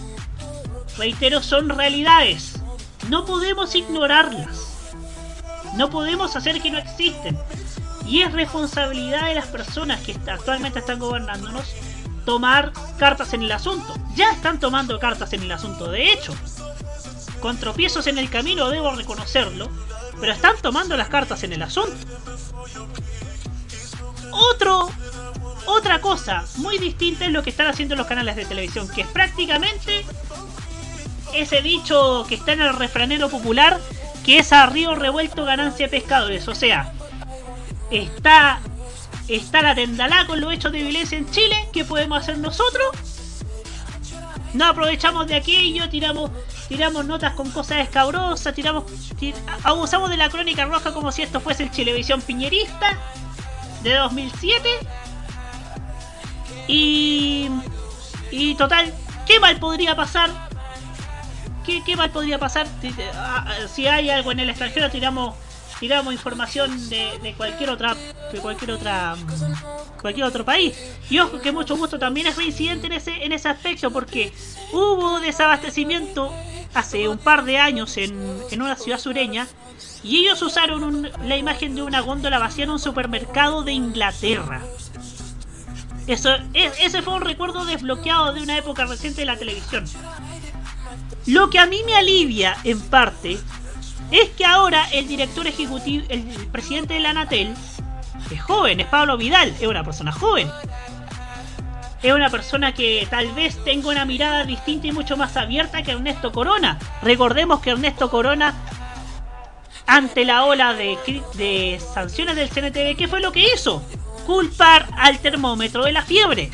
reitero, 0.97 1.41
son 1.41 1.69
realidades. 1.69 2.59
No 3.09 3.25
podemos 3.25 3.73
ignorarlas. 3.73 4.93
No 5.77 5.89
podemos 5.89 6.35
hacer 6.35 6.61
que 6.61 6.69
no 6.69 6.77
existen. 6.77 7.37
Y 8.05 8.21
es 8.21 8.31
responsabilidad 8.33 9.27
de 9.27 9.35
las 9.35 9.47
personas 9.47 9.99
que 10.01 10.15
actualmente 10.27 10.79
están 10.79 10.99
gobernándonos 10.99 11.65
tomar 12.25 12.71
cartas 12.97 13.33
en 13.33 13.41
el 13.41 13.51
asunto. 13.51 13.95
Ya 14.15 14.31
están 14.31 14.59
tomando 14.59 14.99
cartas 14.99 15.33
en 15.33 15.41
el 15.41 15.51
asunto, 15.51 15.89
de 15.89 16.11
hecho. 16.13 16.35
Con 17.39 17.57
tropiezos 17.57 18.05
en 18.05 18.19
el 18.19 18.29
camino 18.29 18.69
debo 18.69 18.91
reconocerlo, 18.91 19.69
pero 20.19 20.33
están 20.33 20.55
tomando 20.61 20.97
las 20.97 21.09
cartas 21.09 21.43
en 21.43 21.53
el 21.53 21.61
asunto. 21.61 21.95
Otro, 24.31 24.89
otra 25.65 26.01
cosa 26.01 26.45
muy 26.57 26.77
distinta 26.77 27.25
es 27.25 27.31
lo 27.31 27.43
que 27.43 27.49
están 27.49 27.67
haciendo 27.67 27.95
los 27.95 28.07
canales 28.07 28.35
de 28.35 28.45
televisión, 28.45 28.87
que 28.89 29.01
es 29.01 29.07
prácticamente 29.07 30.05
ese 31.33 31.61
dicho 31.61 32.25
que 32.27 32.35
está 32.35 32.53
en 32.53 32.61
el 32.61 32.75
refranero 32.75 33.29
popular, 33.29 33.79
que 34.25 34.39
es 34.39 34.51
a 34.53 34.65
río 34.65 34.95
revuelto 34.95 35.45
ganancia 35.45 35.87
de 35.87 35.91
pescadores. 35.91 36.47
O 36.47 36.55
sea, 36.55 36.93
está, 37.91 38.59
está 39.27 39.61
la 39.61 39.75
tendalá 39.75 40.25
con 40.27 40.41
los 40.41 40.53
hechos 40.53 40.71
de 40.71 40.83
violencia 40.83 41.17
en 41.17 41.29
Chile, 41.31 41.55
¿qué 41.73 41.85
podemos 41.85 42.19
hacer 42.19 42.37
nosotros? 42.37 43.18
No 44.53 44.65
aprovechamos 44.65 45.27
de 45.27 45.35
aquello, 45.35 45.89
tiramos, 45.89 46.31
tiramos 46.67 47.05
notas 47.05 47.33
con 47.33 47.51
cosas 47.51 47.79
escabrosas, 47.79 48.53
tiramos, 48.53 48.85
abusamos 49.63 50.09
de 50.09 50.17
la 50.17 50.29
crónica 50.29 50.65
roja 50.65 50.93
como 50.93 51.11
si 51.11 51.21
esto 51.21 51.39
fuese 51.39 51.63
el 51.63 51.71
Chilevisión 51.71 52.21
piñerista 52.21 52.97
de 53.83 53.95
2007. 53.95 54.69
Y, 56.67 57.49
y 58.31 58.55
total, 58.55 58.93
¿Qué 59.29 59.39
mal 59.39 59.59
podría 59.59 59.95
pasar? 59.95 60.31
¿Qué, 61.63 61.95
mal 61.95 62.09
podría 62.09 62.39
pasar? 62.39 62.65
Si 63.71 63.85
hay 63.85 64.09
algo 64.09 64.31
en 64.31 64.39
el 64.39 64.49
extranjero, 64.49 64.89
tiramos 64.89 65.35
tiramos 65.79 66.13
información 66.13 66.89
de, 66.89 67.17
de 67.21 67.33
cualquier 67.33 67.69
otra 67.69 67.95
de 68.31 68.39
cualquier 68.39 68.71
otra 68.71 69.15
cualquier 70.01 70.25
otro 70.25 70.45
país. 70.45 70.75
Y 71.09 71.19
ojo 71.19 71.39
que 71.41 71.51
mucho 71.51 71.75
gusto 71.77 71.97
también 71.99 72.27
es 72.27 72.35
reincidente 72.37 72.87
en 72.87 72.93
ese 72.93 73.23
en 73.23 73.31
ese 73.31 73.49
aspecto 73.49 73.91
porque 73.91 74.31
hubo 74.71 75.19
desabastecimiento 75.19 76.33
hace 76.73 77.07
un 77.07 77.17
par 77.17 77.45
de 77.45 77.57
años 77.57 77.97
en, 77.97 78.13
en 78.51 78.61
una 78.61 78.75
ciudad 78.75 78.99
sureña 78.99 79.47
y 80.03 80.19
ellos 80.19 80.41
usaron 80.41 80.83
un- 80.83 81.09
la 81.25 81.35
imagen 81.37 81.75
de 81.75 81.81
una 81.81 81.99
góndola 82.01 82.39
vacía 82.39 82.65
en 82.65 82.69
un 82.69 82.79
supermercado 82.79 83.63
de 83.63 83.73
Inglaterra. 83.73 84.61
Eso 86.07 86.29
e- 86.53 86.71
ese 86.81 87.01
fue 87.01 87.13
un 87.15 87.21
recuerdo 87.21 87.65
desbloqueado 87.65 88.33
de 88.33 88.41
una 88.41 88.57
época 88.57 88.85
reciente 88.85 89.21
de 89.21 89.25
la 89.25 89.37
televisión. 89.37 89.85
Lo 91.25 91.49
que 91.49 91.59
a 91.59 91.65
mí 91.65 91.81
me 91.85 91.95
alivia 91.95 92.57
en 92.63 92.79
parte 92.81 93.37
es 94.11 94.29
que 94.29 94.45
ahora 94.45 94.87
el 94.91 95.07
director 95.07 95.45
ejecutivo, 95.47 96.05
el 96.09 96.23
presidente 96.51 96.95
de 96.95 96.99
la 96.99 97.11
Anatel, 97.11 97.53
es 98.31 98.41
joven, 98.41 98.79
es 98.79 98.87
Pablo 98.87 99.17
Vidal, 99.17 99.53
es 99.59 99.67
una 99.67 99.83
persona 99.83 100.11
joven. 100.11 100.49
Es 102.01 102.13
una 102.13 102.29
persona 102.29 102.73
que 102.73 103.05
tal 103.09 103.27
vez 103.33 103.61
tenga 103.65 103.89
una 103.89 104.05
mirada 104.05 104.45
distinta 104.45 104.87
y 104.87 104.91
mucho 104.91 105.17
más 105.17 105.35
abierta 105.35 105.83
que 105.83 105.91
Ernesto 105.91 106.31
Corona. 106.31 106.79
Recordemos 107.01 107.59
que 107.59 107.71
Ernesto 107.71 108.09
Corona, 108.09 108.53
ante 109.85 110.23
la 110.23 110.45
ola 110.45 110.73
de, 110.73 110.97
de 111.33 111.81
sanciones 111.93 112.35
del 112.35 112.49
CNTV, 112.49 112.95
¿qué 112.95 113.07
fue 113.09 113.19
lo 113.19 113.31
que 113.31 113.53
hizo? 113.53 113.83
Culpar 114.25 114.87
al 114.97 115.19
termómetro 115.19 115.83
de 115.83 115.91
la 115.91 116.03
fiebre 116.03 116.51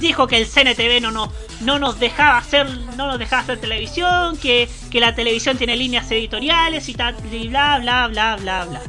dijo 0.00 0.26
que 0.26 0.38
el 0.38 0.46
CNTV 0.46 1.00
no, 1.00 1.10
no, 1.10 1.32
no 1.60 1.78
nos 1.78 2.00
dejaba 2.00 2.38
hacer 2.38 2.68
no 2.96 3.06
nos 3.06 3.18
dejaba 3.18 3.42
hacer 3.42 3.60
televisión, 3.60 4.36
que, 4.36 4.68
que 4.90 4.98
la 5.00 5.14
televisión 5.14 5.56
tiene 5.56 5.76
líneas 5.76 6.10
editoriales 6.10 6.88
y 6.88 6.94
tal, 6.94 7.14
y 7.32 7.48
bla 7.48 7.78
bla 7.78 8.08
bla 8.08 8.36
bla 8.36 8.64
bla. 8.64 8.80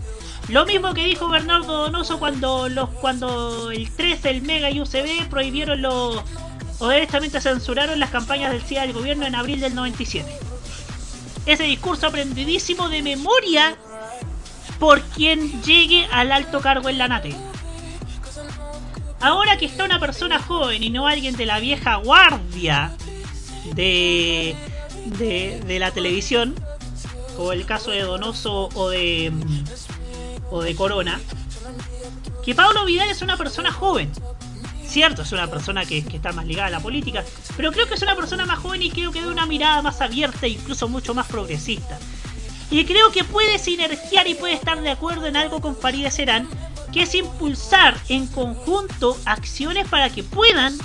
Lo 0.47 0.65
mismo 0.65 0.93
que 0.93 1.05
dijo 1.05 1.29
Bernardo 1.29 1.83
Donoso 1.83 2.19
cuando 2.19 2.67
los 2.67 2.89
cuando 2.89 3.71
el 3.71 3.89
3, 3.91 4.25
el 4.25 4.41
Mega 4.41 4.71
y 4.71 4.81
UCB 4.81 5.29
prohibieron 5.29 5.81
los 5.81 6.23
o 6.79 6.89
directamente 6.89 7.39
censuraron 7.39 7.99
las 7.99 8.09
campañas 8.09 8.51
del 8.51 8.61
CIA 8.63 8.81
del 8.81 8.93
gobierno 8.93 9.27
en 9.27 9.35
abril 9.35 9.59
del 9.59 9.75
97. 9.75 10.27
Ese 11.45 11.63
discurso 11.63 12.07
aprendidísimo 12.07 12.89
de 12.89 13.03
memoria 13.03 13.75
por 14.79 15.01
quien 15.01 15.61
llegue 15.61 16.07
al 16.11 16.31
alto 16.31 16.59
cargo 16.59 16.89
en 16.89 16.97
la 16.97 17.07
NATE. 17.07 17.35
Ahora 19.22 19.57
que 19.57 19.65
está 19.65 19.85
una 19.85 19.99
persona 19.99 20.41
joven 20.41 20.84
y 20.84 20.89
no 20.89 21.07
alguien 21.07 21.35
de 21.35 21.45
la 21.45 21.60
vieja 21.60 21.95
guardia 21.98 22.95
de, 23.76 24.56
de, 25.06 25.61
de 25.65 25.80
la 25.80 25.91
televisión, 25.91 26.56
como 27.38 27.52
el 27.52 27.65
caso 27.65 27.91
de 27.91 28.02
Donoso 28.02 28.69
o 28.73 28.89
de, 28.89 29.31
o 30.49 30.61
de 30.64 30.76
Corona, 30.76 31.19
que 32.43 32.56
Pablo 32.56 32.84
Vidal 32.85 33.10
es 33.10 33.22
una 33.22 33.38
persona 33.38 33.72
joven. 33.72 34.11
Cierto, 34.88 35.22
es 35.22 35.31
una 35.31 35.48
persona 35.48 35.85
que, 35.85 36.03
que 36.03 36.18
está 36.18 36.34
más 36.34 36.45
ligada 36.45 36.68
a 36.68 36.72
la 36.72 36.80
política, 36.80 37.23
pero 37.56 37.72
creo 37.72 37.88
que 37.88 37.93
es 37.93 38.02
una 38.02 38.15
persona 38.15 38.45
más 38.45 38.60
joven 38.60 38.81
y 38.81 38.89
creo 38.89 39.11
que 39.11 39.22
de 39.22 39.27
una 39.27 39.45
mirada 39.45 39.81
más 39.81 40.02
abierta 40.02 40.48
e 40.48 40.49
incluso 40.49 40.89
mucho 40.89 41.14
más 41.14 41.27
progresista. 41.27 41.98
Y 42.72 42.85
creo 42.85 43.11
que 43.11 43.23
puede 43.23 43.60
sinergiar 43.60 44.27
y 44.27 44.34
puede 44.34 44.53
estar 44.56 44.81
de 44.81 44.89
acuerdo 44.89 45.27
en 45.27 45.38
algo 45.38 45.61
con 45.61 45.77
Farideh 45.77 46.11
Serán, 46.11 46.49
que 46.91 47.03
es 47.03 47.15
impulsar 47.15 47.95
en 48.09 48.27
conjunto 48.27 49.18
acciones 49.26 49.88
para 49.88 50.09
que 50.09 50.23
puedan 50.23 50.77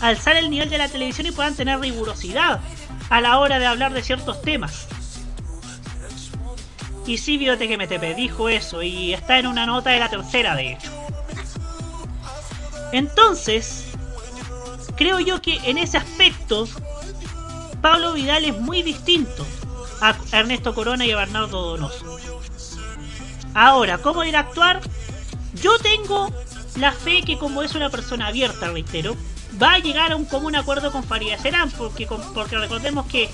alzar 0.00 0.36
el 0.36 0.50
nivel 0.50 0.68
de 0.68 0.78
la 0.78 0.88
televisión 0.88 1.26
y 1.26 1.32
puedan 1.32 1.54
tener 1.54 1.80
rigurosidad 1.80 2.60
a 3.08 3.20
la 3.20 3.38
hora 3.38 3.58
de 3.58 3.66
hablar 3.66 3.92
de 3.92 4.02
ciertos 4.02 4.42
temas. 4.42 4.88
Y 7.06 7.18
sí, 7.18 7.36
Biblioteca 7.36 7.76
MTP 7.76 8.16
dijo 8.16 8.48
eso 8.48 8.82
y 8.82 9.12
está 9.12 9.38
en 9.38 9.46
una 9.46 9.66
nota 9.66 9.90
de 9.90 9.98
la 9.98 10.08
tercera, 10.08 10.54
de 10.54 10.72
hecho. 10.72 10.90
Entonces, 12.92 13.86
creo 14.96 15.18
yo 15.18 15.42
que 15.42 15.56
en 15.64 15.78
ese 15.78 15.96
aspecto, 15.96 16.68
Pablo 17.80 18.12
Vidal 18.12 18.44
es 18.44 18.58
muy 18.58 18.82
distinto 18.82 19.46
a 20.00 20.14
Ernesto 20.30 20.74
Corona 20.74 21.04
y 21.06 21.10
a 21.12 21.16
Bernardo 21.16 21.70
Donoso. 21.70 22.18
Ahora, 23.54 23.98
¿cómo 23.98 24.24
ir 24.24 24.36
a 24.36 24.40
actuar? 24.40 24.80
Yo 25.62 25.78
tengo 25.78 26.30
la 26.76 26.92
fe 26.92 27.22
que 27.22 27.38
como 27.38 27.62
es 27.62 27.74
una 27.74 27.88
persona 27.90 28.26
abierta, 28.26 28.70
reitero, 28.70 29.16
va 29.62 29.74
a 29.74 29.78
llegar 29.78 30.12
a 30.12 30.16
un 30.16 30.24
común 30.24 30.56
acuerdo 30.56 30.90
con 30.92 31.04
Farideh 31.04 31.38
Serán, 31.38 31.70
porque, 31.70 32.06
porque 32.34 32.58
recordemos 32.58 33.06
que 33.06 33.30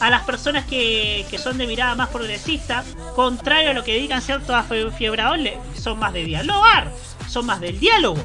a 0.00 0.10
las 0.10 0.22
personas 0.22 0.64
que, 0.66 1.26
que 1.30 1.38
son 1.38 1.58
de 1.58 1.66
mirada 1.66 1.94
más 1.94 2.08
progresista, 2.08 2.84
contrario 3.14 3.70
a 3.70 3.72
lo 3.74 3.84
que 3.84 3.94
digan 3.96 4.20
ciertos 4.22 4.50
afiebrados, 4.50 5.38
le- 5.38 5.58
son 5.76 5.98
más 5.98 6.12
de 6.12 6.24
dialogar, 6.24 6.92
son 7.28 7.46
más 7.46 7.60
del 7.60 7.78
diálogo. 7.78 8.22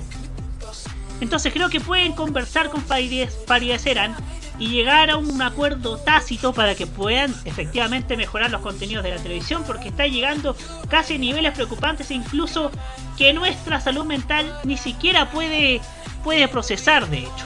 Entonces 1.20 1.52
creo 1.52 1.70
que 1.70 1.80
pueden 1.80 2.14
conversar 2.14 2.70
con 2.70 2.84
Farideh 2.84 3.80
Serán 3.80 4.16
y 4.60 4.70
llegar 4.70 5.10
a 5.10 5.18
un 5.18 5.42
acuerdo 5.42 5.98
tácito 5.98 6.54
para 6.54 6.76
que 6.76 6.88
puedan 6.88 7.34
efectivamente 7.46 8.18
mejorar 8.18 8.52
los 8.52 8.62
contenidos 8.62 9.04
de 9.04 9.12
la 9.12 9.22
televisión 9.22 9.64
porque 9.66 9.90
está 9.90 10.08
llegando 10.08 10.56
casi 10.90 11.16
a 11.16 11.18
niveles 11.18 11.54
preocupantes 11.54 12.12
incluso 12.12 12.72
que 13.18 13.34
nuestra 13.34 13.80
salud 13.80 14.06
mental 14.06 14.60
ni 14.64 14.78
siquiera 14.78 15.30
puede, 15.30 15.82
puede 16.24 16.48
procesar 16.48 17.08
de 17.08 17.20
hecho. 17.20 17.46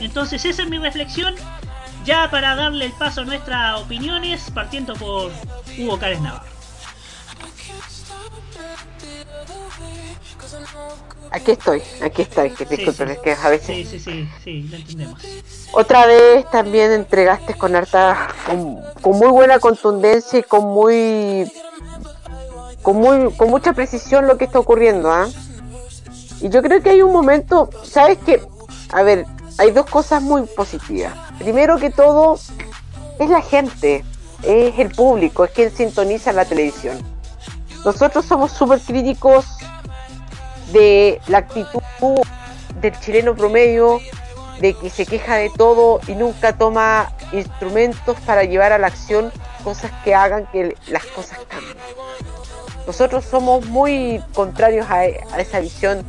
Entonces 0.00 0.44
esa 0.44 0.62
es 0.62 0.68
mi 0.68 0.78
reflexión 0.78 1.34
ya 2.04 2.30
para 2.30 2.54
darle 2.54 2.86
el 2.86 2.92
paso 2.92 3.22
a 3.22 3.24
nuestras 3.24 3.80
opiniones 3.80 4.50
partiendo 4.52 4.94
por 4.94 5.32
Hugo 5.78 5.98
Cárez 5.98 6.20
Navarro. 6.20 6.55
Aquí 11.30 11.50
estoy, 11.50 11.82
aquí 12.02 12.22
estoy, 12.22 12.50
que 12.50 12.64
disculpen, 12.64 13.10
es 13.10 13.18
que 13.18 13.32
a 13.32 13.48
veces 13.48 13.66
Sí, 13.66 13.84
sí, 13.84 13.98
sí, 13.98 14.28
sí, 14.42 14.62
lo 14.62 14.76
entendemos. 14.76 15.20
Otra 15.72 16.06
vez 16.06 16.48
también 16.50 16.92
entregaste 16.92 17.54
con 17.54 17.74
harta, 17.74 18.28
con, 18.46 18.80
con 19.02 19.18
muy 19.18 19.28
buena 19.28 19.58
contundencia 19.58 20.38
y 20.38 20.42
con 20.42 20.64
muy, 20.64 21.50
con 22.82 22.96
muy, 22.96 23.32
con 23.34 23.50
mucha 23.50 23.72
precisión 23.72 24.26
lo 24.26 24.38
que 24.38 24.44
está 24.44 24.58
ocurriendo, 24.58 25.10
¿ah? 25.10 25.28
Y 26.40 26.48
yo 26.48 26.62
creo 26.62 26.82
que 26.82 26.90
hay 26.90 27.02
un 27.02 27.12
momento, 27.12 27.70
¿sabes 27.82 28.18
qué? 28.24 28.40
A 28.92 29.02
ver, 29.02 29.26
hay 29.58 29.72
dos 29.72 29.86
cosas 29.86 30.22
muy 30.22 30.42
positivas. 30.42 31.12
Primero 31.38 31.78
que 31.78 31.90
todo, 31.90 32.38
es 33.18 33.30
la 33.30 33.42
gente, 33.42 34.04
es 34.42 34.78
el 34.78 34.90
público, 34.90 35.44
es 35.44 35.50
quien 35.50 35.74
sintoniza 35.74 36.32
la 36.32 36.44
televisión. 36.44 37.15
Nosotros 37.86 38.24
somos 38.24 38.50
súper 38.50 38.80
críticos 38.80 39.46
de 40.72 41.20
la 41.28 41.38
actitud 41.38 41.70
del 42.80 42.98
chileno 42.98 43.36
promedio, 43.36 44.00
de 44.60 44.74
que 44.74 44.90
se 44.90 45.06
queja 45.06 45.36
de 45.36 45.50
todo 45.50 46.00
y 46.08 46.16
nunca 46.16 46.58
toma 46.58 47.12
instrumentos 47.30 48.16
para 48.26 48.42
llevar 48.42 48.72
a 48.72 48.78
la 48.78 48.88
acción 48.88 49.30
cosas 49.62 49.92
que 50.02 50.16
hagan 50.16 50.46
que 50.46 50.76
las 50.88 51.04
cosas 51.06 51.38
cambien. 51.46 51.76
Nosotros 52.88 53.24
somos 53.24 53.64
muy 53.66 54.20
contrarios 54.34 54.90
a, 54.90 55.04
esa 55.04 55.60
visión 55.60 56.04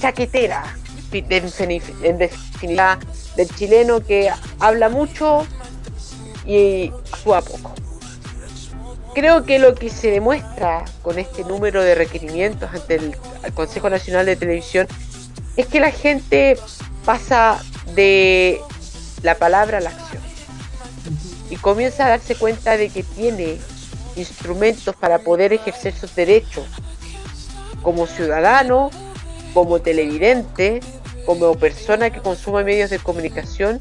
chaquetera, 0.00 0.76
en 1.10 2.18
definitiva, 2.18 2.98
del 3.34 3.48
chileno 3.56 4.00
que 4.00 4.30
habla 4.60 4.90
mucho 4.90 5.46
y 6.44 6.92
actúa 7.14 7.40
poco. 7.40 7.87
Creo 9.14 9.44
que 9.44 9.58
lo 9.58 9.74
que 9.74 9.90
se 9.90 10.10
demuestra 10.10 10.84
con 11.02 11.18
este 11.18 11.44
número 11.44 11.82
de 11.82 11.94
requerimientos 11.94 12.70
ante 12.72 12.96
el, 12.96 13.16
Consejo 13.54 13.88
Nacional 13.88 14.26
de 14.26 14.36
Televisión 14.36 14.86
es 15.56 15.66
que 15.66 15.80
la 15.80 15.90
gente 15.90 16.56
pasa 17.04 17.60
de 17.94 18.60
la 19.22 19.36
palabra 19.36 19.78
a 19.78 19.80
la 19.80 19.90
acción 19.90 20.22
y 21.50 21.56
comienza 21.56 22.06
a 22.06 22.10
darse 22.10 22.36
cuenta 22.36 22.76
de 22.76 22.90
que 22.90 23.02
tiene 23.02 23.58
instrumentos 24.16 24.94
para 24.94 25.20
poder 25.20 25.52
ejercer 25.52 25.94
sus 25.94 26.14
derechos 26.14 26.66
como 27.82 28.06
ciudadano, 28.06 28.90
como 29.54 29.80
televidente, 29.80 30.80
como 31.24 31.54
persona 31.54 32.10
que 32.10 32.20
consume 32.20 32.64
medios 32.64 32.90
de 32.90 32.98
comunicación 32.98 33.80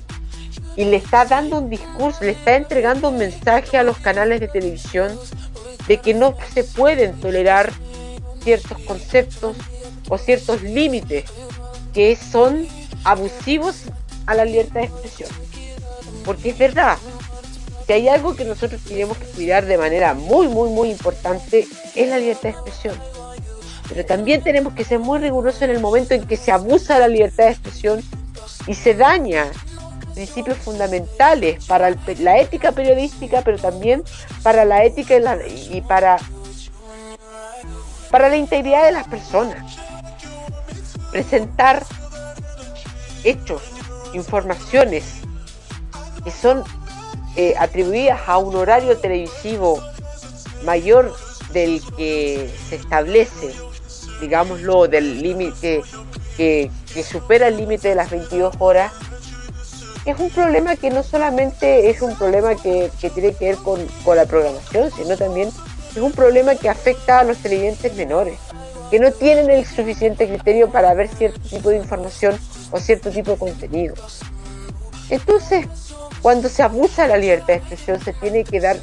y 0.77 0.85
le 0.85 0.97
está 0.97 1.25
dando 1.25 1.57
un 1.57 1.69
discurso, 1.69 2.23
le 2.23 2.31
está 2.31 2.55
entregando 2.55 3.09
un 3.09 3.17
mensaje 3.17 3.77
a 3.77 3.83
los 3.83 3.97
canales 3.97 4.39
de 4.39 4.47
televisión 4.47 5.19
de 5.87 5.97
que 5.97 6.13
no 6.13 6.35
se 6.53 6.63
pueden 6.63 7.19
tolerar 7.19 7.73
ciertos 8.43 8.77
conceptos 8.83 9.57
o 10.07 10.17
ciertos 10.19 10.61
límites 10.61 11.25
que 11.93 12.15
son 12.15 12.67
abusivos 13.03 13.85
a 14.27 14.35
la 14.35 14.45
libertad 14.45 14.81
de 14.81 14.85
expresión. 14.85 15.29
Porque 16.23 16.51
es 16.51 16.57
verdad, 16.57 16.97
si 17.87 17.93
hay 17.93 18.07
algo 18.07 18.35
que 18.35 18.45
nosotros 18.45 18.79
tenemos 18.87 19.17
que 19.17 19.25
cuidar 19.25 19.65
de 19.65 19.79
manera 19.79 20.13
muy, 20.13 20.47
muy, 20.47 20.69
muy 20.69 20.91
importante, 20.91 21.67
es 21.95 22.07
la 22.07 22.19
libertad 22.19 22.43
de 22.43 22.49
expresión. 22.49 22.95
Pero 23.89 24.05
también 24.05 24.43
tenemos 24.43 24.73
que 24.73 24.83
ser 24.83 24.99
muy 24.99 25.17
rigurosos 25.17 25.63
en 25.63 25.71
el 25.71 25.79
momento 25.79 26.13
en 26.13 26.27
que 26.27 26.37
se 26.37 26.51
abusa 26.51 26.99
la 26.99 27.07
libertad 27.07 27.45
de 27.45 27.51
expresión 27.51 28.03
y 28.67 28.75
se 28.75 28.93
daña 28.93 29.49
principios 30.17 30.57
fundamentales 30.57 31.63
para 31.65 31.89
el 31.89 31.97
la 32.23 32.39
ética 32.39 32.71
periodística, 32.71 33.43
pero 33.43 33.59
también 33.59 34.03
para 34.41 34.65
la 34.65 34.83
ética 34.83 35.15
y, 35.15 35.19
la- 35.19 35.37
y 35.47 35.81
para, 35.87 36.17
para 38.09 38.27
la 38.27 38.35
integridad 38.35 38.83
de 38.85 38.93
las 38.93 39.07
personas. 39.07 39.77
Presentar 41.11 41.85
hechos, 43.23 43.61
informaciones 44.13 45.03
que 46.23 46.31
son 46.31 46.63
eh, 47.35 47.53
atribuidas 47.59 48.19
a 48.25 48.39
un 48.39 48.55
horario 48.55 48.97
televisivo 48.97 49.79
mayor 50.65 51.15
del 51.53 51.79
que 51.95 52.51
se 52.69 52.75
establece, 52.77 53.53
digámoslo, 54.19 54.87
del 54.87 55.21
límite 55.21 55.83
que, 56.35 56.71
que 56.91 57.03
supera 57.03 57.49
el 57.49 57.57
límite 57.57 57.89
de 57.89 57.95
las 57.95 58.09
22 58.09 58.55
horas, 58.57 58.91
es 60.11 60.19
un 60.19 60.29
problema 60.29 60.75
que 60.75 60.89
no 60.89 61.03
solamente 61.03 61.89
es 61.89 62.01
un 62.01 62.15
problema 62.15 62.55
que, 62.55 62.89
tiene 63.13 63.33
que 63.33 63.45
ver 63.45 63.55
con, 63.57 63.85
con 64.05 64.15
la 64.15 64.25
programación, 64.25 64.89
sino 64.91 65.17
también 65.17 65.49
es 65.91 65.97
un 65.97 66.11
problema 66.11 66.55
que 66.55 66.69
afecta 66.69 67.19
a 67.19 67.23
los 67.23 67.37
televidentes 67.37 67.93
menores, 67.95 68.39
que 68.89 68.99
no 68.99 69.11
tienen 69.11 69.49
el 69.49 69.65
suficiente 69.65 70.27
criterio 70.27 70.69
para 70.69 70.93
ver 70.93 71.09
cierto 71.09 71.39
tipo 71.41 71.69
de 71.69 71.77
información 71.77 72.39
o 72.71 72.79
cierto 72.79 73.09
tipo 73.11 73.31
de 73.31 73.37
contenido. 73.37 73.95
Entonces, 75.09 75.67
cuando 76.21 76.47
se 76.49 76.63
abusa 76.63 77.03
de 77.03 77.09
la 77.09 77.17
libertad 77.17 77.47
de 77.47 77.55
expresión, 77.55 77.99
se 78.01 78.13
tiene 78.13 78.43
que 78.43 78.59
dar 78.59 78.77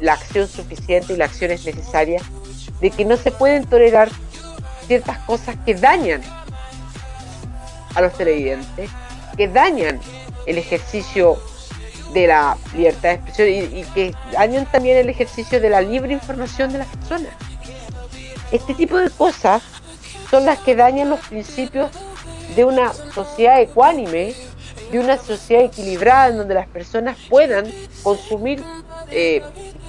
la 0.00 0.12
acción 0.12 0.46
suficiente 0.46 1.12
y 1.12 1.16
la 1.16 1.24
acción 1.24 1.50
es 1.50 1.64
necesaria 1.64 2.20
de 2.80 2.90
que 2.90 3.04
no 3.04 3.16
se 3.16 3.32
pueden 3.32 3.64
tolerar 3.64 4.10
ciertas 4.86 5.18
cosas 5.20 5.56
que 5.64 5.74
dañan 5.74 6.22
a 7.94 8.00
los 8.00 8.12
televidentes, 8.12 8.90
que 9.36 9.48
dañan 9.48 10.00
el 10.46 10.58
ejercicio 10.58 11.38
de 12.12 12.28
la 12.28 12.56
libertad 12.74 13.10
de 13.10 13.14
expresión 13.14 13.48
y, 13.48 13.80
y 13.80 13.84
que 13.94 14.14
dañan 14.32 14.66
también 14.66 14.96
el 14.96 15.08
ejercicio 15.08 15.60
de 15.60 15.70
la 15.70 15.80
libre 15.80 16.12
información 16.12 16.72
de 16.72 16.78
las 16.78 16.88
personas. 16.88 17.32
Este 18.52 18.74
tipo 18.74 18.96
de 18.96 19.10
cosas 19.10 19.62
son 20.30 20.44
las 20.44 20.58
que 20.60 20.76
dañan 20.76 21.10
los 21.10 21.20
principios 21.20 21.90
de 22.54 22.64
una 22.64 22.92
sociedad 22.92 23.60
ecuánime, 23.60 24.34
de 24.90 24.98
una 25.00 25.18
sociedad 25.18 25.64
equilibrada 25.64 26.28
en 26.28 26.38
donde 26.38 26.54
las 26.54 26.68
personas 26.68 27.16
puedan 27.28 27.66
consumir, 28.02 28.62
eh, 29.10 29.42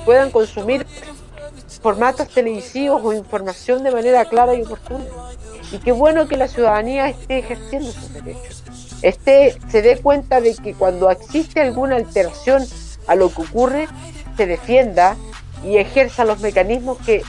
puedan 0.05 0.31
consumir 0.31 0.85
formatos 1.81 2.27
televisivos 2.29 3.01
o 3.03 3.13
información 3.13 3.83
de 3.83 3.91
manera 3.91 4.25
clara 4.25 4.55
y 4.55 4.63
oportuna. 4.63 5.05
Y 5.71 5.77
qué 5.79 5.91
bueno 5.91 6.27
que 6.27 6.37
la 6.37 6.47
ciudadanía 6.47 7.09
esté 7.09 7.39
ejerciendo 7.39 7.91
sus 7.91 8.13
derechos. 8.13 8.63
Esté, 9.07 9.57
se 9.69 9.81
dé 9.81 9.97
cuenta 9.97 10.41
de 10.41 10.53
que 10.55 10.73
cuando 10.73 11.09
existe 11.09 11.61
alguna 11.61 11.95
alteración 11.95 12.65
a 13.07 13.15
lo 13.15 13.33
que 13.33 13.41
ocurre, 13.43 13.87
se 14.35 14.45
defienda 14.45 15.15
y 15.63 15.77
ejerza 15.77 16.25
los 16.25 16.41
mecanismos 16.41 16.97
que 17.05 17.23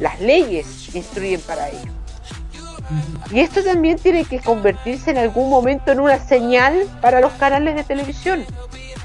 las 0.00 0.20
leyes 0.20 0.92
instruyen 0.92 1.40
para 1.42 1.68
ello. 1.68 1.92
Y 3.30 3.38
esto 3.38 3.62
también 3.62 3.96
tiene 3.96 4.24
que 4.24 4.40
convertirse 4.40 5.12
en 5.12 5.18
algún 5.18 5.48
momento 5.48 5.92
en 5.92 6.00
una 6.00 6.18
señal 6.18 6.84
para 7.00 7.20
los 7.20 7.32
canales 7.34 7.76
de 7.76 7.84
televisión. 7.84 8.44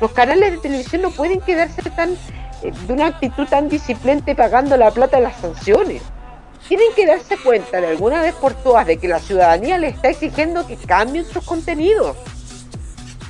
Los 0.01 0.11
canales 0.11 0.51
de 0.51 0.57
televisión 0.57 1.03
no 1.03 1.11
pueden 1.11 1.41
quedarse 1.41 1.83
tan 1.91 2.13
eh, 2.63 2.71
de 2.87 2.93
una 2.93 3.05
actitud 3.05 3.45
tan 3.47 3.69
disciplente 3.69 4.33
pagando 4.33 4.77
la 4.77 4.89
plata 4.89 5.17
de 5.17 5.23
las 5.23 5.37
sanciones. 5.37 6.01
Tienen 6.67 6.87
que 6.95 7.05
darse 7.05 7.37
cuenta 7.37 7.79
de 7.79 7.87
alguna 7.87 8.21
vez 8.21 8.33
por 8.35 8.53
todas 8.53 8.87
de 8.87 8.97
que 8.97 9.07
la 9.07 9.19
ciudadanía 9.19 9.77
le 9.77 9.89
está 9.89 10.09
exigiendo 10.09 10.65
que 10.65 10.75
cambien 10.77 11.25
sus 11.25 11.43
contenidos. 11.45 12.17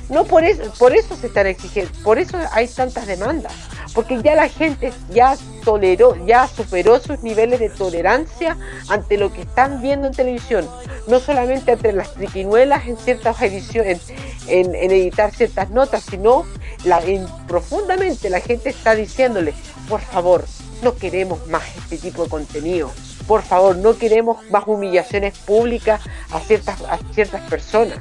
No 0.08 0.24
por 0.24 0.44
eso, 0.44 0.62
por 0.78 0.94
eso 0.96 1.16
se 1.16 1.26
están 1.26 1.46
exigiendo, 1.48 1.90
por 2.04 2.18
eso 2.18 2.38
hay 2.52 2.68
tantas 2.68 3.08
demandas, 3.08 3.52
porque 3.92 4.22
ya 4.22 4.36
la 4.36 4.48
gente 4.48 4.92
ya 5.10 5.36
toleró, 5.64 6.14
ya 6.24 6.46
superó 6.46 7.00
sus 7.00 7.24
niveles 7.24 7.58
de 7.58 7.68
tolerancia 7.70 8.56
ante 8.88 9.18
lo 9.18 9.32
que 9.32 9.40
están 9.42 9.82
viendo 9.82 10.06
en 10.06 10.14
televisión, 10.14 10.68
no 11.08 11.18
solamente 11.18 11.72
ante 11.72 11.92
las 11.92 12.14
triquiñuelas 12.14 12.86
en 12.86 12.96
ciertas 12.96 13.42
ediciones, 13.42 14.00
en 14.46 14.76
editar 14.76 15.34
ciertas 15.34 15.70
notas, 15.70 16.04
sino 16.08 16.46
la, 16.84 17.02
en- 17.02 17.26
profundamente 17.48 18.30
la 18.30 18.38
gente 18.40 18.68
está 18.70 18.94
diciéndole, 18.94 19.54
por 19.88 20.00
favor, 20.00 20.44
no 20.82 20.94
queremos 20.94 21.44
más 21.48 21.64
este 21.78 21.98
tipo 21.98 22.22
de 22.22 22.30
contenido, 22.30 22.92
por 23.26 23.42
favor, 23.42 23.76
no 23.76 23.96
queremos 23.98 24.38
más 24.50 24.64
humillaciones 24.66 25.36
públicas 25.38 26.00
a 26.30 26.40
ciertas, 26.40 26.80
a 26.82 26.98
ciertas 27.12 27.42
personas 27.42 27.98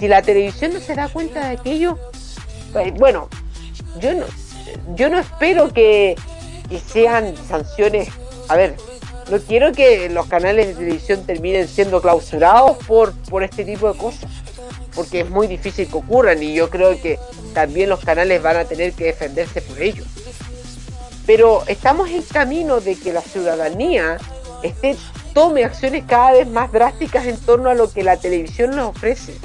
si 0.00 0.08
la 0.08 0.22
televisión 0.22 0.72
no 0.72 0.80
se 0.80 0.94
da 0.94 1.08
cuenta 1.08 1.46
de 1.46 1.56
aquello, 1.58 1.98
eh, 2.74 2.90
bueno, 2.96 3.28
yo 4.00 4.14
no, 4.14 4.24
yo 4.94 5.10
no 5.10 5.18
espero 5.18 5.70
que, 5.74 6.16
que 6.70 6.80
sean 6.80 7.34
sanciones. 7.46 8.08
A 8.48 8.56
ver, 8.56 8.76
no 9.30 9.38
quiero 9.40 9.72
que 9.72 10.08
los 10.08 10.26
canales 10.26 10.68
de 10.68 10.74
televisión 10.74 11.26
terminen 11.26 11.68
siendo 11.68 12.00
clausurados 12.00 12.78
por, 12.86 13.12
por 13.28 13.42
este 13.42 13.62
tipo 13.62 13.92
de 13.92 13.98
cosas, 13.98 14.30
porque 14.94 15.20
es 15.20 15.28
muy 15.28 15.46
difícil 15.46 15.86
que 15.86 15.96
ocurran 15.98 16.42
y 16.42 16.54
yo 16.54 16.70
creo 16.70 16.98
que 17.00 17.18
también 17.52 17.90
los 17.90 18.00
canales 18.00 18.42
van 18.42 18.56
a 18.56 18.64
tener 18.64 18.94
que 18.94 19.04
defenderse 19.04 19.60
por 19.60 19.82
ello. 19.82 20.04
Pero 21.30 21.62
estamos 21.68 22.10
en 22.10 22.22
camino 22.22 22.80
de 22.80 22.96
que 22.96 23.12
la 23.12 23.20
ciudadanía 23.20 24.16
esté, 24.64 24.96
tome 25.32 25.62
acciones 25.62 26.02
cada 26.04 26.32
vez 26.32 26.48
más 26.48 26.72
drásticas 26.72 27.24
en 27.24 27.36
torno 27.36 27.70
a 27.70 27.74
lo 27.74 27.88
que 27.92 28.02
la 28.02 28.16
televisión 28.16 28.74
nos 28.74 28.96
ofrece 28.96 29.38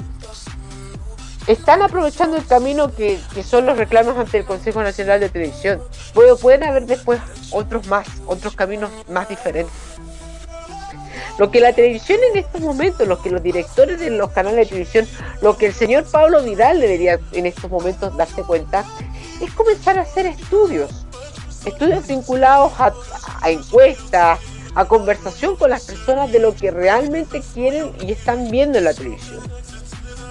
están 1.46 1.82
aprovechando 1.82 2.38
el 2.38 2.44
camino 2.44 2.92
que, 2.92 3.20
que 3.32 3.44
son 3.44 3.66
los 3.66 3.78
reclamos 3.78 4.18
ante 4.18 4.38
el 4.38 4.44
Consejo 4.44 4.82
Nacional 4.82 5.20
de 5.20 5.28
Televisión. 5.28 5.80
Pero 6.12 6.36
pueden 6.36 6.64
haber 6.64 6.86
después 6.86 7.20
otros 7.52 7.86
más, 7.86 8.08
otros 8.26 8.56
caminos 8.56 8.90
más 9.08 9.28
diferentes. 9.28 9.72
Lo 11.38 11.52
que 11.52 11.60
la 11.60 11.72
televisión 11.72 12.18
en 12.32 12.38
estos 12.38 12.62
momentos, 12.62 13.06
lo 13.06 13.22
que 13.22 13.30
los 13.30 13.44
directores 13.44 14.00
de 14.00 14.10
los 14.10 14.32
canales 14.32 14.58
de 14.58 14.66
televisión, 14.66 15.06
lo 15.40 15.56
que 15.56 15.66
el 15.66 15.72
señor 15.72 16.04
Pablo 16.10 16.42
Vidal 16.42 16.80
debería 16.80 17.20
en 17.30 17.46
estos 17.46 17.70
momentos 17.70 18.16
darse 18.16 18.42
cuenta, 18.42 18.84
es 19.40 19.52
comenzar 19.52 20.00
a 20.00 20.02
hacer 20.02 20.26
estudios. 20.26 21.05
Estudios 21.66 22.06
vinculados 22.06 22.72
a, 22.78 22.92
a 23.42 23.50
encuestas, 23.50 24.38
a 24.74 24.84
conversación 24.86 25.56
con 25.56 25.70
las 25.70 25.82
personas 25.84 26.30
de 26.32 26.38
lo 26.38 26.54
que 26.54 26.70
realmente 26.70 27.42
quieren 27.54 27.92
y 28.00 28.12
están 28.12 28.50
viendo 28.50 28.78
en 28.78 28.84
la 28.84 28.94
televisión. 28.94 29.40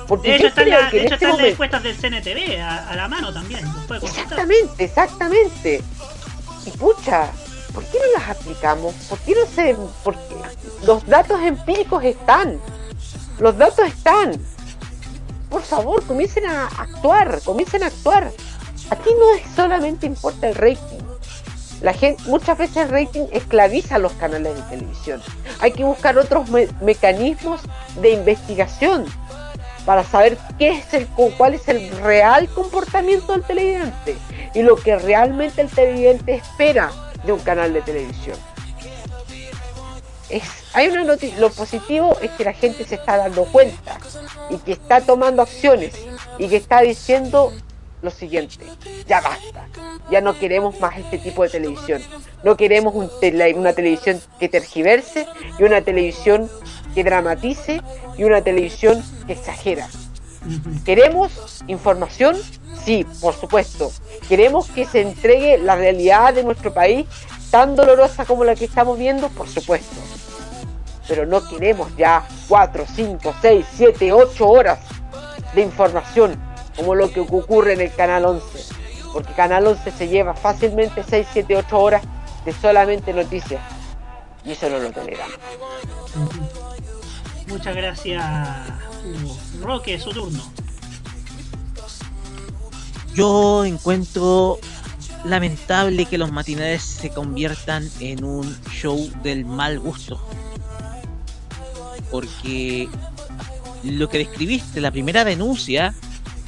Porque 0.08 0.30
De 0.30 0.36
hecho, 0.38 0.48
están 0.48 0.70
la- 0.70 0.90
de 0.90 0.98
hecho, 1.06 1.14
este 1.16 1.26
están 1.26 1.38
las 1.38 1.48
encuestas 1.48 1.84
del 1.84 1.96
CNTV 1.98 2.60
a, 2.62 2.90
a 2.90 2.96
la 2.96 3.08
mano 3.08 3.34
también. 3.34 3.62
Exactamente, 4.02 4.84
exactamente. 4.84 5.82
Y 6.66 6.72
pucha, 6.72 7.30
¿por 7.74 7.84
qué 7.86 7.98
no 8.00 8.20
las 8.20 8.30
aplicamos? 8.30 8.94
¿Por 9.10 9.18
qué 9.20 9.34
no 9.36 9.46
se.? 9.48 9.76
Porque 10.04 10.36
los 10.86 11.06
datos 11.08 11.42
empíricos 11.42 12.04
están. 12.04 12.60
Los 13.40 13.58
datos 13.58 13.88
están. 13.88 14.34
Por 15.50 15.64
favor, 15.64 16.04
comiencen 16.06 16.46
a 16.46 16.66
actuar, 16.68 17.42
comiencen 17.44 17.84
a 17.84 17.88
actuar. 17.88 18.32
Aquí 18.92 19.10
no 19.20 19.34
es 19.36 19.42
solamente 19.56 20.06
importa 20.06 20.48
el 20.50 20.56
rating. 20.56 21.05
La 21.82 21.94
gente, 21.94 22.22
muchas 22.28 22.58
veces 22.58 22.78
el 22.78 22.90
rating 22.90 23.28
esclaviza 23.32 23.98
los 24.00 24.14
canales 24.14 24.56
de 24.56 24.62
televisión. 24.64 25.22
Hay 25.60 25.72
que 25.72 25.84
buscar 25.84 26.18
otros 26.18 26.50
me- 26.50 26.68
mecanismos 26.82 27.62
de 28.02 28.12
investigación 28.12 29.06
para 29.86 30.04
saber 30.04 30.38
qué 30.58 30.70
es 30.70 30.94
el, 30.94 31.06
cu- 31.08 31.32
cuál 31.38 31.54
es 31.54 31.68
el 31.68 31.90
real 31.98 32.48
comportamiento 32.50 33.34
del 33.34 33.44
televidente 33.44 34.16
y 34.54 34.64
lo 34.64 34.78
que 34.78 34.98
realmente 34.98 35.62
el 35.62 35.70
televidente 35.70 36.36
espera 36.36 36.92
de 37.24 37.34
un 37.34 37.40
canal 37.40 37.74
de 37.74 37.82
televisión. 37.82 38.38
Es, 40.30 40.44
hay 40.74 40.88
una 40.88 41.04
lo 41.38 41.50
positivo 41.52 42.18
es 42.22 42.32
que 42.32 42.44
la 42.46 42.54
gente 42.54 42.84
se 42.84 42.96
está 42.96 43.18
dando 43.18 43.46
cuenta 43.46 44.00
y 44.50 44.58
que 44.58 44.72
está 44.72 45.02
tomando 45.02 45.44
acciones 45.44 45.94
y 46.40 46.48
que 46.48 46.56
está 46.58 46.82
diciendo 46.82 47.54
lo 48.06 48.12
siguiente, 48.12 48.66
ya 49.08 49.20
basta, 49.22 49.68
ya 50.10 50.22
no 50.22 50.38
queremos 50.40 50.80
más 50.80 50.98
este 50.98 51.18
tipo 51.18 51.44
de 51.44 51.50
televisión, 51.50 52.02
no 52.44 52.56
queremos 52.56 52.96
un 52.96 53.10
tele- 53.20 53.54
una 53.56 53.74
televisión 53.74 54.22
que 54.40 54.48
tergiverse 54.48 55.28
y 55.60 55.64
una 55.64 55.82
televisión 55.82 56.50
que 56.94 57.04
dramatice 57.04 57.82
y 58.18 58.24
una 58.24 58.42
televisión 58.42 59.04
que 59.28 59.34
exagera. 59.34 59.90
¿Queremos 60.86 61.64
información? 61.68 62.38
Sí, 62.86 63.06
por 63.20 63.34
supuesto. 63.34 63.92
¿Queremos 64.30 64.68
que 64.70 64.86
se 64.86 65.02
entregue 65.02 65.58
la 65.58 65.76
realidad 65.76 66.34
de 66.36 66.44
nuestro 66.44 66.72
país 66.74 67.08
tan 67.50 67.76
dolorosa 67.76 68.26
como 68.26 68.44
la 68.44 68.54
que 68.56 68.66
estamos 68.66 69.00
viendo? 69.00 69.28
Por 69.30 69.50
supuesto. 69.50 69.96
Pero 71.08 71.26
no 71.26 71.48
queremos 71.48 71.96
ya 71.98 72.28
4, 72.48 72.86
5, 72.96 73.34
6, 73.42 73.66
7, 73.76 74.12
8 74.14 74.48
horas 74.48 74.80
de 75.56 75.62
información 75.62 76.40
como 76.76 76.96
lo 76.96 77.12
que 77.12 77.20
ocurre 77.20 77.74
en 77.74 77.82
el 77.82 77.94
Canal 77.94 78.26
11. 78.26 78.74
Porque 79.14 79.34
Canal 79.34 79.68
11 79.68 79.92
se 79.92 80.08
lleva 80.08 80.34
fácilmente 80.34 81.04
6, 81.08 81.28
7, 81.32 81.58
8 81.58 81.80
horas 81.80 82.04
de 82.44 82.54
solamente 82.54 83.14
noticias. 83.14 83.62
Y 84.44 84.52
eso 84.52 84.70
no 84.70 84.80
lo 84.80 84.92
toleramos. 84.92 85.38
Muchas 87.48 87.76
gracias, 87.76 88.24
Hugo. 89.04 89.38
Roque, 89.62 90.00
su 90.00 90.12
turno. 90.12 90.44
Yo 93.14 93.64
encuentro 93.64 94.60
lamentable 95.24 96.06
que 96.06 96.18
los 96.18 96.32
matinales 96.32 96.84
se 96.84 97.10
conviertan 97.10 97.90
en 98.00 98.24
un 98.24 98.56
show 98.70 99.10
del 99.24 99.46
mal 99.46 99.80
gusto. 99.80 100.20
Porque 102.12 102.88
lo 103.84 104.10
que 104.10 104.20
describiste, 104.20 104.82
la 104.82 104.92
primera 104.92 105.24
denuncia, 105.24 105.94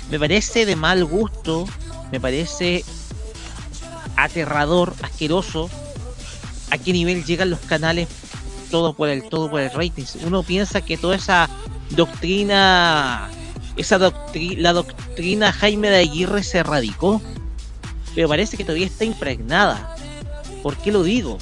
me 0.10 0.20
parece 0.20 0.66
de 0.66 0.76
mal 0.76 1.04
gusto, 1.06 1.66
me 2.12 2.20
parece 2.20 2.84
aterrador, 4.16 4.94
asqueroso, 5.02 5.70
a 6.72 6.78
qué 6.78 6.94
nivel 6.94 7.26
llegan 7.26 7.50
los 7.50 7.60
canales 7.60 8.08
todo 8.70 8.94
por 8.94 9.10
el 9.10 9.28
todo 9.30 9.50
por 9.50 9.62
el 9.62 9.72
rating. 9.72 10.04
Uno 10.26 10.44
piensa 10.44 10.82
que 10.82 10.98
toda 10.98 11.16
esa 11.16 11.50
doctrina 11.92 13.30
esa 13.76 13.98
doctrina 13.98 14.62
la 14.62 14.74
doctrina 14.74 15.52
Jaime 15.52 15.90
de 15.90 15.98
Aguirre 15.98 16.44
se 16.44 16.64
radicó, 16.64 17.22
pero 18.16 18.28
parece 18.28 18.58
que 18.58 18.64
todavía 18.64 18.88
está 18.88 19.06
impregnada. 19.06 19.96
¿Por 20.64 20.76
qué 20.78 20.92
lo 20.92 21.04
digo? 21.04 21.38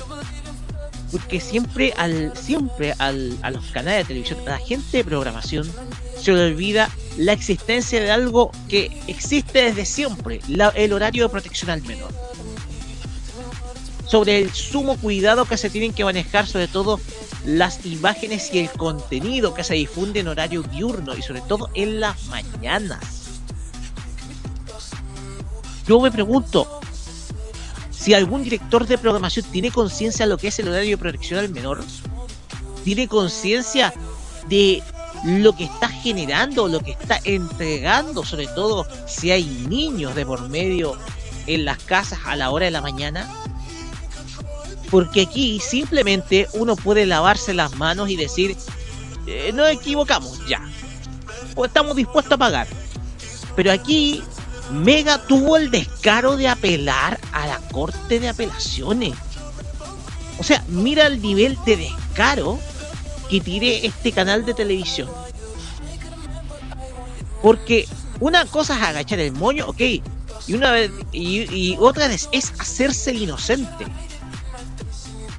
Porque 1.11 1.39
siempre 1.39 1.93
al 1.97 2.35
siempre 2.35 2.93
al, 2.99 3.37
a 3.41 3.51
los 3.51 3.65
canales 3.67 4.03
de 4.03 4.13
televisión, 4.13 4.39
a 4.47 4.51
la 4.51 4.59
gente 4.59 4.97
de 4.97 5.03
programación 5.03 5.71
se 6.19 6.33
le 6.33 6.45
olvida 6.45 6.89
la 7.17 7.33
existencia 7.33 8.01
de 8.01 8.11
algo 8.11 8.51
que 8.67 9.01
existe 9.07 9.63
desde 9.63 9.85
siempre, 9.85 10.41
el 10.75 10.93
horario 10.93 11.23
de 11.23 11.29
protección 11.29 11.71
al 11.71 11.81
menor 11.83 12.11
sobre 14.07 14.39
el 14.39 14.53
sumo 14.53 14.97
cuidado 14.97 15.45
que 15.45 15.57
se 15.57 15.69
tienen 15.69 15.93
que 15.93 16.05
manejar, 16.05 16.47
sobre 16.47 16.67
todo 16.67 16.99
las 17.45 17.85
imágenes 17.85 18.49
y 18.53 18.59
el 18.59 18.69
contenido 18.69 19.53
que 19.53 19.63
se 19.63 19.75
difunde 19.75 20.19
en 20.19 20.27
horario 20.27 20.63
diurno 20.63 21.15
y 21.15 21.21
sobre 21.21 21.41
todo 21.41 21.69
en 21.73 21.99
las 21.99 22.25
mañanas. 22.25 22.99
Yo 25.87 25.99
me 25.99 26.11
pregunto 26.11 26.79
si 27.91 28.13
algún 28.13 28.43
director 28.43 28.87
de 28.87 28.97
programación 28.97 29.45
tiene 29.51 29.71
conciencia 29.71 30.25
de 30.25 30.29
lo 30.29 30.37
que 30.37 30.47
es 30.47 30.59
el 30.59 30.67
horario 30.67 30.91
de 30.91 30.97
protección 30.97 31.39
al 31.39 31.49
menor, 31.49 31.83
tiene 32.83 33.07
conciencia 33.07 33.93
de 34.47 34.83
lo 35.25 35.55
que 35.55 35.65
está 35.65 35.89
generando, 35.89 36.67
lo 36.67 36.79
que 36.79 36.91
está 36.91 37.19
entregando, 37.23 38.23
sobre 38.23 38.47
todo 38.47 38.87
si 39.07 39.31
hay 39.31 39.45
niños 39.67 40.15
de 40.15 40.25
por 40.25 40.47
medio 40.49 40.97
en 41.47 41.65
las 41.65 41.79
casas 41.79 42.19
a 42.25 42.35
la 42.35 42.51
hora 42.51 42.65
de 42.65 42.71
la 42.71 42.81
mañana 42.81 43.27
porque 44.89 45.23
aquí 45.23 45.59
simplemente 45.59 46.47
uno 46.53 46.75
puede 46.75 47.05
lavarse 47.05 47.53
las 47.53 47.75
manos 47.75 48.09
y 48.09 48.15
decir, 48.15 48.55
eh, 49.27 49.51
nos 49.53 49.69
equivocamos, 49.69 50.45
ya. 50.47 50.61
O 51.55 51.65
estamos 51.65 51.95
dispuestos 51.95 52.33
a 52.33 52.37
pagar. 52.37 52.67
Pero 53.55 53.71
aquí 53.71 54.23
Mega 54.71 55.17
tuvo 55.17 55.57
el 55.57 55.71
descaro 55.71 56.37
de 56.37 56.47
apelar 56.47 57.19
a 57.31 57.47
la 57.47 57.57
Corte 57.71 58.19
de 58.19 58.29
Apelaciones. 58.29 59.13
O 60.39 60.43
sea, 60.43 60.63
mira 60.67 61.07
el 61.07 61.21
nivel 61.21 61.57
de 61.65 61.77
descaro 61.77 62.59
que 63.29 63.41
tiene 63.41 63.85
este 63.85 64.11
canal 64.11 64.45
de 64.45 64.53
televisión. 64.53 65.09
Porque 67.41 67.87
una 68.19 68.45
cosa 68.45 68.75
es 68.75 68.83
agachar 68.83 69.19
el 69.19 69.31
moño, 69.33 69.67
ok, 69.67 69.81
y 70.47 70.53
una 70.53 70.71
vez 70.71 70.91
y, 71.11 71.75
otra 71.79 72.05
es 72.05 72.53
hacerse 72.59 73.11
el 73.11 73.23
inocente 73.23 73.85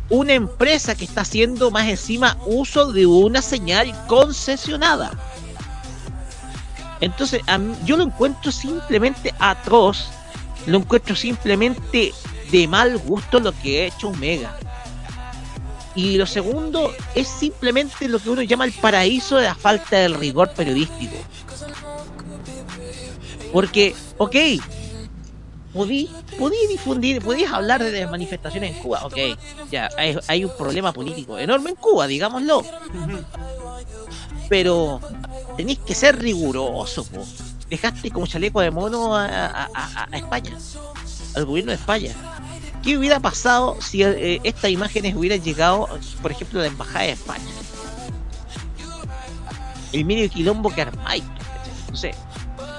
una 0.09 0.35
empresa 0.35 0.95
que 0.95 1.05
está 1.05 1.23
haciendo 1.23 1.71
más 1.71 1.89
encima 1.89 2.37
uso 2.47 2.93
de 2.93 3.07
una 3.07 3.43
señal 3.43 3.93
concesionada. 4.07 5.13
Entonces, 7.01 7.43
yo 7.85 7.97
lo 7.97 8.05
encuentro 8.05 8.53
simplemente 8.53 9.35
atroz, 9.39 10.09
lo 10.67 10.79
encuentro 10.79 11.15
simplemente 11.15 12.13
de 12.51 12.69
mal 12.69 12.97
gusto 12.99 13.41
lo 13.41 13.53
que 13.53 13.83
ha 13.83 13.87
hecho 13.87 14.09
Omega. 14.09 14.57
Y 15.97 16.19
lo 16.19 16.27
segundo 16.27 16.93
es 17.15 17.27
simplemente 17.27 18.07
lo 18.07 18.19
que 18.19 18.29
uno 18.29 18.43
llama 18.43 18.67
el 18.67 18.73
paraíso 18.73 19.39
de 19.39 19.45
la 19.45 19.55
falta 19.55 19.97
del 19.97 20.15
rigor 20.15 20.51
periodístico. 20.51 21.17
Porque, 23.51 23.95
ok, 24.19 24.37
podí, 25.73 26.11
podí 26.39 26.57
difundir, 26.69 27.23
podías 27.23 27.53
hablar 27.53 27.83
de 27.83 28.07
manifestaciones 28.07 28.77
en 28.77 28.83
Cuba, 28.83 29.01
ok, 29.05 29.17
ya, 29.71 29.89
hay, 30.29 30.45
un 30.45 30.57
problema 30.57 30.93
político 30.93 31.39
enorme 31.39 31.71
en 31.71 31.77
Cuba, 31.77 32.07
digámoslo. 32.07 32.63
Pero 34.51 35.01
tenéis 35.57 35.79
que 35.79 35.95
ser 35.95 36.19
riguroso, 36.19 37.07
Dejaste 37.69 38.13
como 38.13 38.29
chaleco 38.29 38.61
de 38.61 38.71
mono 38.71 39.17
a, 39.17 39.69
España, 40.13 40.57
al 41.35 41.47
gobierno 41.47 41.73
de 41.73 41.79
España. 41.79 42.15
¿Qué 42.87 42.97
hubiera 42.97 43.19
pasado 43.19 43.77
si 43.81 44.05
eh, 44.05 44.41
estas 44.45 44.71
imágenes 44.71 45.17
hubieran 45.17 45.43
llegado, 45.43 45.89
por 46.23 46.31
ejemplo, 46.31 46.61
a 46.61 46.63
la 46.63 46.69
Embajada 46.69 47.07
de 47.07 47.11
España? 47.11 47.45
El 49.93 50.05
medio 50.05 50.31
quilombo 50.31 50.73
que 50.73 50.83
armáis. 50.83 51.25
No 51.91 51.97
sé, 51.97 52.15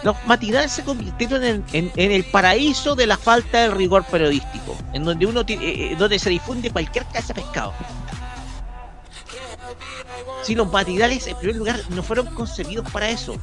los 0.04 0.16
matinales 0.26 0.72
se 0.72 0.86
convirtieron 0.86 1.66
en, 1.74 1.92
el 1.98 2.24
paraíso 2.24 2.96
de 2.96 3.06
la 3.06 3.18
falta 3.18 3.64
de 3.64 3.72
rigor 3.72 4.06
periodístico, 4.06 4.78
en 4.94 5.04
donde 5.04 5.26
uno 5.26 5.42
eh, 5.42 5.46
eh, 5.60 5.96
donde 6.00 6.20
se 6.20 6.30
difunde 6.30 6.72
cualquier 6.72 7.04
casa 7.08 7.34
de 7.34 7.42
pescado. 7.42 7.74
Si 10.42 10.56
los 10.56 10.72
matinales, 10.72 11.28
en 11.28 11.36
primer 11.36 11.58
lugar, 11.58 11.82
no 11.90 12.02
fueron 12.02 12.28
concebidos 12.28 12.90
para 12.92 13.10
eso. 13.10 13.36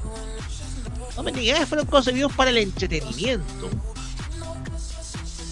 Los 1.15 1.23
matinales 1.23 1.69
fueron 1.69 1.87
concebidos 1.89 2.33
para 2.33 2.49
el 2.49 2.57
entretenimiento. 2.57 3.69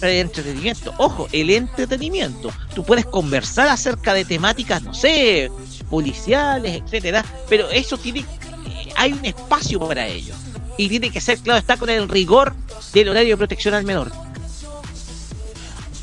El 0.03 0.19
entretenimiento. 0.19 0.93
Ojo, 0.97 1.27
el 1.31 1.49
entretenimiento. 1.49 2.51
Tú 2.75 2.83
puedes 2.83 3.05
conversar 3.05 3.69
acerca 3.69 4.13
de 4.13 4.25
temáticas, 4.25 4.83
no 4.83 4.93
sé, 4.93 5.49
policiales, 5.89 6.81
etcétera, 6.83 7.23
pero 7.47 7.69
eso 7.69 7.97
tiene. 7.97 8.19
Eh, 8.19 8.93
hay 8.97 9.13
un 9.13 9.23
espacio 9.23 9.79
para 9.79 10.05
ello 10.05 10.33
y 10.77 10.89
tiene 10.89 11.09
que 11.09 11.21
ser, 11.21 11.39
claro, 11.39 11.59
está 11.59 11.77
con 11.77 11.89
el 11.89 12.09
rigor 12.09 12.53
del 12.93 13.09
horario 13.09 13.29
de 13.29 13.37
protección 13.37 13.73
al 13.73 13.85
menor. 13.85 14.11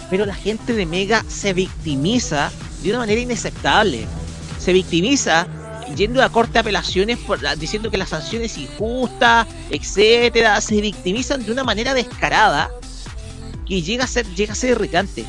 Pero 0.09 0.27
la 0.27 0.35
gente 0.35 0.73
de 0.73 0.87
Mega 0.87 1.25
se 1.29 1.53
victimiza 1.53 2.51
de 2.83 2.91
una 2.91 3.01
manera 3.01 3.21
inaceptable. 3.21 4.07
Se 4.59 4.73
victimiza 4.73 5.47
yendo 5.97 6.23
a 6.23 6.29
corte 6.31 6.55
de 6.55 6.59
apelaciones 6.61 7.19
por, 7.19 7.41
diciendo 7.59 7.91
que 7.91 7.99
la 7.99 8.07
sanción 8.07 8.43
es 8.43 8.57
injusta, 8.59 9.47
etcétera. 9.71 10.61
Se 10.61 10.81
victimizan 10.81 11.45
de 11.45 11.53
una 11.53 11.65
manera 11.65 11.95
descarada 11.95 12.71
que 13.71 13.83
llega 13.83 14.03
a 14.03 14.09
ser, 14.09 14.27
llega 14.35 14.53
a 14.53 14.57
ser 14.57 14.71
irritante. 14.71 15.25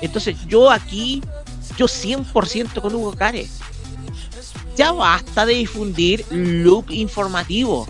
Entonces 0.00 0.36
yo 0.48 0.70
aquí, 0.70 1.22
yo 1.76 1.86
100% 1.86 2.80
con 2.80 2.94
Hugo 2.94 3.12
Care 3.12 3.46
ya 4.76 4.92
basta 4.92 5.46
de 5.46 5.54
difundir 5.54 6.24
loop 6.30 6.90
informativo. 6.90 7.86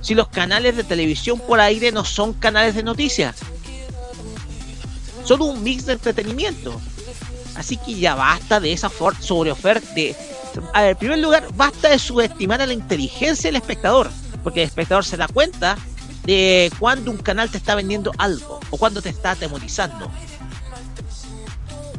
Si 0.00 0.14
los 0.14 0.28
canales 0.28 0.76
de 0.76 0.84
televisión 0.84 1.38
por 1.40 1.60
aire 1.60 1.92
no 1.92 2.04
son 2.04 2.32
canales 2.32 2.74
de 2.74 2.82
noticias, 2.82 3.36
son 5.24 5.42
un 5.42 5.62
mix 5.62 5.84
de 5.84 5.94
entretenimiento. 5.94 6.80
Así 7.56 7.76
que 7.76 7.94
ya 7.94 8.14
basta 8.14 8.60
de 8.60 8.72
esa 8.72 8.90
sobreoferta. 9.20 9.90
A 10.72 10.82
ver, 10.82 10.90
en 10.92 10.96
primer 10.96 11.18
lugar, 11.18 11.46
basta 11.54 11.90
de 11.90 11.98
subestimar 11.98 12.62
a 12.62 12.66
la 12.66 12.72
inteligencia 12.72 13.48
del 13.48 13.56
espectador, 13.56 14.10
porque 14.42 14.62
el 14.62 14.68
espectador 14.68 15.04
se 15.04 15.16
da 15.16 15.28
cuenta 15.28 15.76
de 16.24 16.72
cuando 16.78 17.10
un 17.10 17.16
canal 17.18 17.50
te 17.50 17.58
está 17.58 17.74
vendiendo 17.74 18.12
algo 18.18 18.60
o 18.70 18.76
cuando 18.76 19.02
te 19.02 19.08
está 19.08 19.32
atemorizando. 19.32 20.10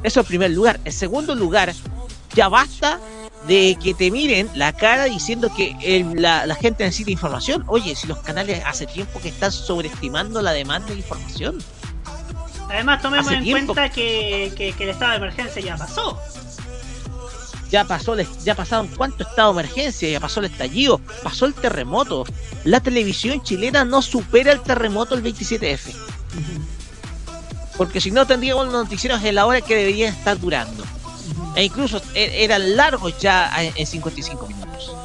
Eso 0.03 0.21
en 0.21 0.25
primer 0.25 0.51
lugar. 0.51 0.79
En 0.85 0.91
segundo 0.91 1.35
lugar, 1.35 1.73
ya 2.33 2.49
basta 2.49 2.99
de 3.47 3.77
que 3.81 3.93
te 3.93 4.11
miren 4.11 4.49
la 4.55 4.73
cara 4.73 5.05
diciendo 5.05 5.51
que 5.55 6.05
la, 6.15 6.55
gente 6.55 6.83
necesita 6.83 7.11
información. 7.11 7.63
Oye, 7.67 7.95
si 7.95 8.07
los 8.07 8.19
canales 8.19 8.63
hace 8.65 8.85
tiempo 8.85 9.19
que 9.19 9.29
están 9.29 9.51
sobreestimando 9.51 10.41
la 10.41 10.51
demanda 10.51 10.89
de 10.89 10.95
información. 10.95 11.57
Además, 12.69 13.01
tomemos 13.01 13.31
en 13.31 13.49
cuenta 13.49 13.89
que, 13.89 14.53
que, 14.55 14.73
el 14.79 14.89
estado 14.89 15.11
de 15.11 15.17
emergencia 15.17 15.61
ya 15.61 15.75
pasó. 15.75 16.17
Ya 17.71 17.85
pasó, 17.85 18.15
ya 18.43 18.53
pasaron 18.53 18.87
cuánto 18.87 19.23
estado 19.23 19.53
de 19.53 19.61
emergencia, 19.61 20.09
ya 20.09 20.19
pasó 20.19 20.41
el 20.41 20.47
estallido, 20.47 20.99
pasó 21.23 21.45
el 21.45 21.53
terremoto. 21.53 22.25
La 22.65 22.81
televisión 22.81 23.41
chilena 23.43 23.85
no 23.85 24.01
supera 24.01 24.51
el 24.51 24.61
terremoto 24.61 25.15
el 25.15 25.23
27F. 25.23 25.93
Porque 27.77 28.01
si 28.01 28.11
no 28.11 28.27
tendríamos 28.27 28.65
los 28.65 28.73
noticieros 28.73 29.23
en 29.23 29.35
la 29.35 29.45
hora 29.45 29.61
que 29.61 29.75
deberían 29.75 30.13
estar 30.13 30.37
durando 30.37 30.83
e 31.55 31.63
incluso 31.63 32.01
e, 32.13 32.43
eran 32.43 32.75
largos 32.75 33.17
ya 33.19 33.51
en 33.75 33.87
55 33.87 34.47
minutos. 34.47 34.95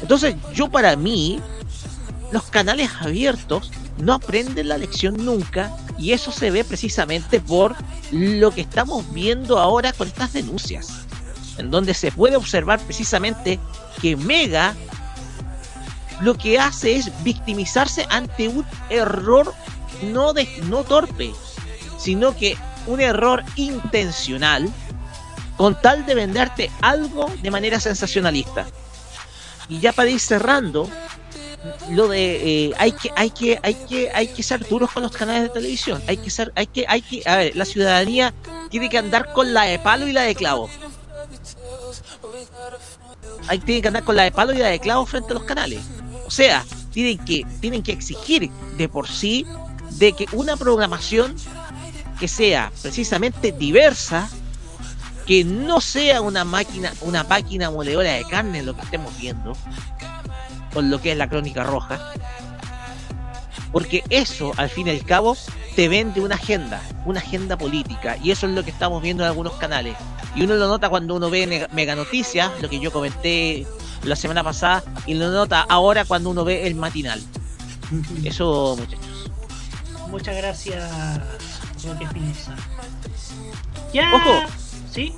Entonces, 0.00 0.34
yo 0.54 0.68
para 0.68 0.96
mí, 0.96 1.40
los 2.32 2.44
canales 2.44 2.90
abiertos 3.00 3.70
no 3.98 4.14
aprenden 4.14 4.68
la 4.68 4.78
lección 4.78 5.24
nunca 5.24 5.74
y 5.98 6.12
eso 6.12 6.32
se 6.32 6.50
ve 6.50 6.64
precisamente 6.64 7.40
por 7.40 7.74
lo 8.10 8.50
que 8.50 8.60
estamos 8.60 9.10
viendo 9.12 9.58
ahora 9.58 9.92
con 9.92 10.08
estas 10.08 10.32
denuncias. 10.32 11.03
En 11.58 11.70
donde 11.70 11.94
se 11.94 12.12
puede 12.12 12.36
observar 12.36 12.80
precisamente 12.80 13.58
que 14.00 14.16
Mega 14.16 14.74
lo 16.20 16.36
que 16.36 16.58
hace 16.58 16.96
es 16.96 17.10
victimizarse 17.22 18.06
ante 18.10 18.48
un 18.48 18.64
error 18.88 19.52
no, 20.02 20.32
de, 20.32 20.48
no 20.64 20.84
torpe, 20.84 21.32
sino 21.98 22.36
que 22.36 22.56
un 22.86 23.00
error 23.00 23.44
intencional 23.56 24.70
con 25.56 25.80
tal 25.80 26.04
de 26.06 26.14
venderte 26.14 26.70
algo 26.80 27.30
de 27.42 27.50
manera 27.50 27.80
sensacionalista. 27.80 28.66
Y 29.68 29.80
ya 29.80 29.92
para 29.92 30.10
ir 30.10 30.20
cerrando, 30.20 30.88
lo 31.90 32.08
de 32.08 32.66
eh, 32.66 32.72
hay 32.78 32.92
que 32.92 33.10
hay 33.16 33.30
que 33.30 33.58
hay 33.62 33.74
que 33.74 34.10
hay 34.12 34.28
que 34.28 34.42
ser 34.42 34.66
duros 34.68 34.90
con 34.90 35.02
los 35.02 35.12
canales 35.12 35.44
de 35.44 35.48
televisión 35.48 36.02
hay 36.06 36.18
que 36.18 36.28
ser 36.28 36.52
hay 36.56 36.66
que 36.66 36.84
hay 36.86 37.00
que 37.00 37.22
a 37.24 37.36
ver 37.36 37.56
la 37.56 37.64
ciudadanía 37.64 38.34
tiene 38.68 38.90
que 38.90 38.98
andar 38.98 39.32
con 39.32 39.54
la 39.54 39.62
de 39.62 39.78
palo 39.78 40.06
y 40.06 40.12
la 40.12 40.22
de 40.22 40.34
clavo 40.34 40.68
hay 43.48 43.58
tiene 43.58 43.82
que 43.82 43.88
andar 43.88 44.04
con 44.04 44.16
la 44.16 44.24
de 44.24 44.32
palo 44.32 44.52
y 44.52 44.58
la 44.58 44.68
de 44.68 44.80
clavo 44.80 45.06
frente 45.06 45.32
a 45.32 45.34
los 45.34 45.44
canales 45.44 45.80
o 46.26 46.30
sea 46.30 46.64
tienen 46.92 47.18
que 47.18 47.44
tienen 47.60 47.82
que 47.82 47.92
exigir 47.92 48.50
de 48.76 48.88
por 48.88 49.08
sí 49.08 49.46
de 49.92 50.12
que 50.12 50.26
una 50.32 50.56
programación 50.56 51.34
que 52.18 52.28
sea 52.28 52.72
precisamente 52.82 53.52
diversa 53.52 54.28
que 55.26 55.44
no 55.44 55.80
sea 55.80 56.20
una 56.20 56.44
máquina 56.44 56.92
una 57.00 57.24
máquina 57.24 57.70
moledora 57.70 58.12
de 58.12 58.24
carne 58.24 58.62
lo 58.62 58.74
que 58.74 58.82
estemos 58.82 59.16
viendo 59.18 59.54
con 60.74 60.90
lo 60.90 61.00
que 61.00 61.12
es 61.12 61.16
la 61.16 61.28
crónica 61.28 61.62
roja. 61.62 62.12
Porque 63.72 64.02
eso, 64.10 64.52
al 64.56 64.68
fin 64.68 64.88
y 64.88 64.90
al 64.90 65.04
cabo, 65.04 65.36
te 65.74 65.88
vende 65.88 66.20
una 66.20 66.36
agenda, 66.36 66.80
una 67.04 67.20
agenda 67.20 67.56
política. 67.56 68.16
Y 68.22 68.30
eso 68.30 68.46
es 68.46 68.52
lo 68.52 68.64
que 68.64 68.70
estamos 68.70 69.02
viendo 69.02 69.22
en 69.22 69.28
algunos 69.28 69.54
canales. 69.54 69.96
Y 70.34 70.42
uno 70.42 70.54
lo 70.54 70.68
nota 70.68 70.88
cuando 70.88 71.14
uno 71.14 71.30
ve 71.30 71.68
Mega 71.72 71.94
Noticias, 71.94 72.50
lo 72.60 72.68
que 72.68 72.80
yo 72.80 72.92
comenté 72.92 73.66
la 74.02 74.16
semana 74.16 74.44
pasada, 74.44 74.82
y 75.06 75.14
lo 75.14 75.30
nota 75.30 75.60
ahora 75.68 76.04
cuando 76.04 76.30
uno 76.30 76.44
ve 76.44 76.66
el 76.66 76.74
matinal. 76.74 77.20
Eso, 78.24 78.76
muchachos. 78.78 79.30
Muchas 80.10 80.36
gracias, 80.36 80.90
Roque 81.84 82.06
Pinza. 82.12 82.54
Ya. 83.92 84.14
Ojo. 84.14 84.42
Sí. 84.92 85.12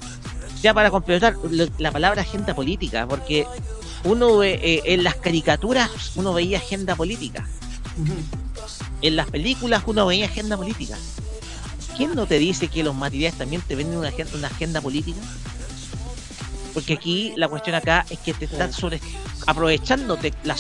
Ya 0.63 0.73
para 0.73 0.91
completar 0.91 1.37
la 1.79 1.93
palabra 1.93 2.23
agenda 2.23 2.55
política, 2.55 3.07
porque 3.07 3.47
uno 4.05 4.39
ve, 4.39 4.59
eh, 4.63 4.83
en 4.87 5.05
las 5.05 5.17
caricaturas 5.17 5.91
uno 6.17 6.33
veía 6.33 6.59
agenda 6.59 6.97
política. 6.97 7.47
En 9.03 9.17
las 9.17 9.27
películas 9.31 9.83
uno 9.87 10.07
veía 10.07 10.27
agenda 10.27 10.57
política. 10.57 10.97
¿Quién 11.97 12.15
no 12.15 12.27
te 12.27 12.39
dice 12.39 12.69
que 12.69 12.83
los 12.83 12.95
materiales 12.95 13.39
también 13.39 13.63
te 13.63 13.75
venden 13.75 13.99
una 13.99 14.09
agenda, 14.09 14.33
una 14.37 14.49
agenda 14.49 14.81
política? 14.81 15.21
Porque 16.75 16.95
aquí 16.95 17.33
la 17.37 17.49
cuestión 17.49 17.75
acá 17.75 18.05
es 18.11 18.19
que 18.19 18.35
te 18.35 18.45
están 18.45 18.73
sobre, 18.73 19.01
aprovechándote 19.47 20.35
la 20.45 20.57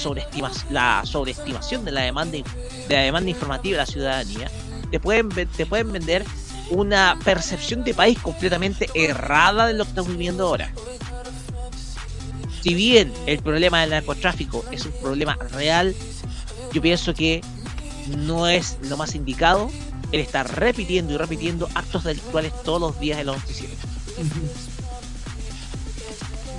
la 0.70 1.02
sobreestimación 1.04 1.84
de 1.84 1.92
la 1.92 2.02
demanda 2.02 2.38
de 2.38 2.94
la 2.94 3.02
demanda 3.02 3.28
informativa 3.28 3.74
de 3.74 3.82
la 3.82 3.86
ciudadanía. 3.86 4.50
Te 4.90 4.98
pueden 4.98 5.28
te 5.28 5.66
pueden 5.66 5.92
vender 5.92 6.24
una 6.70 7.18
percepción 7.22 7.84
de 7.84 7.92
país 7.92 8.18
completamente 8.18 8.88
errada 8.94 9.66
de 9.66 9.74
lo 9.74 9.84
que 9.84 9.90
estamos 9.90 10.12
viviendo 10.12 10.46
ahora 10.46 10.72
si 12.66 12.74
bien 12.74 13.12
el 13.26 13.38
problema 13.38 13.82
del 13.82 13.90
narcotráfico 13.90 14.64
es 14.72 14.84
un 14.86 14.92
problema 15.00 15.38
real, 15.52 15.94
yo 16.72 16.82
pienso 16.82 17.14
que 17.14 17.40
no 18.09 18.47
es 18.47 18.78
lo 18.83 18.97
más 18.97 19.15
indicado 19.15 19.70
el 20.12 20.20
estar 20.20 20.49
repitiendo 20.59 21.12
y 21.12 21.16
repitiendo 21.16 21.69
actos 21.74 22.05
delictuales 22.05 22.53
todos 22.62 22.81
los 22.81 23.01
días 23.01 23.19
de 23.19 23.24
los 23.24 23.37
noticieros. 23.37 23.77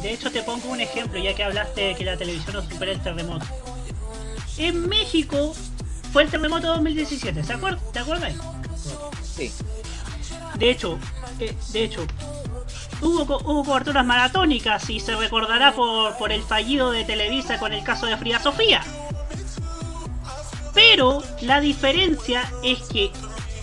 De 0.02 0.14
hecho, 0.14 0.32
te 0.32 0.44
pongo 0.44 0.70
un 0.70 0.80
ejemplo, 0.80 1.20
ya 1.20 1.34
que 1.34 1.44
hablaste 1.44 1.82
de 1.82 1.96
que 1.96 2.06
la 2.06 2.18
televisión 2.18 2.56
no 2.56 2.62
supera 2.62 2.92
el 2.92 3.02
terremoto. 3.02 3.46
En 4.58 4.88
México 4.88 5.56
fue 6.12 6.24
el 6.24 6.30
terremoto 6.30 6.68
2017, 6.68 7.44
¿se 7.44 7.54
acuerdan? 7.54 7.82
¿te 7.92 8.00
acuerdas? 8.00 8.34
Sí. 9.24 9.52
De 10.58 10.70
hecho, 10.70 11.00
eh, 11.40 11.56
de 11.72 11.84
hecho, 11.84 12.06
Hubo, 13.00 13.38
hubo, 13.46 13.64
coberturas 13.64 14.04
maratónicas 14.04 14.90
y 14.90 15.00
se 15.00 15.16
recordará 15.16 15.72
por, 15.74 16.18
por 16.18 16.32
el 16.32 16.42
fallido 16.42 16.90
de 16.90 17.04
Televisa 17.04 17.60
con 17.60 17.72
el 17.72 17.84
caso 17.84 18.08
de 18.08 18.18
Frida 18.18 18.40
Sofía. 18.40 18.84
Pero 20.78 21.24
la 21.42 21.60
diferencia 21.60 22.48
es 22.64 22.78
que 22.84 23.10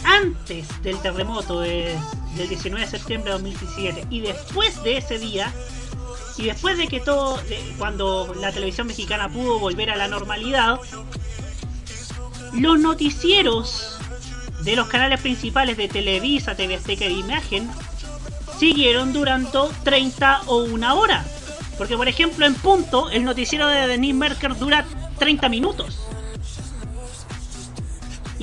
antes 0.05 0.67
del 0.83 1.01
terremoto 1.01 1.61
del 1.61 1.97
19 2.37 2.85
de 2.85 2.91
septiembre 2.91 3.31
de 3.31 3.39
2017 3.39 4.07
y 4.11 4.21
después 4.21 4.83
de 4.83 4.97
ese 4.97 5.21
día, 5.21 5.53
y 6.37 6.47
después 6.47 6.77
de 6.77 6.89
que 6.89 6.99
todo, 6.99 7.41
cuando 7.79 8.35
la 8.41 8.51
televisión 8.51 8.89
mexicana 8.89 9.29
pudo 9.29 9.61
volver 9.61 9.91
a 9.91 9.97
la 9.97 10.09
normalidad, 10.09 10.81
los 12.53 12.81
noticieros 12.81 13.97
de 14.63 14.75
los 14.75 14.89
canales 14.89 15.21
principales 15.21 15.77
de 15.77 15.87
Televisa, 15.87 16.57
TV 16.57 16.75
Azteca 16.75 17.05
e 17.05 17.13
Imagen 17.13 17.71
siguieron 18.59 19.13
durando 19.13 19.71
30 19.85 20.43
o 20.47 20.65
una 20.65 20.95
hora. 20.95 21.25
Porque, 21.79 21.97
por 21.97 22.09
ejemplo, 22.09 22.45
en 22.45 22.55
punto, 22.55 23.09
el 23.11 23.23
noticiero 23.23 23.69
de 23.69 23.87
Denis 23.87 24.17
Merker 24.17 24.57
dura 24.59 24.85
30 25.21 25.49
minutos. 25.49 26.05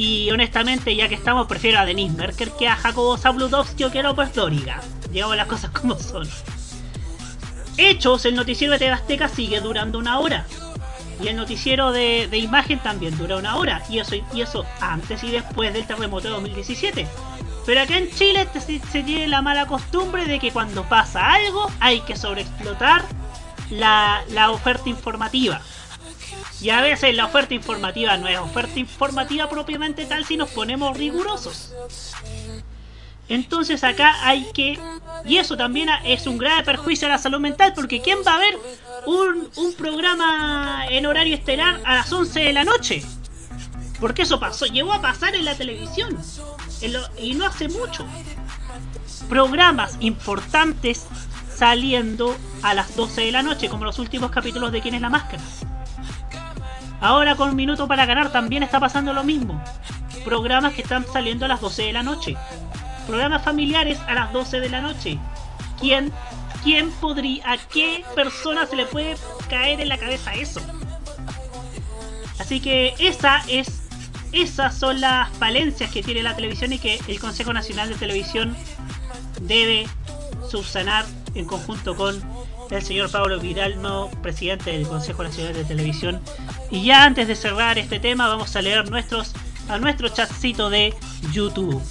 Y 0.02 0.32
honestamente, 0.32 0.96
ya 0.96 1.08
que 1.08 1.14
estamos, 1.14 1.46
prefiero 1.46 1.78
a 1.78 1.86
Denis 1.86 2.12
Merker 2.14 2.50
que 2.58 2.68
a 2.68 2.76
Jacobo 2.76 3.20
Zabludowski 3.20 3.84
o 3.84 3.92
que 3.92 4.00
a 4.00 4.02
López 4.02 4.34
Dóriga. 4.34 4.82
Digamos 5.12 5.38
las 5.38 5.46
cosas 5.46 5.70
como 5.70 5.94
son. 6.00 6.28
Hechos, 7.78 8.26
el 8.26 8.34
noticiero 8.34 8.74
de 8.74 8.80
Tebasteca 8.80 9.30
sigue 9.30 9.62
durando 9.62 10.00
una 10.00 10.18
hora. 10.18 10.48
Y 11.22 11.28
el 11.28 11.36
noticiero 11.36 11.92
de, 11.92 12.28
imagen 12.36 12.80
también 12.80 13.16
dura 13.16 13.38
una 13.38 13.58
hora. 13.58 13.84
Y 13.92 14.00
eso, 14.00 14.16
y 14.34 14.42
eso 14.42 14.66
antes 14.80 15.24
y 15.24 15.30
después 15.30 15.72
del 15.72 15.86
terremoto 15.86 16.30
de 16.30 16.34
2017. 16.34 17.08
Pero 17.68 17.82
acá 17.82 17.96
en 17.96 18.10
Chile 18.10 18.48
se, 18.60 19.04
tiene 19.04 19.28
la 19.28 19.44
mala 19.44 19.68
costumbre 19.68 20.26
de 20.26 20.40
que 20.40 20.50
cuando 20.50 20.82
pasa 20.82 21.32
algo 21.32 21.70
hay 21.80 22.02
que 22.02 22.16
sobreexplotar 22.16 23.06
la, 23.70 24.24
la 24.30 24.50
oferta 24.50 24.90
informativa. 24.90 25.62
Y 26.62 26.70
a 26.70 26.82
veces 26.82 27.16
la 27.16 27.26
oferta 27.26 27.54
informativa 27.54 28.18
no 28.18 28.28
es 28.28 28.38
oferta 28.38 28.78
informativa 28.78 29.50
propiamente 29.50 30.06
tal 30.06 30.26
si 30.26 30.38
nos 30.38 30.52
ponemos 30.52 30.96
rigurosos. 30.96 31.74
Entonces 33.28 33.84
acá 33.84 34.16
hay 34.28 34.46
que... 34.54 34.78
Y 35.26 35.38
eso 35.38 35.58
también 35.58 35.90
es 36.06 36.28
un 36.28 36.38
grave 36.38 36.64
perjuicio 36.64 37.08
a 37.08 37.12
la 37.12 37.18
salud 37.18 37.40
mental 37.40 37.74
porque 37.74 38.02
¿quién 38.02 38.20
va 38.28 38.36
a 38.36 38.40
ver 38.40 38.58
un, 39.06 39.50
programa 39.78 40.86
en 40.90 41.06
horario 41.06 41.36
estelar 41.36 41.82
a 41.86 41.96
las 41.96 42.12
11 42.12 42.40
de 42.42 42.54
la 42.54 42.64
noche? 42.64 43.04
Porque 44.00 44.24
eso 44.24 44.40
pasó, 44.40 44.66
llegó 44.66 44.94
a 44.94 45.02
pasar 45.02 45.36
en 45.36 45.46
la 45.46 45.56
televisión 45.56 46.18
y 47.18 47.34
no 47.34 47.46
hace 47.46 47.70
mucho. 47.70 48.06
Programas 49.30 49.96
importantes 50.00 51.08
saliendo 51.56 52.36
a 52.64 52.74
las 52.74 52.96
12 52.96 53.22
de 53.22 53.32
la 53.32 53.44
noche, 53.44 53.70
como 53.70 53.86
los 53.86 53.98
últimos 54.00 54.32
capítulos 54.32 54.72
de 54.72 54.82
Quién 54.82 54.96
es 54.96 55.02
la 55.02 55.10
Máscara. 55.10 55.44
Ahora 57.02 57.36
con 57.36 57.56
minuto 57.56 57.88
para 57.88 58.06
ganar 58.06 58.32
también 58.32 58.62
está 58.62 58.80
pasando 58.80 59.12
lo 59.12 59.24
mismo. 59.24 59.62
Programas 60.24 60.74
que 60.74 60.84
están 60.84 61.06
saliendo 61.12 61.46
a 61.46 61.48
las 61.48 61.60
12 61.60 61.82
de 61.84 61.94
la 61.94 62.04
noche. 62.04 62.38
Programas 63.08 63.44
familiares 63.44 64.00
a 64.08 64.14
las 64.14 64.32
12 64.32 64.60
de 64.60 64.70
la 64.70 64.82
noche. 64.82 65.18
¿Quién, 65.80 66.12
quién 66.64 66.92
podría, 66.92 67.52
a 67.52 67.58
qué 67.58 68.06
persona 68.16 68.68
se 68.68 68.76
le 68.76 68.86
puede 68.86 69.16
caer 69.50 69.82
en 69.82 69.90
la 69.90 69.98
cabeza 69.98 70.36
eso? 70.36 70.62
Así 72.40 72.60
que 72.60 72.94
esa 73.00 73.42
es 73.48 73.82
esas 74.32 74.78
son 74.78 75.02
las 75.02 75.30
falencias 75.38 75.92
que 75.92 76.04
tiene 76.04 76.24
la 76.24 76.36
televisión 76.36 76.72
y 76.72 76.80
que 76.80 77.02
el 77.08 77.20
Consejo 77.20 77.52
Nacional 77.52 77.90
de 77.90 77.96
Televisión 77.96 78.56
debe 79.42 79.88
subsanar 80.50 81.06
en 81.36 81.46
conjunto 81.46 81.96
con 81.96 82.22
el 82.78 82.84
señor 82.84 83.12
Pablo 83.12 83.40
Viralno, 83.40 84.10
presidente 84.22 84.72
del 84.72 84.88
Consejo 84.88 85.24
Nacional 85.24 85.54
de 85.54 85.64
Televisión. 85.64 86.22
Y 86.70 86.84
ya 86.84 87.04
antes 87.04 87.28
de 87.28 87.36
cerrar 87.36 87.78
este 87.78 88.00
tema, 88.00 88.28
vamos 88.28 88.56
a 88.56 88.62
leer 88.62 88.90
nuestros, 88.90 89.34
a 89.68 89.78
nuestro 89.78 90.10
chatcito 90.10 90.70
de 90.70 90.94
YouTube. 91.32 91.82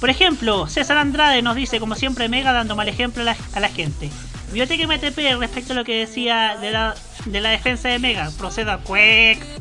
Por 0.00 0.10
ejemplo, 0.10 0.66
César 0.66 0.96
Andrade 0.96 1.42
nos 1.42 1.56
dice, 1.56 1.78
como 1.78 1.94
siempre, 1.94 2.28
Mega 2.28 2.52
dando 2.52 2.74
mal 2.74 2.88
ejemplo 2.88 3.22
a 3.22 3.26
la, 3.26 3.36
a 3.54 3.60
la 3.60 3.68
gente. 3.68 4.10
Biblioteca 4.46 4.86
MTP, 4.86 5.38
respecto 5.38 5.74
a 5.74 5.76
lo 5.76 5.84
que 5.84 6.00
decía 6.00 6.56
de 6.60 6.70
la, 6.72 6.94
de 7.26 7.40
la 7.40 7.50
defensa 7.50 7.88
de 7.88 7.98
Mega, 7.98 8.30
proceda 8.36 8.78
cuec. 8.78 9.59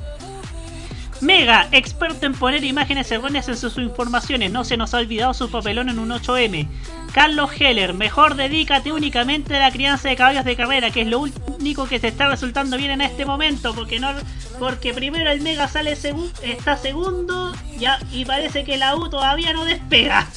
Mega, 1.21 1.67
experto 1.71 2.25
en 2.25 2.33
poner 2.33 2.63
imágenes 2.63 3.11
erróneas 3.11 3.49
en 3.49 3.57
sus 3.57 3.77
informaciones, 3.77 4.51
no 4.51 4.63
se 4.63 4.77
nos 4.77 4.93
ha 4.93 4.99
olvidado 4.99 5.33
su 5.33 5.51
papelón 5.51 5.89
en 5.89 5.99
un 5.99 6.09
8M. 6.09 6.67
Carlos 7.13 7.51
Heller, 7.59 7.93
mejor 7.93 8.35
dedícate 8.35 8.93
únicamente 8.93 9.55
a 9.55 9.59
la 9.59 9.71
crianza 9.71 10.07
de 10.07 10.15
caballos 10.15 10.45
de 10.45 10.55
carrera, 10.55 10.91
que 10.91 11.01
es 11.01 11.07
lo 11.07 11.19
único 11.19 11.87
que 11.87 11.99
te 11.99 12.07
está 12.07 12.29
resultando 12.29 12.77
bien 12.77 12.91
en 12.91 13.01
este 13.01 13.25
momento, 13.25 13.75
porque 13.75 13.99
no 13.99 14.13
porque 14.59 14.93
primero 14.93 15.29
el 15.29 15.41
Mega 15.41 15.67
sale 15.67 15.91
está 15.91 16.77
segundo 16.77 17.53
y 18.11 18.25
parece 18.25 18.63
que 18.63 18.77
la 18.77 18.95
U 18.95 19.09
todavía 19.09 19.51
no 19.53 19.65
despega. 19.65 20.27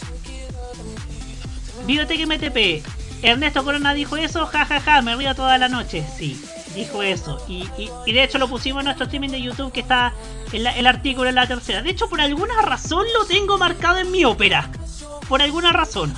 Videotech 1.87 2.27
MTP, 2.27 2.85
Ernesto 3.23 3.65
Corona 3.65 3.95
dijo 3.95 4.17
eso, 4.17 4.47
jajaja, 4.47 4.81
ja, 4.81 4.95
ja, 4.95 5.03
me 5.03 5.15
río 5.15 5.35
toda 5.35 5.59
la 5.59 5.69
noche. 5.69 6.05
Sí, 6.17 6.41
dijo 6.73 7.03
eso. 7.03 7.43
Y, 7.49 7.69
y, 8.07 8.13
de 8.13 8.25
hecho 8.25 8.39
lo 8.39 8.49
pusimos 8.49 8.81
en 8.81 8.87
nuestro 8.87 9.05
streaming 9.05 9.31
de 9.31 9.43
YouTube 9.43 9.73
que 9.73 9.81
está 9.81 10.13
en 10.53 10.67
el 10.67 10.87
artículo 10.87 11.29
en 11.29 11.35
la 11.35 11.47
tercera. 11.47 11.83
De 11.83 11.91
hecho, 11.91 12.09
por 12.09 12.21
alguna 12.21 12.61
razón 12.63 13.07
lo 13.15 13.25
tengo 13.27 13.59
marcado 13.59 13.99
en 13.99 14.11
mi 14.11 14.25
ópera. 14.25 14.71
Por 15.29 15.43
alguna 15.43 15.73
razón. 15.73 16.13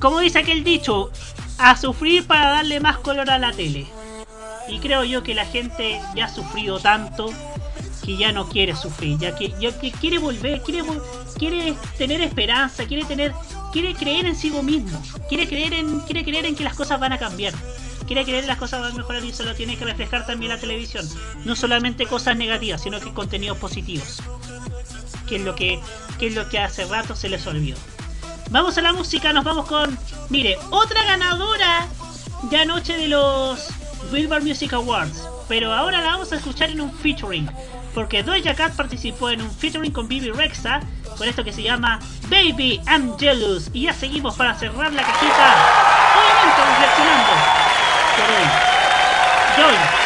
Como 0.00 0.20
dice 0.20 0.38
aquel 0.38 0.64
dicho, 0.64 1.10
a 1.58 1.76
sufrir 1.76 2.26
para 2.26 2.50
darle 2.50 2.80
más 2.80 2.98
color 2.98 3.30
a 3.30 3.38
la 3.38 3.52
tele. 3.52 3.86
Y 4.68 4.78
creo 4.78 5.04
yo 5.04 5.22
que 5.22 5.34
la 5.34 5.46
gente 5.46 6.00
ya 6.14 6.26
ha 6.26 6.28
sufrido 6.28 6.78
tanto 6.78 7.32
que 8.04 8.16
ya 8.16 8.32
no 8.32 8.48
quiere 8.48 8.74
sufrir, 8.74 9.18
ya 9.18 9.34
que, 9.34 9.52
ya 9.60 9.78
que 9.78 9.90
quiere 9.90 10.18
volver, 10.18 10.62
quiere, 10.62 10.82
quiere 11.36 11.74
tener 11.98 12.22
esperanza, 12.22 12.86
quiere 12.86 13.04
tener, 13.04 13.34
quiere 13.70 13.94
creer 13.94 14.24
en 14.24 14.34
sí 14.34 14.50
mismo, 14.50 14.98
quiere 15.28 15.46
creer 15.46 15.74
en, 15.74 16.00
quiere 16.00 16.24
creer 16.24 16.46
en 16.46 16.54
que 16.54 16.64
las 16.64 16.74
cosas 16.74 16.98
van 16.98 17.12
a 17.12 17.18
cambiar, 17.18 17.52
quiere 18.08 18.24
creer 18.24 18.46
las 18.46 18.56
cosas 18.56 18.80
van 18.80 18.92
a 18.92 18.94
mejorar 18.94 19.22
y 19.22 19.28
eso 19.28 19.44
lo 19.44 19.54
tiene 19.54 19.76
que 19.76 19.84
reflejar 19.84 20.26
también 20.26 20.50
la 20.50 20.58
televisión, 20.58 21.06
no 21.44 21.54
solamente 21.54 22.06
cosas 22.06 22.36
negativas, 22.36 22.82
sino 22.82 22.98
que 22.98 23.12
contenidos 23.12 23.58
positivos, 23.58 24.22
que 25.28 25.36
es 25.36 25.42
lo 25.42 25.54
que, 25.54 25.78
que 26.18 26.28
es 26.28 26.34
lo 26.34 26.48
que 26.48 26.58
hace 26.58 26.86
rato 26.86 27.14
se 27.14 27.28
les 27.28 27.46
olvidó. 27.46 27.76
Vamos 28.50 28.78
a 28.78 28.82
la 28.82 28.94
música, 28.94 29.32
nos 29.34 29.44
vamos 29.44 29.66
con, 29.66 29.96
mire, 30.30 30.56
otra 30.70 31.04
ganadora 31.04 31.86
de 32.50 32.56
anoche 32.56 32.96
de 32.96 33.08
los 33.08 33.68
Billboard 34.10 34.42
Music 34.42 34.72
Awards, 34.72 35.28
pero 35.46 35.74
ahora 35.74 36.00
la 36.00 36.12
vamos 36.12 36.32
a 36.32 36.36
escuchar 36.36 36.70
en 36.70 36.80
un 36.80 36.92
featuring 36.92 37.48
porque 37.94 38.22
Doja 38.22 38.54
Cat 38.54 38.74
participó 38.74 39.28
en 39.28 39.42
un 39.42 39.50
featuring 39.50 39.92
con 39.92 40.08
Bibi 40.08 40.30
Rexa 40.30 40.80
con 41.16 41.28
esto 41.28 41.42
que 41.42 41.52
se 41.52 41.62
llama 41.62 41.98
Baby 42.30 42.80
I'm 42.86 43.18
Jealous 43.18 43.70
y 43.72 43.82
ya 43.82 43.92
seguimos 43.92 44.36
para 44.36 44.54
cerrar 44.54 44.92
la 44.92 45.02
cajita. 45.02 45.56
Obviamente 46.14 46.62
reflexionando 46.64 47.57
por 48.18 48.30
hoy 48.30 48.46
Joy 49.56 49.98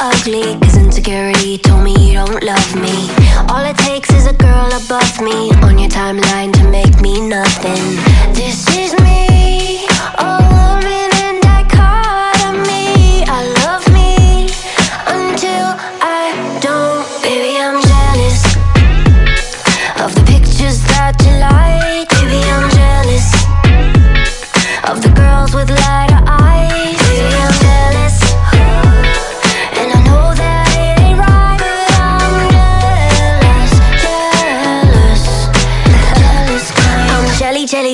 ugly 0.00 0.58
Cause 0.60 0.76
insecurity 0.76 1.58
told 1.58 1.82
me 1.84 1.94
you 1.94 2.14
don't 2.14 2.42
love 2.42 2.74
me. 2.76 3.10
All 3.48 3.64
it 3.64 3.76
takes 3.78 4.10
is 4.12 4.26
a 4.26 4.32
girl 4.32 4.68
above 4.72 5.20
me 5.20 5.50
On 5.62 5.78
your 5.78 5.88
timeline 5.88 6.52
to 6.52 6.64
make 6.70 7.00
me 7.00 7.28
nothing. 7.28 7.96
This 8.34 8.66
is 8.76 8.92
me, 9.00 9.86
a 10.18 10.55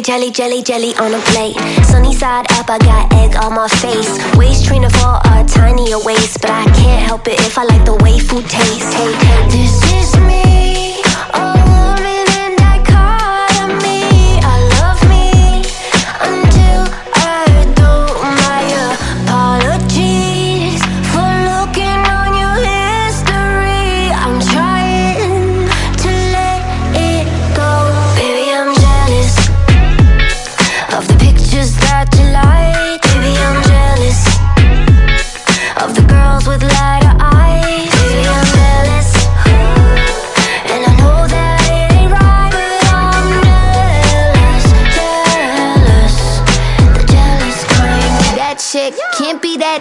jelly, 0.03 0.31
jelly, 0.33 0.63
jelly, 0.63 0.95
on 0.97 1.15
a 1.15 1.21
plate. 1.31 1.55
Sunny 1.85 2.13
side 2.15 2.51
up, 2.53 2.69
I 2.69 2.79
got 2.79 3.13
egg 3.15 3.37
on 3.37 3.55
my 3.55 3.69
face. 3.69 4.19
Waist 4.37 4.67
trainer 4.67 4.91
for 4.91 5.21
a 5.25 5.45
tinier 5.47 5.99
waist, 6.05 6.41
but 6.41 6.51
I 6.51 6.65
can't 6.75 7.01
help 7.07 7.29
it 7.29 7.39
if 7.41 7.57
I 7.57 7.65
like 7.65 7.85
the 7.85 7.95
way 8.03 8.19
food 8.19 8.45
tastes. 8.49 8.93
Hey, 8.95 9.13
hey, 9.13 9.49
this 9.49 9.75
is 9.93 10.17
me, 10.21 10.72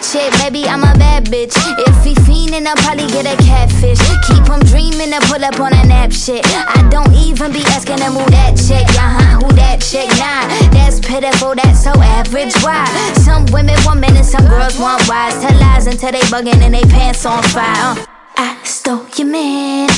that 0.02 0.34
baby. 0.42 0.68
I'm 0.68 0.82
a 0.82 0.94
bad 0.98 1.26
bitch. 1.26 1.54
If 1.56 2.04
he 2.04 2.14
fiendin', 2.26 2.66
I'll 2.66 2.76
probably 2.82 3.08
get 3.08 3.26
a 3.26 3.38
catfish. 3.44 4.02
Keep 4.28 4.50
him 4.50 4.60
dreamin' 4.66 5.14
to 5.14 5.22
pull 5.28 5.44
up 5.44 5.60
on 5.60 5.74
a 5.74 5.86
nap 5.86 6.12
shit. 6.12 6.46
I 6.46 6.88
don't 6.90 7.14
even 7.14 7.52
be 7.52 7.62
asking 7.70 8.00
him 8.00 8.14
who 8.14 8.26
that 8.32 8.58
chick, 8.58 8.88
uh 8.98 9.10
huh, 9.16 9.46
who 9.46 9.54
that 9.54 9.82
chick, 9.82 10.10
nah. 10.18 10.50
That's 10.74 11.00
pitiful, 11.00 11.56
that's 11.56 11.84
so 11.84 11.94
average. 12.02 12.54
Why? 12.62 12.86
Some 13.22 13.46
women 13.54 13.78
want 13.86 14.00
men 14.00 14.18
and 14.18 14.26
some 14.26 14.46
girls 14.48 14.78
want 14.80 15.08
wives. 15.08 15.40
Tell 15.42 15.58
lies 15.60 15.88
until 15.88 16.12
they 16.12 16.26
buggin' 16.34 16.62
and 16.62 16.74
they 16.74 16.84
pants 16.90 17.26
on 17.26 17.44
fire. 17.44 17.96
Uh. 17.96 18.06
I 18.38 18.58
stole 18.64 19.06
your 19.18 19.28
man. 19.28 19.90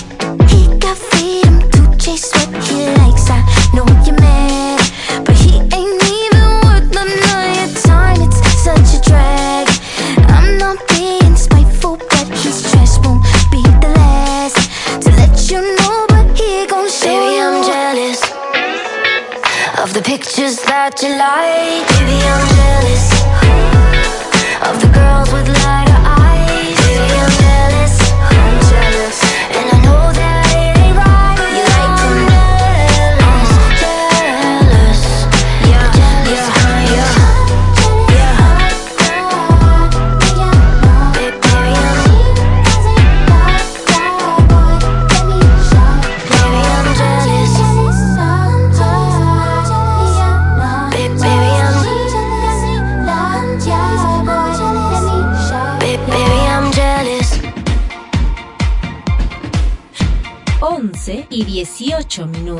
He 0.49 0.67
got 0.77 0.97
freedom 0.97 1.63
to 1.71 1.81
chase 1.97 2.31
what 2.34 2.51
he 2.65 2.91
likes. 2.99 3.30
I 3.30 3.39
know 3.73 3.88
you're 4.03 4.19
mad, 4.19 4.52
pictures 20.03 20.57
that 20.63 21.01
you 21.01 21.09
like. 21.15 21.88
Baby, 21.97 22.19
I'm 22.27 22.47
jealous 22.55 23.22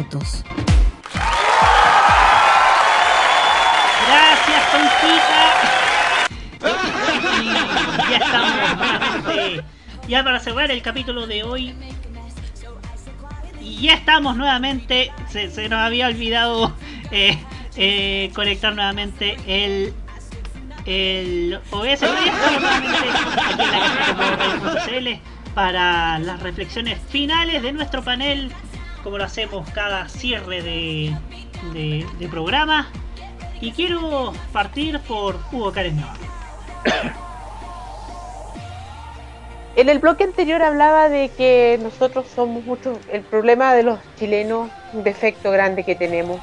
minutos. 0.04 0.44
Gracias, 4.08 4.64
Conquita. 4.72 5.54
Y 7.42 7.46
ya 8.12 8.18
estamos 8.18 8.78
nuevamente. 8.78 9.64
Ya 10.08 10.24
para 10.24 10.40
cerrar 10.40 10.72
el 10.72 10.82
capítulo 10.82 11.28
de 11.28 11.44
hoy. 11.44 11.76
Y 13.62 13.82
ya 13.82 13.94
estamos 13.94 14.36
nuevamente. 14.36 15.12
Se, 15.30 15.50
se 15.50 15.70
nos 15.70 15.80
había 15.80 16.08
olvidado 16.08 16.76
eh, 17.12 17.38
eh, 17.76 18.32
conectar 18.34 18.74
nuevamente 18.76 19.38
el. 19.48 19.94
El 20.86 21.62
OBS, 21.72 22.02
de 22.02 22.10
para 25.56 26.20
las 26.20 26.42
reflexiones 26.42 27.00
finales 27.08 27.62
de 27.62 27.72
nuestro 27.72 28.04
panel, 28.04 28.52
como 29.04 29.18
lo 29.18 29.26
hacemos 29.26 29.70
cada 29.72 30.08
cierre 30.08 30.62
de, 30.62 32.28
programa. 32.32 32.90
Y 33.62 33.72
quiero 33.72 34.34
partir 34.52 35.00
por 35.02 35.38
Hugo 35.52 35.72
Navarro. 35.72 37.24
En 39.76 39.90
el 39.90 39.98
bloque 39.98 40.24
anterior 40.24 40.62
hablaba 40.62 41.10
de 41.10 41.30
que 41.30 41.80
nosotros 41.82 42.28
somos 42.36 42.64
muchos, 42.64 43.00
el 43.12 43.22
problema 43.22 43.74
de 43.74 43.82
los 43.82 43.98
chilenos, 44.20 44.70
un 44.94 45.04
defecto 45.04 45.50
grande 45.50 45.84
que 45.84 45.96
tenemos, 45.96 46.40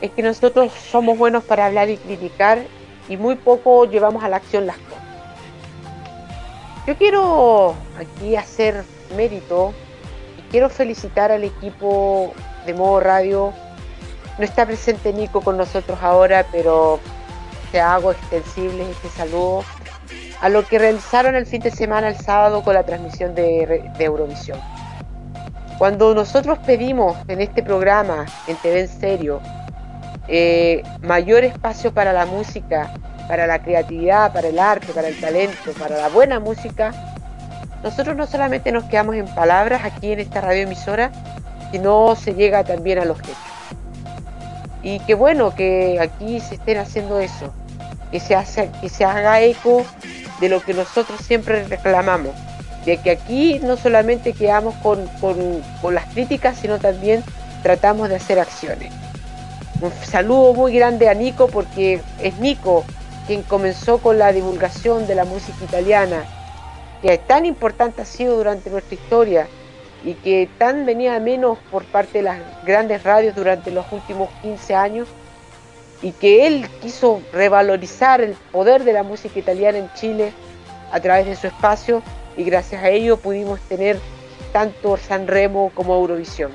es 0.00 0.10
que 0.10 0.22
nosotros 0.22 0.72
somos 0.72 1.16
buenos 1.16 1.44
para 1.44 1.66
hablar 1.66 1.90
y 1.90 1.96
criticar 1.96 2.58
y 3.08 3.16
muy 3.16 3.36
poco 3.36 3.84
llevamos 3.84 4.24
a 4.24 4.28
la 4.28 4.38
acción 4.38 4.66
las 4.66 4.78
cosas. 4.78 5.04
Yo 6.88 6.96
quiero 6.96 7.76
aquí 7.96 8.34
hacer 8.34 8.82
mérito 9.16 9.72
quiero 10.50 10.68
felicitar 10.68 11.32
al 11.32 11.44
equipo 11.44 12.34
de 12.66 12.74
Modo 12.74 13.00
Radio. 13.00 13.52
No 14.38 14.44
está 14.44 14.66
presente 14.66 15.12
Nico 15.12 15.40
con 15.40 15.56
nosotros 15.56 15.98
ahora, 16.02 16.46
pero 16.50 16.98
te 17.72 17.80
hago 17.80 18.12
extensible 18.12 18.90
este 18.90 19.08
saludo 19.08 19.64
a 20.40 20.48
lo 20.48 20.66
que 20.66 20.78
realizaron 20.78 21.34
el 21.36 21.46
fin 21.46 21.60
de 21.60 21.70
semana, 21.70 22.08
el 22.08 22.16
sábado, 22.16 22.62
con 22.62 22.74
la 22.74 22.82
transmisión 22.84 23.34
de, 23.34 23.90
Eurovisión. 23.98 24.58
Cuando 25.78 26.14
nosotros 26.14 26.58
pedimos 26.60 27.16
en 27.28 27.40
este 27.40 27.62
programa, 27.62 28.26
en 28.46 28.56
TV 28.56 28.80
en 28.80 28.88
Serio, 28.88 29.40
eh, 30.28 30.82
mayor 31.02 31.44
espacio 31.44 31.92
para 31.92 32.12
la 32.12 32.26
música, 32.26 32.92
para 33.28 33.46
la 33.46 33.62
creatividad, 33.62 34.32
para 34.32 34.48
el 34.48 34.58
arte, 34.58 34.92
para 34.92 35.08
el 35.08 35.20
talento, 35.20 35.72
para 35.78 35.96
la 35.98 36.08
buena 36.08 36.40
música, 36.40 37.09
nosotros 37.82 38.16
no 38.16 38.26
solamente 38.26 38.72
nos 38.72 38.84
quedamos 38.84 39.16
en 39.16 39.26
palabras 39.26 39.84
aquí 39.84 40.12
en 40.12 40.20
esta 40.20 40.40
radioemisora, 40.40 41.10
sino 41.70 42.14
se 42.16 42.34
llega 42.34 42.64
también 42.64 42.98
a 42.98 43.04
los 43.04 43.18
hechos. 43.20 43.36
Y 44.82 45.00
qué 45.00 45.14
bueno 45.14 45.54
que 45.54 45.98
aquí 46.00 46.40
se 46.40 46.54
estén 46.56 46.78
haciendo 46.78 47.20
eso, 47.20 47.52
que 48.10 48.20
se, 48.20 48.34
hace, 48.34 48.70
que 48.80 48.88
se 48.88 49.04
haga 49.04 49.40
eco 49.40 49.84
de 50.40 50.48
lo 50.48 50.62
que 50.62 50.74
nosotros 50.74 51.20
siempre 51.20 51.64
reclamamos, 51.64 52.32
de 52.84 52.96
que 52.98 53.10
aquí 53.10 53.60
no 53.62 53.76
solamente 53.76 54.32
quedamos 54.32 54.74
con, 54.76 55.06
con 55.20 55.94
las 55.94 56.06
críticas, 56.06 56.58
sino 56.58 56.78
también 56.78 57.22
tratamos 57.62 58.08
de 58.08 58.16
hacer 58.16 58.38
acciones. 58.38 58.92
Un 59.80 59.92
saludo 60.04 60.54
muy 60.54 60.74
grande 60.74 61.08
a 61.08 61.14
Nico 61.14 61.46
porque 61.48 62.00
es 62.22 62.38
Nico 62.38 62.84
quien 63.26 63.42
comenzó 63.42 63.98
con 63.98 64.18
la 64.18 64.32
divulgación 64.32 65.06
de 65.06 65.14
la 65.14 65.24
música 65.24 65.64
italiana, 65.64 66.24
que 67.02 67.18
tan 67.18 67.46
importante 67.46 68.02
ha 68.02 68.04
sido 68.04 68.36
durante 68.36 68.70
nuestra 68.70 68.94
historia 68.94 69.48
y 70.04 70.14
que 70.14 70.48
tan 70.58 70.86
venía 70.86 71.16
a 71.16 71.20
menos 71.20 71.58
por 71.70 71.84
parte 71.84 72.18
de 72.18 72.22
las 72.22 72.38
grandes 72.64 73.02
radios 73.02 73.34
durante 73.34 73.70
los 73.70 73.90
últimos 73.92 74.30
15 74.42 74.74
años 74.74 75.08
y 76.02 76.12
que 76.12 76.46
él 76.46 76.68
quiso 76.80 77.20
revalorizar 77.32 78.20
el 78.20 78.32
poder 78.52 78.84
de 78.84 78.92
la 78.92 79.02
música 79.02 79.38
italiana 79.38 79.78
en 79.78 79.92
Chile 79.94 80.32
a 80.92 81.00
través 81.00 81.26
de 81.26 81.36
su 81.36 81.46
espacio 81.46 82.02
y 82.36 82.44
gracias 82.44 82.82
a 82.82 82.88
ello 82.88 83.18
pudimos 83.18 83.60
tener 83.60 83.98
tanto 84.52 84.96
San 84.96 85.26
Remo 85.26 85.70
como 85.74 85.94
Eurovisión. 85.94 86.52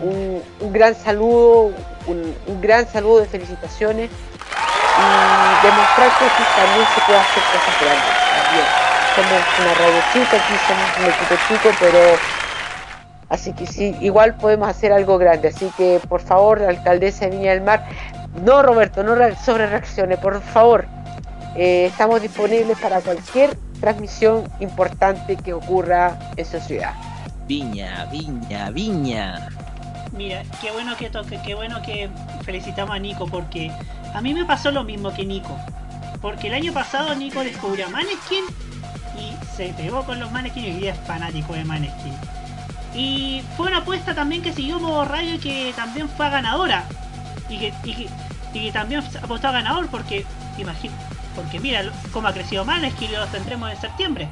Un, 0.00 0.42
gran 0.72 0.94
saludo, 0.94 1.70
un, 2.06 2.60
gran 2.62 2.88
saludo 2.88 3.20
de 3.20 3.26
felicitaciones 3.26 4.10
y 4.96 5.56
demostrar 5.66 6.10
que 6.16 6.30
también 6.54 6.86
se 6.94 7.00
puede 7.02 7.18
hacer 7.18 7.42
cosas 7.52 7.78
grandes. 7.78 8.95
Somos 9.16 9.42
una 9.60 9.74
radio 9.74 10.02
chica, 10.12 10.36
aquí 10.36 10.54
somos 10.68 10.98
un 10.98 11.04
equipo 11.06 11.34
chico, 11.48 11.74
pero 11.80 11.98
así 13.30 13.54
que 13.54 13.66
sí, 13.66 13.96
igual 14.02 14.34
podemos 14.34 14.68
hacer 14.68 14.92
algo 14.92 15.16
grande. 15.16 15.48
Así 15.48 15.70
que 15.78 16.00
por 16.06 16.20
favor, 16.20 16.62
alcaldesa 16.62 17.24
de 17.24 17.30
Viña 17.30 17.52
del 17.52 17.62
Mar, 17.62 17.86
no, 18.44 18.62
Roberto, 18.62 19.02
no 19.02 19.14
sobre 19.42 19.68
reacciones, 19.68 20.18
por 20.18 20.42
favor. 20.42 20.84
Eh, 21.56 21.86
estamos 21.86 22.20
disponibles 22.20 22.78
para 22.78 23.00
cualquier 23.00 23.56
transmisión 23.80 24.44
importante 24.60 25.36
que 25.36 25.54
ocurra 25.54 26.18
en 26.36 26.44
su 26.44 26.60
ciudad. 26.60 26.92
Viña, 27.46 28.04
Viña, 28.12 28.68
Viña. 28.68 29.48
Mira, 30.12 30.42
qué 30.60 30.70
bueno 30.72 30.94
que 30.98 31.08
toque, 31.08 31.40
qué 31.42 31.54
bueno 31.54 31.80
que 31.80 32.10
felicitamos 32.44 32.94
a 32.94 32.98
Nico 32.98 33.26
porque 33.26 33.72
a 34.12 34.20
mí 34.20 34.34
me 34.34 34.44
pasó 34.44 34.70
lo 34.70 34.84
mismo 34.84 35.14
que 35.14 35.24
Nico. 35.24 35.56
Porque 36.20 36.48
el 36.48 36.54
año 36.54 36.74
pasado 36.74 37.14
Nico 37.14 37.42
descubrió 37.42 37.86
a 37.86 37.88
Maneskin 37.88 38.44
y 39.18 39.34
se 39.56 39.68
pegó 39.74 40.04
con 40.04 40.20
los 40.20 40.30
Maneskin 40.30 40.82
y 40.82 40.86
es 40.86 40.98
fanático 41.00 41.54
de 41.54 41.64
Maneskin. 41.64 42.12
Y 42.94 43.42
fue 43.56 43.68
una 43.68 43.78
apuesta 43.78 44.14
también 44.14 44.42
que 44.42 44.52
siguió 44.52 44.78
Modo 44.78 45.04
Radio 45.04 45.34
y 45.34 45.38
que 45.38 45.72
también 45.76 46.08
fue 46.08 46.30
ganadora. 46.30 46.84
Y 47.48 47.58
que, 47.58 47.72
y 47.84 48.08
y 48.56 48.70
también 48.72 49.02
apostó 49.22 49.48
a 49.48 49.52
ganador 49.52 49.88
porque, 49.88 50.24
imagino, 50.58 50.94
porque 51.34 51.60
mira 51.60 51.82
cómo 52.12 52.28
ha 52.28 52.32
crecido 52.32 52.64
Maneskin 52.64 53.10
y 53.10 53.16
los 53.16 53.30
tendremos 53.30 53.70
en 53.70 53.80
septiembre. 53.80 54.28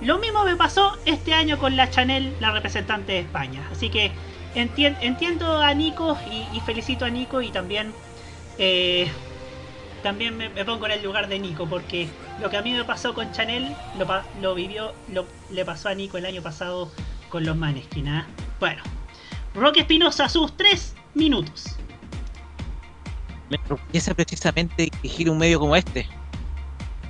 Lo 0.00 0.18
mismo 0.18 0.44
me 0.44 0.56
pasó 0.56 0.96
este 1.06 1.34
año 1.34 1.58
con 1.58 1.76
la 1.76 1.90
Chanel, 1.90 2.34
la 2.40 2.52
representante 2.52 3.12
de 3.12 3.20
España. 3.20 3.66
Así 3.72 3.90
que 3.90 4.12
entiendo 4.54 5.60
a 5.60 5.74
Nico 5.74 6.16
y, 6.54 6.60
felicito 6.60 7.04
a 7.04 7.10
Nico 7.10 7.42
y 7.42 7.50
también 7.50 7.92
eh, 8.58 9.10
también 10.08 10.38
me, 10.38 10.48
pongo 10.64 10.86
en 10.86 10.92
el 10.92 11.02
lugar 11.02 11.28
de 11.28 11.38
Nico 11.38 11.66
porque 11.68 12.08
lo 12.40 12.48
que 12.48 12.56
a 12.56 12.62
mí 12.62 12.72
me 12.72 12.82
pasó 12.82 13.12
con 13.12 13.30
Chanel 13.32 13.76
lo, 14.40 14.54
vivió, 14.54 14.94
lo, 15.12 15.26
le 15.50 15.66
pasó 15.66 15.90
a 15.90 15.94
Nico 15.94 16.16
el 16.16 16.24
año 16.24 16.40
pasado 16.40 16.90
con 17.28 17.44
los 17.44 17.54
Maneskin. 17.54 18.08
¿ah? 18.08 18.26
Bueno, 18.58 18.82
Roque 19.54 19.80
Espinosa, 19.80 20.30
sus 20.30 20.56
tres 20.56 20.94
minutos 21.12 21.76
me 23.50 23.58
enorgullece 23.66 24.14
precisamente 24.14 24.90
dirigir 25.02 25.28
un 25.28 25.36
medio 25.36 25.60
como 25.60 25.76
este. 25.76 26.08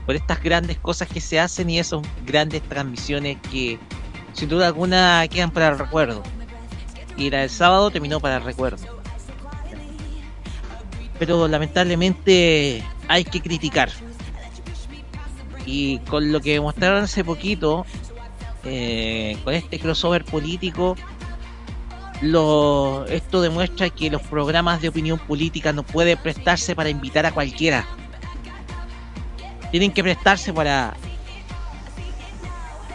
Por 0.04 0.16
estas 0.16 0.42
grandes 0.42 0.78
cosas 0.78 1.06
que 1.06 1.20
se 1.20 1.38
hacen 1.38 1.70
y 1.70 1.78
esas 1.78 2.00
grandes 2.26 2.62
transmisiones 2.62 3.38
que 3.48 3.78
sin 4.32 4.48
duda 4.48 4.66
alguna 4.66 5.24
quedan 5.30 5.52
para 5.52 5.68
el 5.68 5.78
recuerdo. 5.78 6.24
Y 7.16 7.30
la 7.30 7.42
del 7.42 7.50
sábado 7.50 7.92
terminó 7.92 8.18
para 8.18 8.38
el 8.38 8.42
recuerdo. 8.42 8.97
Pero 11.18 11.48
lamentablemente 11.48 12.82
hay 13.08 13.24
que 13.24 13.40
criticar. 13.40 13.90
Y 15.66 15.98
con 16.00 16.32
lo 16.32 16.40
que 16.40 16.60
mostraron 16.60 17.04
hace 17.04 17.24
poquito, 17.24 17.84
eh, 18.64 19.36
con 19.44 19.54
este 19.54 19.78
crossover 19.78 20.24
político, 20.24 20.96
lo, 22.20 23.06
esto 23.06 23.40
demuestra 23.40 23.90
que 23.90 24.10
los 24.10 24.22
programas 24.22 24.80
de 24.80 24.88
opinión 24.88 25.18
política 25.18 25.72
no 25.72 25.82
pueden 25.82 26.18
prestarse 26.18 26.74
para 26.74 26.88
invitar 26.88 27.26
a 27.26 27.32
cualquiera. 27.32 27.86
Tienen 29.70 29.92
que 29.92 30.02
prestarse 30.02 30.52
para, 30.52 30.94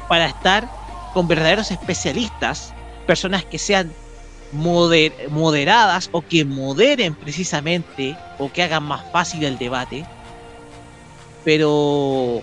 para 0.07 0.25
estar 0.25 0.69
con 1.13 1.27
verdaderos 1.27 1.71
especialistas, 1.71 2.73
personas 3.05 3.45
que 3.45 3.59
sean 3.59 3.91
moderadas 4.53 6.09
o 6.11 6.21
que 6.21 6.45
moderen 6.45 7.15
precisamente 7.15 8.17
o 8.37 8.51
que 8.51 8.63
hagan 8.63 8.83
más 8.83 9.03
fácil 9.11 9.43
el 9.43 9.57
debate. 9.57 10.05
Pero 11.43 12.41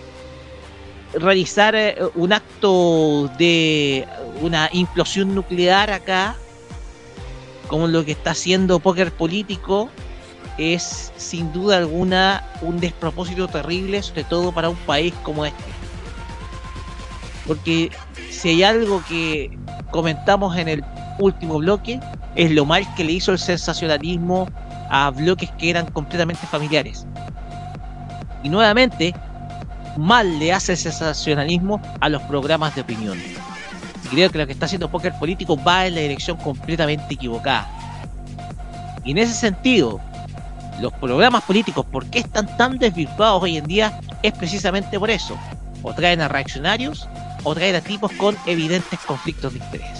realizar 1.14 1.74
eh, 1.74 1.96
un 2.14 2.32
acto 2.32 3.28
de 3.38 4.06
una 4.40 4.68
implosión 4.72 5.34
nuclear 5.34 5.90
acá 5.90 6.36
como 7.66 7.86
lo 7.86 8.04
que 8.04 8.12
está 8.12 8.32
haciendo 8.32 8.80
Póker 8.80 9.12
Político 9.12 9.88
es 10.58 11.12
sin 11.16 11.52
duda 11.52 11.78
alguna 11.78 12.44
un 12.62 12.80
despropósito 12.80 13.48
terrible, 13.48 14.02
sobre 14.02 14.24
todo 14.24 14.52
para 14.52 14.68
un 14.68 14.76
país 14.76 15.14
como 15.22 15.46
este. 15.46 15.64
Porque 17.46 17.90
si 18.30 18.50
hay 18.50 18.62
algo 18.64 19.02
que 19.08 19.56
comentamos 19.90 20.56
en 20.56 20.68
el 20.68 20.84
último 21.20 21.58
bloque, 21.58 22.00
es 22.34 22.50
lo 22.50 22.64
mal 22.64 22.86
que 22.94 23.04
le 23.04 23.12
hizo 23.12 23.32
el 23.32 23.38
sensacionalismo 23.38 24.48
a 24.90 25.10
bloques 25.10 25.50
que 25.58 25.70
eran 25.70 25.86
completamente 25.86 26.46
familiares. 26.46 27.06
Y 28.42 28.48
nuevamente, 28.48 29.14
mal 29.96 30.38
le 30.38 30.52
hace 30.52 30.72
el 30.72 30.78
sensacionalismo 30.78 31.80
a 32.00 32.08
los 32.08 32.22
programas 32.22 32.74
de 32.74 32.80
opinión 32.80 33.18
creo 34.10 34.30
que 34.30 34.38
lo 34.38 34.46
que 34.46 34.52
está 34.52 34.66
haciendo 34.66 34.90
Póker 34.90 35.14
Político 35.14 35.56
va 35.62 35.86
en 35.86 35.94
la 35.94 36.00
dirección 36.00 36.36
completamente 36.36 37.14
equivocada. 37.14 37.68
Y 39.04 39.12
en 39.12 39.18
ese 39.18 39.32
sentido, 39.32 40.00
los 40.80 40.92
programas 40.94 41.44
políticos, 41.44 41.86
¿por 41.86 42.04
qué 42.06 42.18
están 42.18 42.54
tan 42.56 42.78
desvirtuados 42.78 43.42
hoy 43.42 43.56
en 43.56 43.66
día? 43.66 43.98
Es 44.22 44.32
precisamente 44.32 44.98
por 44.98 45.10
eso. 45.10 45.38
O 45.82 45.94
traen 45.94 46.20
a 46.20 46.28
reaccionarios 46.28 47.08
o 47.44 47.54
traen 47.54 47.76
a 47.76 47.80
tipos 47.80 48.12
con 48.12 48.36
evidentes 48.46 48.98
conflictos 49.00 49.52
de 49.54 49.60
interés. 49.60 49.99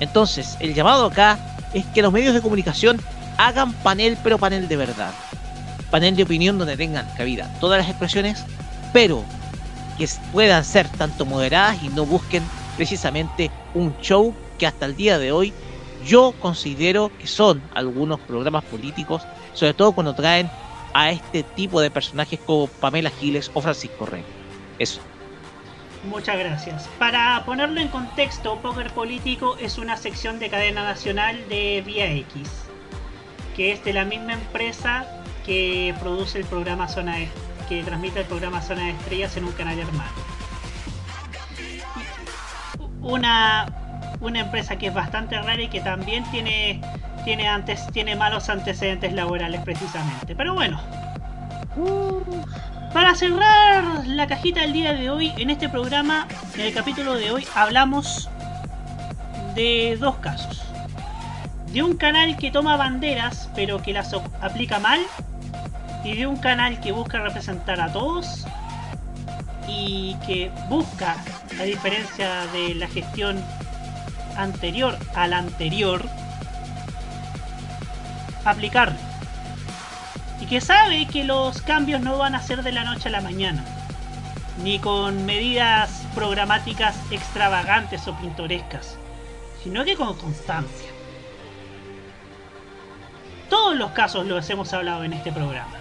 Entonces, 0.00 0.56
el 0.60 0.74
llamado 0.74 1.06
acá 1.06 1.38
es 1.74 1.84
que 1.86 2.02
los 2.02 2.12
medios 2.12 2.34
de 2.34 2.40
comunicación 2.40 3.00
hagan 3.36 3.72
panel, 3.72 4.16
pero 4.22 4.38
panel 4.38 4.68
de 4.68 4.76
verdad. 4.76 5.12
Panel 5.90 6.16
de 6.16 6.22
opinión 6.22 6.58
donde 6.58 6.76
tengan 6.76 7.06
cabida 7.16 7.50
todas 7.60 7.78
las 7.78 7.88
expresiones, 7.88 8.44
pero 8.92 9.24
que 9.96 10.08
puedan 10.32 10.64
ser 10.64 10.88
tanto 10.88 11.24
moderadas 11.26 11.82
y 11.82 11.88
no 11.88 12.04
busquen 12.04 12.42
precisamente 12.76 13.50
un 13.74 13.96
show 14.00 14.34
que 14.58 14.66
hasta 14.66 14.86
el 14.86 14.96
día 14.96 15.18
de 15.18 15.32
hoy 15.32 15.52
yo 16.06 16.34
considero 16.40 17.10
que 17.18 17.26
son 17.26 17.60
algunos 17.74 18.20
programas 18.20 18.64
políticos, 18.64 19.22
sobre 19.52 19.74
todo 19.74 19.92
cuando 19.92 20.14
traen 20.14 20.48
a 20.94 21.10
este 21.10 21.42
tipo 21.42 21.80
de 21.80 21.90
personajes 21.90 22.38
como 22.40 22.66
Pamela 22.66 23.10
Giles 23.10 23.50
o 23.54 23.60
Francisco 23.60 24.06
Rey. 24.06 24.24
Eso. 24.78 25.00
Muchas 26.08 26.38
gracias. 26.38 26.88
Para 26.98 27.42
ponerlo 27.44 27.80
en 27.80 27.88
contexto, 27.88 28.58
Poker 28.60 28.90
Político 28.92 29.56
es 29.60 29.76
una 29.76 29.96
sección 29.96 30.38
de 30.38 30.48
cadena 30.48 30.82
nacional 30.82 31.36
de 31.48 31.82
Vía 31.84 32.10
X, 32.12 32.50
que 33.54 33.72
es 33.72 33.84
de 33.84 33.92
la 33.92 34.04
misma 34.04 34.32
empresa 34.32 35.06
que 35.44 35.94
produce 36.00 36.38
el 36.38 36.44
programa 36.46 36.88
Zona 36.88 37.16
de, 37.16 37.28
que 37.68 37.82
transmite 37.82 38.20
el 38.20 38.26
programa 38.26 38.62
Zona 38.62 38.84
de 38.84 38.90
Estrellas 38.90 39.36
en 39.36 39.44
un 39.44 39.52
canal 39.52 39.78
hermano. 39.78 40.10
Una, 43.02 43.66
una 44.20 44.40
empresa 44.40 44.76
que 44.76 44.86
es 44.86 44.94
bastante 44.94 45.40
rara 45.40 45.60
y 45.60 45.68
que 45.68 45.80
también 45.80 46.24
tiene, 46.30 46.80
tiene, 47.24 47.48
antes, 47.48 47.86
tiene 47.92 48.16
malos 48.16 48.48
antecedentes 48.48 49.12
laborales 49.12 49.60
precisamente. 49.60 50.34
Pero 50.34 50.54
bueno. 50.54 50.80
Para 52.92 53.14
cerrar 53.14 54.06
la 54.06 54.26
cajita 54.26 54.60
del 54.60 54.72
día 54.72 54.94
de 54.94 55.10
hoy, 55.10 55.32
en 55.36 55.50
este 55.50 55.68
programa, 55.68 56.26
en 56.54 56.60
el 56.62 56.72
capítulo 56.72 57.14
de 57.14 57.30
hoy, 57.30 57.46
hablamos 57.54 58.30
de 59.54 59.96
dos 60.00 60.16
casos. 60.16 60.62
De 61.72 61.82
un 61.82 61.96
canal 61.96 62.36
que 62.38 62.50
toma 62.50 62.76
banderas, 62.76 63.50
pero 63.54 63.82
que 63.82 63.92
las 63.92 64.14
aplica 64.40 64.78
mal. 64.78 65.00
Y 66.02 66.16
de 66.16 66.26
un 66.26 66.38
canal 66.38 66.80
que 66.80 66.92
busca 66.92 67.18
representar 67.20 67.78
a 67.80 67.92
todos. 67.92 68.46
Y 69.66 70.16
que 70.26 70.50
busca, 70.70 71.16
a 71.60 71.64
diferencia 71.64 72.46
de 72.54 72.74
la 72.74 72.88
gestión 72.88 73.38
anterior 74.38 74.96
a 75.14 75.26
la 75.26 75.38
anterior, 75.38 76.08
aplicar. 78.44 79.07
Y 80.40 80.46
que 80.46 80.60
sabe 80.60 81.06
que 81.06 81.24
los 81.24 81.62
cambios 81.62 82.00
no 82.00 82.18
van 82.18 82.34
a 82.34 82.42
ser 82.42 82.62
de 82.62 82.72
la 82.72 82.84
noche 82.84 83.08
a 83.08 83.12
la 83.12 83.20
mañana. 83.20 83.64
Ni 84.62 84.78
con 84.78 85.26
medidas 85.26 86.06
programáticas 86.14 86.96
extravagantes 87.10 88.06
o 88.08 88.16
pintorescas 88.18 88.98
sino 89.62 89.84
que 89.84 89.96
con 89.96 90.14
constancia. 90.16 90.90
Todos 93.48 93.76
los 93.76 93.90
casos 93.92 94.26
los 94.26 94.48
hemos 94.50 94.72
hablado 94.72 95.04
en 95.04 95.12
este 95.12 95.32
programa. 95.32 95.76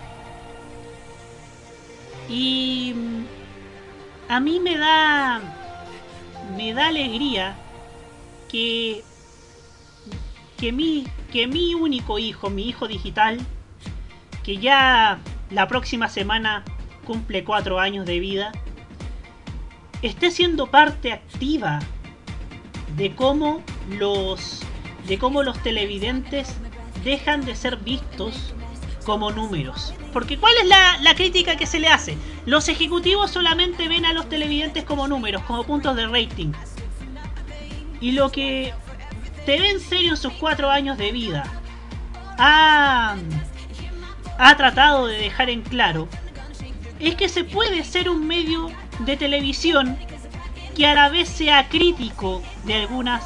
Y 2.29 2.93
mm, 2.95 3.25
a 4.29 4.39
mí 4.39 4.59
me 4.59 4.77
da 4.77 5.41
me 6.55 6.73
da 6.73 6.87
alegría 6.87 7.55
que 8.49 9.03
que 10.57 10.71
mi 10.71 11.05
que 11.31 11.47
mi 11.47 11.73
único 11.73 12.19
hijo, 12.19 12.49
mi 12.49 12.67
hijo 12.67 12.87
digital, 12.87 13.39
que 14.47 14.57
ya 14.59 15.19
la 15.51 15.67
próxima 15.67 16.07
semana 16.07 16.63
cumple 17.05 17.43
cuatro 17.43 17.81
años 17.81 18.05
de 18.05 18.17
vida, 18.19 18.53
esté 20.01 20.31
siendo 20.31 20.67
parte 20.67 21.11
activa 21.11 21.79
de 22.95 23.13
cómo 23.13 23.61
los 23.89 24.61
de 25.05 25.19
cómo 25.19 25.43
los 25.43 25.61
televidentes 25.63 26.55
dejan 27.03 27.43
de 27.43 27.55
ser 27.55 27.75
vistos 27.75 28.53
como 29.05 29.31
números. 29.31 29.93
Porque 30.13 30.37
¿cuál 30.37 30.53
es 30.61 30.67
la, 30.67 30.97
la, 31.01 31.13
crítica 31.13 31.57
que 31.57 31.65
se 31.65 31.79
le 31.79 31.89
hace? 31.89 32.17
Los 32.45 32.69
ejecutivos 32.69 33.31
solamente 33.31 33.89
ven 33.89 34.05
a 34.05 34.13
los 34.13 34.29
televidentes 34.29 34.85
como 34.85 35.09
números, 35.09 35.43
como 35.43 35.65
puntos 35.65 35.93
de 35.97 36.07
rating. 36.07 36.53
Y 37.99 38.13
lo 38.13 38.31
que 38.31 38.73
TV 39.45 39.71
en 39.71 39.81
serio 39.81 40.11
en 40.11 40.17
sus 40.17 40.31
cuatro 40.33 40.69
años 40.69 40.97
de 40.97 41.11
vida 41.11 41.43
ha, 42.37 43.17
ha 44.37 44.55
tratado 44.55 45.07
de 45.07 45.17
dejar 45.17 45.49
en 45.49 45.61
claro 45.61 46.07
es 46.99 47.15
que 47.15 47.29
se 47.29 47.43
puede 47.43 47.83
ser 47.83 48.09
un 48.09 48.27
medio 48.27 48.71
de 48.99 49.17
televisión 49.17 49.97
que 50.75 50.85
a 50.85 50.93
la 50.93 51.09
vez 51.09 51.29
sea 51.29 51.69
crítico 51.69 52.41
de 52.65 52.75
algunas, 52.75 53.23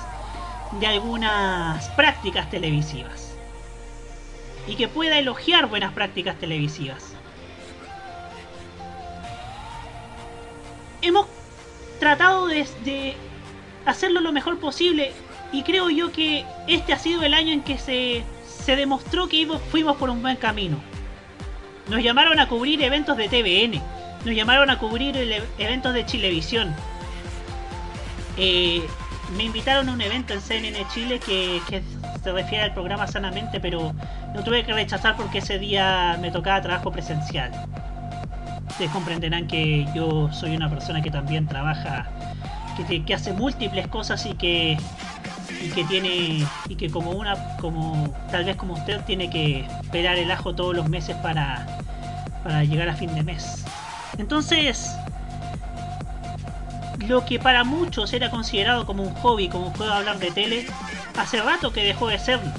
de 0.80 0.88
algunas 0.88 1.88
prácticas 1.90 2.50
televisivas. 2.50 3.36
Y 4.68 4.76
que 4.76 4.88
pueda 4.88 5.18
elogiar 5.18 5.68
buenas 5.68 5.94
prácticas 5.94 6.38
televisivas. 6.38 7.14
Hemos 11.02 11.28
tratado 12.00 12.48
de, 12.48 12.68
de 12.86 13.16
hacerlo 13.86 14.22
lo 14.22 14.32
mejor 14.32 14.60
posible 14.60 15.12
y 15.52 15.64
creo 15.64 15.90
yo 15.90 16.12
que 16.12 16.46
este 16.68 16.94
ha 16.94 17.00
sido 17.00 17.24
el 17.24 17.34
año 17.34 17.52
en 17.52 17.64
que 17.64 17.78
se, 17.78 18.24
se 18.46 18.76
demostró 18.76 19.28
que 19.28 19.48
fuimos 19.72 19.98
por 19.98 20.10
un 20.10 20.22
buen 20.22 20.38
camino. 20.38 20.91
Nos 21.90 22.04
llamaron 22.04 22.40
a 22.40 22.48
cubrir 22.48 22.82
eventos 22.82 23.18
de 23.18 23.28
TVN, 23.28 23.82
nos 24.26 24.36
llamaron 24.36 24.70
a 24.70 24.78
cubrir 24.78 25.16
eventos 25.58 25.94
de 25.94 26.06
Chilevisión, 26.06 26.74
eh, 28.38 28.82
me 29.36 29.44
invitaron 29.44 29.88
a 29.90 29.94
un 29.94 30.02
evento 30.02 30.34
en 30.34 30.42
CNN 30.42 30.86
Chile 30.94 31.20
que, 31.20 31.62
se 32.24 32.32
refiere 32.32 32.66
al 32.66 32.74
programa 32.74 33.08
Sanamente, 33.08 33.60
pero 33.60 33.94
lo 34.36 34.44
tuve 34.44 34.64
que 34.64 34.74
rechazar 34.74 35.16
porque 35.16 35.40
ese 35.40 35.58
día 35.58 36.18
me 36.22 36.30
tocaba 36.30 36.62
trabajo 36.62 36.92
presencial. 36.92 37.52
Ustedes 38.70 38.92
comprenderán 38.92 39.48
que 39.48 39.88
yo 39.96 40.32
soy 40.32 40.56
una 40.56 40.70
persona 40.70 41.02
que 41.02 41.10
también 41.10 41.48
trabaja, 41.48 42.10
que, 43.06 43.14
hace 43.14 43.34
múltiples 43.34 43.88
cosas 43.88 44.26
y 44.26 44.36
que 44.36 44.78
y 45.62 45.70
que 45.70 45.84
tiene 45.86 46.46
y 46.70 46.76
que 46.76 46.90
como 46.90 47.12
una 47.12 47.58
como 47.58 48.14
tal 48.32 48.46
vez 48.46 48.56
como 48.56 48.74
usted 48.74 49.02
tiene 49.06 49.30
que 49.30 49.66
esperar 49.82 50.18
el 50.18 50.30
ajo 50.32 50.56
todos 50.56 50.76
los 50.76 50.88
meses 50.90 51.16
para 51.18 51.66
para 52.44 52.64
llegar 52.64 52.90
a 52.90 52.96
fin 52.96 53.14
de 53.14 53.24
mes. 53.24 53.66
Entonces, 54.18 54.96
lo 57.08 57.26
que 57.26 57.40
para 57.40 57.64
muchos 57.64 58.14
era 58.14 58.30
considerado 58.30 58.86
como 58.86 59.04
un 59.04 59.14
hobby, 59.16 59.50
como 59.50 59.72
de 59.72 59.92
hablar 59.92 60.20
de 60.20 60.32
tele, 60.32 60.68
hace 61.18 61.42
rato 61.42 61.72
que 61.72 61.84
dejó 61.84 62.08
de 62.08 62.20
serlo. 62.20 62.52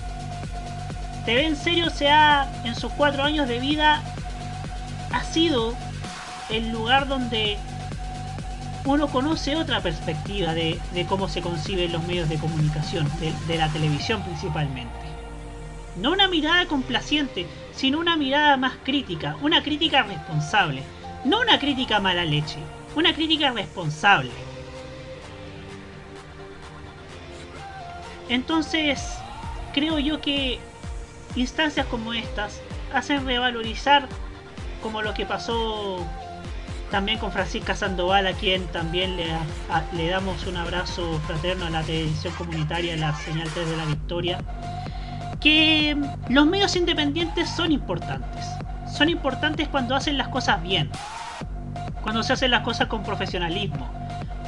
TV 1.25 1.47
en 1.47 1.57
serio 1.57 1.91
se 1.91 2.09
ha, 2.09 2.51
en 2.65 2.75
sus 2.75 2.93
cuatro 2.93 3.23
años 3.23 3.49
de 3.49 3.61
vida, 3.61 4.03
ha 5.13 5.23
sido 5.25 5.75
el 6.51 6.71
lugar 6.71 7.07
donde 7.07 7.59
uno 8.85 9.09
conoce 9.09 9.57
otra 9.57 9.81
perspectiva 9.81 10.55
de, 10.55 10.81
cómo 11.09 11.29
se 11.29 11.41
conciben 11.41 11.93
los 11.93 12.03
medios 12.05 12.29
de 12.29 12.39
comunicación, 12.39 13.09
de, 13.21 13.33
de 13.47 13.59
la 13.59 13.69
televisión 13.69 14.23
principalmente. 14.23 14.93
No 15.97 16.13
una 16.13 16.29
mirada 16.29 16.67
complaciente, 16.67 17.47
sino 17.75 17.99
una 17.99 18.17
mirada 18.17 18.57
más 18.57 18.75
crítica, 18.83 19.37
una 19.43 19.63
crítica 19.63 20.03
responsable, 20.03 20.83
no 21.25 21.41
una 21.41 21.59
crítica 21.59 22.01
mala 22.01 22.25
leche, 22.25 22.59
una 22.97 23.15
crítica 23.15 23.53
responsable. 23.53 24.31
Entonces, 28.29 29.19
creo 29.75 29.99
yo 29.99 30.21
que 30.21 30.59
instancias 31.37 31.87
como 31.87 32.15
estas 32.15 32.61
hacen 32.93 33.25
revalorizar 33.27 34.09
como 34.83 35.03
lo 35.03 35.15
que 35.15 35.27
pasó 35.27 36.07
también 36.93 37.19
con 37.19 37.33
Francisca 37.33 37.75
Sandoval, 37.75 38.27
a 38.27 38.35
quien 38.35 38.67
también 38.67 39.17
le, 39.17 39.25
le 39.95 40.09
damos 40.09 40.47
un 40.47 40.59
abrazo 40.59 41.19
fraterno 41.27 41.65
a 41.65 41.71
la 41.71 41.83
televisión 41.83 42.35
comunitaria, 42.35 42.95
la 42.99 43.17
señal 43.17 43.49
3 43.49 43.71
de 43.71 43.77
la 43.79 43.87
victoria, 43.87 44.39
que 45.41 45.97
los 46.29 46.47
medios 46.47 46.77
independientes 46.77 47.49
son 47.49 47.73
importantes. 47.73 48.47
Son 48.87 49.09
importantes 49.09 49.69
cuando 49.69 49.97
hacen 49.97 50.19
las 50.19 50.29
cosas 50.29 50.63
bien, 50.63 50.91
cuando 52.03 52.23
se 52.23 52.35
hacen 52.35 52.51
las 52.51 52.61
cosas 52.61 52.89
con 52.89 53.03
profesionalismo. 53.03 53.91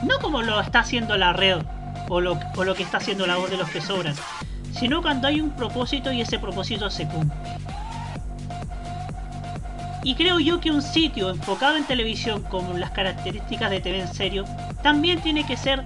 No 0.03 0.19
como 0.19 0.43
lo 0.43 0.61
está 0.61 0.81
haciendo 0.81 1.17
la 1.17 1.33
red 1.33 1.63
o 2.11 2.21
lo, 2.21 2.39
o 2.57 2.65
lo 2.65 2.75
que 2.75 2.83
está 2.83 2.99
haciendo 2.99 3.27
la 3.27 3.37
voz 3.37 3.51
de 3.51 3.57
los 3.57 3.71
que 3.71 3.81
sobran, 3.81 4.15
sino 4.79 5.01
cuando 5.01 5.29
hay 5.29 5.41
un 5.41 5.51
propósito 5.53 6.13
y 6.13 6.21
ese 6.21 6.39
propósito 6.39 6.91
se 6.91 7.09
cumple. 7.09 7.39
Y 10.05 10.15
creo 10.17 10.39
yo 10.39 10.61
que 10.61 10.71
un 10.71 10.83
sitio 10.83 11.31
enfocado 11.31 11.77
en 11.77 11.85
televisión 11.85 12.43
con 12.43 12.79
las 12.79 12.91
características 12.91 13.71
de 13.71 13.81
TV 13.81 14.01
en 14.01 14.15
serio 14.15 14.45
también 14.83 15.21
tiene 15.23 15.47
que 15.47 15.57
ser 15.57 15.83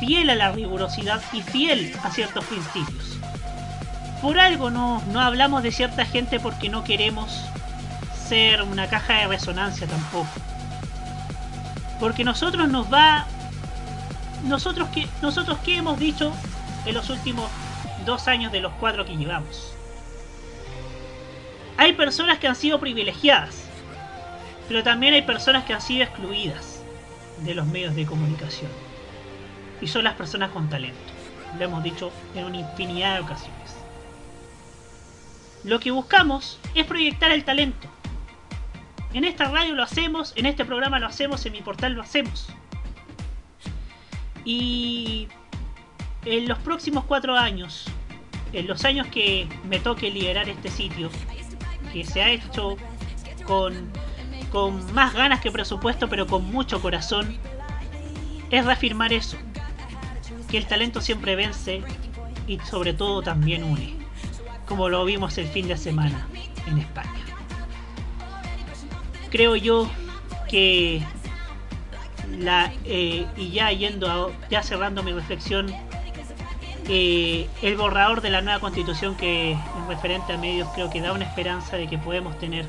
fiel 0.00 0.28
a 0.28 0.34
la 0.34 0.50
rigurosidad 0.50 1.22
y 1.32 1.40
fiel 1.40 1.94
a 2.02 2.10
ciertos 2.10 2.44
principios. 2.46 3.16
Por 4.20 4.40
algo 4.40 4.70
no, 4.70 5.00
no 5.12 5.20
hablamos 5.20 5.62
de 5.62 5.70
cierta 5.70 6.04
gente 6.04 6.40
porque 6.40 6.68
no 6.68 6.82
queremos 6.82 7.44
ser 8.26 8.62
una 8.62 8.88
caja 8.88 9.20
de 9.20 9.28
resonancia 9.28 9.86
tampoco. 9.86 10.26
Porque 12.00 12.24
nosotros 12.24 12.68
nos 12.68 12.92
va... 12.92 13.26
Nosotros 14.44 14.88
que 14.88 15.06
nosotros 15.22 15.58
qué 15.64 15.76
hemos 15.76 15.98
dicho 15.98 16.32
en 16.84 16.94
los 16.94 17.08
últimos 17.08 17.48
dos 18.04 18.26
años 18.26 18.50
de 18.50 18.60
los 18.60 18.72
cuatro 18.74 19.04
que 19.06 19.16
llevamos. 19.16 19.73
Hay 21.76 21.92
personas 21.94 22.38
que 22.38 22.48
han 22.48 22.56
sido 22.56 22.78
privilegiadas, 22.80 23.64
pero 24.68 24.82
también 24.82 25.14
hay 25.14 25.22
personas 25.22 25.64
que 25.64 25.74
han 25.74 25.80
sido 25.80 26.04
excluidas 26.04 26.82
de 27.40 27.54
los 27.54 27.66
medios 27.66 27.94
de 27.94 28.06
comunicación. 28.06 28.70
Y 29.80 29.88
son 29.88 30.04
las 30.04 30.14
personas 30.14 30.50
con 30.50 30.68
talento. 30.70 30.98
Lo 31.58 31.64
hemos 31.64 31.82
dicho 31.82 32.10
en 32.34 32.44
una 32.44 32.58
infinidad 32.58 33.14
de 33.14 33.20
ocasiones. 33.20 33.76
Lo 35.64 35.80
que 35.80 35.90
buscamos 35.90 36.58
es 36.74 36.86
proyectar 36.86 37.30
el 37.30 37.44
talento, 37.44 37.88
en 39.14 39.22
esta 39.22 39.44
radio 39.44 39.76
lo 39.76 39.84
hacemos, 39.84 40.32
en 40.34 40.44
este 40.44 40.64
programa 40.64 40.98
lo 40.98 41.06
hacemos, 41.06 41.46
en 41.46 41.52
mi 41.52 41.62
portal 41.62 41.92
lo 41.92 42.02
hacemos. 42.02 42.48
Y 44.44 45.28
en 46.24 46.48
los 46.48 46.58
próximos 46.58 47.04
cuatro 47.04 47.36
años, 47.36 47.86
en 48.52 48.66
los 48.66 48.84
años 48.84 49.06
que 49.06 49.46
me 49.68 49.78
toque 49.78 50.10
liderar 50.10 50.48
este 50.48 50.68
sitio, 50.68 51.10
que 51.94 52.04
se 52.04 52.20
ha 52.20 52.28
hecho 52.28 52.76
con, 53.46 53.88
con 54.50 54.92
más 54.92 55.14
ganas 55.14 55.40
que 55.40 55.52
presupuesto, 55.52 56.08
pero 56.08 56.26
con 56.26 56.44
mucho 56.44 56.82
corazón, 56.82 57.38
es 58.50 58.64
reafirmar 58.66 59.12
eso, 59.12 59.36
que 60.50 60.58
el 60.58 60.66
talento 60.66 61.00
siempre 61.00 61.36
vence 61.36 61.82
y 62.48 62.58
sobre 62.58 62.94
todo 62.94 63.22
también 63.22 63.62
une, 63.62 63.94
como 64.66 64.88
lo 64.88 65.04
vimos 65.04 65.38
el 65.38 65.46
fin 65.46 65.68
de 65.68 65.76
semana 65.76 66.26
en 66.66 66.78
España. 66.78 67.12
Creo 69.30 69.54
yo 69.54 69.88
que 70.48 71.00
la, 72.38 72.72
eh, 72.84 73.24
y 73.36 73.50
ya 73.50 73.70
yendo 73.70 74.10
a, 74.10 74.32
ya 74.50 74.64
cerrando 74.64 75.04
mi 75.04 75.12
reflexión 75.12 75.72
eh, 76.88 77.48
el 77.62 77.76
borrador 77.76 78.20
de 78.20 78.30
la 78.30 78.42
nueva 78.42 78.60
constitución 78.60 79.16
que 79.16 79.52
es 79.52 79.58
referente 79.88 80.32
a 80.34 80.36
medios 80.36 80.68
creo 80.74 80.90
que 80.90 81.00
da 81.00 81.12
una 81.12 81.24
esperanza 81.24 81.76
de 81.76 81.88
que 81.88 81.96
podemos 81.96 82.38
tener 82.38 82.66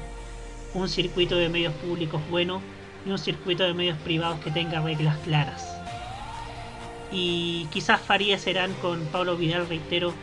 un 0.73 0.87
circuito 0.87 1.35
de 1.35 1.49
medios 1.49 1.73
públicos 1.73 2.21
bueno 2.29 2.61
y 3.05 3.09
un 3.09 3.17
circuito 3.17 3.63
de 3.63 3.73
medios 3.73 3.97
privados 3.99 4.39
que 4.39 4.51
tenga 4.51 4.81
reglas 4.81 5.17
claras. 5.19 5.75
Y 7.11 7.67
quizás 7.71 8.01
Faría 8.01 8.37
Serán 8.37 8.73
con 8.75 9.05
Pablo 9.07 9.37
Vidal, 9.37 9.67
reitero, 9.67 10.13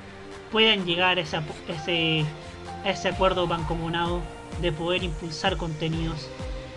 puedan 0.50 0.84
llegar 0.84 1.18
a 1.18 1.22
ese, 1.22 3.08
acuerdo 3.08 3.46
mancomunado 3.46 4.20
de 4.60 4.72
poder 4.72 5.02
impulsar 5.02 5.56
contenidos 5.56 6.28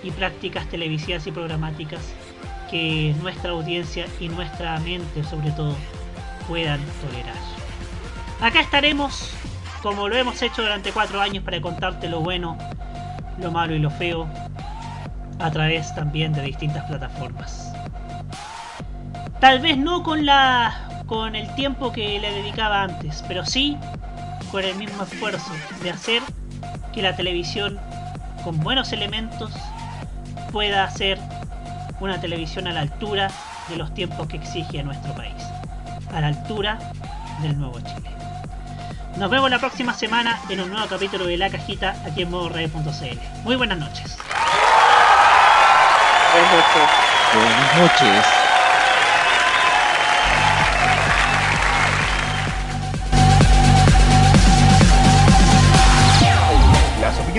y 0.04 0.12
prácticas 0.12 0.70
televisivas 0.70 1.26
y 1.28 1.32
programáticas 1.32 2.02
que 2.70 3.16
nuestra 3.22 3.52
audiencia 3.52 4.06
y 4.20 4.30
nuestra 4.30 4.80
mente 4.80 5.24
sobre 5.24 5.52
todo 5.52 5.76
puedan 6.48 6.80
tolerar. 7.02 7.36
Acá 8.42 8.60
estaremos, 8.60 9.34
como 9.82 10.08
lo 10.08 10.16
hemos 10.16 10.42
hecho 10.42 10.62
durante 10.62 10.92
cuatro 10.92 11.22
años, 11.22 11.44
para 11.44 11.62
contarte 11.62 12.10
lo 12.10 12.22
bueno, 12.22 12.58
lo 13.40 13.52
malo 13.52 13.76
y 13.76 13.80
lo 13.80 13.90
feo, 13.90 14.28
a 15.40 15.52
través 15.52 15.94
también 15.96 16.34
de 16.34 16.42
distintas 16.42 16.86
plataformas. 16.86 17.72
Tal 19.40 19.60
vez 19.60 19.78
no 19.78 20.04
con 20.04 20.26
la 20.26 20.82
con 21.06 21.36
el 21.36 21.54
tiempo 21.54 21.92
que 21.92 22.20
le 22.20 22.32
dedicaba 22.32 22.82
antes, 22.82 23.24
pero 23.28 23.46
sí 23.46 23.78
con 24.52 24.64
el 24.64 24.76
mismo 24.76 25.04
esfuerzo 25.04 25.52
de 25.84 25.92
hacer 25.92 26.24
que 26.94 27.02
la 27.02 27.16
televisión 27.16 27.80
con 28.44 28.60
buenos 28.60 28.92
elementos 28.92 29.52
pueda 30.52 30.90
ser 30.90 31.20
una 32.00 32.20
televisión 32.20 32.68
a 32.68 32.74
la 32.74 32.82
altura 32.82 33.30
de 33.70 33.76
los 33.76 33.94
tiempos 33.94 34.28
que 34.28 34.38
exige 34.38 34.84
nuestro 34.84 35.14
país, 35.14 35.36
a 36.14 36.22
la 36.22 36.28
altura 36.28 36.80
del 37.42 37.58
nuevo 37.58 37.80
Chile. 37.80 38.10
Nos 39.18 39.30
vemos 39.30 39.50
la 39.50 39.60
próxima 39.60 39.94
semana 39.94 40.40
en 40.50 40.60
un 40.60 40.70
nuevo 40.70 40.88
capítulo 40.88 41.26
de 41.26 41.38
La 41.38 41.50
Cajita 41.50 41.96
aquí 42.06 42.24
en 42.24 42.32
modoradio.cl. 42.32 43.20
Muy 43.44 43.56
buenas 43.56 43.78
noches. 43.78 44.18
Buenas 46.34 46.54
noches. 46.54 46.90
Buenas 47.34 47.78
noches. 47.78 48.45